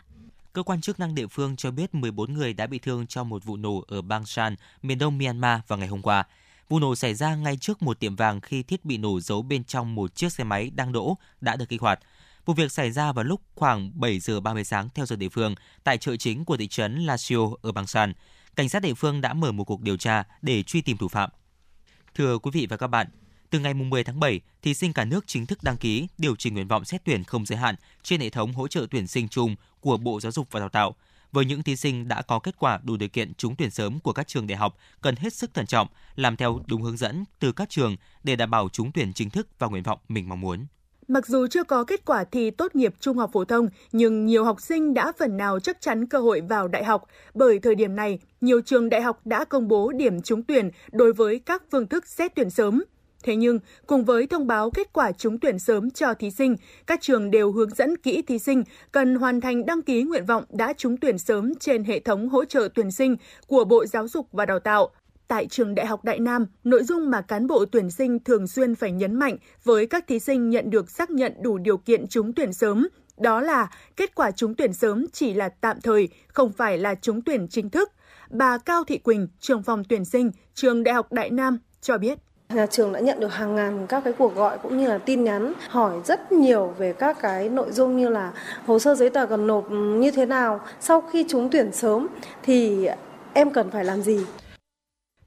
Cơ 0.52 0.62
quan 0.62 0.80
chức 0.80 1.00
năng 1.00 1.14
địa 1.14 1.26
phương 1.26 1.56
cho 1.56 1.70
biết 1.70 1.94
14 1.94 2.34
người 2.34 2.52
đã 2.52 2.66
bị 2.66 2.78
thương 2.78 3.06
trong 3.06 3.28
một 3.28 3.44
vụ 3.44 3.56
nổ 3.56 3.84
ở 3.88 4.02
bang 4.02 4.26
Shan, 4.26 4.56
miền 4.82 4.98
đông 4.98 5.18
Myanmar 5.18 5.60
vào 5.68 5.78
ngày 5.78 5.88
hôm 5.88 6.02
qua. 6.02 6.24
Vụ 6.68 6.78
nổ 6.78 6.94
xảy 6.94 7.14
ra 7.14 7.34
ngay 7.34 7.56
trước 7.56 7.82
một 7.82 8.00
tiệm 8.00 8.16
vàng 8.16 8.40
khi 8.40 8.62
thiết 8.62 8.84
bị 8.84 8.98
nổ 8.98 9.20
giấu 9.20 9.42
bên 9.42 9.64
trong 9.64 9.94
một 9.94 10.14
chiếc 10.14 10.32
xe 10.32 10.44
máy 10.44 10.70
đang 10.74 10.92
đỗ 10.92 11.16
đã 11.40 11.56
được 11.56 11.68
kích 11.68 11.80
hoạt. 11.80 12.00
Vụ 12.44 12.54
việc 12.54 12.72
xảy 12.72 12.90
ra 12.90 13.12
vào 13.12 13.24
lúc 13.24 13.40
khoảng 13.54 13.90
7 13.94 14.18
giờ 14.20 14.40
30 14.40 14.64
sáng 14.64 14.88
theo 14.94 15.06
giờ 15.06 15.16
địa 15.16 15.28
phương 15.28 15.54
tại 15.84 15.98
chợ 15.98 16.16
chính 16.16 16.44
của 16.44 16.56
thị 16.56 16.68
trấn 16.68 17.06
Lasio 17.06 17.38
ở 17.62 17.72
bang 17.72 17.86
San. 17.86 18.12
Cảnh 18.56 18.68
sát 18.68 18.82
địa 18.82 18.94
phương 18.94 19.20
đã 19.20 19.34
mở 19.34 19.52
một 19.52 19.64
cuộc 19.64 19.80
điều 19.80 19.96
tra 19.96 20.24
để 20.42 20.62
truy 20.62 20.80
tìm 20.80 20.96
thủ 20.96 21.08
phạm. 21.08 21.30
Thưa 22.14 22.38
quý 22.38 22.50
vị 22.54 22.66
và 22.70 22.76
các 22.76 22.86
bạn, 22.86 23.06
từ 23.50 23.58
ngày 23.58 23.74
10 23.74 24.04
tháng 24.04 24.20
7, 24.20 24.40
thí 24.62 24.74
sinh 24.74 24.92
cả 24.92 25.04
nước 25.04 25.24
chính 25.26 25.46
thức 25.46 25.62
đăng 25.62 25.76
ký 25.76 26.08
điều 26.18 26.36
chỉnh 26.36 26.54
nguyện 26.54 26.68
vọng 26.68 26.84
xét 26.84 27.04
tuyển 27.04 27.24
không 27.24 27.46
giới 27.46 27.58
hạn 27.58 27.74
trên 28.02 28.20
hệ 28.20 28.30
thống 28.30 28.52
hỗ 28.52 28.68
trợ 28.68 28.86
tuyển 28.90 29.06
sinh 29.06 29.28
chung 29.28 29.56
của 29.80 29.96
Bộ 29.96 30.20
Giáo 30.20 30.32
dục 30.32 30.48
và 30.50 30.60
Đào 30.60 30.68
tạo. 30.68 30.94
Với 31.32 31.44
những 31.44 31.62
thí 31.62 31.76
sinh 31.76 32.08
đã 32.08 32.22
có 32.22 32.38
kết 32.38 32.54
quả 32.58 32.80
đủ 32.82 32.96
điều 32.96 33.08
kiện 33.08 33.34
trúng 33.34 33.56
tuyển 33.56 33.70
sớm 33.70 34.00
của 34.00 34.12
các 34.12 34.28
trường 34.28 34.46
đại 34.46 34.58
học, 34.58 34.76
cần 35.00 35.16
hết 35.16 35.34
sức 35.34 35.54
thận 35.54 35.66
trọng, 35.66 35.88
làm 36.14 36.36
theo 36.36 36.60
đúng 36.66 36.82
hướng 36.82 36.96
dẫn 36.96 37.24
từ 37.38 37.52
các 37.52 37.70
trường 37.70 37.96
để 38.24 38.36
đảm 38.36 38.50
bảo 38.50 38.68
trúng 38.68 38.92
tuyển 38.92 39.12
chính 39.12 39.30
thức 39.30 39.48
và 39.58 39.66
nguyện 39.68 39.82
vọng 39.82 39.98
mình 40.08 40.28
mong 40.28 40.40
muốn. 40.40 40.66
Mặc 41.12 41.26
dù 41.26 41.46
chưa 41.46 41.64
có 41.64 41.84
kết 41.84 42.04
quả 42.04 42.24
thi 42.24 42.50
tốt 42.50 42.74
nghiệp 42.74 42.94
trung 43.00 43.18
học 43.18 43.30
phổ 43.32 43.44
thông, 43.44 43.68
nhưng 43.92 44.26
nhiều 44.26 44.44
học 44.44 44.60
sinh 44.60 44.94
đã 44.94 45.12
phần 45.18 45.36
nào 45.36 45.60
chắc 45.60 45.80
chắn 45.80 46.06
cơ 46.06 46.18
hội 46.18 46.40
vào 46.40 46.68
đại 46.68 46.84
học. 46.84 47.04
Bởi 47.34 47.58
thời 47.58 47.74
điểm 47.74 47.96
này, 47.96 48.18
nhiều 48.40 48.60
trường 48.60 48.88
đại 48.88 49.02
học 49.02 49.20
đã 49.24 49.44
công 49.44 49.68
bố 49.68 49.92
điểm 49.92 50.22
trúng 50.22 50.42
tuyển 50.42 50.70
đối 50.92 51.12
với 51.12 51.38
các 51.38 51.62
phương 51.70 51.86
thức 51.86 52.06
xét 52.06 52.34
tuyển 52.34 52.50
sớm. 52.50 52.82
Thế 53.22 53.36
nhưng, 53.36 53.58
cùng 53.86 54.04
với 54.04 54.26
thông 54.26 54.46
báo 54.46 54.70
kết 54.70 54.92
quả 54.92 55.12
trúng 55.12 55.38
tuyển 55.40 55.58
sớm 55.58 55.90
cho 55.90 56.14
thí 56.14 56.30
sinh, 56.30 56.56
các 56.86 57.00
trường 57.02 57.30
đều 57.30 57.52
hướng 57.52 57.74
dẫn 57.74 57.96
kỹ 57.96 58.22
thí 58.22 58.38
sinh 58.38 58.64
cần 58.92 59.14
hoàn 59.14 59.40
thành 59.40 59.66
đăng 59.66 59.82
ký 59.82 60.02
nguyện 60.02 60.26
vọng 60.26 60.44
đã 60.50 60.72
trúng 60.72 60.96
tuyển 60.96 61.18
sớm 61.18 61.54
trên 61.54 61.84
hệ 61.84 62.00
thống 62.00 62.28
hỗ 62.28 62.44
trợ 62.44 62.68
tuyển 62.74 62.90
sinh 62.90 63.16
của 63.46 63.64
Bộ 63.64 63.86
Giáo 63.86 64.08
dục 64.08 64.28
và 64.32 64.46
Đào 64.46 64.58
tạo. 64.58 64.90
Tại 65.28 65.46
trường 65.46 65.74
Đại 65.74 65.86
học 65.86 66.04
Đại 66.04 66.18
Nam, 66.18 66.46
nội 66.64 66.82
dung 66.84 67.10
mà 67.10 67.20
cán 67.20 67.46
bộ 67.46 67.64
tuyển 67.72 67.90
sinh 67.90 68.18
thường 68.24 68.46
xuyên 68.46 68.74
phải 68.74 68.92
nhấn 68.92 69.14
mạnh 69.14 69.36
với 69.64 69.86
các 69.86 70.04
thí 70.08 70.18
sinh 70.18 70.50
nhận 70.50 70.70
được 70.70 70.90
xác 70.90 71.10
nhận 71.10 71.32
đủ 71.42 71.58
điều 71.58 71.76
kiện 71.76 72.08
trúng 72.08 72.32
tuyển 72.32 72.52
sớm 72.52 72.88
đó 73.16 73.40
là 73.40 73.70
kết 73.96 74.14
quả 74.14 74.30
trúng 74.30 74.54
tuyển 74.54 74.72
sớm 74.72 75.06
chỉ 75.12 75.34
là 75.34 75.48
tạm 75.48 75.80
thời, 75.80 76.08
không 76.28 76.52
phải 76.52 76.78
là 76.78 76.94
trúng 76.94 77.22
tuyển 77.22 77.48
chính 77.48 77.70
thức. 77.70 77.92
Bà 78.30 78.58
Cao 78.58 78.84
Thị 78.84 78.98
Quỳnh, 78.98 79.28
trường 79.40 79.62
phòng 79.62 79.82
tuyển 79.88 80.04
sinh, 80.04 80.30
trường 80.54 80.82
Đại 80.82 80.94
học 80.94 81.12
Đại 81.12 81.30
Nam 81.30 81.58
cho 81.80 81.98
biết. 81.98 82.18
Nhà 82.48 82.66
trường 82.66 82.92
đã 82.92 83.00
nhận 83.00 83.20
được 83.20 83.32
hàng 83.32 83.54
ngàn 83.54 83.86
các 83.86 84.04
cái 84.04 84.12
cuộc 84.12 84.34
gọi 84.34 84.58
cũng 84.62 84.78
như 84.78 84.88
là 84.88 84.98
tin 84.98 85.24
nhắn 85.24 85.52
hỏi 85.68 86.00
rất 86.04 86.32
nhiều 86.32 86.74
về 86.78 86.92
các 86.92 87.16
cái 87.20 87.48
nội 87.48 87.72
dung 87.72 87.96
như 87.96 88.08
là 88.08 88.32
hồ 88.66 88.78
sơ 88.78 88.94
giấy 88.94 89.10
tờ 89.10 89.26
cần 89.26 89.46
nộp 89.46 89.70
như 89.70 90.10
thế 90.10 90.26
nào, 90.26 90.60
sau 90.80 91.00
khi 91.00 91.24
trúng 91.28 91.50
tuyển 91.50 91.72
sớm 91.72 92.08
thì 92.42 92.88
em 93.32 93.50
cần 93.50 93.70
phải 93.70 93.84
làm 93.84 94.02
gì. 94.02 94.20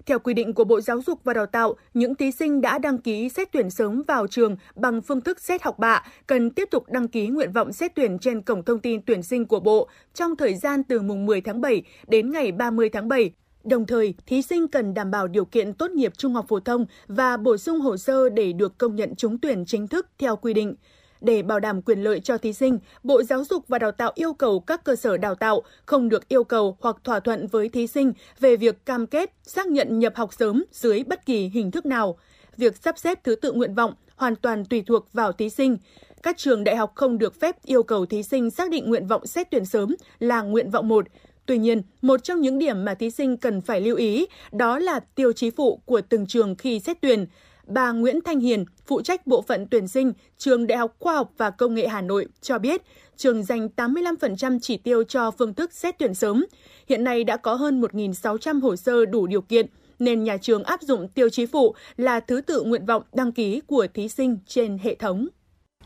Theo 0.06 0.20
quy 0.20 0.34
định 0.34 0.54
của 0.54 0.64
Bộ 0.64 0.82
Giáo 0.82 1.02
dục 1.02 1.20
và 1.24 1.34
Đào 1.34 1.46
tạo, 1.46 1.76
những 1.94 2.16
thí 2.16 2.32
sinh 2.32 2.62
đã 2.62 2.78
đăng 2.78 2.98
ký 2.98 3.30
xét 3.30 3.52
tuyển 3.52 3.70
sớm 3.70 4.04
vào 4.08 4.28
trường 4.28 4.58
bằng 4.76 5.02
phương 5.02 5.22
thức 5.22 5.42
xét 5.42 5.64
học 5.64 5.80
bạ 5.80 6.04
cần 6.28 6.50
tiếp 6.50 6.68
tục 6.72 6.84
đăng 6.88 7.08
ký 7.08 7.28
nguyện 7.28 7.52
vọng 7.52 7.74
xét 7.74 7.96
tuyển 7.96 8.20
trên 8.20 8.42
cổng 8.42 8.64
thông 8.64 8.80
tin 8.80 9.02
tuyển 9.02 9.24
sinh 9.24 9.46
của 9.46 9.60
Bộ 9.60 9.90
trong 10.14 10.36
thời 10.36 10.56
gian 10.56 10.84
từ 10.84 11.02
mùng 11.02 11.26
10 11.26 11.42
tháng 11.42 11.62
7 11.62 11.84
đến 12.08 12.32
ngày 12.32 12.52
30 12.52 12.90
tháng 12.90 13.08
7. 13.08 13.32
Đồng 13.64 13.86
thời, 13.86 14.14
thí 14.26 14.42
sinh 14.42 14.68
cần 14.68 14.94
đảm 14.94 15.12
bảo 15.12 15.28
điều 15.28 15.46
kiện 15.46 15.74
tốt 15.74 15.92
nghiệp 15.92 16.14
trung 16.18 16.34
học 16.34 16.46
phổ 16.48 16.60
thông 16.60 16.86
và 17.08 17.38
bổ 17.38 17.58
sung 17.58 17.80
hồ 17.80 17.98
sơ 17.98 18.30
để 18.30 18.54
được 18.54 18.78
công 18.78 18.96
nhận 18.96 19.16
trúng 19.16 19.38
tuyển 19.38 19.66
chính 19.66 19.88
thức 19.88 20.08
theo 20.20 20.36
quy 20.36 20.54
định. 20.54 20.76
Để 21.22 21.42
bảo 21.42 21.60
đảm 21.60 21.82
quyền 21.82 22.04
lợi 22.04 22.20
cho 22.20 22.38
thí 22.38 22.54
sinh, 22.54 22.80
Bộ 23.04 23.24
Giáo 23.24 23.44
dục 23.44 23.68
và 23.68 23.80
Đào 23.80 23.92
tạo 23.92 24.12
yêu 24.16 24.34
cầu 24.34 24.60
các 24.60 24.84
cơ 24.84 24.96
sở 24.96 25.18
đào 25.18 25.36
tạo 25.36 25.62
không 25.86 26.10
được 26.10 26.28
yêu 26.28 26.44
cầu 26.44 26.78
hoặc 26.82 26.96
thỏa 27.04 27.20
thuận 27.20 27.48
với 27.48 27.70
thí 27.70 27.88
sinh 27.88 28.14
về 28.40 28.58
việc 28.58 28.86
cam 28.86 29.08
kết 29.08 29.34
xác 29.44 29.68
nhận 29.68 30.00
nhập 30.00 30.16
học 30.16 30.34
sớm 30.34 30.64
dưới 30.72 31.04
bất 31.04 31.26
kỳ 31.26 31.48
hình 31.48 31.72
thức 31.72 31.86
nào. 31.86 32.18
Việc 32.58 32.76
sắp 32.84 32.98
xếp 32.98 33.24
thứ 33.24 33.36
tự 33.36 33.52
nguyện 33.52 33.76
vọng 33.76 33.94
hoàn 34.16 34.36
toàn 34.36 34.66
tùy 34.66 34.84
thuộc 34.88 35.14
vào 35.14 35.32
thí 35.32 35.50
sinh. 35.50 35.78
Các 36.24 36.38
trường 36.38 36.64
đại 36.64 36.76
học 36.76 36.92
không 36.96 37.18
được 37.18 37.40
phép 37.40 37.56
yêu 37.64 37.84
cầu 37.84 38.06
thí 38.06 38.24
sinh 38.24 38.52
xác 38.52 38.72
định 38.72 38.90
nguyện 38.90 39.08
vọng 39.08 39.28
xét 39.28 39.48
tuyển 39.52 39.66
sớm 39.66 39.96
là 40.20 40.42
nguyện 40.42 40.72
vọng 40.72 40.88
1. 40.88 41.08
Tuy 41.46 41.58
nhiên, 41.58 41.82
một 42.02 42.24
trong 42.24 42.42
những 42.42 42.60
điểm 42.60 42.86
mà 42.86 42.94
thí 42.94 43.12
sinh 43.12 43.38
cần 43.38 43.62
phải 43.62 43.82
lưu 43.82 43.96
ý 43.96 44.26
đó 44.52 44.80
là 44.80 45.00
tiêu 45.00 45.34
chí 45.34 45.50
phụ 45.50 45.82
của 45.86 46.02
từng 46.02 46.28
trường 46.28 46.56
khi 46.56 46.80
xét 46.80 46.98
tuyển 47.02 47.26
bà 47.68 47.92
Nguyễn 47.92 48.22
Thanh 48.22 48.40
Hiền, 48.40 48.66
phụ 48.86 49.02
trách 49.02 49.28
bộ 49.28 49.42
phận 49.42 49.68
tuyển 49.68 49.88
sinh, 49.88 50.14
trường 50.38 50.68
Đại 50.68 50.78
học 50.78 50.96
Khoa 51.00 51.14
học 51.14 51.32
và 51.38 51.50
Công 51.50 51.74
nghệ 51.74 51.88
Hà 51.88 52.02
Nội 52.02 52.28
cho 52.42 52.60
biết, 52.60 52.82
trường 53.18 53.44
dành 53.44 53.70
85% 53.76 54.60
chỉ 54.62 54.78
tiêu 54.78 55.04
cho 55.04 55.32
phương 55.32 55.54
thức 55.54 55.74
xét 55.74 55.96
tuyển 56.00 56.14
sớm. 56.14 56.46
Hiện 56.88 57.04
nay 57.04 57.24
đã 57.24 57.38
có 57.38 57.56
hơn 57.56 57.82
1.600 57.82 58.62
hồ 58.62 58.76
sơ 58.76 59.06
đủ 59.06 59.28
điều 59.28 59.42
kiện, 59.42 59.66
nên 60.00 60.24
nhà 60.24 60.38
trường 60.38 60.64
áp 60.64 60.82
dụng 60.82 61.08
tiêu 61.08 61.30
chí 61.30 61.46
phụ 61.46 61.76
là 61.98 62.20
thứ 62.20 62.42
tự 62.42 62.64
nguyện 62.64 62.86
vọng 62.86 63.04
đăng 63.14 63.32
ký 63.32 63.62
của 63.68 63.88
thí 63.94 64.10
sinh 64.10 64.38
trên 64.48 64.78
hệ 64.84 64.96
thống. 64.96 65.28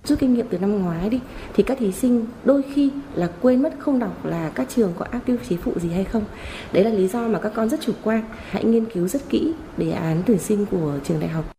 Rút 0.03 0.19
kinh 0.19 0.33
nghiệm 0.33 0.47
từ 0.49 0.57
năm 0.57 0.81
ngoái 0.81 1.09
đi 1.09 1.19
thì 1.53 1.63
các 1.63 1.77
thí 1.77 1.91
sinh 1.91 2.25
đôi 2.43 2.63
khi 2.73 2.91
là 3.15 3.29
quên 3.41 3.61
mất 3.61 3.73
không 3.79 3.99
đọc 3.99 4.25
là 4.25 4.51
các 4.55 4.67
trường 4.75 4.93
có 4.99 5.05
áp 5.11 5.19
tiêu 5.25 5.37
chí 5.49 5.57
phụ 5.57 5.73
gì 5.79 5.89
hay 5.89 6.03
không. 6.03 6.23
Đấy 6.73 6.83
là 6.83 6.91
lý 6.91 7.07
do 7.07 7.27
mà 7.27 7.39
các 7.39 7.51
con 7.55 7.69
rất 7.69 7.81
chủ 7.81 7.93
quan. 8.03 8.23
Hãy 8.49 8.63
nghiên 8.63 8.85
cứu 8.85 9.07
rất 9.07 9.29
kỹ 9.29 9.53
đề 9.77 9.91
án 9.91 10.23
tuyển 10.25 10.39
sinh 10.39 10.65
của 10.65 10.99
trường 11.03 11.19
đại 11.19 11.29
học. 11.29 11.58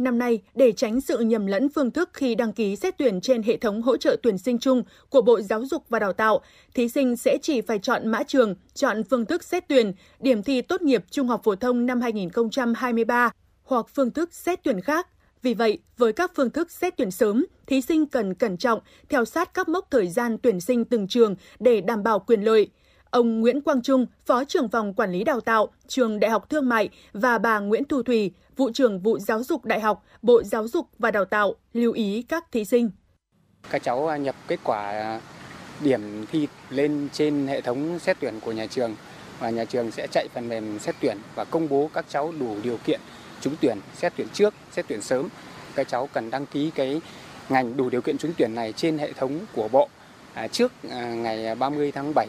Năm 0.00 0.18
nay, 0.18 0.40
để 0.54 0.72
tránh 0.72 1.00
sự 1.00 1.18
nhầm 1.18 1.46
lẫn 1.46 1.68
phương 1.68 1.90
thức 1.90 2.10
khi 2.12 2.34
đăng 2.34 2.52
ký 2.52 2.76
xét 2.76 2.98
tuyển 2.98 3.20
trên 3.20 3.42
hệ 3.42 3.56
thống 3.56 3.82
hỗ 3.82 3.96
trợ 3.96 4.16
tuyển 4.22 4.38
sinh 4.38 4.58
chung 4.58 4.82
của 5.08 5.20
Bộ 5.22 5.40
Giáo 5.40 5.64
dục 5.64 5.84
và 5.88 5.98
Đào 5.98 6.12
tạo, 6.12 6.40
thí 6.74 6.88
sinh 6.88 7.16
sẽ 7.16 7.38
chỉ 7.42 7.60
phải 7.60 7.78
chọn 7.78 8.08
mã 8.08 8.22
trường, 8.22 8.54
chọn 8.74 9.04
phương 9.04 9.26
thức 9.26 9.44
xét 9.44 9.68
tuyển, 9.68 9.92
điểm 10.20 10.42
thi 10.42 10.62
tốt 10.62 10.82
nghiệp 10.82 11.04
trung 11.10 11.28
học 11.28 11.40
phổ 11.44 11.54
thông 11.54 11.86
năm 11.86 12.00
2023 12.00 13.30
hoặc 13.64 13.86
phương 13.94 14.10
thức 14.10 14.34
xét 14.34 14.60
tuyển 14.62 14.80
khác. 14.80 15.06
Vì 15.42 15.54
vậy, 15.54 15.78
với 15.96 16.12
các 16.12 16.32
phương 16.34 16.50
thức 16.50 16.70
xét 16.70 16.96
tuyển 16.96 17.10
sớm, 17.10 17.46
thí 17.66 17.80
sinh 17.80 18.06
cần 18.06 18.34
cẩn 18.34 18.56
trọng, 18.56 18.80
theo 19.08 19.24
sát 19.24 19.54
các 19.54 19.68
mốc 19.68 19.90
thời 19.90 20.08
gian 20.08 20.38
tuyển 20.38 20.60
sinh 20.60 20.84
từng 20.84 21.08
trường 21.08 21.34
để 21.58 21.80
đảm 21.80 22.02
bảo 22.02 22.18
quyền 22.18 22.42
lợi. 22.42 22.68
Ông 23.10 23.40
Nguyễn 23.40 23.60
Quang 23.60 23.82
Trung, 23.82 24.06
Phó 24.26 24.44
trưởng 24.44 24.68
phòng 24.68 24.94
quản 24.94 25.12
lý 25.12 25.24
đào 25.24 25.40
tạo, 25.40 25.68
trường 25.88 26.20
Đại 26.20 26.30
học 26.30 26.50
Thương 26.50 26.68
mại 26.68 26.88
và 27.12 27.38
bà 27.38 27.58
Nguyễn 27.58 27.84
Thu 27.84 28.02
Thủy, 28.02 28.32
vụ 28.56 28.70
trưởng 28.74 29.00
vụ 29.00 29.18
giáo 29.18 29.42
dục 29.42 29.64
đại 29.64 29.80
học, 29.80 30.04
Bộ 30.22 30.42
Giáo 30.42 30.68
dục 30.68 30.86
và 30.98 31.10
Đào 31.10 31.24
tạo 31.24 31.54
lưu 31.72 31.92
ý 31.92 32.24
các 32.28 32.52
thí 32.52 32.64
sinh. 32.64 32.90
Các 33.70 33.82
cháu 33.82 34.18
nhập 34.18 34.34
kết 34.48 34.60
quả 34.64 35.20
điểm 35.80 36.26
thi 36.32 36.48
lên 36.70 37.08
trên 37.12 37.46
hệ 37.46 37.60
thống 37.60 37.98
xét 37.98 38.16
tuyển 38.20 38.40
của 38.40 38.52
nhà 38.52 38.66
trường 38.66 38.94
và 39.38 39.50
nhà 39.50 39.64
trường 39.64 39.90
sẽ 39.90 40.06
chạy 40.10 40.28
phần 40.34 40.48
mềm 40.48 40.78
xét 40.78 40.94
tuyển 41.00 41.18
và 41.34 41.44
công 41.44 41.68
bố 41.68 41.90
các 41.94 42.04
cháu 42.08 42.32
đủ 42.40 42.56
điều 42.62 42.76
kiện 42.76 43.00
trúng 43.40 43.54
tuyển, 43.60 43.78
xét 43.94 44.12
tuyển 44.16 44.28
trước, 44.32 44.54
xét 44.72 44.84
tuyển 44.88 45.02
sớm. 45.02 45.28
Các 45.74 45.88
cháu 45.88 46.08
cần 46.12 46.30
đăng 46.30 46.46
ký 46.46 46.70
cái 46.74 47.00
ngành 47.48 47.76
đủ 47.76 47.90
điều 47.90 48.00
kiện 48.00 48.18
trúng 48.18 48.32
tuyển 48.36 48.54
này 48.54 48.72
trên 48.72 48.98
hệ 48.98 49.12
thống 49.12 49.40
của 49.54 49.68
Bộ 49.68 49.88
à, 50.34 50.48
trước 50.48 50.72
à, 50.90 51.14
ngày 51.14 51.54
30 51.54 51.92
tháng 51.92 52.12
7. 52.14 52.28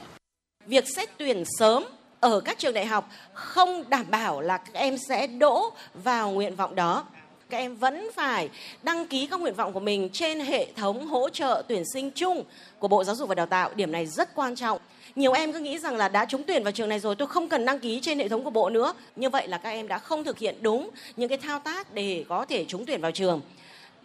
Việc 0.65 0.85
xét 0.95 1.09
tuyển 1.17 1.43
sớm 1.59 1.85
ở 2.19 2.39
các 2.39 2.59
trường 2.59 2.73
đại 2.73 2.85
học 2.85 3.09
không 3.33 3.83
đảm 3.89 4.05
bảo 4.09 4.41
là 4.41 4.57
các 4.57 4.73
em 4.73 4.97
sẽ 5.09 5.27
đỗ 5.27 5.71
vào 5.93 6.31
nguyện 6.31 6.55
vọng 6.55 6.75
đó 6.75 7.05
các 7.51 7.57
em 7.57 7.75
vẫn 7.75 8.09
phải 8.15 8.49
đăng 8.83 9.05
ký 9.05 9.27
các 9.27 9.39
nguyện 9.39 9.53
vọng 9.53 9.73
của 9.73 9.79
mình 9.79 10.09
trên 10.13 10.39
hệ 10.39 10.67
thống 10.75 11.07
hỗ 11.07 11.29
trợ 11.29 11.63
tuyển 11.67 11.83
sinh 11.93 12.11
chung 12.11 12.43
của 12.79 12.87
Bộ 12.87 13.03
Giáo 13.03 13.15
dục 13.15 13.29
và 13.29 13.35
Đào 13.35 13.45
tạo. 13.45 13.71
Điểm 13.75 13.91
này 13.91 14.05
rất 14.05 14.35
quan 14.35 14.55
trọng. 14.55 14.79
Nhiều 15.15 15.33
em 15.33 15.53
cứ 15.53 15.59
nghĩ 15.59 15.77
rằng 15.77 15.97
là 15.97 16.09
đã 16.09 16.25
trúng 16.25 16.43
tuyển 16.43 16.63
vào 16.63 16.71
trường 16.71 16.89
này 16.89 16.99
rồi 16.99 17.15
tôi 17.15 17.27
không 17.27 17.49
cần 17.49 17.65
đăng 17.65 17.79
ký 17.79 17.99
trên 18.01 18.19
hệ 18.19 18.27
thống 18.27 18.43
của 18.43 18.49
Bộ 18.49 18.69
nữa. 18.69 18.93
Như 19.15 19.29
vậy 19.29 19.47
là 19.47 19.57
các 19.57 19.69
em 19.69 19.87
đã 19.87 19.97
không 19.97 20.23
thực 20.23 20.37
hiện 20.37 20.55
đúng 20.61 20.89
những 21.17 21.29
cái 21.29 21.37
thao 21.37 21.59
tác 21.59 21.93
để 21.93 22.25
có 22.29 22.45
thể 22.45 22.65
trúng 22.65 22.85
tuyển 22.85 23.01
vào 23.01 23.11
trường. 23.11 23.41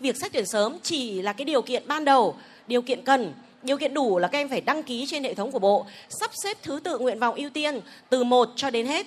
Việc 0.00 0.16
xét 0.16 0.32
tuyển 0.32 0.46
sớm 0.46 0.78
chỉ 0.82 1.22
là 1.22 1.32
cái 1.32 1.44
điều 1.44 1.62
kiện 1.62 1.82
ban 1.86 2.04
đầu, 2.04 2.36
điều 2.66 2.82
kiện 2.82 3.04
cần 3.04 3.32
Điều 3.62 3.76
kiện 3.76 3.94
đủ 3.94 4.18
là 4.18 4.28
các 4.28 4.38
em 4.38 4.48
phải 4.48 4.60
đăng 4.60 4.82
ký 4.82 5.06
trên 5.06 5.24
hệ 5.24 5.34
thống 5.34 5.50
của 5.50 5.58
Bộ, 5.58 5.86
sắp 6.08 6.30
xếp 6.44 6.56
thứ 6.62 6.80
tự 6.84 6.98
nguyện 6.98 7.18
vọng 7.18 7.34
ưu 7.34 7.50
tiên 7.50 7.80
từ 8.10 8.24
1 8.24 8.48
cho 8.56 8.70
đến 8.70 8.86
hết. 8.86 9.06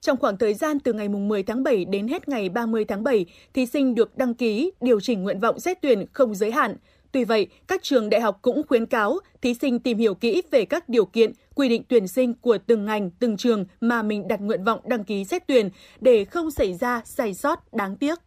Trong 0.00 0.16
khoảng 0.16 0.38
thời 0.38 0.54
gian 0.54 0.80
từ 0.80 0.92
ngày 0.92 1.08
10 1.08 1.42
tháng 1.42 1.62
7 1.62 1.84
đến 1.84 2.08
hết 2.08 2.28
ngày 2.28 2.48
30 2.48 2.84
tháng 2.84 3.04
7, 3.04 3.26
thí 3.54 3.66
sinh 3.66 3.94
được 3.94 4.16
đăng 4.16 4.34
ký, 4.34 4.70
điều 4.80 5.00
chỉnh 5.00 5.22
nguyện 5.22 5.40
vọng 5.40 5.60
xét 5.60 5.78
tuyển 5.82 6.06
không 6.12 6.34
giới 6.34 6.50
hạn. 6.50 6.76
Tuy 7.12 7.24
vậy, 7.24 7.46
các 7.66 7.82
trường 7.82 8.10
đại 8.10 8.20
học 8.20 8.38
cũng 8.42 8.62
khuyến 8.68 8.86
cáo 8.86 9.18
thí 9.42 9.54
sinh 9.54 9.78
tìm 9.78 9.98
hiểu 9.98 10.14
kỹ 10.14 10.42
về 10.50 10.64
các 10.64 10.88
điều 10.88 11.04
kiện, 11.04 11.32
quy 11.54 11.68
định 11.68 11.82
tuyển 11.88 12.08
sinh 12.08 12.34
của 12.34 12.58
từng 12.66 12.84
ngành, 12.84 13.10
từng 13.10 13.36
trường 13.36 13.64
mà 13.80 14.02
mình 14.02 14.28
đặt 14.28 14.40
nguyện 14.40 14.64
vọng 14.64 14.80
đăng 14.84 15.04
ký 15.04 15.24
xét 15.24 15.46
tuyển 15.46 15.70
để 16.00 16.24
không 16.24 16.50
xảy 16.50 16.74
ra 16.74 17.02
sai 17.04 17.34
sót 17.34 17.72
đáng 17.72 17.96
tiếc. 17.96 18.18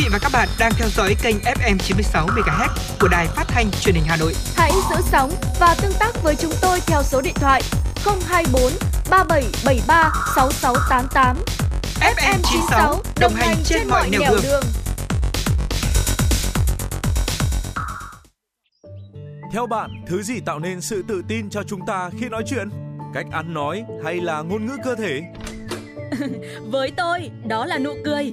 Vị 0.00 0.08
và 0.12 0.18
các 0.18 0.32
bạn 0.32 0.48
đang 0.58 0.72
theo 0.76 0.88
dõi 0.88 1.16
kênh 1.22 1.36
FM 1.36 1.78
96 1.78 2.26
MHz 2.26 2.68
của 3.00 3.08
đài 3.08 3.26
phát 3.26 3.44
thanh 3.48 3.70
truyền 3.70 3.94
hình 3.94 4.04
Hà 4.06 4.16
Nội. 4.16 4.34
Hãy 4.56 4.72
giữ 4.90 4.96
sóng 5.10 5.30
và 5.60 5.74
tương 5.82 5.92
tác 5.98 6.22
với 6.22 6.36
chúng 6.36 6.52
tôi 6.62 6.80
theo 6.86 7.02
số 7.02 7.20
điện 7.20 7.34
thoại 7.34 7.62
024 8.04 8.72
3773 9.10 10.12
6688. 10.36 11.36
FM 12.00 12.38
96 12.42 13.02
đồng 13.20 13.34
hành 13.34 13.56
trên 13.64 13.88
mọi 13.88 14.10
nẻo 14.10 14.20
đường. 14.30 14.40
đường. 14.42 14.62
Theo 19.52 19.66
bạn, 19.66 19.90
thứ 20.06 20.22
gì 20.22 20.40
tạo 20.40 20.58
nên 20.58 20.80
sự 20.80 21.04
tự 21.08 21.22
tin 21.28 21.50
cho 21.50 21.62
chúng 21.62 21.86
ta 21.86 22.10
khi 22.20 22.28
nói 22.28 22.42
chuyện? 22.46 22.68
Cách 23.14 23.26
ăn 23.32 23.54
nói 23.54 23.84
hay 24.04 24.20
là 24.20 24.42
ngôn 24.42 24.66
ngữ 24.66 24.76
cơ 24.84 24.94
thể? 24.94 25.22
Với 26.70 26.92
tôi, 26.96 27.30
đó 27.48 27.66
là 27.66 27.78
nụ 27.78 27.94
cười 28.04 28.32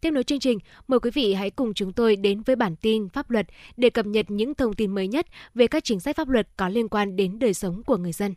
Tiếp 0.00 0.10
nối 0.10 0.24
chương 0.24 0.40
trình, 0.40 0.58
mời 0.88 1.00
quý 1.00 1.10
vị 1.10 1.34
hãy 1.34 1.50
cùng 1.50 1.74
chúng 1.74 1.92
tôi 1.92 2.16
đến 2.16 2.42
với 2.42 2.56
bản 2.56 2.76
tin 2.76 3.08
pháp 3.08 3.30
luật 3.30 3.46
để 3.76 3.90
cập 3.90 4.06
nhật 4.06 4.30
những 4.30 4.54
thông 4.54 4.72
tin 4.72 4.94
mới 4.94 5.08
nhất 5.08 5.26
về 5.54 5.66
các 5.66 5.84
chính 5.84 6.00
sách 6.00 6.16
pháp 6.16 6.28
luật 6.28 6.48
có 6.56 6.68
liên 6.68 6.88
quan 6.88 7.16
đến 7.16 7.38
đời 7.38 7.54
sống 7.54 7.82
của 7.82 7.96
người 7.96 8.12
dân. 8.12 8.34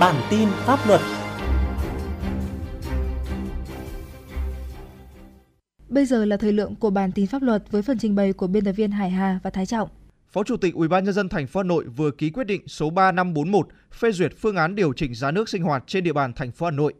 Bản 0.00 0.14
tin 0.30 0.48
pháp 0.48 0.86
luật 0.86 1.00
Bây 5.88 6.06
giờ 6.06 6.24
là 6.24 6.36
thời 6.36 6.52
lượng 6.52 6.74
của 6.76 6.90
bản 6.90 7.12
tin 7.12 7.26
pháp 7.26 7.42
luật 7.42 7.62
với 7.70 7.82
phần 7.82 7.98
trình 7.98 8.14
bày 8.14 8.32
của 8.32 8.46
biên 8.46 8.64
tập 8.64 8.72
viên 8.72 8.90
Hải 8.90 9.10
Hà 9.10 9.38
và 9.42 9.50
Thái 9.50 9.66
Trọng. 9.66 9.88
Phó 10.32 10.44
Chủ 10.44 10.56
tịch 10.56 10.74
UBND 10.76 11.18
thành 11.30 11.46
phố 11.46 11.60
Hà 11.60 11.64
Nội 11.64 11.84
vừa 11.84 12.10
ký 12.10 12.30
quyết 12.30 12.44
định 12.44 12.68
số 12.68 12.90
3541 12.90 13.68
phê 13.92 14.12
duyệt 14.12 14.32
phương 14.38 14.56
án 14.56 14.74
điều 14.74 14.92
chỉnh 14.92 15.14
giá 15.14 15.30
nước 15.30 15.48
sinh 15.48 15.62
hoạt 15.62 15.84
trên 15.86 16.04
địa 16.04 16.12
bàn 16.12 16.32
thành 16.32 16.52
phố 16.52 16.66
Hà 16.66 16.70
Nội. 16.70 16.94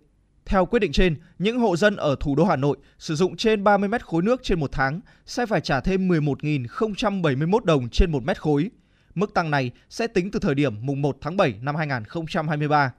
Theo 0.45 0.67
quyết 0.67 0.79
định 0.79 0.93
trên, 0.93 1.17
những 1.39 1.59
hộ 1.59 1.77
dân 1.77 1.97
ở 1.97 2.17
thủ 2.21 2.35
đô 2.37 2.45
Hà 2.45 2.57
Nội 2.57 2.77
sử 2.99 3.15
dụng 3.15 3.37
trên 3.37 3.65
30 3.65 3.89
mét 3.89 4.07
khối 4.07 4.23
nước 4.23 4.43
trên 4.43 4.61
một 4.61 4.73
tháng 4.73 5.01
sẽ 5.27 5.47
phải 5.47 5.61
trả 5.61 5.81
thêm 5.81 6.09
11.071 6.09 7.65
đồng 7.65 7.89
trên 7.89 8.11
một 8.11 8.25
mét 8.25 8.41
khối. 8.41 8.71
Mức 9.15 9.35
tăng 9.35 9.51
này 9.51 9.71
sẽ 9.91 10.07
tính 10.07 10.31
từ 10.31 10.41
thời 10.41 10.55
điểm 10.55 10.87
mùng 10.87 11.03
1 11.03 11.17
tháng 11.21 11.37
7 11.37 11.55
năm 11.63 11.77
2023. 11.77 12.93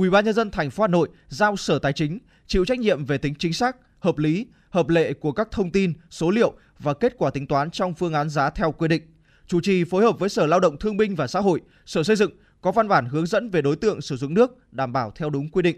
UBND 0.00 0.40
thành 0.52 0.70
phố 0.70 0.82
Hà 0.82 0.88
Nội 0.88 1.08
giao 1.28 1.56
Sở 1.56 1.78
Tài 1.78 1.92
chính 1.92 2.18
chịu 2.46 2.64
trách 2.64 2.78
nhiệm 2.78 3.04
về 3.04 3.18
tính 3.18 3.34
chính 3.38 3.52
xác, 3.52 3.76
hợp 3.98 4.18
lý, 4.18 4.46
hợp 4.70 4.88
lệ 4.88 5.12
của 5.12 5.32
các 5.32 5.48
thông 5.50 5.70
tin, 5.70 5.92
số 6.10 6.30
liệu 6.30 6.52
và 6.78 6.94
kết 6.94 7.14
quả 7.18 7.30
tính 7.30 7.46
toán 7.46 7.70
trong 7.70 7.94
phương 7.94 8.14
án 8.14 8.28
giá 8.28 8.50
theo 8.50 8.72
quy 8.72 8.88
định. 8.88 9.02
Chủ 9.46 9.60
trì 9.60 9.84
phối 9.84 10.02
hợp 10.02 10.18
với 10.18 10.28
Sở 10.28 10.46
Lao 10.46 10.60
động 10.60 10.76
Thương 10.78 10.96
binh 10.96 11.14
và 11.14 11.26
Xã 11.26 11.40
hội, 11.40 11.60
Sở 11.86 12.02
Xây 12.02 12.16
dựng 12.16 12.30
có 12.60 12.72
văn 12.72 12.88
bản 12.88 13.06
hướng 13.06 13.26
dẫn 13.26 13.50
về 13.50 13.62
đối 13.62 13.76
tượng 13.76 14.00
sử 14.00 14.16
dụng 14.16 14.34
nước 14.34 14.72
đảm 14.72 14.92
bảo 14.92 15.12
theo 15.16 15.30
đúng 15.30 15.48
quy 15.48 15.62
định. 15.62 15.76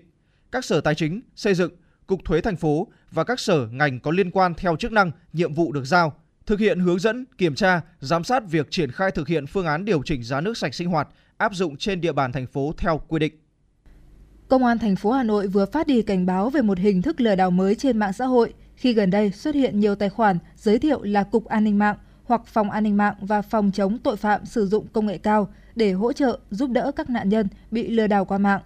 Các 0.52 0.64
sở 0.64 0.80
tài 0.80 0.94
chính, 0.94 1.20
xây 1.34 1.54
dựng, 1.54 1.72
cục 2.06 2.24
thuế 2.24 2.40
thành 2.40 2.56
phố 2.56 2.88
và 3.10 3.24
các 3.24 3.40
sở 3.40 3.68
ngành 3.72 4.00
có 4.00 4.10
liên 4.10 4.30
quan 4.30 4.54
theo 4.54 4.76
chức 4.76 4.92
năng, 4.92 5.10
nhiệm 5.32 5.54
vụ 5.54 5.72
được 5.72 5.84
giao 5.84 6.12
thực 6.46 6.60
hiện 6.60 6.80
hướng 6.80 6.98
dẫn, 6.98 7.24
kiểm 7.38 7.54
tra, 7.54 7.80
giám 8.00 8.24
sát 8.24 8.42
việc 8.50 8.70
triển 8.70 8.90
khai 8.90 9.10
thực 9.10 9.28
hiện 9.28 9.46
phương 9.46 9.66
án 9.66 9.84
điều 9.84 10.02
chỉnh 10.04 10.22
giá 10.22 10.40
nước 10.40 10.56
sạch 10.56 10.74
sinh 10.74 10.88
hoạt 10.88 11.08
áp 11.36 11.54
dụng 11.54 11.76
trên 11.76 12.00
địa 12.00 12.12
bàn 12.12 12.32
thành 12.32 12.46
phố 12.46 12.72
theo 12.78 13.00
quy 13.08 13.18
định. 13.18 13.32
Công 14.48 14.64
an 14.64 14.78
thành 14.78 14.96
phố 14.96 15.12
Hà 15.12 15.22
Nội 15.22 15.46
vừa 15.46 15.66
phát 15.66 15.86
đi 15.86 16.02
cảnh 16.02 16.26
báo 16.26 16.50
về 16.50 16.62
một 16.62 16.78
hình 16.78 17.02
thức 17.02 17.20
lừa 17.20 17.34
đảo 17.34 17.50
mới 17.50 17.74
trên 17.74 17.98
mạng 17.98 18.12
xã 18.12 18.24
hội 18.24 18.54
khi 18.76 18.92
gần 18.92 19.10
đây 19.10 19.30
xuất 19.30 19.54
hiện 19.54 19.80
nhiều 19.80 19.94
tài 19.94 20.08
khoản 20.08 20.38
giới 20.56 20.78
thiệu 20.78 21.02
là 21.02 21.22
Cục 21.22 21.44
An 21.44 21.64
ninh 21.64 21.78
mạng 21.78 21.96
hoặc 22.28 22.46
Phòng 22.46 22.70
An 22.70 22.84
ninh 22.84 22.96
mạng 22.96 23.14
và 23.20 23.42
Phòng 23.42 23.70
chống 23.74 23.98
tội 23.98 24.16
phạm 24.16 24.46
sử 24.46 24.66
dụng 24.66 24.86
công 24.92 25.06
nghệ 25.06 25.18
cao 25.18 25.48
để 25.76 25.92
hỗ 25.92 26.12
trợ 26.12 26.38
giúp 26.50 26.70
đỡ 26.70 26.92
các 26.96 27.10
nạn 27.10 27.28
nhân 27.28 27.48
bị 27.70 27.88
lừa 27.88 28.06
đảo 28.06 28.24
qua 28.24 28.38
mạng. 28.38 28.60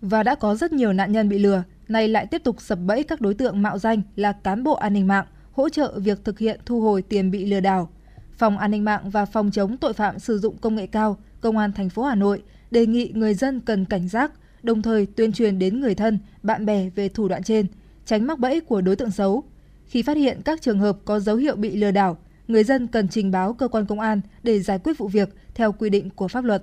Và 0.00 0.22
đã 0.22 0.34
có 0.34 0.54
rất 0.54 0.72
nhiều 0.72 0.92
nạn 0.92 1.12
nhân 1.12 1.28
bị 1.28 1.38
lừa, 1.38 1.62
nay 1.88 2.08
lại 2.08 2.26
tiếp 2.26 2.44
tục 2.44 2.60
sập 2.60 2.78
bẫy 2.86 3.02
các 3.02 3.20
đối 3.20 3.34
tượng 3.34 3.62
mạo 3.62 3.78
danh 3.78 4.02
là 4.16 4.32
cán 4.32 4.64
bộ 4.64 4.74
an 4.74 4.92
ninh 4.92 5.06
mạng, 5.06 5.26
hỗ 5.52 5.68
trợ 5.68 5.98
việc 5.98 6.24
thực 6.24 6.38
hiện 6.38 6.60
thu 6.66 6.80
hồi 6.80 7.02
tiền 7.02 7.30
bị 7.30 7.46
lừa 7.46 7.60
đảo. 7.60 7.88
Phòng 8.32 8.58
An 8.58 8.70
ninh 8.70 8.84
mạng 8.84 9.10
và 9.10 9.24
Phòng 9.24 9.50
chống 9.50 9.76
tội 9.76 9.92
phạm 9.92 10.18
sử 10.18 10.38
dụng 10.38 10.56
công 10.56 10.76
nghệ 10.76 10.86
cao, 10.86 11.16
Công 11.40 11.58
an 11.58 11.72
thành 11.72 11.88
phố 11.88 12.02
Hà 12.02 12.14
Nội 12.14 12.42
đề 12.70 12.86
nghị 12.86 13.12
người 13.14 13.34
dân 13.34 13.60
cần 13.60 13.84
cảnh 13.84 14.08
giác, 14.08 14.32
đồng 14.62 14.82
thời 14.82 15.06
tuyên 15.06 15.32
truyền 15.32 15.58
đến 15.58 15.80
người 15.80 15.94
thân, 15.94 16.18
bạn 16.42 16.66
bè 16.66 16.90
về 16.90 17.08
thủ 17.08 17.28
đoạn 17.28 17.42
trên, 17.42 17.66
tránh 18.04 18.26
mắc 18.26 18.38
bẫy 18.38 18.60
của 18.60 18.80
đối 18.80 18.96
tượng 18.96 19.10
xấu. 19.10 19.44
Khi 19.86 20.02
phát 20.02 20.16
hiện 20.16 20.40
các 20.44 20.62
trường 20.62 20.78
hợp 20.78 20.98
có 21.04 21.20
dấu 21.20 21.36
hiệu 21.36 21.56
bị 21.56 21.76
lừa 21.76 21.90
đảo, 21.90 22.16
người 22.48 22.64
dân 22.64 22.86
cần 22.86 23.08
trình 23.08 23.30
báo 23.30 23.54
cơ 23.54 23.68
quan 23.68 23.86
công 23.86 24.00
an 24.00 24.20
để 24.42 24.60
giải 24.60 24.78
quyết 24.78 24.98
vụ 24.98 25.08
việc 25.08 25.28
theo 25.54 25.72
quy 25.72 25.90
định 25.90 26.10
của 26.10 26.28
pháp 26.28 26.44
luật. 26.44 26.62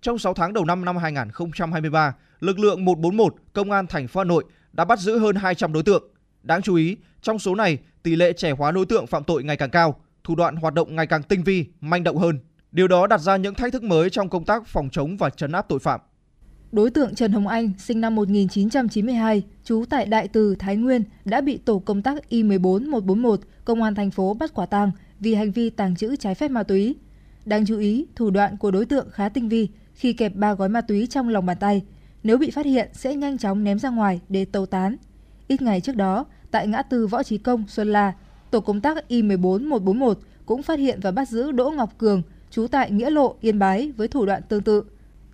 Trong 0.00 0.18
6 0.18 0.34
tháng 0.34 0.52
đầu 0.52 0.64
năm 0.64 0.84
năm 0.84 0.96
2023, 0.96 2.14
lực 2.40 2.58
lượng 2.58 2.84
141 2.84 3.34
Công 3.52 3.70
an 3.70 3.86
thành 3.86 4.08
phố 4.08 4.20
Hà 4.20 4.24
Nội 4.24 4.44
đã 4.72 4.84
bắt 4.84 4.98
giữ 4.98 5.18
hơn 5.18 5.36
200 5.36 5.72
đối 5.72 5.82
tượng. 5.82 6.04
Đáng 6.42 6.62
chú 6.62 6.74
ý, 6.74 6.96
trong 7.22 7.38
số 7.38 7.54
này, 7.54 7.78
tỷ 8.02 8.16
lệ 8.16 8.32
trẻ 8.32 8.50
hóa 8.50 8.70
đối 8.70 8.86
tượng 8.86 9.06
phạm 9.06 9.24
tội 9.24 9.44
ngày 9.44 9.56
càng 9.56 9.70
cao, 9.70 10.00
thủ 10.24 10.34
đoạn 10.34 10.56
hoạt 10.56 10.74
động 10.74 10.96
ngày 10.96 11.06
càng 11.06 11.22
tinh 11.22 11.42
vi, 11.44 11.66
manh 11.80 12.04
động 12.04 12.18
hơn. 12.18 12.38
Điều 12.72 12.88
đó 12.88 13.06
đặt 13.06 13.20
ra 13.20 13.36
những 13.36 13.54
thách 13.54 13.72
thức 13.72 13.82
mới 13.82 14.10
trong 14.10 14.28
công 14.28 14.44
tác 14.44 14.66
phòng 14.66 14.88
chống 14.92 15.16
và 15.16 15.30
chấn 15.30 15.52
áp 15.52 15.66
tội 15.68 15.78
phạm. 15.78 16.00
Đối 16.72 16.90
tượng 16.90 17.14
Trần 17.14 17.32
Hồng 17.32 17.48
Anh, 17.48 17.72
sinh 17.78 18.00
năm 18.00 18.14
1992, 18.14 19.42
trú 19.68 19.84
tại 19.90 20.06
Đại 20.06 20.28
Từ, 20.28 20.54
Thái 20.58 20.76
Nguyên, 20.76 21.02
đã 21.24 21.40
bị 21.40 21.58
tổ 21.58 21.78
công 21.78 22.02
tác 22.02 22.22
Y14141 22.30 23.36
Công 23.64 23.82
an 23.82 23.94
thành 23.94 24.10
phố 24.10 24.34
bắt 24.34 24.54
quả 24.54 24.66
tang 24.66 24.90
vì 25.20 25.34
hành 25.34 25.52
vi 25.52 25.70
tàng 25.70 25.96
trữ 25.96 26.16
trái 26.16 26.34
phép 26.34 26.48
ma 26.48 26.62
túy. 26.62 26.96
Đáng 27.44 27.66
chú 27.66 27.78
ý, 27.78 28.06
thủ 28.14 28.30
đoạn 28.30 28.56
của 28.56 28.70
đối 28.70 28.86
tượng 28.86 29.10
khá 29.10 29.28
tinh 29.28 29.48
vi 29.48 29.68
khi 29.94 30.12
kẹp 30.12 30.34
ba 30.34 30.54
gói 30.54 30.68
ma 30.68 30.80
túy 30.80 31.06
trong 31.06 31.28
lòng 31.28 31.46
bàn 31.46 31.56
tay. 31.60 31.82
Nếu 32.22 32.38
bị 32.38 32.50
phát 32.50 32.66
hiện 32.66 32.88
sẽ 32.92 33.14
nhanh 33.14 33.38
chóng 33.38 33.64
ném 33.64 33.78
ra 33.78 33.90
ngoài 33.90 34.20
để 34.28 34.44
tẩu 34.44 34.66
tán. 34.66 34.96
Ít 35.48 35.62
ngày 35.62 35.80
trước 35.80 35.96
đó, 35.96 36.24
tại 36.50 36.66
ngã 36.66 36.82
tư 36.82 37.06
Võ 37.06 37.22
Trí 37.22 37.38
Công, 37.38 37.64
Xuân 37.68 37.92
La, 37.92 38.12
tổ 38.50 38.60
công 38.60 38.80
tác 38.80 39.04
Y14141 39.08 40.14
cũng 40.46 40.62
phát 40.62 40.78
hiện 40.78 41.00
và 41.02 41.10
bắt 41.10 41.28
giữ 41.28 41.52
Đỗ 41.52 41.70
Ngọc 41.70 41.98
Cường, 41.98 42.22
trú 42.50 42.66
tại 42.66 42.90
Nghĩa 42.90 43.10
Lộ, 43.10 43.34
Yên 43.40 43.58
Bái 43.58 43.92
với 43.96 44.08
thủ 44.08 44.26
đoạn 44.26 44.42
tương 44.48 44.62
tự. 44.62 44.84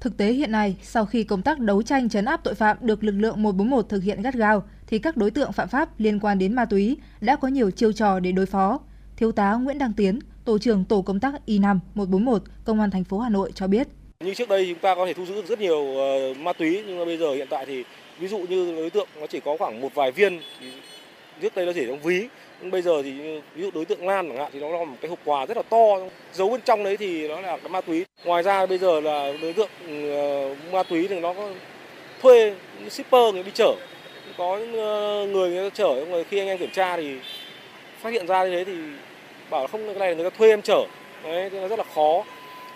Thực 0.04 0.16
tế 0.16 0.32
hiện 0.32 0.52
nay, 0.52 0.76
sau 0.82 1.06
khi 1.06 1.24
công 1.24 1.42
tác 1.42 1.58
đấu 1.58 1.82
tranh 1.82 2.08
chấn 2.08 2.24
áp 2.24 2.40
tội 2.44 2.54
phạm 2.54 2.76
được 2.80 3.04
lực 3.04 3.14
lượng 3.18 3.42
141 3.42 3.88
thực 3.88 4.02
hiện 4.02 4.22
gắt 4.22 4.34
gao, 4.34 4.62
thì 4.86 4.98
các 4.98 5.16
đối 5.16 5.30
tượng 5.30 5.52
phạm 5.52 5.68
pháp 5.68 6.00
liên 6.00 6.20
quan 6.20 6.38
đến 6.38 6.54
ma 6.54 6.64
túy 6.64 6.96
đã 7.20 7.36
có 7.36 7.48
nhiều 7.48 7.70
chiêu 7.70 7.92
trò 7.92 8.20
để 8.20 8.32
đối 8.32 8.46
phó. 8.46 8.80
Thiếu 9.16 9.32
tá 9.32 9.52
Nguyễn 9.54 9.78
Đăng 9.78 9.92
Tiến, 9.92 10.18
tổ 10.44 10.58
trưởng 10.58 10.84
tổ 10.84 11.02
công 11.02 11.20
tác 11.20 11.34
Y5 11.46 11.78
141 11.94 12.42
Công 12.64 12.80
an 12.80 12.90
thành 12.90 13.04
phố 13.04 13.18
Hà 13.18 13.28
Nội 13.28 13.52
cho 13.54 13.66
biết. 13.66 13.88
Như 14.20 14.34
trước 14.34 14.48
đây 14.48 14.66
chúng 14.68 14.78
ta 14.78 14.94
có 14.94 15.06
thể 15.06 15.14
thu 15.14 15.26
giữ 15.26 15.42
rất 15.48 15.60
nhiều 15.60 15.80
uh, 15.80 16.36
ma 16.36 16.52
túy 16.52 16.82
nhưng 16.86 16.98
mà 16.98 17.04
bây 17.04 17.18
giờ 17.18 17.34
hiện 17.34 17.46
tại 17.50 17.66
thì 17.66 17.84
ví 18.18 18.28
dụ 18.28 18.38
như 18.38 18.76
đối 18.76 18.90
tượng 18.90 19.08
nó 19.20 19.26
chỉ 19.26 19.40
có 19.40 19.56
khoảng 19.58 19.80
một 19.80 19.94
vài 19.94 20.12
viên 20.12 20.40
trước 21.40 21.54
đây 21.54 21.66
nó 21.66 21.72
chỉ 21.72 21.86
trong 21.86 22.02
ví 22.02 22.28
bây 22.62 22.82
giờ 22.82 23.02
thì 23.02 23.12
ví 23.54 23.62
dụ 23.62 23.70
đối 23.74 23.84
tượng 23.84 24.06
Lan 24.06 24.28
chẳng 24.28 24.38
hạn 24.38 24.50
thì 24.52 24.60
nó 24.60 24.68
là 24.68 24.84
một 24.84 24.96
cái 25.00 25.08
hộp 25.08 25.18
quà 25.24 25.46
rất 25.46 25.56
là 25.56 25.62
to. 25.62 25.98
Giấu 26.32 26.50
bên 26.50 26.60
trong 26.64 26.84
đấy 26.84 26.96
thì 26.96 27.28
nó 27.28 27.40
là 27.40 27.56
cái 27.56 27.68
ma 27.68 27.80
túy. 27.80 28.04
Ngoài 28.24 28.42
ra 28.42 28.66
bây 28.66 28.78
giờ 28.78 29.00
là 29.00 29.32
đối 29.42 29.52
tượng 29.52 29.70
uh, 29.86 30.72
ma 30.72 30.82
túy 30.82 31.08
thì 31.08 31.20
nó 31.20 31.32
có 31.32 31.48
thuê 32.22 32.54
shipper 32.90 33.34
người 33.34 33.42
đi 33.42 33.50
chở. 33.54 33.74
Có 34.38 34.58
những 34.58 34.76
ờ, 34.76 35.26
người 35.26 35.50
người 35.50 35.70
ta 35.70 35.74
chở 35.74 35.94
nhưng 35.96 36.12
mà 36.12 36.18
khi 36.30 36.38
anh 36.38 36.48
em 36.48 36.58
kiểm 36.58 36.70
tra 36.70 36.96
thì 36.96 37.14
phát 38.00 38.10
hiện 38.12 38.26
ra 38.26 38.44
như 38.44 38.50
thế 38.50 38.64
thì 38.64 38.78
bảo 39.50 39.66
không 39.66 39.86
cái 39.86 39.94
này 39.94 40.14
người 40.14 40.30
ta 40.30 40.36
thuê 40.38 40.48
em 40.48 40.62
chở. 40.62 40.84
Đấy 41.24 41.50
thì 41.50 41.60
nó 41.60 41.68
rất 41.68 41.78
là 41.78 41.84
khó. 41.94 42.24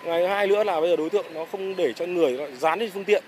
Ngày 0.05 0.27
hai 0.27 0.47
nữa 0.47 0.63
là 0.63 0.81
bây 0.81 0.89
giờ 0.89 0.95
đối 0.95 1.09
tượng 1.09 1.25
nó 1.33 1.45
không 1.51 1.75
để 1.75 1.93
cho 1.93 2.05
người 2.05 2.31
nó 2.31 2.45
dán 2.57 2.79
lên 2.79 2.89
phương 2.93 3.03
tiện. 3.03 3.23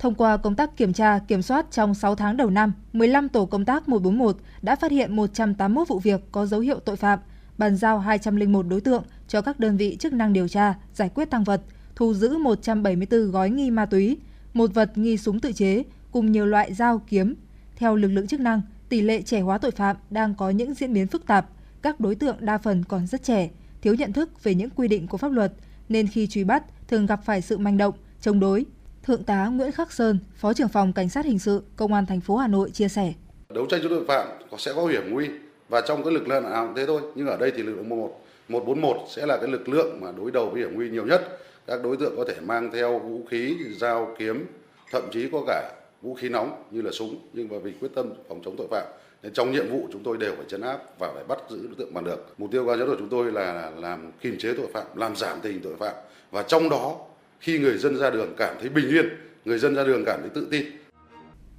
Thông 0.00 0.14
qua 0.14 0.36
công 0.36 0.54
tác 0.54 0.76
kiểm 0.76 0.92
tra, 0.92 1.18
kiểm 1.18 1.42
soát 1.42 1.66
trong 1.70 1.94
6 1.94 2.14
tháng 2.14 2.36
đầu 2.36 2.50
năm, 2.50 2.72
15 2.92 3.28
tổ 3.28 3.46
công 3.46 3.64
tác 3.64 3.88
141 3.88 4.36
đã 4.62 4.76
phát 4.76 4.90
hiện 4.90 5.16
181 5.16 5.88
vụ 5.88 5.98
việc 5.98 6.20
có 6.32 6.46
dấu 6.46 6.60
hiệu 6.60 6.78
tội 6.78 6.96
phạm, 6.96 7.18
bàn 7.58 7.76
giao 7.76 7.98
201 7.98 8.62
đối 8.62 8.80
tượng 8.80 9.02
cho 9.28 9.42
các 9.42 9.60
đơn 9.60 9.76
vị 9.76 9.96
chức 10.00 10.12
năng 10.12 10.32
điều 10.32 10.48
tra, 10.48 10.74
giải 10.94 11.08
quyết 11.14 11.30
tăng 11.30 11.44
vật, 11.44 11.62
thu 11.94 12.14
giữ 12.14 12.38
174 12.38 13.30
gói 13.30 13.50
nghi 13.50 13.70
ma 13.70 13.86
túy, 13.86 14.16
một 14.52 14.74
vật 14.74 14.98
nghi 14.98 15.16
súng 15.16 15.40
tự 15.40 15.52
chế 15.52 15.82
cùng 16.10 16.32
nhiều 16.32 16.46
loại 16.46 16.74
dao 16.74 16.98
kiếm. 16.98 17.34
Theo 17.76 17.96
lực 17.96 18.08
lượng 18.08 18.26
chức 18.26 18.40
năng, 18.40 18.62
tỷ 18.88 19.00
lệ 19.00 19.22
trẻ 19.22 19.40
hóa 19.40 19.58
tội 19.58 19.70
phạm 19.70 19.96
đang 20.10 20.34
có 20.34 20.50
những 20.50 20.74
diễn 20.74 20.92
biến 20.92 21.06
phức 21.06 21.26
tạp, 21.26 21.46
các 21.82 22.00
đối 22.00 22.14
tượng 22.14 22.36
đa 22.40 22.58
phần 22.58 22.84
còn 22.84 23.06
rất 23.06 23.22
trẻ, 23.22 23.50
thiếu 23.82 23.94
nhận 23.94 24.12
thức 24.12 24.42
về 24.42 24.54
những 24.54 24.70
quy 24.70 24.88
định 24.88 25.06
của 25.06 25.18
pháp 25.18 25.32
luật 25.32 25.52
nên 25.88 26.06
khi 26.06 26.26
truy 26.26 26.44
bắt 26.44 26.64
thường 26.88 27.06
gặp 27.06 27.20
phải 27.24 27.40
sự 27.40 27.58
manh 27.58 27.76
động, 27.76 27.94
chống 28.20 28.40
đối, 28.40 28.66
Thượng 29.02 29.24
tá 29.24 29.46
Nguyễn 29.46 29.72
Khắc 29.72 29.92
Sơn, 29.92 30.18
Phó 30.36 30.52
trưởng 30.52 30.68
phòng 30.68 30.92
Cảnh 30.92 31.08
sát 31.08 31.24
hình 31.24 31.38
sự 31.38 31.62
Công 31.76 31.92
an 31.92 32.06
thành 32.06 32.20
phố 32.20 32.36
Hà 32.36 32.48
Nội 32.48 32.70
chia 32.70 32.88
sẻ. 32.88 33.12
Đấu 33.48 33.66
tranh 33.66 33.80
chống 33.82 33.90
tội 33.90 34.04
phạm 34.08 34.28
sẽ 34.58 34.72
có 34.76 34.86
hiểm 34.86 35.10
nguy 35.10 35.28
và 35.68 35.80
trong 35.80 36.04
cái 36.04 36.12
lực 36.12 36.28
lượng 36.28 36.42
nào 36.42 36.66
cũng 36.66 36.76
thế 36.76 36.86
thôi, 36.86 37.02
nhưng 37.14 37.26
ở 37.26 37.36
đây 37.36 37.52
thì 37.56 37.62
lực 37.62 37.74
lượng 37.74 37.88
11 37.88 38.20
141 38.48 38.96
sẽ 39.08 39.26
là 39.26 39.36
cái 39.36 39.48
lực 39.48 39.68
lượng 39.68 40.00
mà 40.00 40.12
đối 40.16 40.30
đầu 40.30 40.50
với 40.50 40.60
hiểm 40.60 40.74
nguy 40.74 40.90
nhiều 40.90 41.06
nhất. 41.06 41.38
Các 41.66 41.82
đối 41.82 41.96
tượng 41.96 42.16
có 42.16 42.24
thể 42.28 42.34
mang 42.40 42.70
theo 42.72 42.98
vũ 42.98 43.20
khí, 43.30 43.56
dao, 43.76 44.14
kiếm, 44.18 44.46
thậm 44.92 45.02
chí 45.12 45.28
có 45.32 45.42
cả 45.46 45.72
vũ 46.02 46.14
khí 46.14 46.28
nóng 46.28 46.62
như 46.70 46.82
là 46.82 46.90
súng 46.90 47.18
nhưng 47.32 47.48
mà 47.48 47.56
vì 47.62 47.72
quyết 47.80 47.90
tâm 47.94 48.12
phòng 48.28 48.40
chống 48.44 48.54
tội 48.58 48.66
phạm 48.70 48.86
nên 49.22 49.32
trong 49.32 49.52
nhiệm 49.52 49.68
vụ 49.70 49.88
chúng 49.92 50.02
tôi 50.02 50.16
đều 50.16 50.34
phải 50.36 50.44
chấn 50.48 50.60
áp 50.60 50.78
và 50.98 51.12
phải 51.14 51.24
bắt 51.24 51.38
giữ 51.50 51.66
đối 51.66 51.74
tượng 51.78 51.94
bằng 51.94 52.04
được. 52.04 52.34
Mục 52.38 52.50
tiêu 52.52 52.66
cao 52.66 52.76
nhất 52.76 52.86
của 52.86 52.96
chúng 52.98 53.08
tôi 53.08 53.32
là 53.32 53.70
làm 53.76 54.12
kiềm 54.20 54.38
chế 54.38 54.54
tội 54.56 54.66
phạm, 54.72 54.86
làm 54.94 55.16
giảm 55.16 55.40
tình 55.42 55.52
hình 55.52 55.62
tội 55.62 55.76
phạm 55.76 55.94
và 56.30 56.42
trong 56.42 56.68
đó 56.68 56.96
khi 57.40 57.58
người 57.58 57.78
dân 57.78 57.98
ra 57.98 58.10
đường 58.10 58.34
cảm 58.36 58.56
thấy 58.60 58.68
bình 58.68 58.88
yên, 58.88 59.06
người 59.44 59.58
dân 59.58 59.74
ra 59.74 59.84
đường 59.84 60.02
cảm 60.06 60.20
thấy 60.20 60.30
tự 60.34 60.48
tin. 60.50 60.64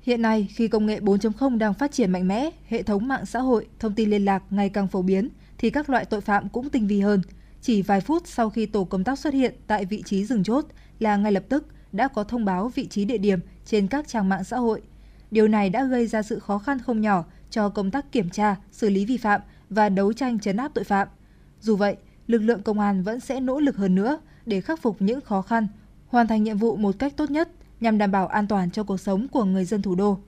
Hiện 0.01 0.21
nay, 0.21 0.47
khi 0.55 0.67
công 0.67 0.85
nghệ 0.85 0.99
4.0 0.99 1.57
đang 1.57 1.73
phát 1.73 1.91
triển 1.91 2.11
mạnh 2.11 2.27
mẽ, 2.27 2.49
hệ 2.67 2.83
thống 2.83 3.07
mạng 3.07 3.25
xã 3.25 3.39
hội, 3.39 3.67
thông 3.79 3.93
tin 3.93 4.09
liên 4.09 4.25
lạc 4.25 4.43
ngày 4.49 4.69
càng 4.69 4.87
phổ 4.87 5.01
biến, 5.01 5.29
thì 5.57 5.69
các 5.69 5.89
loại 5.89 6.05
tội 6.05 6.21
phạm 6.21 6.49
cũng 6.49 6.69
tinh 6.69 6.87
vi 6.87 6.99
hơn. 6.99 7.21
Chỉ 7.61 7.81
vài 7.81 8.01
phút 8.01 8.27
sau 8.27 8.49
khi 8.49 8.65
tổ 8.65 8.83
công 8.83 9.03
tác 9.03 9.19
xuất 9.19 9.33
hiện 9.33 9.53
tại 9.67 9.85
vị 9.85 10.03
trí 10.05 10.25
dừng 10.25 10.43
chốt 10.43 10.65
là 10.99 11.15
ngay 11.15 11.31
lập 11.31 11.43
tức 11.49 11.65
đã 11.91 12.07
có 12.07 12.23
thông 12.23 12.45
báo 12.45 12.71
vị 12.75 12.87
trí 12.87 13.05
địa 13.05 13.17
điểm 13.17 13.39
trên 13.65 13.87
các 13.87 14.07
trang 14.07 14.29
mạng 14.29 14.43
xã 14.43 14.57
hội. 14.57 14.81
Điều 15.31 15.47
này 15.47 15.69
đã 15.69 15.83
gây 15.83 16.07
ra 16.07 16.21
sự 16.21 16.39
khó 16.39 16.57
khăn 16.57 16.79
không 16.79 17.01
nhỏ 17.01 17.25
cho 17.49 17.69
công 17.69 17.91
tác 17.91 18.11
kiểm 18.11 18.29
tra, 18.29 18.55
xử 18.71 18.89
lý 18.89 19.05
vi 19.05 19.17
phạm 19.17 19.41
và 19.69 19.89
đấu 19.89 20.13
tranh 20.13 20.39
chấn 20.39 20.57
áp 20.57 20.71
tội 20.73 20.83
phạm. 20.83 21.07
Dù 21.61 21.75
vậy, 21.75 21.95
lực 22.27 22.41
lượng 22.41 22.61
công 22.61 22.79
an 22.79 23.03
vẫn 23.03 23.19
sẽ 23.19 23.39
nỗ 23.39 23.59
lực 23.59 23.75
hơn 23.75 23.95
nữa 23.95 24.19
để 24.45 24.61
khắc 24.61 24.81
phục 24.81 25.01
những 25.01 25.21
khó 25.21 25.41
khăn, 25.41 25.67
hoàn 26.07 26.27
thành 26.27 26.43
nhiệm 26.43 26.57
vụ 26.57 26.75
một 26.75 26.95
cách 26.99 27.13
tốt 27.17 27.31
nhất 27.31 27.49
nhằm 27.79 27.97
đảm 27.97 28.11
bảo 28.11 28.27
an 28.27 28.47
toàn 28.47 28.71
cho 28.71 28.83
cuộc 28.83 28.97
sống 28.97 29.27
của 29.27 29.45
người 29.45 29.65
dân 29.65 29.81
thủ 29.81 29.95
đô. 29.95 30.19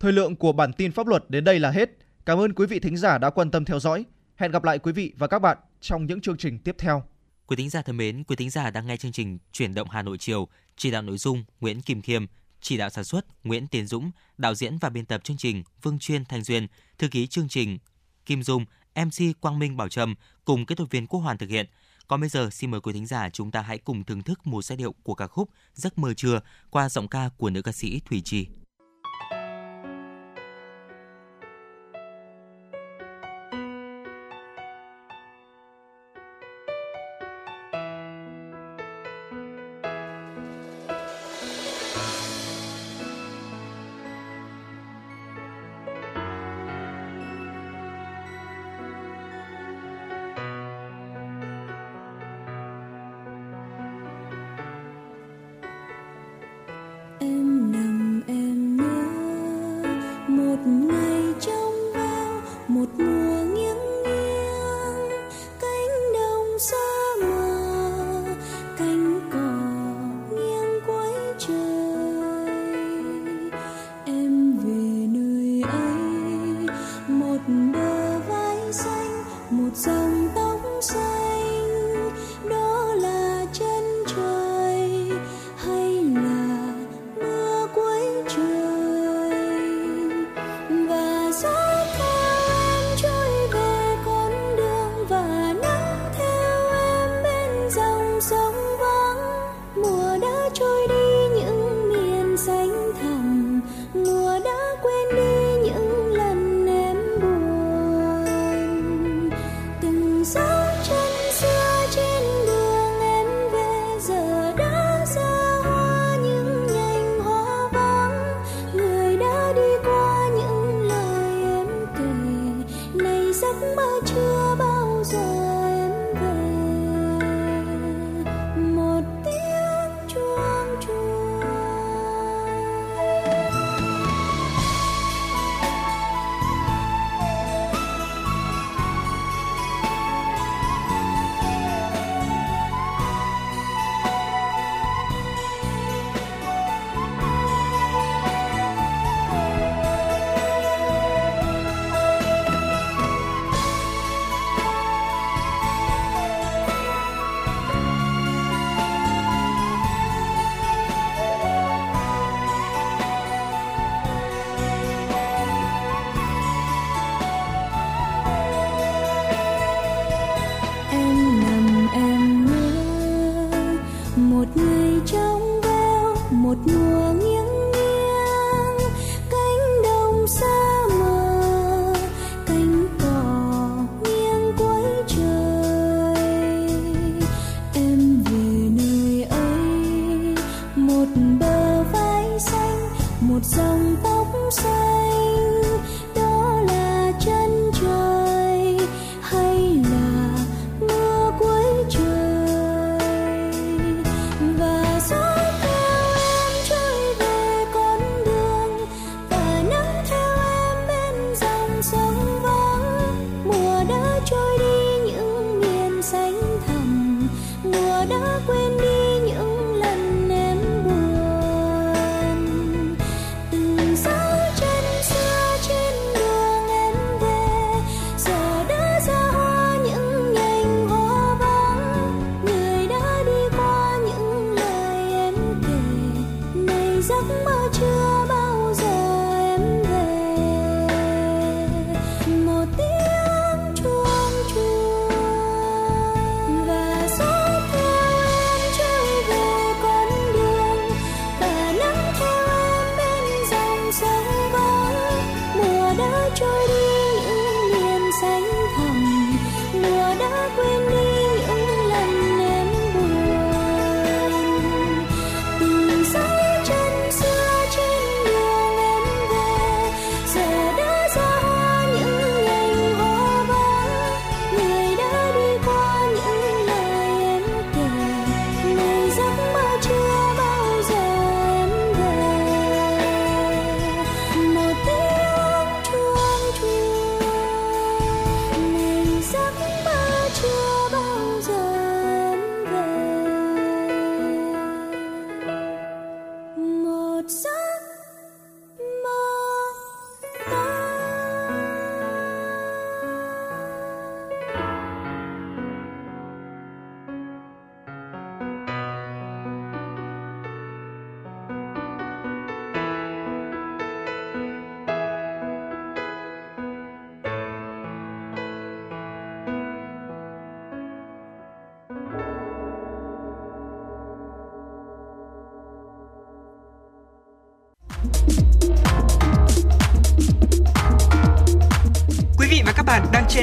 Thời 0.00 0.12
lượng 0.12 0.36
của 0.36 0.52
bản 0.52 0.72
tin 0.72 0.92
pháp 0.92 1.06
luật 1.06 1.30
đến 1.30 1.44
đây 1.44 1.60
là 1.60 1.70
hết. 1.70 1.90
Cảm 2.26 2.38
ơn 2.38 2.52
quý 2.52 2.66
vị 2.66 2.80
thính 2.80 2.96
giả 2.96 3.18
đã 3.18 3.30
quan 3.30 3.50
tâm 3.50 3.64
theo 3.64 3.80
dõi. 3.80 4.04
Hẹn 4.36 4.50
gặp 4.50 4.64
lại 4.64 4.78
quý 4.78 4.92
vị 4.92 5.12
và 5.18 5.26
các 5.26 5.38
bạn 5.38 5.58
trong 5.80 6.06
những 6.06 6.20
chương 6.20 6.36
trình 6.36 6.58
tiếp 6.58 6.76
theo. 6.78 7.02
Quý 7.46 7.56
thính 7.56 7.70
giả 7.70 7.82
thân 7.82 7.96
mến, 7.96 8.24
quý 8.24 8.36
thính 8.36 8.50
giả 8.50 8.70
đang 8.70 8.86
nghe 8.86 8.96
chương 8.96 9.12
trình 9.12 9.38
Chuyển 9.52 9.74
động 9.74 9.90
Hà 9.90 10.02
Nội 10.02 10.18
chiều, 10.18 10.48
chỉ 10.76 10.90
đạo 10.90 11.02
nội 11.02 11.18
dung 11.18 11.44
Nguyễn 11.60 11.80
Kim 11.80 12.02
Khiêm, 12.02 12.26
chỉ 12.60 12.76
đạo 12.76 12.90
sản 12.90 13.04
xuất 13.04 13.44
Nguyễn 13.44 13.66
Tiến 13.66 13.86
Dũng, 13.86 14.10
đạo 14.38 14.54
diễn 14.54 14.78
và 14.78 14.88
biên 14.88 15.06
tập 15.06 15.24
chương 15.24 15.36
trình 15.36 15.62
Vương 15.82 15.98
Chuyên 15.98 16.24
Thanh 16.24 16.42
Duyên, 16.42 16.66
thư 16.98 17.08
ký 17.08 17.26
chương 17.26 17.48
trình 17.48 17.78
Kim 18.26 18.42
Dung, 18.42 18.64
MC 18.94 19.40
Quang 19.40 19.58
Minh 19.58 19.76
Bảo 19.76 19.88
Trâm 19.88 20.14
cùng 20.44 20.66
kỹ 20.66 20.74
thuật 20.74 20.90
viên 20.90 21.06
Quốc 21.06 21.20
Hoàn 21.20 21.38
thực 21.38 21.50
hiện. 21.50 21.66
Còn 22.08 22.20
bây 22.20 22.28
giờ, 22.28 22.50
xin 22.50 22.70
mời 22.70 22.80
quý 22.80 22.92
thính 22.92 23.06
giả 23.06 23.30
chúng 23.30 23.50
ta 23.50 23.60
hãy 23.60 23.78
cùng 23.78 24.04
thưởng 24.04 24.22
thức 24.22 24.46
một 24.46 24.64
giai 24.64 24.76
điệu 24.76 24.94
của 25.02 25.14
ca 25.14 25.26
khúc 25.26 25.50
Giấc 25.74 25.98
mơ 25.98 26.14
trưa 26.14 26.40
qua 26.70 26.88
giọng 26.88 27.08
ca 27.08 27.28
của 27.36 27.50
nữ 27.50 27.62
ca 27.62 27.72
sĩ 27.72 28.00
Thủy 28.00 28.22
Trì. 28.24 28.46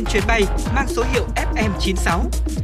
Trên 0.02 0.14
chuyến 0.14 0.24
bay 0.28 0.44
mang 0.76 0.88
số 0.88 1.04
hiệu 1.14 1.26
FM96. 1.36 2.20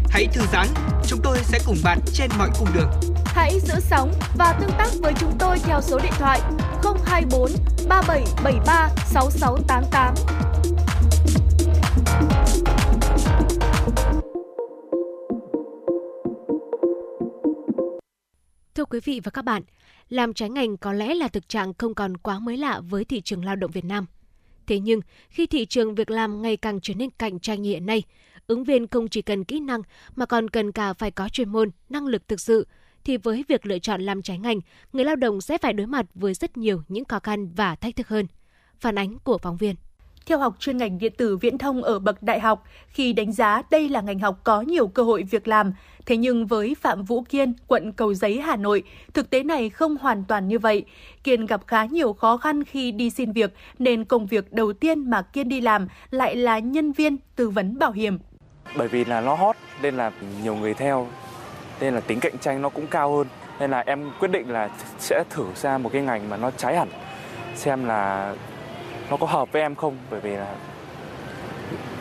Hãy 0.09 0.27
thư 0.33 0.41
giãn, 0.51 0.67
chúng 1.07 1.19
tôi 1.23 1.37
sẽ 1.43 1.59
cùng 1.65 1.77
bạn 1.83 1.99
trên 2.13 2.29
mọi 2.37 2.49
cung 2.59 2.67
đường. 2.75 2.89
Hãy 3.25 3.59
giữ 3.59 3.73
sóng 3.79 4.11
và 4.37 4.57
tương 4.59 4.69
tác 4.77 4.87
với 5.01 5.13
chúng 5.19 5.31
tôi 5.39 5.59
theo 5.59 5.81
số 5.81 5.99
điện 6.03 6.11
thoại 6.17 6.41
024 7.05 7.51
3773 7.89 8.89
6688. 9.05 10.13
Thưa 18.75 18.85
quý 18.85 18.99
vị 19.03 19.21
và 19.23 19.31
các 19.31 19.45
bạn, 19.45 19.63
làm 20.09 20.33
trái 20.33 20.49
ngành 20.49 20.77
có 20.77 20.93
lẽ 20.93 21.15
là 21.15 21.27
thực 21.27 21.49
trạng 21.49 21.73
không 21.73 21.95
còn 21.95 22.17
quá 22.17 22.39
mới 22.39 22.57
lạ 22.57 22.81
với 22.89 23.05
thị 23.05 23.21
trường 23.21 23.45
lao 23.45 23.55
động 23.55 23.71
Việt 23.71 23.85
Nam. 23.85 24.05
Thế 24.67 24.79
nhưng, 24.79 25.01
khi 25.29 25.47
thị 25.47 25.65
trường 25.65 25.95
việc 25.95 26.11
làm 26.11 26.41
ngày 26.41 26.57
càng 26.57 26.79
trở 26.81 26.93
nên 26.93 27.09
cạnh 27.09 27.39
tranh 27.39 27.61
như 27.61 27.69
hiện 27.69 27.85
nay, 27.85 28.03
ứng 28.47 28.63
viên 28.63 28.87
không 28.87 29.07
chỉ 29.07 29.21
cần 29.21 29.43
kỹ 29.43 29.59
năng 29.59 29.81
mà 30.15 30.25
còn 30.25 30.49
cần 30.49 30.71
cả 30.71 30.93
phải 30.93 31.11
có 31.11 31.29
chuyên 31.29 31.49
môn, 31.49 31.71
năng 31.89 32.05
lực 32.05 32.27
thực 32.27 32.39
sự, 32.39 32.67
thì 33.03 33.17
với 33.17 33.45
việc 33.47 33.65
lựa 33.65 33.79
chọn 33.79 34.01
làm 34.01 34.21
trái 34.21 34.37
ngành, 34.37 34.59
người 34.93 35.05
lao 35.05 35.15
động 35.15 35.41
sẽ 35.41 35.57
phải 35.57 35.73
đối 35.73 35.87
mặt 35.87 36.05
với 36.13 36.33
rất 36.33 36.57
nhiều 36.57 36.83
những 36.87 37.05
khó 37.05 37.19
khăn 37.19 37.49
và 37.55 37.75
thách 37.75 37.95
thức 37.95 38.07
hơn. 38.07 38.27
Phản 38.79 38.97
ánh 38.97 39.19
của 39.19 39.37
phóng 39.37 39.57
viên 39.57 39.75
theo 40.27 40.39
học 40.39 40.55
chuyên 40.59 40.77
ngành 40.77 40.97
điện 40.97 41.13
tử 41.17 41.37
viễn 41.37 41.57
thông 41.57 41.83
ở 41.83 41.99
bậc 41.99 42.23
đại 42.23 42.39
học 42.39 42.63
khi 42.87 43.13
đánh 43.13 43.31
giá 43.31 43.61
đây 43.71 43.89
là 43.89 44.01
ngành 44.01 44.19
học 44.19 44.39
có 44.43 44.61
nhiều 44.61 44.87
cơ 44.87 45.03
hội 45.03 45.23
việc 45.23 45.47
làm. 45.47 45.73
Thế 46.05 46.17
nhưng 46.17 46.47
với 46.47 46.75
Phạm 46.81 47.03
Vũ 47.03 47.23
Kiên, 47.29 47.53
quận 47.67 47.91
Cầu 47.91 48.13
Giấy, 48.13 48.41
Hà 48.41 48.55
Nội, 48.55 48.83
thực 49.13 49.29
tế 49.29 49.43
này 49.43 49.69
không 49.69 49.97
hoàn 49.97 50.23
toàn 50.27 50.47
như 50.47 50.59
vậy. 50.59 50.85
Kiên 51.23 51.45
gặp 51.45 51.61
khá 51.67 51.85
nhiều 51.85 52.13
khó 52.13 52.37
khăn 52.37 52.63
khi 52.63 52.91
đi 52.91 53.09
xin 53.09 53.31
việc 53.31 53.53
nên 53.79 54.05
công 54.05 54.25
việc 54.25 54.53
đầu 54.53 54.73
tiên 54.73 55.09
mà 55.09 55.21
Kiên 55.21 55.49
đi 55.49 55.61
làm 55.61 55.87
lại 56.11 56.35
là 56.35 56.59
nhân 56.59 56.91
viên 56.91 57.17
tư 57.35 57.49
vấn 57.49 57.79
bảo 57.79 57.91
hiểm. 57.91 58.17
Bởi 58.77 58.87
vì 58.87 59.05
là 59.05 59.21
nó 59.21 59.35
hot 59.35 59.55
nên 59.81 59.97
là 59.97 60.11
nhiều 60.43 60.55
người 60.55 60.73
theo 60.73 61.07
nên 61.81 61.93
là 61.93 61.99
tính 61.99 62.19
cạnh 62.19 62.37
tranh 62.37 62.61
nó 62.61 62.69
cũng 62.69 62.87
cao 62.87 63.15
hơn 63.17 63.27
nên 63.59 63.71
là 63.71 63.79
em 63.79 64.11
quyết 64.19 64.31
định 64.31 64.49
là 64.49 64.69
sẽ 64.99 65.23
thử 65.29 65.45
ra 65.55 65.77
một 65.77 65.89
cái 65.93 66.01
ngành 66.01 66.29
mà 66.29 66.37
nó 66.37 66.51
trái 66.51 66.77
hẳn 66.77 66.87
xem 67.55 67.85
là 67.85 68.33
nó 69.09 69.17
có 69.17 69.27
hợp 69.27 69.51
với 69.51 69.61
em 69.61 69.75
không 69.75 69.97
bởi 70.11 70.19
vì 70.19 70.31
là 70.31 70.55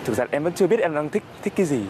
thực 0.04 0.16
ra 0.16 0.26
em 0.30 0.44
vẫn 0.44 0.52
chưa 0.52 0.66
biết 0.66 0.80
em 0.80 0.94
đang 0.94 1.10
thích 1.10 1.22
thích 1.42 1.52
cái 1.56 1.66
gì 1.66 1.82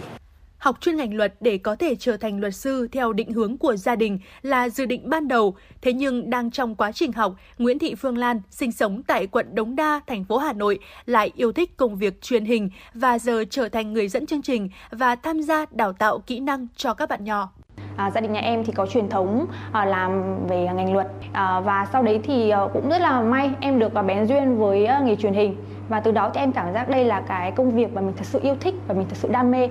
học 0.59 0.81
chuyên 0.81 0.97
ngành 0.97 1.15
luật 1.15 1.35
để 1.41 1.59
có 1.59 1.77
thể 1.77 1.97
trở 1.97 2.17
thành 2.17 2.41
luật 2.41 2.55
sư 2.55 2.89
theo 2.93 3.13
định 3.13 3.33
hướng 3.33 3.59
của 3.59 3.77
gia 3.77 3.97
đình 3.97 4.19
là 4.43 4.69
dự 4.69 4.87
định 4.87 5.11
ban 5.11 5.29
đầu. 5.29 5.57
Thế 5.83 5.93
nhưng 5.93 6.31
đang 6.31 6.51
trong 6.51 6.75
quá 6.75 6.93
trình 6.93 7.13
học, 7.13 7.35
Nguyễn 7.59 7.79
Thị 7.79 7.95
Phương 7.95 8.19
Lan 8.19 8.41
sinh 8.51 8.73
sống 8.73 9.03
tại 9.03 9.27
quận 9.27 9.55
Đống 9.55 9.77
Đa, 9.77 10.01
thành 10.07 10.25
phố 10.25 10.39
Hà 10.39 10.53
Nội 10.53 10.79
lại 11.07 11.33
yêu 11.37 11.53
thích 11.53 11.77
công 11.77 11.97
việc 11.97 12.23
truyền 12.23 12.45
hình 12.45 12.71
và 12.95 13.19
giờ 13.19 13.45
trở 13.51 13.69
thành 13.69 13.93
người 13.93 14.09
dẫn 14.09 14.27
chương 14.27 14.43
trình 14.43 14.69
và 14.91 15.17
tham 15.17 15.43
gia 15.43 15.67
đào 15.71 15.93
tạo 15.93 16.19
kỹ 16.19 16.41
năng 16.41 16.67
cho 16.77 16.95
các 16.95 17.09
bạn 17.09 17.25
nhỏ. 17.25 17.53
À, 17.97 18.11
gia 18.11 18.21
đình 18.21 18.33
nhà 18.33 18.41
em 18.41 18.65
thì 18.65 18.73
có 18.73 18.87
truyền 18.87 19.09
thống 19.09 19.47
à, 19.73 19.85
làm 19.85 20.47
về 20.47 20.69
ngành 20.75 20.93
luật 20.93 21.09
à, 21.33 21.61
và 21.61 21.87
sau 21.93 22.03
đấy 22.03 22.21
thì 22.23 22.51
à, 22.51 22.61
cũng 22.73 22.89
rất 22.89 23.01
là 23.01 23.21
may 23.21 23.51
em 23.61 23.79
được 23.79 23.95
à, 23.95 24.03
bén 24.03 24.27
duyên 24.27 24.59
với 24.59 24.87
à, 24.87 25.01
nghề 25.05 25.17
truyền 25.17 25.35
hình 25.35 25.57
và 25.89 26.01
từ 26.01 26.13
đó 26.13 26.31
thì 26.35 26.41
em 26.41 26.53
cảm 26.53 26.73
giác 26.73 26.89
đây 26.89 27.05
là 27.05 27.21
cái 27.21 27.53
công 27.53 27.71
việc 27.71 27.95
mà 27.95 28.01
mình 28.01 28.15
thật 28.17 28.27
sự 28.27 28.41
yêu 28.43 28.57
thích 28.61 28.75
và 28.89 28.95
mình 28.95 29.07
thật 29.09 29.17
sự 29.17 29.29
đam 29.29 29.51
mê 29.51 29.69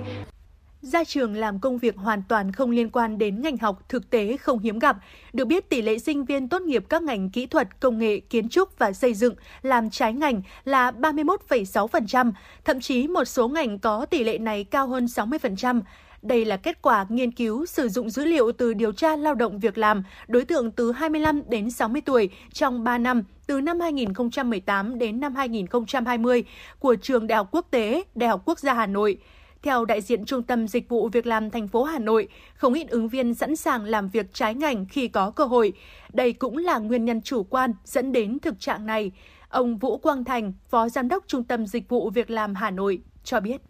ra 0.82 1.04
trường 1.04 1.36
làm 1.36 1.58
công 1.58 1.78
việc 1.78 1.96
hoàn 1.96 2.22
toàn 2.28 2.52
không 2.52 2.70
liên 2.70 2.90
quan 2.90 3.18
đến 3.18 3.42
ngành 3.42 3.56
học 3.56 3.82
thực 3.88 4.10
tế 4.10 4.36
không 4.36 4.58
hiếm 4.58 4.78
gặp. 4.78 4.96
Được 5.32 5.44
biết 5.44 5.68
tỷ 5.68 5.82
lệ 5.82 5.98
sinh 5.98 6.24
viên 6.24 6.48
tốt 6.48 6.62
nghiệp 6.62 6.84
các 6.88 7.02
ngành 7.02 7.30
kỹ 7.30 7.46
thuật, 7.46 7.80
công 7.80 7.98
nghệ, 7.98 8.20
kiến 8.20 8.48
trúc 8.48 8.78
và 8.78 8.92
xây 8.92 9.14
dựng 9.14 9.34
làm 9.62 9.90
trái 9.90 10.12
ngành 10.12 10.42
là 10.64 10.90
31,6%, 10.90 12.32
thậm 12.64 12.80
chí 12.80 13.08
một 13.08 13.24
số 13.24 13.48
ngành 13.48 13.78
có 13.78 14.06
tỷ 14.06 14.24
lệ 14.24 14.38
này 14.38 14.64
cao 14.64 14.86
hơn 14.86 15.04
60%. 15.04 15.80
Đây 16.22 16.44
là 16.44 16.56
kết 16.56 16.82
quả 16.82 17.06
nghiên 17.08 17.32
cứu 17.32 17.66
sử 17.66 17.88
dụng 17.88 18.10
dữ 18.10 18.24
liệu 18.24 18.52
từ 18.52 18.74
điều 18.74 18.92
tra 18.92 19.16
lao 19.16 19.34
động 19.34 19.58
việc 19.58 19.78
làm 19.78 20.02
đối 20.28 20.44
tượng 20.44 20.70
từ 20.70 20.92
25 20.92 21.42
đến 21.48 21.70
60 21.70 22.02
tuổi 22.04 22.30
trong 22.52 22.84
3 22.84 22.98
năm 22.98 23.22
từ 23.46 23.60
năm 23.60 23.80
2018 23.80 24.98
đến 24.98 25.20
năm 25.20 25.34
2020 25.34 26.44
của 26.78 26.96
Trường 27.02 27.26
Đại 27.26 27.36
học 27.36 27.48
Quốc 27.52 27.66
tế, 27.70 28.02
Đại 28.14 28.28
học 28.28 28.42
Quốc 28.44 28.58
gia 28.58 28.74
Hà 28.74 28.86
Nội. 28.86 29.18
Theo 29.62 29.84
đại 29.84 30.00
diện 30.00 30.24
Trung 30.24 30.42
tâm 30.42 30.68
Dịch 30.68 30.88
vụ 30.88 31.08
Việc 31.08 31.26
làm 31.26 31.50
thành 31.50 31.68
phố 31.68 31.84
Hà 31.84 31.98
Nội, 31.98 32.28
không 32.54 32.74
ít 32.74 32.88
ứng 32.88 33.08
viên 33.08 33.34
sẵn 33.34 33.56
sàng 33.56 33.84
làm 33.84 34.08
việc 34.08 34.34
trái 34.34 34.54
ngành 34.54 34.86
khi 34.86 35.08
có 35.08 35.30
cơ 35.30 35.44
hội. 35.44 35.72
Đây 36.12 36.32
cũng 36.32 36.56
là 36.56 36.78
nguyên 36.78 37.04
nhân 37.04 37.22
chủ 37.22 37.42
quan 37.42 37.72
dẫn 37.84 38.12
đến 38.12 38.38
thực 38.38 38.60
trạng 38.60 38.86
này. 38.86 39.12
Ông 39.48 39.78
Vũ 39.78 39.98
Quang 39.98 40.24
Thành, 40.24 40.52
Phó 40.68 40.88
Giám 40.88 41.08
đốc 41.08 41.24
Trung 41.26 41.44
tâm 41.44 41.66
Dịch 41.66 41.88
vụ 41.88 42.10
Việc 42.10 42.30
làm 42.30 42.54
Hà 42.54 42.70
Nội 42.70 43.02
cho 43.24 43.40
biết. 43.40 43.60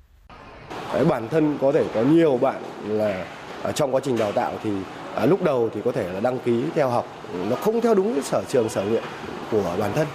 Đấy, 0.95 1.05
bản 1.05 1.29
thân 1.29 1.59
có 1.61 1.73
thể 1.73 1.85
có 1.95 2.03
nhiều 2.03 2.39
bạn 2.39 2.63
là 2.89 3.25
ở 3.63 3.73
trong 3.73 3.95
quá 3.95 4.01
trình 4.05 4.19
đào 4.19 4.33
tạo 4.33 4.53
thì 4.65 4.71
à, 5.15 5.27
lúc 5.27 5.43
đầu 5.43 5.71
thì 5.75 5.81
có 5.85 5.93
thể 5.93 6.09
là 6.13 6.21
đăng 6.21 6.39
ký 6.39 6.63
theo 6.75 6.89
học 6.89 7.07
nó 7.51 7.57
không 7.57 7.81
theo 7.81 7.95
đúng 7.95 8.23
sở 8.23 8.43
trường 8.49 8.69
sở 8.69 8.83
nguyện 8.83 9.03
của 9.51 9.77
bản 9.79 9.93
thân 9.95 10.07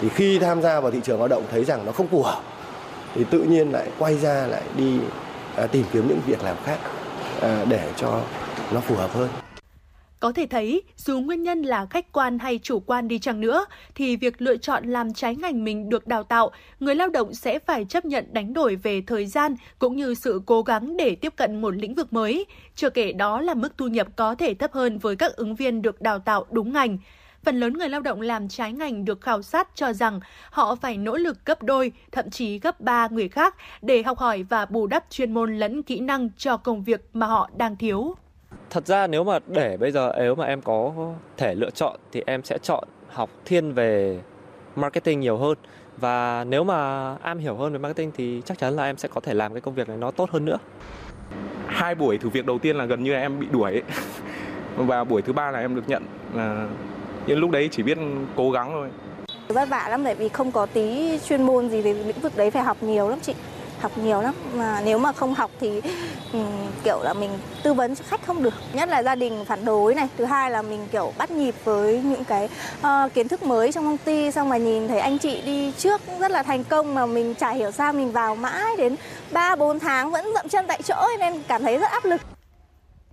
thì 0.00 0.08
khi 0.08 0.38
tham 0.38 0.62
gia 0.62 0.80
vào 0.80 0.90
thị 0.90 1.00
trường 1.04 1.18
lao 1.18 1.28
động 1.28 1.42
thấy 1.50 1.64
rằng 1.64 1.86
nó 1.86 1.92
không 1.92 2.08
phù 2.08 2.22
hợp 2.22 2.40
thì 3.14 3.24
tự 3.24 3.40
nhiên 3.42 3.72
lại 3.72 3.88
quay 3.98 4.18
ra 4.18 4.46
lại 4.46 4.62
đi 4.76 4.98
à, 5.56 5.66
tìm 5.66 5.84
kiếm 5.92 6.08
những 6.08 6.20
việc 6.26 6.44
làm 6.44 6.56
khác 6.64 6.78
à, 7.42 7.64
để 7.68 7.88
cho 7.96 8.20
nó 8.72 8.80
phù 8.80 8.94
hợp 8.94 9.10
hơn. 9.14 9.45
Có 10.20 10.32
thể 10.32 10.46
thấy, 10.46 10.82
dù 10.96 11.20
nguyên 11.20 11.42
nhân 11.42 11.62
là 11.62 11.86
khách 11.86 12.12
quan 12.12 12.38
hay 12.38 12.60
chủ 12.62 12.80
quan 12.80 13.08
đi 13.08 13.18
chăng 13.18 13.40
nữa, 13.40 13.66
thì 13.94 14.16
việc 14.16 14.42
lựa 14.42 14.56
chọn 14.56 14.84
làm 14.84 15.12
trái 15.12 15.36
ngành 15.36 15.64
mình 15.64 15.88
được 15.88 16.06
đào 16.06 16.22
tạo, 16.22 16.50
người 16.80 16.94
lao 16.94 17.08
động 17.08 17.34
sẽ 17.34 17.58
phải 17.58 17.84
chấp 17.84 18.04
nhận 18.04 18.26
đánh 18.32 18.52
đổi 18.52 18.76
về 18.76 19.02
thời 19.06 19.26
gian 19.26 19.56
cũng 19.78 19.96
như 19.96 20.14
sự 20.14 20.42
cố 20.46 20.62
gắng 20.62 20.96
để 20.96 21.14
tiếp 21.14 21.32
cận 21.36 21.60
một 21.60 21.74
lĩnh 21.74 21.94
vực 21.94 22.12
mới. 22.12 22.46
Chưa 22.74 22.90
kể 22.90 23.12
đó 23.12 23.40
là 23.40 23.54
mức 23.54 23.78
thu 23.78 23.86
nhập 23.86 24.06
có 24.16 24.34
thể 24.34 24.54
thấp 24.54 24.72
hơn 24.72 24.98
với 24.98 25.16
các 25.16 25.36
ứng 25.36 25.54
viên 25.54 25.82
được 25.82 26.02
đào 26.02 26.18
tạo 26.18 26.46
đúng 26.50 26.72
ngành 26.72 26.98
phần 27.46 27.60
lớn 27.60 27.72
người 27.72 27.88
lao 27.88 28.00
động 28.00 28.20
làm 28.20 28.48
trái 28.48 28.72
ngành 28.72 29.04
được 29.04 29.20
khảo 29.20 29.42
sát 29.42 29.68
cho 29.74 29.92
rằng 29.92 30.20
họ 30.50 30.74
phải 30.74 30.96
nỗ 30.96 31.16
lực 31.16 31.44
gấp 31.44 31.62
đôi, 31.62 31.92
thậm 32.12 32.30
chí 32.30 32.58
gấp 32.58 32.80
ba 32.80 33.08
người 33.10 33.28
khác 33.28 33.54
để 33.82 34.02
học 34.02 34.18
hỏi 34.18 34.42
và 34.42 34.66
bù 34.66 34.86
đắp 34.86 35.04
chuyên 35.10 35.34
môn 35.34 35.58
lẫn 35.58 35.82
kỹ 35.82 36.00
năng 36.00 36.30
cho 36.36 36.56
công 36.56 36.82
việc 36.82 37.08
mà 37.12 37.26
họ 37.26 37.50
đang 37.56 37.76
thiếu. 37.76 38.14
Thật 38.70 38.86
ra 38.86 39.06
nếu 39.06 39.24
mà 39.24 39.38
để 39.46 39.76
bây 39.76 39.92
giờ 39.92 40.12
nếu 40.18 40.34
mà 40.34 40.44
em 40.44 40.62
có 40.62 40.92
thể 41.36 41.54
lựa 41.54 41.70
chọn 41.70 41.96
thì 42.12 42.22
em 42.26 42.42
sẽ 42.42 42.58
chọn 42.58 42.84
học 43.08 43.30
thiên 43.44 43.72
về 43.72 44.18
marketing 44.76 45.20
nhiều 45.20 45.36
hơn 45.36 45.58
và 45.96 46.44
nếu 46.44 46.64
mà 46.64 47.14
am 47.16 47.38
hiểu 47.38 47.56
hơn 47.56 47.72
về 47.72 47.78
marketing 47.78 48.10
thì 48.16 48.42
chắc 48.44 48.58
chắn 48.58 48.76
là 48.76 48.84
em 48.84 48.96
sẽ 48.96 49.08
có 49.08 49.20
thể 49.20 49.34
làm 49.34 49.54
cái 49.54 49.60
công 49.60 49.74
việc 49.74 49.88
này 49.88 49.96
nó 49.96 50.10
tốt 50.10 50.30
hơn 50.30 50.44
nữa. 50.44 50.58
Hai 51.66 51.94
buổi 51.94 52.18
thử 52.18 52.28
việc 52.28 52.46
đầu 52.46 52.58
tiên 52.58 52.76
là 52.76 52.84
gần 52.84 53.02
như 53.02 53.12
là 53.12 53.20
em 53.20 53.40
bị 53.40 53.46
đuổi 53.50 53.72
ấy. 53.72 53.82
và 54.76 55.04
buổi 55.04 55.22
thứ 55.22 55.32
ba 55.32 55.50
là 55.50 55.58
em 55.58 55.74
được 55.74 55.88
nhận 55.88 56.02
là 56.34 56.68
nhưng 57.26 57.38
lúc 57.38 57.50
đấy 57.50 57.68
chỉ 57.72 57.82
biết 57.82 57.98
cố 58.36 58.50
gắng 58.50 58.70
thôi 58.72 58.88
vất 59.48 59.68
vả 59.68 59.88
lắm 59.88 60.04
bởi 60.04 60.14
vì 60.14 60.28
không 60.28 60.52
có 60.52 60.66
tí 60.66 61.18
chuyên 61.28 61.42
môn 61.42 61.68
gì 61.68 61.82
về 61.82 61.94
lĩnh 61.94 62.20
vực 62.20 62.36
đấy 62.36 62.50
phải 62.50 62.62
học 62.62 62.76
nhiều 62.80 63.08
lắm 63.08 63.18
chị 63.22 63.34
học 63.80 63.98
nhiều 63.98 64.20
lắm. 64.20 64.34
Mà 64.54 64.80
nếu 64.84 64.98
mà 64.98 65.12
không 65.12 65.34
học 65.34 65.50
thì 65.60 65.80
um, 66.32 66.46
kiểu 66.84 67.02
là 67.02 67.12
mình 67.14 67.30
tư 67.62 67.74
vấn 67.74 67.96
cho 67.96 68.04
khách 68.08 68.26
không 68.26 68.42
được. 68.42 68.54
Nhất 68.72 68.88
là 68.88 69.02
gia 69.02 69.14
đình 69.14 69.44
phản 69.44 69.64
đối 69.64 69.94
này. 69.94 70.08
Thứ 70.18 70.24
hai 70.24 70.50
là 70.50 70.62
mình 70.62 70.88
kiểu 70.92 71.12
bắt 71.18 71.30
nhịp 71.30 71.54
với 71.64 72.02
những 72.04 72.24
cái 72.24 72.48
uh, 72.80 73.14
kiến 73.14 73.28
thức 73.28 73.42
mới 73.42 73.72
trong 73.72 73.84
công 73.84 73.98
ty 73.98 74.30
xong 74.30 74.48
mà 74.48 74.56
nhìn 74.56 74.88
thấy 74.88 74.98
anh 75.00 75.18
chị 75.18 75.42
đi 75.42 75.72
trước 75.78 76.00
rất 76.20 76.30
là 76.30 76.42
thành 76.42 76.64
công 76.64 76.94
mà 76.94 77.06
mình 77.06 77.34
chả 77.34 77.50
hiểu 77.50 77.70
sao 77.70 77.92
mình 77.92 78.12
vào 78.12 78.36
mãi 78.36 78.76
đến 78.78 78.96
3 79.30 79.56
4 79.56 79.78
tháng 79.78 80.10
vẫn 80.10 80.26
dậm 80.34 80.48
chân 80.48 80.66
tại 80.66 80.82
chỗ 80.82 81.06
nên 81.18 81.42
cảm 81.48 81.62
thấy 81.62 81.78
rất 81.78 81.90
áp 81.90 82.04
lực 82.04 82.35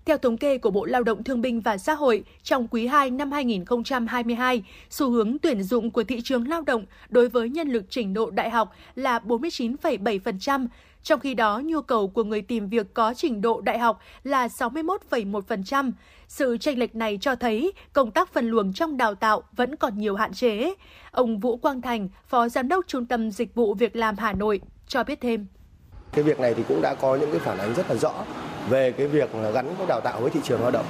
theo 0.05 0.17
thống 0.17 0.37
kê 0.37 0.57
của 0.57 0.71
Bộ 0.71 0.85
Lao 0.85 1.03
động 1.03 1.23
Thương 1.23 1.41
binh 1.41 1.61
và 1.61 1.77
Xã 1.77 1.93
hội, 1.93 2.23
trong 2.43 2.67
quý 2.67 2.87
2 2.87 3.11
năm 3.11 3.31
2022, 3.31 4.63
xu 4.89 5.09
hướng 5.09 5.37
tuyển 5.39 5.63
dụng 5.63 5.91
của 5.91 6.03
thị 6.03 6.21
trường 6.23 6.47
lao 6.47 6.61
động 6.61 6.85
đối 7.09 7.29
với 7.29 7.49
nhân 7.49 7.67
lực 7.67 7.83
trình 7.89 8.13
độ 8.13 8.29
đại 8.29 8.49
học 8.49 8.73
là 8.95 9.19
49,7%, 9.19 10.67
trong 11.03 11.19
khi 11.19 11.33
đó 11.33 11.61
nhu 11.65 11.81
cầu 11.81 12.07
của 12.07 12.23
người 12.23 12.41
tìm 12.41 12.69
việc 12.69 12.93
có 12.93 13.13
trình 13.13 13.41
độ 13.41 13.61
đại 13.61 13.79
học 13.79 13.99
là 14.23 14.47
61,1%. 14.47 15.91
Sự 16.27 16.57
chênh 16.57 16.79
lệch 16.79 16.95
này 16.95 17.17
cho 17.21 17.35
thấy 17.35 17.71
công 17.93 18.11
tác 18.11 18.33
phân 18.33 18.47
luồng 18.49 18.73
trong 18.73 18.97
đào 18.97 19.15
tạo 19.15 19.43
vẫn 19.51 19.75
còn 19.75 19.97
nhiều 19.97 20.15
hạn 20.15 20.33
chế. 20.33 20.73
Ông 21.11 21.39
Vũ 21.39 21.57
Quang 21.57 21.81
Thành, 21.81 22.09
Phó 22.27 22.49
Giám 22.49 22.67
đốc 22.67 22.87
Trung 22.87 23.05
tâm 23.05 23.31
Dịch 23.31 23.55
vụ 23.55 23.73
Việc 23.73 23.95
làm 23.95 24.15
Hà 24.17 24.33
Nội 24.33 24.61
cho 24.87 25.03
biết 25.03 25.21
thêm. 25.21 25.47
Cái 26.11 26.23
việc 26.23 26.39
này 26.39 26.53
thì 26.53 26.63
cũng 26.67 26.81
đã 26.81 26.95
có 26.95 27.15
những 27.15 27.31
cái 27.31 27.39
phản 27.39 27.57
ánh 27.57 27.73
rất 27.73 27.89
là 27.89 27.95
rõ 27.95 28.13
về 28.69 28.91
cái 28.91 29.07
việc 29.07 29.29
gắn 29.53 29.75
cái 29.77 29.87
đào 29.87 30.01
tạo 30.01 30.21
với 30.21 30.29
thị 30.29 30.39
trường 30.43 30.61
lao 30.61 30.71
động 30.71 30.85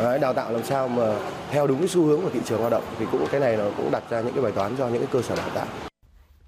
Đấy, 0.00 0.18
đào 0.18 0.32
tạo 0.32 0.52
làm 0.52 0.64
sao 0.64 0.88
mà 0.88 1.18
theo 1.50 1.66
đúng 1.66 1.78
cái 1.78 1.88
xu 1.88 2.04
hướng 2.04 2.22
của 2.22 2.30
thị 2.30 2.40
trường 2.44 2.60
lao 2.60 2.70
động 2.70 2.84
thì 2.98 3.06
cũng 3.12 3.26
cái 3.30 3.40
này 3.40 3.56
nó 3.56 3.64
cũng 3.76 3.90
đặt 3.90 4.02
ra 4.10 4.20
những 4.20 4.34
cái 4.34 4.42
bài 4.42 4.52
toán 4.52 4.76
cho 4.78 4.88
những 4.88 4.98
cái 4.98 5.08
cơ 5.12 5.22
sở 5.22 5.36
đào 5.36 5.50
tạo. 5.54 5.66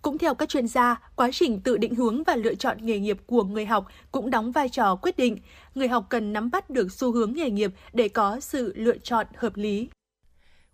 Cũng 0.03 0.19
theo 0.19 0.35
các 0.35 0.49
chuyên 0.49 0.69
gia, 0.69 1.01
quá 1.17 1.31
trình 1.33 1.61
tự 1.61 1.77
định 1.77 1.95
hướng 1.95 2.23
và 2.23 2.37
lựa 2.37 2.55
chọn 2.55 2.77
nghề 2.81 2.99
nghiệp 2.99 3.19
của 3.27 3.45
người 3.45 3.67
học 3.67 3.87
cũng 4.13 4.31
đóng 4.31 4.53
vai 4.53 4.69
trò 4.69 4.95
quyết 4.95 5.17
định. 5.17 5.39
Người 5.75 5.89
học 5.89 6.05
cần 6.09 6.33
nắm 6.33 6.51
bắt 6.51 6.71
được 6.71 6.93
xu 6.93 7.13
hướng 7.13 7.33
nghề 7.35 7.51
nghiệp 7.51 7.73
để 7.93 8.09
có 8.09 8.41
sự 8.41 8.73
lựa 8.77 8.99
chọn 8.99 9.27
hợp 9.37 9.57
lý. 9.57 9.89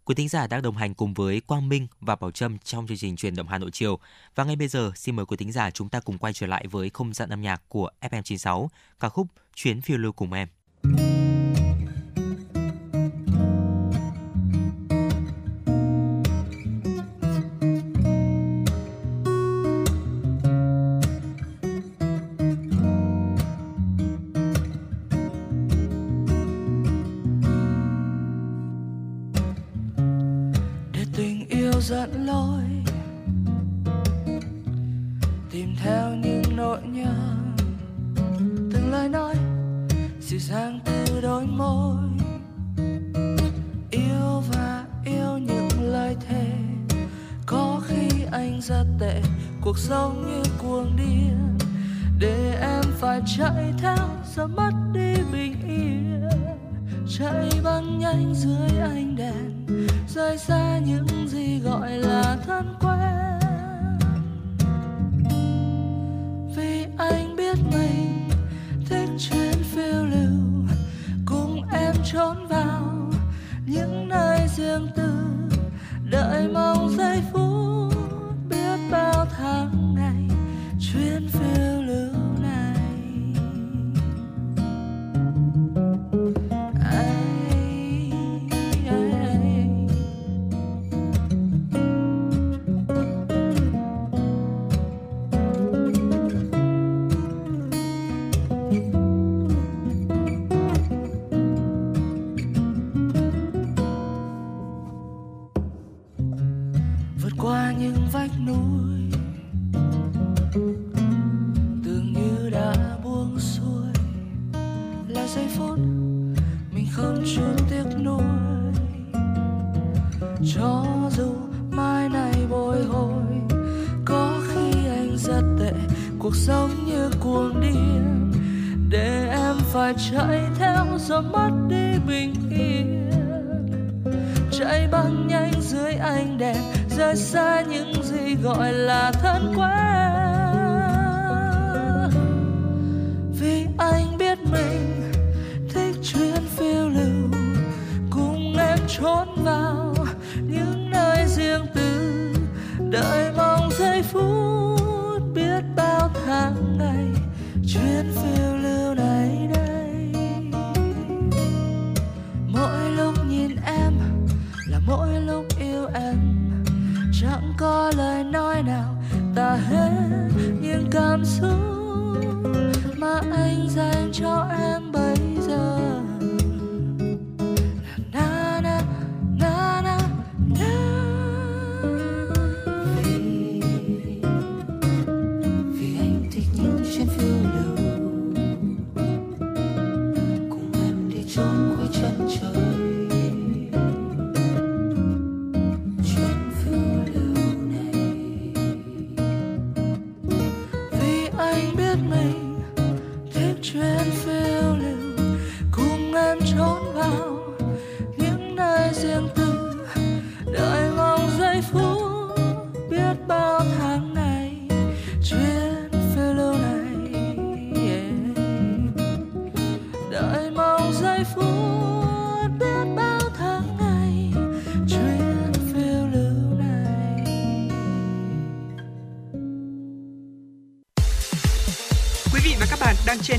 Quý 0.09 0.15
thính 0.15 0.29
giả 0.29 0.47
đang 0.47 0.63
đồng 0.63 0.77
hành 0.77 0.95
cùng 0.95 1.15
với 1.15 1.41
Quang 1.41 1.69
Minh 1.69 1.87
và 2.01 2.17
Bảo 2.17 2.31
Trâm 2.31 2.59
trong 2.59 2.87
chương 2.87 2.97
trình 2.97 3.17
truyền 3.17 3.37
động 3.37 3.49
Hà 3.49 3.59
Nội 3.59 3.71
chiều. 3.73 3.99
Và 4.35 4.45
ngay 4.45 4.57
bây 4.57 4.69
giờ 4.69 4.93
xin 4.95 5.17
mời 5.17 5.27
quý 5.27 5.37
thính 5.37 5.53
giả 5.53 5.71
chúng 5.71 5.89
ta 5.89 6.01
cùng 6.01 6.19
quay 6.19 6.33
trở 6.33 6.47
lại 6.47 6.67
với 6.71 6.91
không 6.91 7.15
gian 7.15 7.29
âm 7.29 7.43
nhạc 7.43 7.63
của 7.69 7.91
FM96, 8.01 8.69
ca 9.01 9.09
khúc 9.09 9.27
Chuyến 9.55 9.81
phiêu 9.81 9.99
lưu 9.99 10.13
cùng 10.13 10.33
em. 10.33 10.49
dẫn 10.83 11.18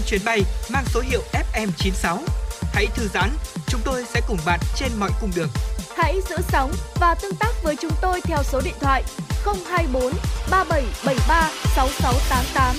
chuyến 0.09 0.21
bay 0.25 0.41
mang 0.73 0.83
số 0.85 1.01
hiệu 1.01 1.21
FM96. 1.53 2.17
Hãy 2.73 2.87
thư 2.95 3.07
giãn, 3.07 3.29
chúng 3.67 3.81
tôi 3.85 4.03
sẽ 4.05 4.21
cùng 4.27 4.37
bạn 4.45 4.59
trên 4.75 4.91
mọi 4.99 5.09
cung 5.21 5.31
đường. 5.35 5.49
Hãy 5.97 6.15
giữ 6.29 6.35
sóng 6.39 6.71
và 6.99 7.15
tương 7.21 7.35
tác 7.39 7.51
với 7.63 7.75
chúng 7.81 7.91
tôi 8.01 8.21
theo 8.23 8.37
số 8.43 8.61
điện 8.65 8.73
thoại 8.79 9.03
024 9.45 10.03
3773 10.51 11.51
6688. 11.75 12.75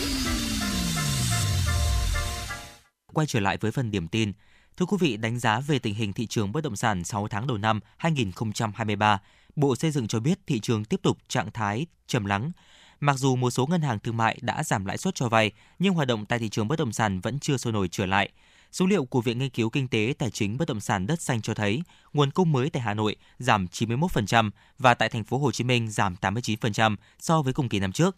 Quay 3.15 3.27
trở 3.27 3.41
lại 3.41 3.57
với 3.61 3.73
phần 3.73 3.91
điểm 3.91 4.09
tin. 4.09 4.33
Thưa 4.77 4.87
quý 4.87 4.97
vị, 5.01 5.17
đánh 5.17 5.39
giá 5.39 5.61
về 5.61 5.79
tình 5.79 5.95
hình 5.95 6.13
thị 6.13 6.27
trường 6.27 6.53
bất 6.53 6.65
động 6.65 6.77
sản 6.77 7.05
6 7.05 7.29
tháng 7.29 7.47
đầu 7.47 7.59
năm 7.59 7.81
2023, 7.97 9.19
Bộ 9.57 9.77
Xây 9.77 9.91
dựng 9.91 10.09
cho 10.09 10.21
biết 10.21 10.39
thị 10.47 10.61
trường 10.61 10.85
tiếp 10.85 11.01
tục 11.03 11.19
trạng 11.29 11.51
thái 11.51 11.87
trầm 12.07 12.25
lắng, 12.25 12.53
Mặc 13.01 13.19
dù 13.19 13.37
một 13.37 13.51
số 13.51 13.67
ngân 13.67 13.83
hàng 13.83 13.99
thương 13.99 14.17
mại 14.17 14.39
đã 14.43 14.63
giảm 14.63 14.85
lãi 14.85 14.99
suất 14.99 15.15
cho 15.15 15.29
vay, 15.29 15.53
nhưng 15.79 15.95
hoạt 15.95 16.09
động 16.09 16.27
tại 16.27 16.39
thị 16.39 16.49
trường 16.49 16.69
bất 16.69 16.79
động 16.79 16.93
sản 16.93 17.21
vẫn 17.21 17.39
chưa 17.39 17.57
sôi 17.57 17.73
nổi 17.73 17.89
trở 17.89 18.07
lại. 18.07 18.31
Số 18.73 18.87
liệu 18.87 19.05
của 19.05 19.21
Viện 19.21 19.39
Nghiên 19.39 19.51
cứu 19.51 19.71
Kinh 19.71 19.89
tế 19.89 20.15
Tài 20.19 20.31
chính 20.31 20.59
Bất 20.59 20.69
động 20.69 20.81
sản 20.81 21.07
Đất 21.07 21.23
Xanh 21.23 21.43
cho 21.43 21.55
thấy, 21.55 21.83
nguồn 22.13 22.31
cung 22.31 22.53
mới 22.53 22.71
tại 22.71 22.83
Hà 22.83 22.95
Nội 22.95 23.17
giảm 23.39 23.67
91% 23.67 24.51
và 24.79 24.95
tại 24.95 25.09
thành 25.09 25.25
phố 25.25 25.39
Hồ 25.39 25.53
Chí 25.53 25.65
Minh 25.65 25.91
giảm 25.91 26.17
89% 26.21 26.97
so 27.19 27.43
với 27.43 27.53
cùng 27.53 27.69
kỳ 27.69 27.79
năm 27.79 27.93
trước. 27.93 28.17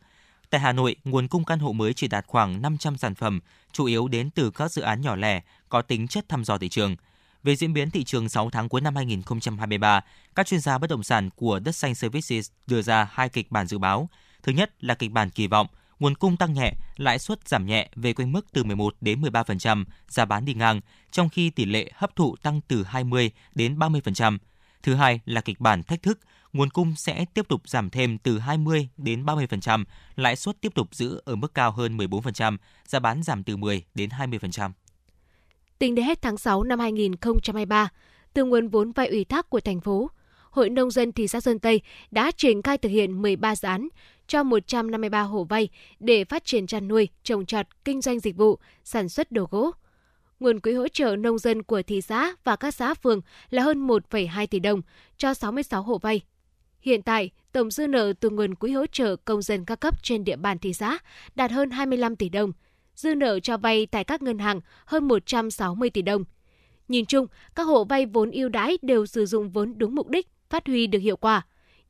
Tại 0.50 0.60
Hà 0.60 0.72
Nội, 0.72 0.96
nguồn 1.04 1.28
cung 1.28 1.44
căn 1.44 1.58
hộ 1.58 1.72
mới 1.72 1.94
chỉ 1.94 2.08
đạt 2.08 2.26
khoảng 2.26 2.62
500 2.62 2.96
sản 2.96 3.14
phẩm, 3.14 3.40
chủ 3.72 3.84
yếu 3.84 4.08
đến 4.08 4.30
từ 4.30 4.50
các 4.50 4.72
dự 4.72 4.82
án 4.82 5.00
nhỏ 5.00 5.16
lẻ 5.16 5.40
có 5.68 5.82
tính 5.82 6.08
chất 6.08 6.28
thăm 6.28 6.44
dò 6.44 6.58
thị 6.58 6.68
trường. 6.68 6.96
Về 7.42 7.56
diễn 7.56 7.72
biến 7.72 7.90
thị 7.90 8.04
trường 8.04 8.28
6 8.28 8.50
tháng 8.50 8.68
cuối 8.68 8.80
năm 8.80 8.96
2023, 8.96 10.00
các 10.34 10.46
chuyên 10.46 10.60
gia 10.60 10.78
bất 10.78 10.90
động 10.90 11.02
sản 11.02 11.30
của 11.36 11.58
Đất 11.58 11.76
Xanh 11.76 11.94
Services 11.94 12.50
đưa 12.66 12.82
ra 12.82 13.08
hai 13.12 13.28
kịch 13.28 13.50
bản 13.50 13.66
dự 13.66 13.78
báo. 13.78 14.08
Thứ 14.42 14.52
nhất 14.52 14.84
là 14.84 14.94
kịch 14.94 15.10
bản 15.10 15.30
kỳ 15.30 15.46
vọng 15.46 15.66
nguồn 16.02 16.14
cung 16.14 16.36
tăng 16.36 16.52
nhẹ, 16.52 16.72
lãi 16.96 17.18
suất 17.18 17.48
giảm 17.48 17.66
nhẹ 17.66 17.88
về 17.96 18.12
quanh 18.12 18.32
mức 18.32 18.46
từ 18.52 18.64
11 18.64 18.94
đến 19.00 19.22
13%, 19.22 19.84
giá 20.08 20.24
bán 20.24 20.44
đi 20.44 20.54
ngang, 20.54 20.80
trong 21.10 21.28
khi 21.28 21.50
tỷ 21.50 21.64
lệ 21.64 21.90
hấp 21.94 22.16
thụ 22.16 22.36
tăng 22.36 22.60
từ 22.68 22.82
20 22.82 23.30
đến 23.54 23.78
30%. 23.78 24.38
Thứ 24.82 24.94
hai 24.94 25.20
là 25.24 25.40
kịch 25.40 25.60
bản 25.60 25.82
thách 25.82 26.02
thức, 26.02 26.18
nguồn 26.52 26.70
cung 26.70 26.94
sẽ 26.96 27.24
tiếp 27.34 27.48
tục 27.48 27.68
giảm 27.68 27.90
thêm 27.90 28.18
từ 28.18 28.38
20 28.38 28.88
đến 28.96 29.24
30%, 29.24 29.84
lãi 30.16 30.36
suất 30.36 30.60
tiếp 30.60 30.74
tục 30.74 30.94
giữ 30.94 31.22
ở 31.24 31.36
mức 31.36 31.54
cao 31.54 31.72
hơn 31.72 31.96
14%, 31.96 32.56
giá 32.86 32.98
bán 32.98 33.22
giảm 33.22 33.44
từ 33.44 33.56
10 33.56 33.84
đến 33.94 34.10
20%. 34.10 34.70
Tính 35.78 35.94
đến 35.94 36.04
hết 36.04 36.22
tháng 36.22 36.38
6 36.38 36.62
năm 36.62 36.78
2023, 36.78 37.88
từ 38.32 38.44
nguồn 38.44 38.68
vốn 38.68 38.92
vay 38.92 39.08
ủy 39.08 39.24
thác 39.24 39.50
của 39.50 39.60
thành 39.60 39.80
phố, 39.80 40.10
Hội 40.50 40.70
Nông 40.70 40.90
dân 40.90 41.12
thị 41.12 41.28
xã 41.28 41.40
Sơn 41.40 41.58
Tây 41.58 41.80
đã 42.10 42.30
triển 42.36 42.62
khai 42.62 42.78
thực 42.78 42.88
hiện 42.88 43.22
13 43.22 43.56
dự 43.56 43.68
án 43.68 43.88
cho 44.32 44.42
153 44.42 45.22
hộ 45.22 45.44
vay 45.44 45.68
để 46.00 46.24
phát 46.24 46.44
triển 46.44 46.66
chăn 46.66 46.88
nuôi, 46.88 47.08
trồng 47.22 47.46
trọt, 47.46 47.66
kinh 47.84 48.00
doanh 48.00 48.20
dịch 48.20 48.36
vụ, 48.36 48.58
sản 48.84 49.08
xuất 49.08 49.32
đồ 49.32 49.46
gỗ. 49.50 49.70
Nguồn 50.40 50.60
quỹ 50.60 50.72
hỗ 50.72 50.88
trợ 50.88 51.16
nông 51.16 51.38
dân 51.38 51.62
của 51.62 51.82
thị 51.82 52.00
xã 52.00 52.32
và 52.44 52.56
các 52.56 52.74
xã 52.74 52.94
phường 52.94 53.20
là 53.50 53.62
hơn 53.62 53.86
1,2 53.86 54.46
tỷ 54.46 54.58
đồng 54.58 54.82
cho 55.16 55.34
66 55.34 55.82
hộ 55.82 55.98
vay. 55.98 56.20
Hiện 56.80 57.02
tại, 57.02 57.30
tổng 57.52 57.70
dư 57.70 57.86
nợ 57.86 58.12
từ 58.20 58.30
nguồn 58.30 58.54
quỹ 58.54 58.72
hỗ 58.72 58.86
trợ 58.86 59.16
công 59.16 59.42
dân 59.42 59.64
các 59.64 59.80
cấp 59.80 60.02
trên 60.02 60.24
địa 60.24 60.36
bàn 60.36 60.58
thị 60.58 60.72
xã 60.72 60.98
đạt 61.34 61.50
hơn 61.50 61.70
25 61.70 62.16
tỷ 62.16 62.28
đồng. 62.28 62.52
Dư 62.94 63.14
nợ 63.14 63.40
cho 63.40 63.56
vay 63.56 63.86
tại 63.86 64.04
các 64.04 64.22
ngân 64.22 64.38
hàng 64.38 64.60
hơn 64.84 65.08
160 65.08 65.90
tỷ 65.90 66.02
đồng. 66.02 66.24
Nhìn 66.88 67.06
chung, 67.06 67.26
các 67.54 67.62
hộ 67.62 67.84
vay 67.84 68.06
vốn 68.06 68.30
ưu 68.30 68.48
đãi 68.48 68.78
đều 68.82 69.06
sử 69.06 69.26
dụng 69.26 69.50
vốn 69.50 69.74
đúng 69.76 69.94
mục 69.94 70.08
đích, 70.08 70.28
phát 70.50 70.66
huy 70.66 70.86
được 70.86 70.98
hiệu 70.98 71.16
quả. 71.16 71.42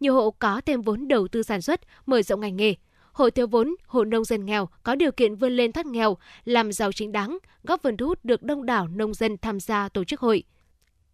Nhiều 0.03 0.15
hộ 0.15 0.31
có 0.31 0.61
thêm 0.66 0.83
vốn 0.83 1.09
đầu 1.09 1.29
tư 1.29 1.43
sản 1.43 1.62
xuất, 1.62 1.81
mở 2.07 2.23
rộng 2.23 2.41
ngành 2.41 2.57
nghề. 2.57 2.74
Hộ 3.12 3.31
thiếu 3.31 3.47
vốn, 3.47 3.74
hộ 3.87 4.05
nông 4.05 4.24
dân 4.24 4.47
nghèo 4.47 4.69
có 4.83 4.95
điều 4.95 5.12
kiện 5.12 5.35
vươn 5.35 5.53
lên 5.53 5.73
thoát 5.73 5.87
nghèo, 5.87 6.16
làm 6.45 6.73
giàu 6.73 6.93
chính 6.93 7.12
đáng, 7.12 7.39
góp 7.65 7.83
phần 7.83 7.97
thu 7.97 8.07
hút 8.07 8.24
được 8.24 8.43
đông 8.43 8.66
đảo 8.66 8.89
nông 8.89 9.15
dân 9.15 9.37
tham 9.39 9.61
gia 9.61 9.89
tổ 9.89 10.05
chức 10.05 10.20
hội. 10.20 10.43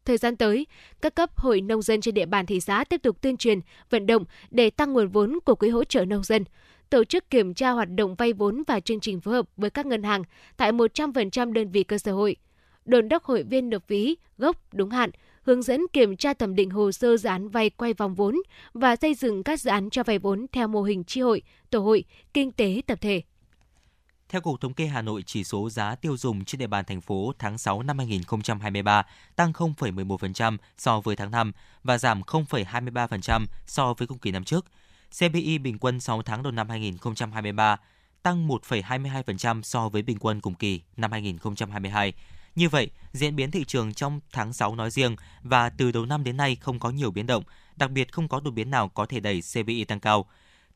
Thời 0.05 0.17
gian 0.17 0.37
tới, 0.37 0.67
các 1.01 1.15
cấp 1.15 1.39
hội 1.39 1.61
nông 1.61 1.83
dân 1.83 2.01
trên 2.01 2.15
địa 2.15 2.27
bàn 2.27 2.47
thị 2.47 2.61
xã 2.61 2.85
tiếp 2.85 3.03
tục 3.03 3.21
tuyên 3.21 3.37
truyền, 3.37 3.61
vận 3.91 4.07
động 4.07 4.25
để 4.51 4.71
tăng 4.71 4.93
nguồn 4.93 5.09
vốn 5.09 5.39
của 5.45 5.55
quỹ 5.55 5.69
hỗ 5.69 5.85
trợ 5.85 6.05
nông 6.05 6.23
dân, 6.23 6.45
tổ 6.91 7.05
chức 7.05 7.31
kiểm 7.31 7.55
tra 7.55 7.71
hoạt 7.71 7.89
động 7.95 8.15
vay 8.15 8.33
vốn 8.33 8.63
và 8.67 8.81
chương 8.81 9.01
trình 9.01 9.21
phối 9.21 9.35
hợp 9.35 9.49
với 9.57 9.71
các 9.71 9.87
ngân 9.87 10.03
hàng 10.03 10.23
tại 10.57 10.73
100% 10.73 11.53
đơn 11.53 11.71
vị 11.71 11.83
cơ 11.83 11.99
sở 11.99 12.13
hội, 12.13 12.37
đồn 12.85 13.09
đốc 13.09 13.25
hội 13.25 13.43
viên 13.43 13.71
nộp 13.71 13.87
phí 13.87 14.17
gốc 14.39 14.75
đúng 14.75 14.91
hạn, 14.91 15.11
hướng 15.49 15.63
dẫn 15.63 15.81
kiểm 15.93 16.17
tra 16.17 16.35
thẩm 16.35 16.55
định 16.55 16.71
hồ 16.71 16.93
sơ 16.93 17.17
dự 17.17 17.29
án 17.29 17.49
vay 17.49 17.71
quay 17.71 17.95
vòng 17.95 18.15
vốn 18.15 18.37
và 18.75 18.97
xây 18.97 19.15
dựng 19.15 19.43
các 19.43 19.61
dự 19.61 19.71
án 19.71 19.91
cho 19.91 20.03
vay 20.03 20.19
vốn 20.19 20.47
theo 20.53 20.69
mô 20.69 20.83
hình 20.83 21.05
chi 21.05 21.21
hội, 21.21 21.43
tổ 21.71 21.81
hội, 21.81 22.05
kinh 22.35 22.53
tế 22.53 22.83
tập 22.87 22.99
thể. 23.01 23.23
Theo 24.29 24.41
Cục 24.41 24.61
Thống 24.61 24.75
kê 24.75 24.87
Hà 24.87 25.03
Nội, 25.03 25.23
chỉ 25.27 25.45
số 25.45 25.71
giá 25.71 25.95
tiêu 25.95 26.17
dùng 26.17 26.45
trên 26.45 26.59
địa 26.59 26.67
bàn 26.67 26.85
thành 26.85 27.01
phố 27.01 27.33
tháng 27.39 27.59
6 27.59 27.83
năm 27.83 27.99
2023 27.99 29.03
tăng 29.37 29.53
0,11% 29.53 30.57
so 30.79 31.01
với 31.01 31.17
tháng 31.17 31.31
5 31.31 31.53
và 31.85 31.99
giảm 31.99 32.21
0,23% 32.21 33.47
so 33.67 33.95
với 33.95 34.09
cùng 34.09 34.19
kỳ 34.19 34.31
năm 34.31 34.45
trước. 34.45 34.67
CPI 35.19 35.59
bình 35.59 35.79
quân 35.79 36.01
6 36.01 36.23
tháng 36.23 36.43
đầu 36.43 36.53
năm 36.53 36.69
2023 36.69 37.77
tăng 38.23 38.49
1,22% 38.49 39.63
so 39.63 39.89
với 39.89 40.03
bình 40.03 40.19
quân 40.21 40.41
cùng 40.41 40.55
kỳ 40.55 40.81
năm 40.97 41.13
2022. 41.13 42.13
Như 42.59 42.69
vậy, 42.69 42.91
diễn 43.13 43.37
biến 43.37 43.51
thị 43.51 43.65
trường 43.65 43.95
trong 43.95 44.21
tháng 44.33 44.53
6 44.53 44.75
nói 44.75 44.91
riêng 44.91 45.17
và 45.43 45.71
từ 45.71 45.93
đầu 45.93 46.07
năm 46.07 46.25
đến 46.25 46.37
nay 46.37 46.57
không 46.57 46.79
có 46.79 46.91
nhiều 46.91 47.11
biến 47.11 47.27
động, 47.27 47.45
đặc 47.77 47.91
biệt 47.91 48.13
không 48.13 48.29
có 48.29 48.41
đột 48.41 48.51
biến 48.51 48.71
nào 48.71 48.89
có 48.89 49.07
thể 49.07 49.21
đẩy 49.21 49.43
CPI 49.53 49.85
tăng 49.85 50.01
cao. 50.01 50.27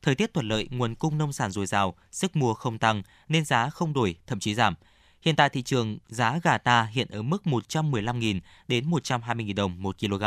Thời 0.01 0.15
tiết 0.15 0.33
thuận 0.33 0.47
lợi, 0.47 0.67
nguồn 0.71 0.95
cung 0.95 1.17
nông 1.17 1.33
sản 1.33 1.51
dồi 1.51 1.65
dào, 1.65 1.95
sức 2.11 2.35
mua 2.35 2.53
không 2.53 2.77
tăng 2.77 3.03
nên 3.27 3.45
giá 3.45 3.69
không 3.69 3.93
đổi, 3.93 4.15
thậm 4.27 4.39
chí 4.39 4.55
giảm. 4.55 4.75
Hiện 5.21 5.35
tại 5.35 5.49
thị 5.49 5.61
trường 5.61 5.97
giá 6.07 6.39
gà 6.43 6.57
ta 6.57 6.83
hiện 6.83 7.07
ở 7.07 7.21
mức 7.21 7.41
115.000 7.45 8.39
đến 8.67 8.89
120.000 8.89 9.55
đồng 9.55 9.83
1 9.83 9.95
kg, 9.99 10.23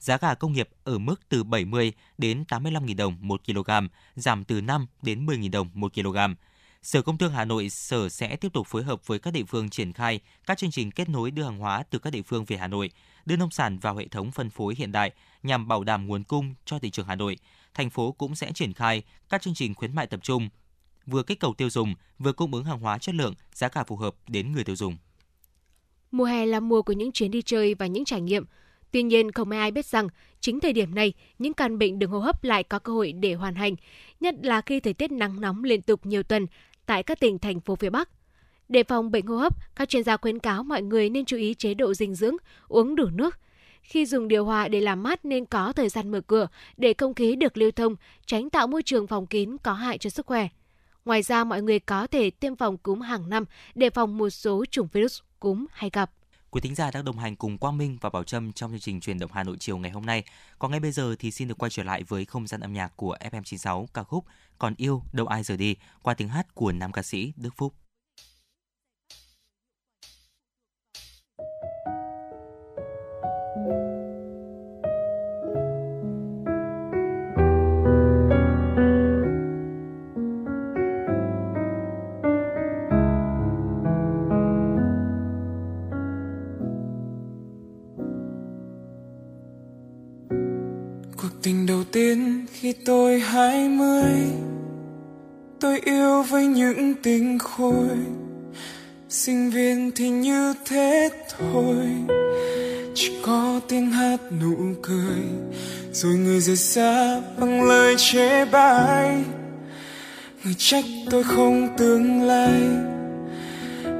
giá 0.00 0.16
gà 0.16 0.34
công 0.34 0.52
nghiệp 0.52 0.68
ở 0.84 0.98
mức 0.98 1.20
từ 1.28 1.44
70 1.44 1.92
đến 2.18 2.44
85.000 2.48 2.96
đồng 2.96 3.16
1 3.20 3.40
kg, 3.46 3.70
giảm 4.16 4.44
từ 4.44 4.60
5 4.60 4.86
đến 5.02 5.26
10.000 5.26 5.50
đồng 5.50 5.70
1 5.74 5.94
kg. 5.94 6.18
Sở 6.82 7.02
Công 7.02 7.18
Thương 7.18 7.32
Hà 7.32 7.44
Nội 7.44 7.68
Sở 7.68 8.08
sẽ 8.08 8.36
tiếp 8.36 8.52
tục 8.52 8.66
phối 8.66 8.82
hợp 8.82 9.06
với 9.06 9.18
các 9.18 9.32
địa 9.32 9.44
phương 9.44 9.68
triển 9.68 9.92
khai 9.92 10.20
các 10.46 10.58
chương 10.58 10.70
trình 10.70 10.90
kết 10.90 11.08
nối 11.08 11.30
đưa 11.30 11.42
hàng 11.42 11.58
hóa 11.58 11.82
từ 11.90 11.98
các 11.98 12.10
địa 12.12 12.22
phương 12.22 12.44
về 12.44 12.56
Hà 12.56 12.66
Nội, 12.66 12.90
đưa 13.26 13.36
nông 13.36 13.50
sản 13.50 13.78
vào 13.78 13.96
hệ 13.96 14.08
thống 14.08 14.32
phân 14.32 14.50
phối 14.50 14.74
hiện 14.78 14.92
đại 14.92 15.12
nhằm 15.42 15.68
bảo 15.68 15.84
đảm 15.84 16.06
nguồn 16.06 16.24
cung 16.24 16.54
cho 16.64 16.78
thị 16.78 16.90
trường 16.90 17.06
Hà 17.06 17.14
Nội. 17.14 17.36
Thành 17.74 17.90
phố 17.90 18.12
cũng 18.12 18.34
sẽ 18.34 18.52
triển 18.52 18.72
khai 18.72 19.02
các 19.28 19.42
chương 19.42 19.54
trình 19.54 19.74
khuyến 19.74 19.94
mại 19.94 20.06
tập 20.06 20.20
trung, 20.22 20.48
vừa 21.06 21.22
kích 21.22 21.40
cầu 21.40 21.54
tiêu 21.54 21.70
dùng, 21.70 21.94
vừa 22.18 22.32
cung 22.32 22.54
ứng 22.54 22.64
hàng 22.64 22.80
hóa 22.80 22.98
chất 22.98 23.14
lượng, 23.14 23.34
giá 23.52 23.68
cả 23.68 23.84
phù 23.84 23.96
hợp 23.96 24.14
đến 24.28 24.52
người 24.52 24.64
tiêu 24.64 24.76
dùng. 24.76 24.96
Mùa 26.10 26.24
hè 26.24 26.46
là 26.46 26.60
mùa 26.60 26.82
của 26.82 26.92
những 26.92 27.12
chuyến 27.12 27.30
đi 27.30 27.42
chơi 27.42 27.74
và 27.74 27.86
những 27.86 28.04
trải 28.04 28.20
nghiệm. 28.20 28.44
Tuy 28.90 29.02
nhiên, 29.02 29.32
không 29.32 29.50
ai 29.50 29.70
biết 29.70 29.86
rằng 29.86 30.08
chính 30.40 30.60
thời 30.60 30.72
điểm 30.72 30.94
này, 30.94 31.12
những 31.38 31.54
căn 31.54 31.78
bệnh 31.78 31.98
đường 31.98 32.10
hô 32.10 32.18
hấp 32.18 32.44
lại 32.44 32.62
có 32.62 32.78
cơ 32.78 32.92
hội 32.92 33.12
để 33.12 33.34
hoàn 33.34 33.54
hành, 33.54 33.76
nhất 34.20 34.34
là 34.42 34.60
khi 34.60 34.80
thời 34.80 34.94
tiết 34.94 35.12
nắng 35.12 35.40
nóng 35.40 35.64
liên 35.64 35.82
tục 35.82 36.06
nhiều 36.06 36.22
tuần 36.22 36.46
tại 36.88 37.02
các 37.02 37.20
tỉnh 37.20 37.38
thành 37.38 37.60
phố 37.60 37.76
phía 37.76 37.90
Bắc. 37.90 38.08
Để 38.68 38.82
phòng 38.82 39.10
bệnh 39.10 39.26
hô 39.26 39.36
hấp, 39.36 39.56
các 39.76 39.88
chuyên 39.88 40.04
gia 40.04 40.16
khuyến 40.16 40.38
cáo 40.38 40.62
mọi 40.62 40.82
người 40.82 41.10
nên 41.10 41.24
chú 41.24 41.36
ý 41.36 41.54
chế 41.54 41.74
độ 41.74 41.94
dinh 41.94 42.14
dưỡng, 42.14 42.36
uống 42.68 42.94
đủ 42.94 43.04
nước. 43.12 43.38
Khi 43.82 44.06
dùng 44.06 44.28
điều 44.28 44.44
hòa 44.44 44.68
để 44.68 44.80
làm 44.80 45.02
mát 45.02 45.24
nên 45.24 45.44
có 45.44 45.72
thời 45.72 45.88
gian 45.88 46.10
mở 46.10 46.20
cửa 46.20 46.48
để 46.76 46.94
không 46.98 47.14
khí 47.14 47.36
được 47.36 47.56
lưu 47.56 47.70
thông, 47.70 47.96
tránh 48.26 48.50
tạo 48.50 48.66
môi 48.66 48.82
trường 48.82 49.06
phòng 49.06 49.26
kín 49.26 49.56
có 49.62 49.72
hại 49.72 49.98
cho 49.98 50.10
sức 50.10 50.26
khỏe. 50.26 50.48
Ngoài 51.04 51.22
ra, 51.22 51.44
mọi 51.44 51.62
người 51.62 51.78
có 51.78 52.06
thể 52.06 52.30
tiêm 52.30 52.56
phòng 52.56 52.78
cúm 52.78 53.00
hàng 53.00 53.28
năm 53.28 53.44
để 53.74 53.90
phòng 53.90 54.18
một 54.18 54.30
số 54.30 54.64
chủng 54.70 54.88
virus 54.92 55.20
cúm 55.40 55.66
hay 55.72 55.90
gặp. 55.92 56.10
Quý 56.50 56.60
thính 56.60 56.74
giả 56.74 56.90
đang 56.90 57.04
đồng 57.04 57.18
hành 57.18 57.36
cùng 57.36 57.58
Quang 57.58 57.78
Minh 57.78 57.98
và 58.00 58.10
Bảo 58.10 58.24
Trâm 58.24 58.52
trong 58.52 58.70
chương 58.70 58.80
trình 58.80 59.00
truyền 59.00 59.18
động 59.18 59.30
Hà 59.34 59.42
Nội 59.44 59.56
chiều 59.60 59.78
ngày 59.78 59.90
hôm 59.90 60.06
nay. 60.06 60.24
Còn 60.58 60.70
ngay 60.70 60.80
bây 60.80 60.92
giờ 60.92 61.16
thì 61.18 61.30
xin 61.30 61.48
được 61.48 61.58
quay 61.58 61.70
trở 61.70 61.82
lại 61.82 62.02
với 62.02 62.24
không 62.24 62.46
gian 62.46 62.60
âm 62.60 62.72
nhạc 62.72 62.96
của 62.96 63.16
FM96 63.20 63.86
ca 63.94 64.02
khúc 64.02 64.24
Còn 64.58 64.74
yêu, 64.76 65.02
đâu 65.12 65.26
ai 65.26 65.42
rời 65.42 65.56
đi 65.56 65.76
qua 66.02 66.14
tiếng 66.14 66.28
hát 66.28 66.54
của 66.54 66.72
nam 66.72 66.92
ca 66.92 67.02
sĩ 67.02 67.32
Đức 67.36 67.50
Phúc. 67.56 67.74
Tiên 91.92 92.46
khi 92.52 92.72
tôi 92.72 93.20
hai 93.20 93.68
mươi. 93.68 94.12
Tôi 95.60 95.80
yêu 95.84 96.22
với 96.22 96.46
những 96.46 96.94
tình 97.02 97.38
khôi. 97.38 97.88
Sinh 99.08 99.50
viên 99.50 99.90
thì 99.96 100.08
như 100.08 100.54
thế 100.66 101.08
thôi. 101.38 101.76
Chỉ 102.94 103.12
có 103.22 103.60
tiếng 103.68 103.90
hát 103.90 104.20
nụ 104.40 104.56
cười. 104.82 105.22
Rồi 105.92 106.14
người 106.14 106.40
rời 106.40 106.56
xa 106.56 107.20
bằng 107.40 107.68
lời 107.68 107.94
chế 107.98 108.44
bai. 108.44 109.16
Người 110.44 110.54
trách 110.58 110.84
tôi 111.10 111.24
không 111.24 111.68
tương 111.78 112.22
lai. 112.22 112.60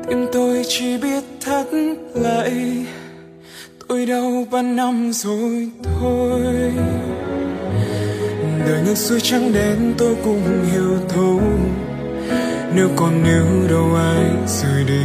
Tim 0.09 0.27
tôi 0.32 0.62
chỉ 0.69 0.98
biết 0.98 1.24
thắt 1.40 1.66
lại 2.15 2.52
tôi 3.89 4.06
đau 4.06 4.47
ba 4.51 4.62
năm 4.62 5.12
rồi 5.12 5.70
thôi 5.82 6.73
đời 8.68 8.82
ngược 8.82 8.96
xuôi 8.96 9.20
trắng 9.20 9.52
đen 9.52 9.94
tôi 9.98 10.16
cũng 10.24 10.64
hiểu 10.72 10.98
thấu. 11.08 11.40
Nếu 12.74 12.88
còn 12.96 13.22
nếu 13.24 13.44
đâu 13.70 13.94
ai 13.94 14.24
rời 14.46 14.84
đi, 14.84 15.04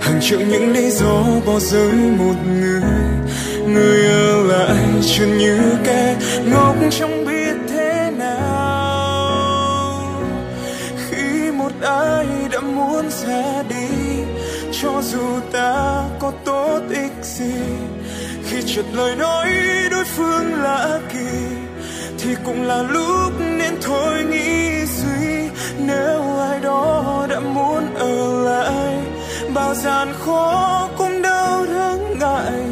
hàng 0.00 0.20
triệu 0.20 0.40
những 0.40 0.72
lý 0.72 0.90
do 0.90 1.24
bỏ 1.46 1.58
rơi 1.60 1.92
một 1.92 2.34
người. 2.60 2.82
Người 3.66 4.06
ở 4.06 4.42
lại 4.46 4.76
chân 5.16 5.38
như 5.38 5.58
kẻ 5.84 6.16
ngốc 6.46 6.76
trong 6.90 7.24
biết 7.26 7.56
thế 7.68 8.10
nào. 8.18 9.12
Khi 11.08 11.50
một 11.52 11.72
ai 11.82 12.26
đã 12.52 12.60
muốn 12.60 13.10
ra 13.10 13.62
đi, 13.68 13.88
cho 14.82 15.02
dù 15.02 15.40
ta 15.52 16.04
có 16.18 16.32
tốt 16.44 16.80
ích 16.90 17.24
gì, 17.24 17.54
khi 18.44 18.56
chợt 18.66 18.84
lời 18.92 19.16
nói 19.16 19.46
đối 19.90 20.04
phương 20.04 20.62
lạ 20.62 21.00
kỳ 21.12 21.63
thì 22.24 22.34
cũng 22.44 22.62
là 22.62 22.82
lúc 22.82 23.32
nên 23.58 23.74
thôi 23.82 24.24
nghĩ 24.24 24.86
suy. 24.86 25.48
Nếu 25.78 26.38
ai 26.38 26.60
đó 26.60 27.26
đã 27.30 27.40
muốn 27.40 27.94
ở 27.94 28.44
lại, 28.44 28.96
bao 29.54 29.74
gian 29.74 30.08
khó 30.18 30.88
cũng 30.98 31.22
đâu 31.22 31.66
đáng 31.66 32.18
ngại. 32.18 32.62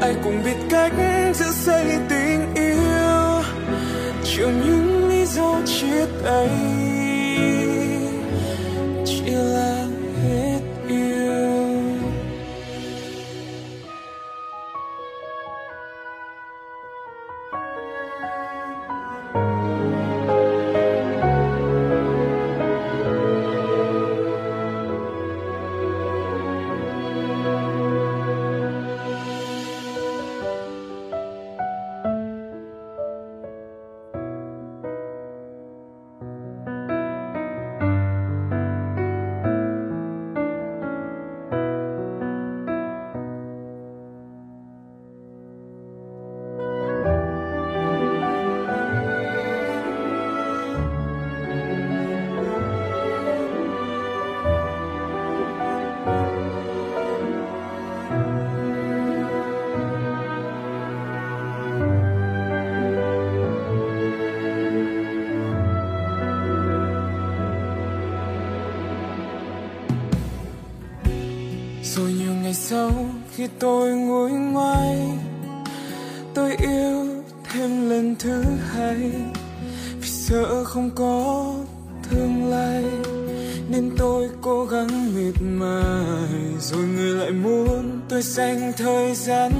Ai 0.00 0.14
cũng 0.24 0.42
biết 0.44 0.56
cách 0.70 0.92
giữ 1.34 1.46
xây 1.52 1.84
tình 2.08 2.54
yêu. 2.54 3.42
Chịu 4.24 4.48
những 4.50 5.08
lý 5.08 5.26
do 5.26 5.60
chia 5.66 6.06
tay 6.24 6.48
rồi 71.96 72.12
nhiều 72.12 72.34
ngày 72.42 72.54
sau 72.54 72.90
khi 73.36 73.48
tôi 73.58 73.90
ngồi 73.90 74.30
ngoài, 74.30 74.98
tôi 76.34 76.56
yêu 76.56 77.06
thêm 77.52 77.90
lần 77.90 78.16
thứ 78.18 78.42
hai. 78.72 79.12
Vì 80.00 80.08
sợ 80.08 80.64
không 80.64 80.90
có 80.94 81.54
tương 82.10 82.50
lai 82.50 82.84
nên 83.68 83.90
tôi 83.98 84.28
cố 84.40 84.64
gắng 84.64 85.14
miệt 85.14 85.34
mài. 85.42 86.40
Rồi 86.60 86.82
người 86.82 87.10
lại 87.10 87.30
muốn 87.30 88.00
tôi 88.08 88.22
dành 88.22 88.72
thời 88.76 89.14
gian. 89.14 89.52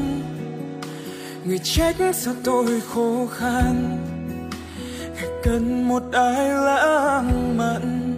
Người 1.44 1.59
trách 1.59 1.97
sao 2.15 2.35
tôi 2.44 2.81
khô 2.94 3.27
khan. 3.27 3.98
Người 5.15 5.31
cần 5.43 5.89
một 5.89 6.02
ai 6.12 6.48
lãng 6.48 7.59
mạn, 7.59 8.16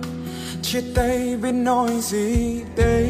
chia 0.62 0.82
tay 0.94 1.36
biết 1.42 1.52
nói 1.52 1.90
gì 2.00 2.60
đây? 2.76 3.08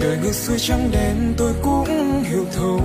Đời 0.00 0.18
ngược 0.22 0.32
xuôi 0.32 0.58
trắng 0.58 0.90
đen, 0.92 1.34
tôi 1.36 1.52
cũng 1.62 2.24
hiểu 2.24 2.44
thấu. 2.56 2.80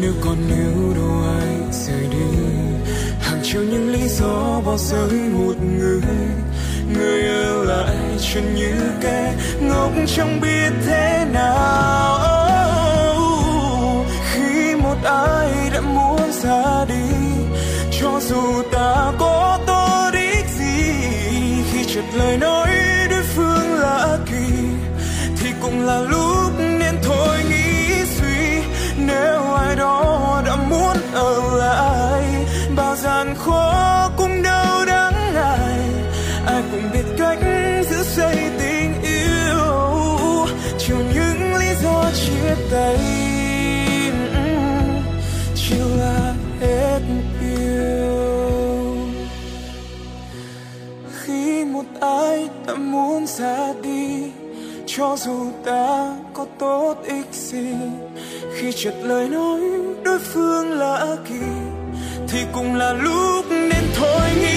Nếu 0.00 0.12
còn 0.24 0.36
yêu 0.48 0.94
đâu 0.94 1.22
ai 1.40 1.56
rời 1.72 2.06
đi, 2.10 2.38
hàng 3.20 3.40
triệu 3.42 3.62
những 3.62 3.92
lý 3.92 4.08
do 4.08 4.60
bỏ 4.64 4.76
rơi 4.76 5.20
một 5.32 5.54
người. 5.78 6.00
Người 6.94 7.22
ở 7.28 7.64
lại 7.64 7.96
chân 8.34 8.54
như 8.54 8.72
kẻ 9.02 9.34
ngốc 9.60 9.92
chẳng 10.16 10.40
biết 10.40 10.72
thế 10.86 11.26
nào. 11.32 12.18
Khi 14.32 14.74
một 14.74 14.96
ai 15.04 15.70
đã 15.72 15.80
muốn 15.80 16.32
ra 16.42 16.84
đi, 16.88 17.16
cho 18.00 18.20
dù 18.20 18.62
ta 18.72 19.12
có 19.18 19.58
tốt 19.66 20.10
đích 20.12 20.46
gì, 20.58 20.92
khi 21.72 21.84
chợt 21.94 22.04
lời 22.14 22.36
nói 22.36 22.68
là 25.86 26.00
lúc 26.00 26.52
nên 26.58 26.94
thôi 27.02 27.38
nghĩ 27.50 28.04
suy. 28.04 28.62
Nếu 29.06 29.54
ai 29.54 29.76
đó 29.76 30.42
đã 30.46 30.56
muốn 30.56 30.96
ở 31.12 31.58
lại, 31.58 32.46
bao 32.76 32.96
gian 32.96 33.34
khó 33.34 34.10
cũng 34.16 34.42
đâu 34.42 34.84
đáng 34.86 35.34
ngại. 35.34 35.80
Ai 36.46 36.62
cũng 36.72 36.90
biết 36.92 37.04
cách 37.18 37.38
giữ 37.90 38.02
xây 38.02 38.36
tình 38.58 39.02
yêu. 39.02 40.46
Chiều 40.78 40.96
những 41.14 41.54
lý 41.54 41.74
do 41.82 42.10
chia 42.14 42.54
tay, 42.70 42.98
chỉ 45.54 45.76
là 45.98 46.34
hết 46.60 47.00
yêu. 47.40 48.16
Khi 51.20 51.64
một 51.64 51.84
ai 52.00 52.48
đã 52.66 52.74
muốn 52.74 53.26
ra 53.26 53.72
đi 53.82 54.30
cho 54.96 55.16
dù 55.18 55.50
ta 55.64 56.16
có 56.34 56.46
tốt 56.58 56.94
ích 57.04 57.32
gì, 57.32 57.74
khi 58.54 58.72
chợt 58.72 58.94
lời 59.02 59.28
nói 59.28 59.60
đối 60.04 60.18
phương 60.18 60.70
lạ 60.70 61.16
kỳ, 61.28 61.40
thì 62.28 62.44
cũng 62.52 62.74
là 62.74 62.92
lúc 62.92 63.44
nên 63.50 63.84
thôi 63.96 64.30
nghĩ. 64.40 64.55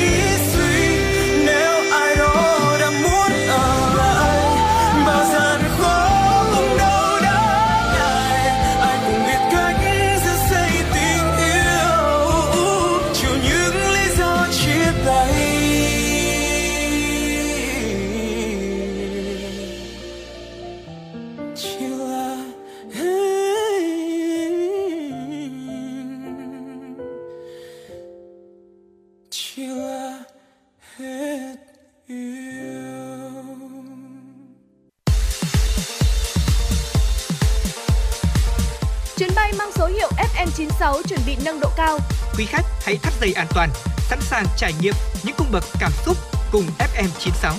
96 40.59 41.01
chuẩn 41.09 41.19
bị 41.25 41.35
nâng 41.45 41.59
độ 41.59 41.69
cao. 41.77 41.99
Quý 42.37 42.45
khách 42.45 42.65
hãy 42.85 42.97
thắt 42.97 43.13
dây 43.21 43.33
an 43.33 43.47
toàn, 43.55 43.69
sẵn 43.97 44.19
sàng 44.21 44.45
trải 44.57 44.73
nghiệm 44.81 44.93
những 45.23 45.35
cung 45.37 45.47
bậc 45.51 45.63
cảm 45.79 45.91
xúc 46.05 46.17
cùng 46.51 46.63
FM 46.63 47.07
96. 47.19 47.55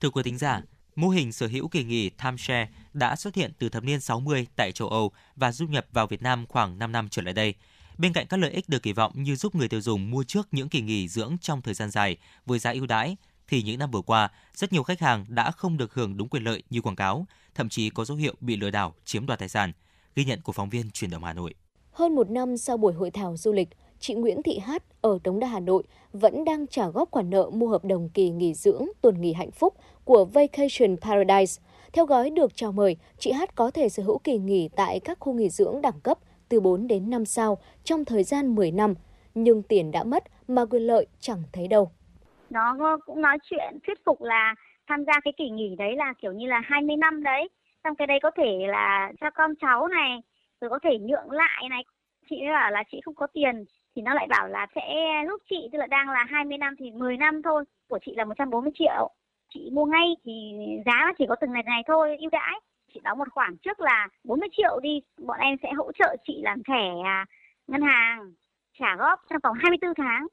Thưa 0.00 0.10
quý 0.10 0.22
thính 0.22 0.38
giả, 0.38 0.60
mô 0.96 1.08
hình 1.08 1.32
sở 1.32 1.46
hữu 1.46 1.68
kỳ 1.68 1.84
nghỉ 1.84 2.10
timeshare 2.10 2.68
đã 2.92 3.16
xuất 3.16 3.34
hiện 3.34 3.52
từ 3.58 3.68
thập 3.68 3.84
niên 3.84 4.00
60 4.00 4.46
tại 4.56 4.72
châu 4.72 4.88
Âu 4.88 5.12
và 5.36 5.52
du 5.52 5.66
nhập 5.66 5.86
vào 5.92 6.06
Việt 6.06 6.22
Nam 6.22 6.46
khoảng 6.48 6.78
5 6.78 6.92
năm 6.92 7.08
trở 7.08 7.22
lại 7.22 7.34
đây. 7.34 7.54
Bên 7.98 8.12
cạnh 8.12 8.26
các 8.26 8.36
lợi 8.36 8.50
ích 8.50 8.68
được 8.68 8.82
kỳ 8.82 8.92
vọng 8.92 9.12
như 9.14 9.36
giúp 9.36 9.54
người 9.54 9.68
tiêu 9.68 9.80
dùng 9.80 10.10
mua 10.10 10.24
trước 10.24 10.48
những 10.52 10.68
kỳ 10.68 10.80
nghỉ 10.80 11.08
dưỡng 11.08 11.36
trong 11.40 11.62
thời 11.62 11.74
gian 11.74 11.90
dài 11.90 12.16
với 12.46 12.58
giá 12.58 12.72
ưu 12.72 12.86
đãi, 12.86 13.16
thì 13.48 13.62
những 13.62 13.78
năm 13.78 13.90
vừa 13.90 14.00
qua, 14.00 14.28
rất 14.54 14.72
nhiều 14.72 14.82
khách 14.82 15.00
hàng 15.00 15.24
đã 15.28 15.50
không 15.50 15.76
được 15.76 15.94
hưởng 15.94 16.16
đúng 16.16 16.28
quyền 16.28 16.44
lợi 16.44 16.62
như 16.70 16.80
quảng 16.80 16.96
cáo, 16.96 17.26
thậm 17.54 17.68
chí 17.68 17.90
có 17.90 18.04
dấu 18.04 18.16
hiệu 18.16 18.34
bị 18.40 18.56
lừa 18.56 18.70
đảo 18.70 18.94
chiếm 19.04 19.26
đoạt 19.26 19.38
tài 19.38 19.48
sản. 19.48 19.72
Ghi 20.16 20.24
nhận 20.24 20.40
của 20.42 20.52
phóng 20.52 20.68
viên 20.68 20.90
Truyền 20.90 21.10
động 21.10 21.24
Hà 21.24 21.32
Nội. 21.32 21.54
Hơn 21.90 22.14
một 22.14 22.30
năm 22.30 22.56
sau 22.56 22.76
buổi 22.76 22.92
hội 22.92 23.10
thảo 23.10 23.36
du 23.36 23.52
lịch, 23.52 23.68
chị 24.00 24.14
Nguyễn 24.14 24.42
Thị 24.42 24.58
Hát 24.58 24.82
ở 25.00 25.18
Đống 25.24 25.40
Đa 25.40 25.48
Hà 25.48 25.60
Nội 25.60 25.82
vẫn 26.12 26.44
đang 26.44 26.66
trả 26.66 26.88
góp 26.88 27.10
khoản 27.10 27.30
nợ 27.30 27.50
mua 27.52 27.68
hợp 27.68 27.84
đồng 27.84 28.08
kỳ 28.08 28.30
nghỉ 28.30 28.54
dưỡng 28.54 28.86
tuần 29.00 29.20
nghỉ 29.20 29.32
hạnh 29.32 29.50
phúc 29.50 29.74
của 30.04 30.24
Vacation 30.24 30.96
Paradise. 31.00 31.62
Theo 31.92 32.06
gói 32.06 32.30
được 32.30 32.56
chào 32.56 32.72
mời, 32.72 32.96
chị 33.18 33.32
Hát 33.32 33.54
có 33.54 33.70
thể 33.70 33.88
sở 33.88 34.02
hữu 34.02 34.18
kỳ 34.18 34.38
nghỉ 34.38 34.68
tại 34.76 35.00
các 35.00 35.18
khu 35.20 35.32
nghỉ 35.32 35.48
dưỡng 35.48 35.80
đẳng 35.82 36.00
cấp 36.00 36.18
từ 36.48 36.60
4 36.60 36.86
đến 36.86 37.10
5 37.10 37.24
sao 37.24 37.58
trong 37.84 38.04
thời 38.04 38.24
gian 38.24 38.54
10 38.54 38.70
năm, 38.70 38.94
nhưng 39.34 39.62
tiền 39.62 39.90
đã 39.90 40.04
mất 40.04 40.24
mà 40.48 40.64
quyền 40.64 40.82
lợi 40.82 41.06
chẳng 41.20 41.42
thấy 41.52 41.68
đâu 41.68 41.90
nó 42.50 42.98
cũng 43.06 43.22
nói 43.22 43.38
chuyện 43.42 43.78
thuyết 43.86 44.04
phục 44.04 44.22
là 44.22 44.54
tham 44.86 45.04
gia 45.04 45.12
cái 45.24 45.32
kỳ 45.36 45.48
nghỉ 45.50 45.74
đấy 45.78 45.96
là 45.96 46.12
kiểu 46.18 46.32
như 46.32 46.46
là 46.46 46.60
20 46.64 46.96
năm 46.96 47.22
đấy. 47.22 47.48
Xong 47.84 47.96
cái 47.96 48.06
đấy 48.06 48.18
có 48.22 48.30
thể 48.30 48.66
là 48.68 49.12
cho 49.20 49.30
con 49.30 49.54
cháu 49.60 49.88
này, 49.88 50.22
rồi 50.60 50.70
có 50.70 50.78
thể 50.82 50.98
nhượng 50.98 51.30
lại 51.30 51.68
này. 51.70 51.84
Chị 52.30 52.40
ấy 52.40 52.52
bảo 52.52 52.70
là 52.70 52.82
chị 52.92 53.00
không 53.04 53.14
có 53.14 53.26
tiền, 53.26 53.64
thì 53.96 54.02
nó 54.02 54.14
lại 54.14 54.26
bảo 54.30 54.48
là 54.48 54.66
sẽ 54.74 54.82
giúp 55.28 55.42
chị, 55.50 55.68
tức 55.72 55.78
là 55.78 55.86
đang 55.86 56.08
là 56.08 56.24
20 56.28 56.58
năm 56.58 56.74
thì 56.78 56.90
10 56.90 57.16
năm 57.16 57.42
thôi, 57.42 57.64
của 57.88 57.98
chị 58.06 58.14
là 58.16 58.24
140 58.24 58.72
triệu. 58.74 59.10
Chị 59.54 59.70
mua 59.72 59.84
ngay 59.84 60.16
thì 60.24 60.52
giá 60.86 60.92
nó 61.06 61.12
chỉ 61.18 61.24
có 61.28 61.36
từng 61.40 61.52
này 61.52 61.62
này 61.62 61.82
thôi, 61.86 62.16
ưu 62.20 62.30
đãi. 62.30 62.60
Chị 62.94 63.00
đóng 63.04 63.18
một 63.18 63.28
khoản 63.32 63.56
trước 63.56 63.80
là 63.80 64.08
40 64.24 64.48
triệu 64.56 64.80
đi, 64.82 65.00
bọn 65.18 65.38
em 65.40 65.56
sẽ 65.62 65.72
hỗ 65.72 65.92
trợ 65.92 66.16
chị 66.26 66.40
làm 66.42 66.62
thẻ 66.62 66.88
à, 67.04 67.26
ngân 67.66 67.82
hàng, 67.82 68.32
trả 68.78 68.96
góp 68.96 69.20
trong 69.30 69.38
vòng 69.42 69.56
24 69.60 69.94
tháng 69.94 70.26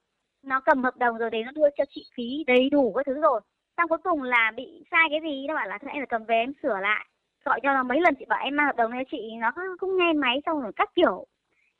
nó 0.45 0.59
cầm 0.59 0.83
hợp 0.83 0.97
đồng 0.97 1.17
rồi 1.17 1.29
đấy, 1.29 1.43
nó 1.43 1.51
đưa 1.51 1.69
cho 1.77 1.83
chị 1.89 2.05
phí 2.15 2.43
đầy 2.47 2.69
đủ 2.69 2.93
các 2.95 3.05
thứ 3.05 3.21
rồi. 3.21 3.41
Xong 3.77 3.89
cuối 3.89 3.97
cùng 4.03 4.23
là 4.23 4.51
bị 4.55 4.83
sai 4.91 5.07
cái 5.09 5.19
gì? 5.21 5.45
Nó 5.47 5.55
bảo 5.55 5.67
là 5.67 5.77
thôi, 5.81 5.89
em 5.93 6.01
phải 6.01 6.07
cầm 6.09 6.25
về 6.25 6.35
em 6.35 6.53
sửa 6.63 6.79
lại. 6.81 7.05
Gọi 7.45 7.59
cho 7.63 7.73
nó 7.73 7.83
mấy 7.83 7.99
lần, 8.01 8.15
chị 8.19 8.25
bảo 8.29 8.39
em 8.43 8.55
mang 8.55 8.65
hợp 8.65 8.75
đồng 8.75 8.91
này 8.91 9.05
chị. 9.11 9.31
Nó 9.39 9.51
cũng 9.79 9.97
nghe 9.97 10.13
máy 10.13 10.41
xong 10.45 10.61
rồi 10.61 10.71
các 10.75 10.89
kiểu. 10.95 11.25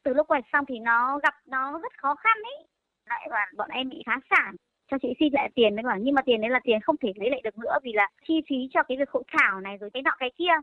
Từ 0.04 0.14
lúc 0.14 0.28
quay 0.28 0.42
xong 0.54 0.66
thì 0.68 0.80
nó 0.80 1.20
gặp 1.24 1.34
nó 1.46 1.80
rất 1.80 1.98
khó 1.98 2.16
khăn 2.16 2.38
ấy. 2.44 2.68
Lại 3.10 3.28
và 3.32 3.46
bọn 3.58 3.70
em 3.70 3.90
bị 3.90 4.04
phá 4.06 4.20
sản. 4.30 4.56
Cho 4.92 4.98
chị 5.02 5.14
xin 5.20 5.34
lại 5.34 5.50
tiền. 5.56 5.76
Đấy 5.76 5.84
bảo, 5.84 5.98
nhưng 6.00 6.16
mà 6.16 6.22
tiền 6.22 6.42
đấy 6.42 6.50
là 6.50 6.60
tiền 6.64 6.82
không 6.82 6.98
thể 6.98 7.14
lấy 7.16 7.30
lại 7.30 7.42
được 7.44 7.58
nữa 7.58 7.78
vì 7.84 7.94
là 7.94 8.10
chi 8.28 8.42
phí 8.50 8.56
cho 8.74 8.84
cái 8.84 8.98
việc 8.98 9.10
hội 9.10 9.24
thảo 9.28 9.62
này 9.62 9.78
rồi 9.78 9.90
cái 9.94 10.04
nọ 10.04 10.12
cái 10.20 10.32
kia. 10.38 10.54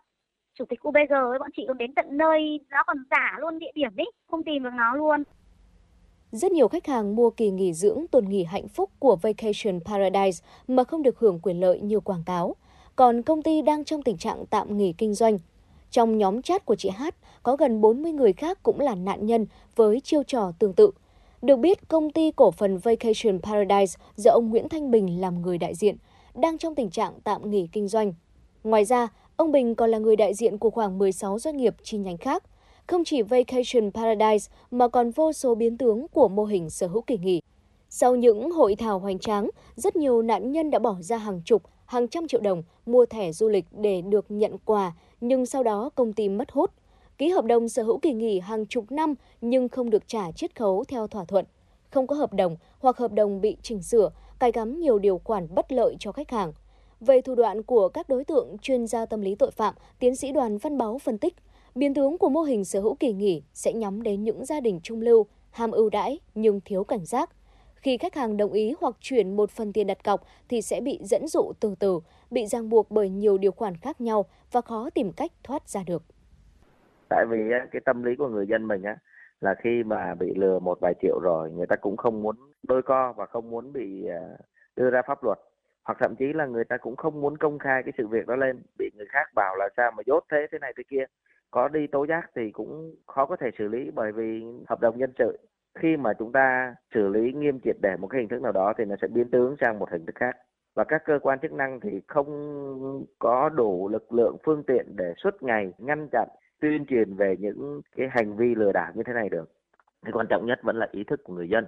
Chủ 0.54 0.64
tịch 0.64 0.88
UBG 0.88 1.12
ấy, 1.12 1.38
bọn 1.38 1.50
chị 1.56 1.64
còn 1.68 1.78
đến 1.78 1.94
tận 1.94 2.06
nơi, 2.10 2.60
nó 2.70 2.82
còn 2.86 2.96
giả 3.10 3.36
luôn 3.38 3.58
địa 3.58 3.72
điểm 3.74 3.90
ấy. 3.96 4.10
Không 4.30 4.44
tìm 4.44 4.62
được 4.62 4.74
nó 4.74 4.94
luôn. 4.94 5.22
Rất 6.32 6.52
nhiều 6.52 6.68
khách 6.68 6.86
hàng 6.86 7.16
mua 7.16 7.30
kỳ 7.30 7.50
nghỉ 7.50 7.72
dưỡng 7.72 8.04
tuần 8.10 8.28
nghỉ 8.28 8.44
hạnh 8.44 8.68
phúc 8.68 8.90
của 8.98 9.16
Vacation 9.16 9.80
Paradise 9.84 10.44
mà 10.68 10.84
không 10.84 11.02
được 11.02 11.18
hưởng 11.18 11.40
quyền 11.42 11.60
lợi 11.60 11.80
như 11.80 12.00
quảng 12.00 12.22
cáo. 12.26 12.56
Còn 12.96 13.22
công 13.22 13.42
ty 13.42 13.62
đang 13.62 13.84
trong 13.84 14.02
tình 14.02 14.16
trạng 14.16 14.44
tạm 14.50 14.76
nghỉ 14.76 14.92
kinh 14.92 15.14
doanh. 15.14 15.38
Trong 15.90 16.18
nhóm 16.18 16.42
chat 16.42 16.64
của 16.64 16.74
chị 16.74 16.88
Hát, 16.88 17.14
có 17.42 17.56
gần 17.56 17.80
40 17.80 18.12
người 18.12 18.32
khác 18.32 18.62
cũng 18.62 18.80
là 18.80 18.94
nạn 18.94 19.26
nhân 19.26 19.46
với 19.76 20.00
chiêu 20.00 20.22
trò 20.22 20.52
tương 20.58 20.72
tự. 20.72 20.90
Được 21.42 21.56
biết, 21.56 21.88
công 21.88 22.10
ty 22.10 22.30
cổ 22.30 22.50
phần 22.50 22.78
Vacation 22.78 23.38
Paradise 23.42 23.98
do 24.16 24.30
ông 24.30 24.50
Nguyễn 24.50 24.68
Thanh 24.68 24.90
Bình 24.90 25.20
làm 25.20 25.42
người 25.42 25.58
đại 25.58 25.74
diện, 25.74 25.96
đang 26.34 26.58
trong 26.58 26.74
tình 26.74 26.90
trạng 26.90 27.12
tạm 27.24 27.50
nghỉ 27.50 27.68
kinh 27.72 27.88
doanh. 27.88 28.14
Ngoài 28.64 28.84
ra, 28.84 29.08
ông 29.36 29.52
Bình 29.52 29.74
còn 29.74 29.90
là 29.90 29.98
người 29.98 30.16
đại 30.16 30.34
diện 30.34 30.58
của 30.58 30.70
khoảng 30.70 30.98
16 30.98 31.38
doanh 31.38 31.56
nghiệp 31.56 31.74
chi 31.82 31.98
nhánh 31.98 32.16
khác. 32.16 32.44
Không 32.86 33.04
chỉ 33.04 33.22
Vacation 33.22 33.90
Paradise 33.94 34.52
mà 34.70 34.88
còn 34.88 35.10
vô 35.10 35.32
số 35.32 35.54
biến 35.54 35.78
tướng 35.78 36.06
của 36.08 36.28
mô 36.28 36.44
hình 36.44 36.70
sở 36.70 36.86
hữu 36.86 37.02
kỳ 37.02 37.18
nghỉ. 37.18 37.40
Sau 37.88 38.16
những 38.16 38.50
hội 38.50 38.74
thảo 38.74 38.98
hoành 38.98 39.18
tráng, 39.18 39.50
rất 39.76 39.96
nhiều 39.96 40.22
nạn 40.22 40.52
nhân 40.52 40.70
đã 40.70 40.78
bỏ 40.78 40.96
ra 41.00 41.16
hàng 41.16 41.42
chục, 41.44 41.62
hàng 41.86 42.08
trăm 42.08 42.28
triệu 42.28 42.40
đồng 42.40 42.62
mua 42.86 43.06
thẻ 43.06 43.32
du 43.32 43.48
lịch 43.48 43.64
để 43.70 44.02
được 44.02 44.26
nhận 44.28 44.56
quà, 44.64 44.92
nhưng 45.20 45.46
sau 45.46 45.62
đó 45.62 45.90
công 45.94 46.12
ty 46.12 46.28
mất 46.28 46.50
hút. 46.52 46.70
Ký 47.18 47.28
hợp 47.28 47.44
đồng 47.44 47.68
sở 47.68 47.82
hữu 47.82 47.98
kỳ 47.98 48.12
nghỉ 48.12 48.40
hàng 48.40 48.66
chục 48.66 48.92
năm 48.92 49.14
nhưng 49.40 49.68
không 49.68 49.90
được 49.90 50.08
trả 50.08 50.32
chiết 50.32 50.56
khấu 50.56 50.84
theo 50.84 51.06
thỏa 51.06 51.24
thuận. 51.24 51.44
Không 51.90 52.06
có 52.06 52.16
hợp 52.16 52.32
đồng 52.32 52.56
hoặc 52.78 52.96
hợp 52.96 53.12
đồng 53.12 53.40
bị 53.40 53.56
chỉnh 53.62 53.82
sửa, 53.82 54.10
cài 54.38 54.52
cắm 54.52 54.80
nhiều 54.80 54.98
điều 54.98 55.20
khoản 55.24 55.54
bất 55.54 55.72
lợi 55.72 55.96
cho 55.98 56.12
khách 56.12 56.30
hàng. 56.30 56.52
Về 57.00 57.20
thủ 57.20 57.34
đoạn 57.34 57.62
của 57.62 57.88
các 57.88 58.08
đối 58.08 58.24
tượng 58.24 58.56
chuyên 58.62 58.86
gia 58.86 59.06
tâm 59.06 59.20
lý 59.20 59.34
tội 59.34 59.50
phạm, 59.50 59.74
tiến 59.98 60.16
sĩ 60.16 60.32
Đoàn 60.32 60.58
Văn 60.58 60.78
Báo 60.78 60.98
phân 60.98 61.18
tích, 61.18 61.34
biến 61.74 61.94
tướng 61.94 62.18
của 62.18 62.28
mô 62.28 62.40
hình 62.40 62.64
sở 62.64 62.80
hữu 62.80 62.94
kỳ 62.94 63.12
nghỉ 63.12 63.42
sẽ 63.52 63.72
nhắm 63.72 64.02
đến 64.02 64.24
những 64.24 64.44
gia 64.44 64.60
đình 64.60 64.80
trung 64.82 65.00
lưu, 65.00 65.26
ham 65.50 65.70
ưu 65.70 65.90
đãi 65.90 66.20
nhưng 66.34 66.60
thiếu 66.64 66.84
cảnh 66.84 67.04
giác. 67.04 67.30
Khi 67.74 67.98
khách 67.98 68.14
hàng 68.14 68.36
đồng 68.36 68.52
ý 68.52 68.74
hoặc 68.80 68.94
chuyển 69.00 69.36
một 69.36 69.50
phần 69.50 69.72
tiền 69.72 69.86
đặt 69.86 70.04
cọc 70.04 70.20
thì 70.48 70.62
sẽ 70.62 70.80
bị 70.80 70.98
dẫn 71.02 71.26
dụ 71.26 71.52
từ 71.60 71.74
từ, 71.78 72.00
bị 72.30 72.46
ràng 72.46 72.68
buộc 72.68 72.90
bởi 72.90 73.10
nhiều 73.10 73.38
điều 73.38 73.52
khoản 73.52 73.76
khác 73.76 74.00
nhau 74.00 74.24
và 74.52 74.60
khó 74.60 74.90
tìm 74.90 75.12
cách 75.12 75.32
thoát 75.44 75.68
ra 75.68 75.80
được. 75.86 76.02
Tại 77.08 77.26
vì 77.30 77.38
cái 77.72 77.80
tâm 77.84 78.02
lý 78.02 78.16
của 78.16 78.28
người 78.28 78.46
dân 78.46 78.68
mình 78.68 78.82
á 78.82 78.96
là 79.40 79.54
khi 79.62 79.82
mà 79.82 80.14
bị 80.14 80.34
lừa 80.34 80.58
một 80.58 80.78
vài 80.80 80.94
triệu 81.02 81.18
rồi, 81.22 81.50
người 81.50 81.66
ta 81.66 81.76
cũng 81.76 81.96
không 81.96 82.22
muốn 82.22 82.36
đôi 82.62 82.82
co 82.82 83.12
và 83.16 83.26
không 83.26 83.50
muốn 83.50 83.72
bị 83.72 84.06
à, 84.06 84.20
đưa 84.76 84.90
ra 84.90 85.02
pháp 85.06 85.24
luật 85.24 85.38
hoặc 85.84 85.98
thậm 86.00 86.16
chí 86.16 86.32
là 86.32 86.46
người 86.46 86.64
ta 86.64 86.76
cũng 86.76 86.96
không 86.96 87.20
muốn 87.20 87.36
công 87.36 87.58
khai 87.58 87.82
cái 87.82 87.92
sự 87.98 88.06
việc 88.06 88.26
đó 88.26 88.36
lên 88.36 88.62
bị 88.78 88.90
người 88.96 89.06
khác 89.08 89.34
bảo 89.34 89.56
là 89.56 89.68
sao 89.76 89.90
mà 89.96 90.02
dốt 90.06 90.24
thế 90.30 90.46
thế 90.52 90.58
này 90.58 90.72
thế 90.76 90.82
kia 90.88 91.04
có 91.52 91.68
đi 91.68 91.86
tố 91.86 92.06
giác 92.06 92.30
thì 92.36 92.50
cũng 92.50 92.94
khó 93.06 93.26
có 93.26 93.36
thể 93.36 93.50
xử 93.58 93.68
lý 93.68 93.90
bởi 93.90 94.12
vì 94.12 94.42
hợp 94.68 94.80
đồng 94.80 94.98
nhân 94.98 95.12
sự. 95.18 95.38
Khi 95.78 95.96
mà 95.96 96.12
chúng 96.18 96.32
ta 96.32 96.74
xử 96.94 97.08
lý 97.08 97.32
nghiêm 97.32 97.60
triệt 97.64 97.76
để 97.82 97.96
một 97.96 98.08
cái 98.08 98.20
hình 98.20 98.28
thức 98.28 98.42
nào 98.42 98.52
đó 98.52 98.72
thì 98.78 98.84
nó 98.84 98.96
sẽ 99.02 99.08
biến 99.08 99.30
tướng 99.30 99.56
sang 99.60 99.78
một 99.78 99.90
hình 99.90 100.06
thức 100.06 100.14
khác. 100.14 100.36
Và 100.74 100.84
các 100.84 101.02
cơ 101.04 101.18
quan 101.22 101.38
chức 101.42 101.52
năng 101.52 101.80
thì 101.80 102.00
không 102.06 103.06
có 103.18 103.48
đủ 103.48 103.88
lực 103.88 104.12
lượng, 104.12 104.36
phương 104.44 104.62
tiện 104.66 104.86
để 104.96 105.14
suốt 105.16 105.42
ngày 105.42 105.72
ngăn 105.78 106.08
chặn, 106.12 106.28
tuyên 106.60 106.86
truyền 106.86 107.14
về 107.14 107.36
những 107.38 107.80
cái 107.96 108.08
hành 108.10 108.36
vi 108.36 108.54
lừa 108.54 108.72
đảo 108.72 108.92
như 108.94 109.02
thế 109.06 109.12
này 109.12 109.28
được. 109.28 109.52
Cái 110.02 110.12
quan 110.12 110.26
trọng 110.30 110.46
nhất 110.46 110.58
vẫn 110.62 110.76
là 110.76 110.88
ý 110.90 111.04
thức 111.04 111.20
của 111.24 111.34
người 111.34 111.48
dân, 111.48 111.66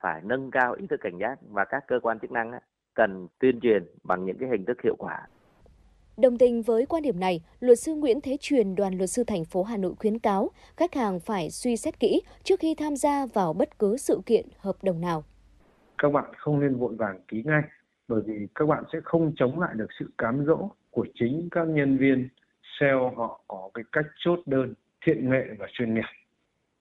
phải 0.00 0.20
nâng 0.24 0.50
cao 0.50 0.74
ý 0.74 0.86
thức 0.86 1.00
cảnh 1.00 1.18
giác. 1.18 1.38
Và 1.50 1.64
các 1.64 1.84
cơ 1.86 2.00
quan 2.02 2.18
chức 2.18 2.32
năng 2.32 2.52
cần 2.94 3.28
tuyên 3.38 3.60
truyền 3.60 3.84
bằng 4.04 4.24
những 4.24 4.38
cái 4.38 4.48
hình 4.48 4.64
thức 4.64 4.82
hiệu 4.82 4.94
quả. 4.98 5.26
Đồng 6.22 6.38
tình 6.38 6.62
với 6.62 6.86
quan 6.86 7.02
điểm 7.02 7.20
này, 7.20 7.40
luật 7.60 7.78
sư 7.78 7.94
Nguyễn 7.94 8.20
Thế 8.20 8.36
Truyền, 8.40 8.74
đoàn 8.74 8.98
luật 8.98 9.10
sư 9.10 9.24
thành 9.26 9.44
phố 9.44 9.62
Hà 9.62 9.76
Nội 9.76 9.94
khuyến 9.98 10.18
cáo 10.18 10.50
khách 10.76 10.94
hàng 10.94 11.20
phải 11.20 11.50
suy 11.50 11.76
xét 11.76 12.00
kỹ 12.00 12.20
trước 12.42 12.60
khi 12.60 12.74
tham 12.74 12.96
gia 12.96 13.26
vào 13.26 13.52
bất 13.52 13.78
cứ 13.78 13.96
sự 13.96 14.20
kiện 14.26 14.46
hợp 14.58 14.76
đồng 14.82 15.00
nào. 15.00 15.24
Các 15.98 16.12
bạn 16.12 16.24
không 16.36 16.60
nên 16.60 16.76
vội 16.76 16.94
vàng 16.94 17.20
ký 17.28 17.42
ngay 17.44 17.62
bởi 18.08 18.22
vì 18.26 18.46
các 18.54 18.68
bạn 18.68 18.84
sẽ 18.92 18.98
không 19.04 19.32
chống 19.36 19.60
lại 19.60 19.70
được 19.74 19.86
sự 19.98 20.10
cám 20.18 20.44
dỗ 20.46 20.70
của 20.90 21.06
chính 21.14 21.48
các 21.50 21.68
nhân 21.68 21.98
viên 21.98 22.28
sale 22.80 23.10
họ 23.16 23.40
có 23.48 23.70
cái 23.74 23.84
cách 23.92 24.06
chốt 24.24 24.38
đơn 24.46 24.74
thiện 25.04 25.30
nghệ 25.30 25.44
và 25.58 25.66
chuyên 25.72 25.94
nghiệp. 25.94 26.06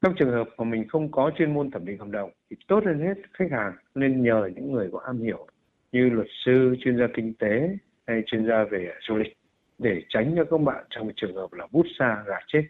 Trong 0.01 0.13
trường 0.19 0.31
hợp 0.31 0.49
mà 0.57 0.65
mình 0.65 0.87
không 0.87 1.11
có 1.11 1.31
chuyên 1.37 1.53
môn 1.53 1.71
thẩm 1.71 1.85
định 1.85 1.97
hợp 1.97 2.09
đồng 2.09 2.31
thì 2.49 2.55
tốt 2.67 2.83
hơn 2.85 2.99
hết 2.99 3.13
khách 3.33 3.51
hàng 3.51 3.73
nên 3.95 4.23
nhờ 4.23 4.49
những 4.55 4.71
người 4.71 4.89
có 4.91 4.99
am 4.99 5.21
hiểu 5.21 5.47
như 5.91 6.09
luật 6.09 6.27
sư, 6.45 6.75
chuyên 6.79 6.97
gia 6.97 7.05
kinh 7.15 7.33
tế 7.33 7.77
hay 8.07 8.23
chuyên 8.25 8.47
gia 8.47 8.63
về 8.63 8.91
à, 8.93 8.99
du 9.07 9.15
lịch 9.15 9.37
để 9.77 10.01
tránh 10.09 10.33
cho 10.35 10.43
các 10.51 10.61
bạn 10.61 10.85
trong 10.89 11.11
trường 11.15 11.35
hợp 11.35 11.53
là 11.53 11.67
bút 11.71 11.85
xa 11.99 12.23
gà 12.27 12.37
chết. 12.47 12.63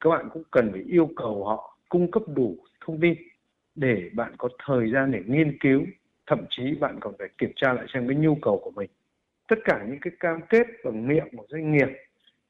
Các 0.00 0.10
bạn 0.10 0.28
cũng 0.32 0.42
cần 0.50 0.72
phải 0.72 0.82
yêu 0.88 1.10
cầu 1.16 1.44
họ 1.44 1.78
cung 1.88 2.10
cấp 2.10 2.22
đủ 2.26 2.56
thông 2.80 3.00
tin 3.00 3.14
để 3.74 4.10
bạn 4.14 4.32
có 4.38 4.48
thời 4.66 4.90
gian 4.92 5.12
để 5.12 5.22
nghiên 5.26 5.58
cứu, 5.58 5.82
thậm 6.26 6.44
chí 6.50 6.74
bạn 6.80 6.96
còn 7.00 7.14
phải 7.18 7.28
kiểm 7.38 7.52
tra 7.56 7.72
lại 7.72 7.86
xem 7.94 8.08
cái 8.08 8.16
nhu 8.16 8.34
cầu 8.42 8.60
của 8.64 8.70
mình. 8.70 8.90
Tất 9.48 9.56
cả 9.64 9.84
những 9.88 9.98
cái 10.00 10.12
cam 10.20 10.40
kết 10.48 10.66
bằng 10.84 11.08
miệng 11.08 11.28
của 11.36 11.46
doanh 11.48 11.72
nghiệp 11.72 11.88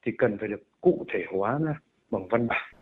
thì 0.03 0.13
cần 0.19 0.39
phải 0.39 0.49
được 0.49 0.63
cụ 0.81 1.05
thể 1.13 1.25
hóa 1.33 1.59
ra 1.65 1.75
bằng 2.11 2.29
văn 2.29 2.47
bản. 2.47 2.76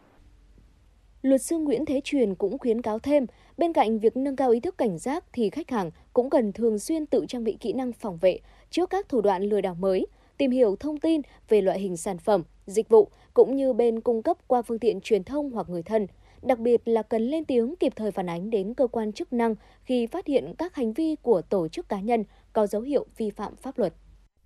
Luật 1.24 1.42
sư 1.42 1.58
Nguyễn 1.58 1.84
Thế 1.84 2.00
Truyền 2.04 2.34
cũng 2.34 2.58
khuyến 2.58 2.82
cáo 2.82 2.98
thêm, 2.98 3.26
bên 3.58 3.72
cạnh 3.72 3.98
việc 3.98 4.16
nâng 4.16 4.36
cao 4.36 4.50
ý 4.50 4.60
thức 4.60 4.78
cảnh 4.78 4.98
giác 4.98 5.24
thì 5.32 5.50
khách 5.50 5.70
hàng 5.70 5.90
cũng 6.12 6.30
cần 6.30 6.52
thường 6.52 6.78
xuyên 6.78 7.06
tự 7.06 7.24
trang 7.28 7.44
bị 7.44 7.56
kỹ 7.60 7.72
năng 7.72 7.92
phòng 7.92 8.18
vệ 8.20 8.38
trước 8.70 8.90
các 8.90 9.08
thủ 9.08 9.20
đoạn 9.20 9.42
lừa 9.42 9.60
đảo 9.60 9.74
mới, 9.74 10.06
tìm 10.36 10.50
hiểu 10.50 10.76
thông 10.80 10.98
tin 10.98 11.20
về 11.48 11.60
loại 11.60 11.80
hình 11.80 11.96
sản 11.96 12.18
phẩm, 12.18 12.42
dịch 12.66 12.88
vụ 12.88 13.08
cũng 13.34 13.56
như 13.56 13.72
bên 13.72 14.00
cung 14.00 14.22
cấp 14.22 14.36
qua 14.46 14.62
phương 14.62 14.78
tiện 14.78 15.00
truyền 15.00 15.24
thông 15.24 15.50
hoặc 15.50 15.68
người 15.68 15.82
thân. 15.82 16.06
Đặc 16.42 16.58
biệt 16.58 16.82
là 16.84 17.02
cần 17.02 17.22
lên 17.22 17.44
tiếng 17.44 17.74
kịp 17.76 17.92
thời 17.96 18.10
phản 18.10 18.28
ánh 18.28 18.50
đến 18.50 18.74
cơ 18.74 18.86
quan 18.86 19.12
chức 19.12 19.32
năng 19.32 19.54
khi 19.84 20.06
phát 20.06 20.26
hiện 20.26 20.54
các 20.58 20.74
hành 20.74 20.92
vi 20.92 21.16
của 21.22 21.42
tổ 21.42 21.68
chức 21.68 21.88
cá 21.88 22.00
nhân 22.00 22.24
có 22.52 22.66
dấu 22.66 22.82
hiệu 22.82 23.06
vi 23.16 23.30
phạm 23.30 23.56
pháp 23.56 23.78
luật. 23.78 23.94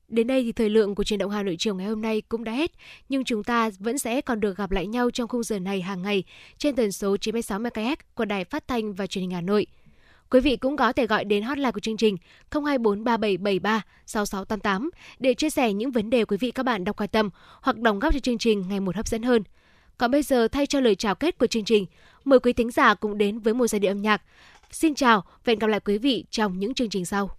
Đến 0.08 0.26
đây 0.26 0.42
thì 0.42 0.52
thời 0.52 0.70
lượng 0.70 0.94
của 0.94 1.04
truyền 1.04 1.18
động 1.18 1.30
Hà 1.30 1.42
Nội 1.42 1.56
chiều 1.58 1.74
ngày 1.74 1.86
hôm 1.86 2.02
nay 2.02 2.22
cũng 2.28 2.44
đã 2.44 2.52
hết, 2.52 2.72
nhưng 3.08 3.24
chúng 3.24 3.44
ta 3.44 3.70
vẫn 3.78 3.98
sẽ 3.98 4.20
còn 4.20 4.40
được 4.40 4.56
gặp 4.56 4.70
lại 4.70 4.86
nhau 4.86 5.10
trong 5.10 5.28
khung 5.28 5.42
giờ 5.42 5.58
này 5.58 5.80
hàng 5.80 6.02
ngày 6.02 6.24
trên 6.58 6.76
tần 6.76 6.92
số 6.92 7.16
96 7.16 7.58
MHz 7.58 7.96
của 8.14 8.24
Đài 8.24 8.44
Phát 8.44 8.68
thanh 8.68 8.92
và 8.92 9.06
Truyền 9.06 9.22
hình 9.22 9.30
Hà 9.30 9.40
Nội. 9.40 9.66
Quý 10.30 10.40
vị 10.40 10.56
cũng 10.56 10.76
có 10.76 10.92
thể 10.92 11.06
gọi 11.06 11.24
đến 11.24 11.42
hotline 11.42 11.70
của 11.70 11.80
chương 11.80 11.96
trình 11.96 12.16
0243773 12.50 13.80
6688 14.06 14.90
để 15.18 15.34
chia 15.34 15.50
sẻ 15.50 15.72
những 15.72 15.90
vấn 15.90 16.10
đề 16.10 16.24
quý 16.24 16.36
vị 16.36 16.50
các 16.50 16.62
bạn 16.62 16.84
đang 16.84 16.94
quan 16.94 17.08
tâm 17.08 17.30
hoặc 17.62 17.78
đóng 17.78 17.98
góp 17.98 18.12
cho 18.12 18.20
chương 18.20 18.38
trình 18.38 18.64
ngày 18.68 18.80
một 18.80 18.96
hấp 18.96 19.08
dẫn 19.08 19.22
hơn. 19.22 19.42
Còn 19.98 20.10
bây 20.10 20.22
giờ 20.22 20.48
thay 20.48 20.66
cho 20.66 20.80
lời 20.80 20.94
chào 20.94 21.14
kết 21.14 21.38
của 21.38 21.46
chương 21.46 21.64
trình, 21.64 21.86
mời 22.24 22.40
quý 22.40 22.52
thính 22.52 22.70
giả 22.70 22.94
cùng 22.94 23.18
đến 23.18 23.38
với 23.38 23.54
một 23.54 23.66
giai 23.66 23.80
điệu 23.80 23.90
âm 23.90 24.02
nhạc. 24.02 24.22
Xin 24.70 24.94
chào 24.94 25.20
và 25.20 25.50
hẹn 25.50 25.58
gặp 25.58 25.66
lại 25.66 25.80
quý 25.80 25.98
vị 25.98 26.24
trong 26.30 26.58
những 26.58 26.74
chương 26.74 26.88
trình 26.88 27.04
sau. 27.04 27.30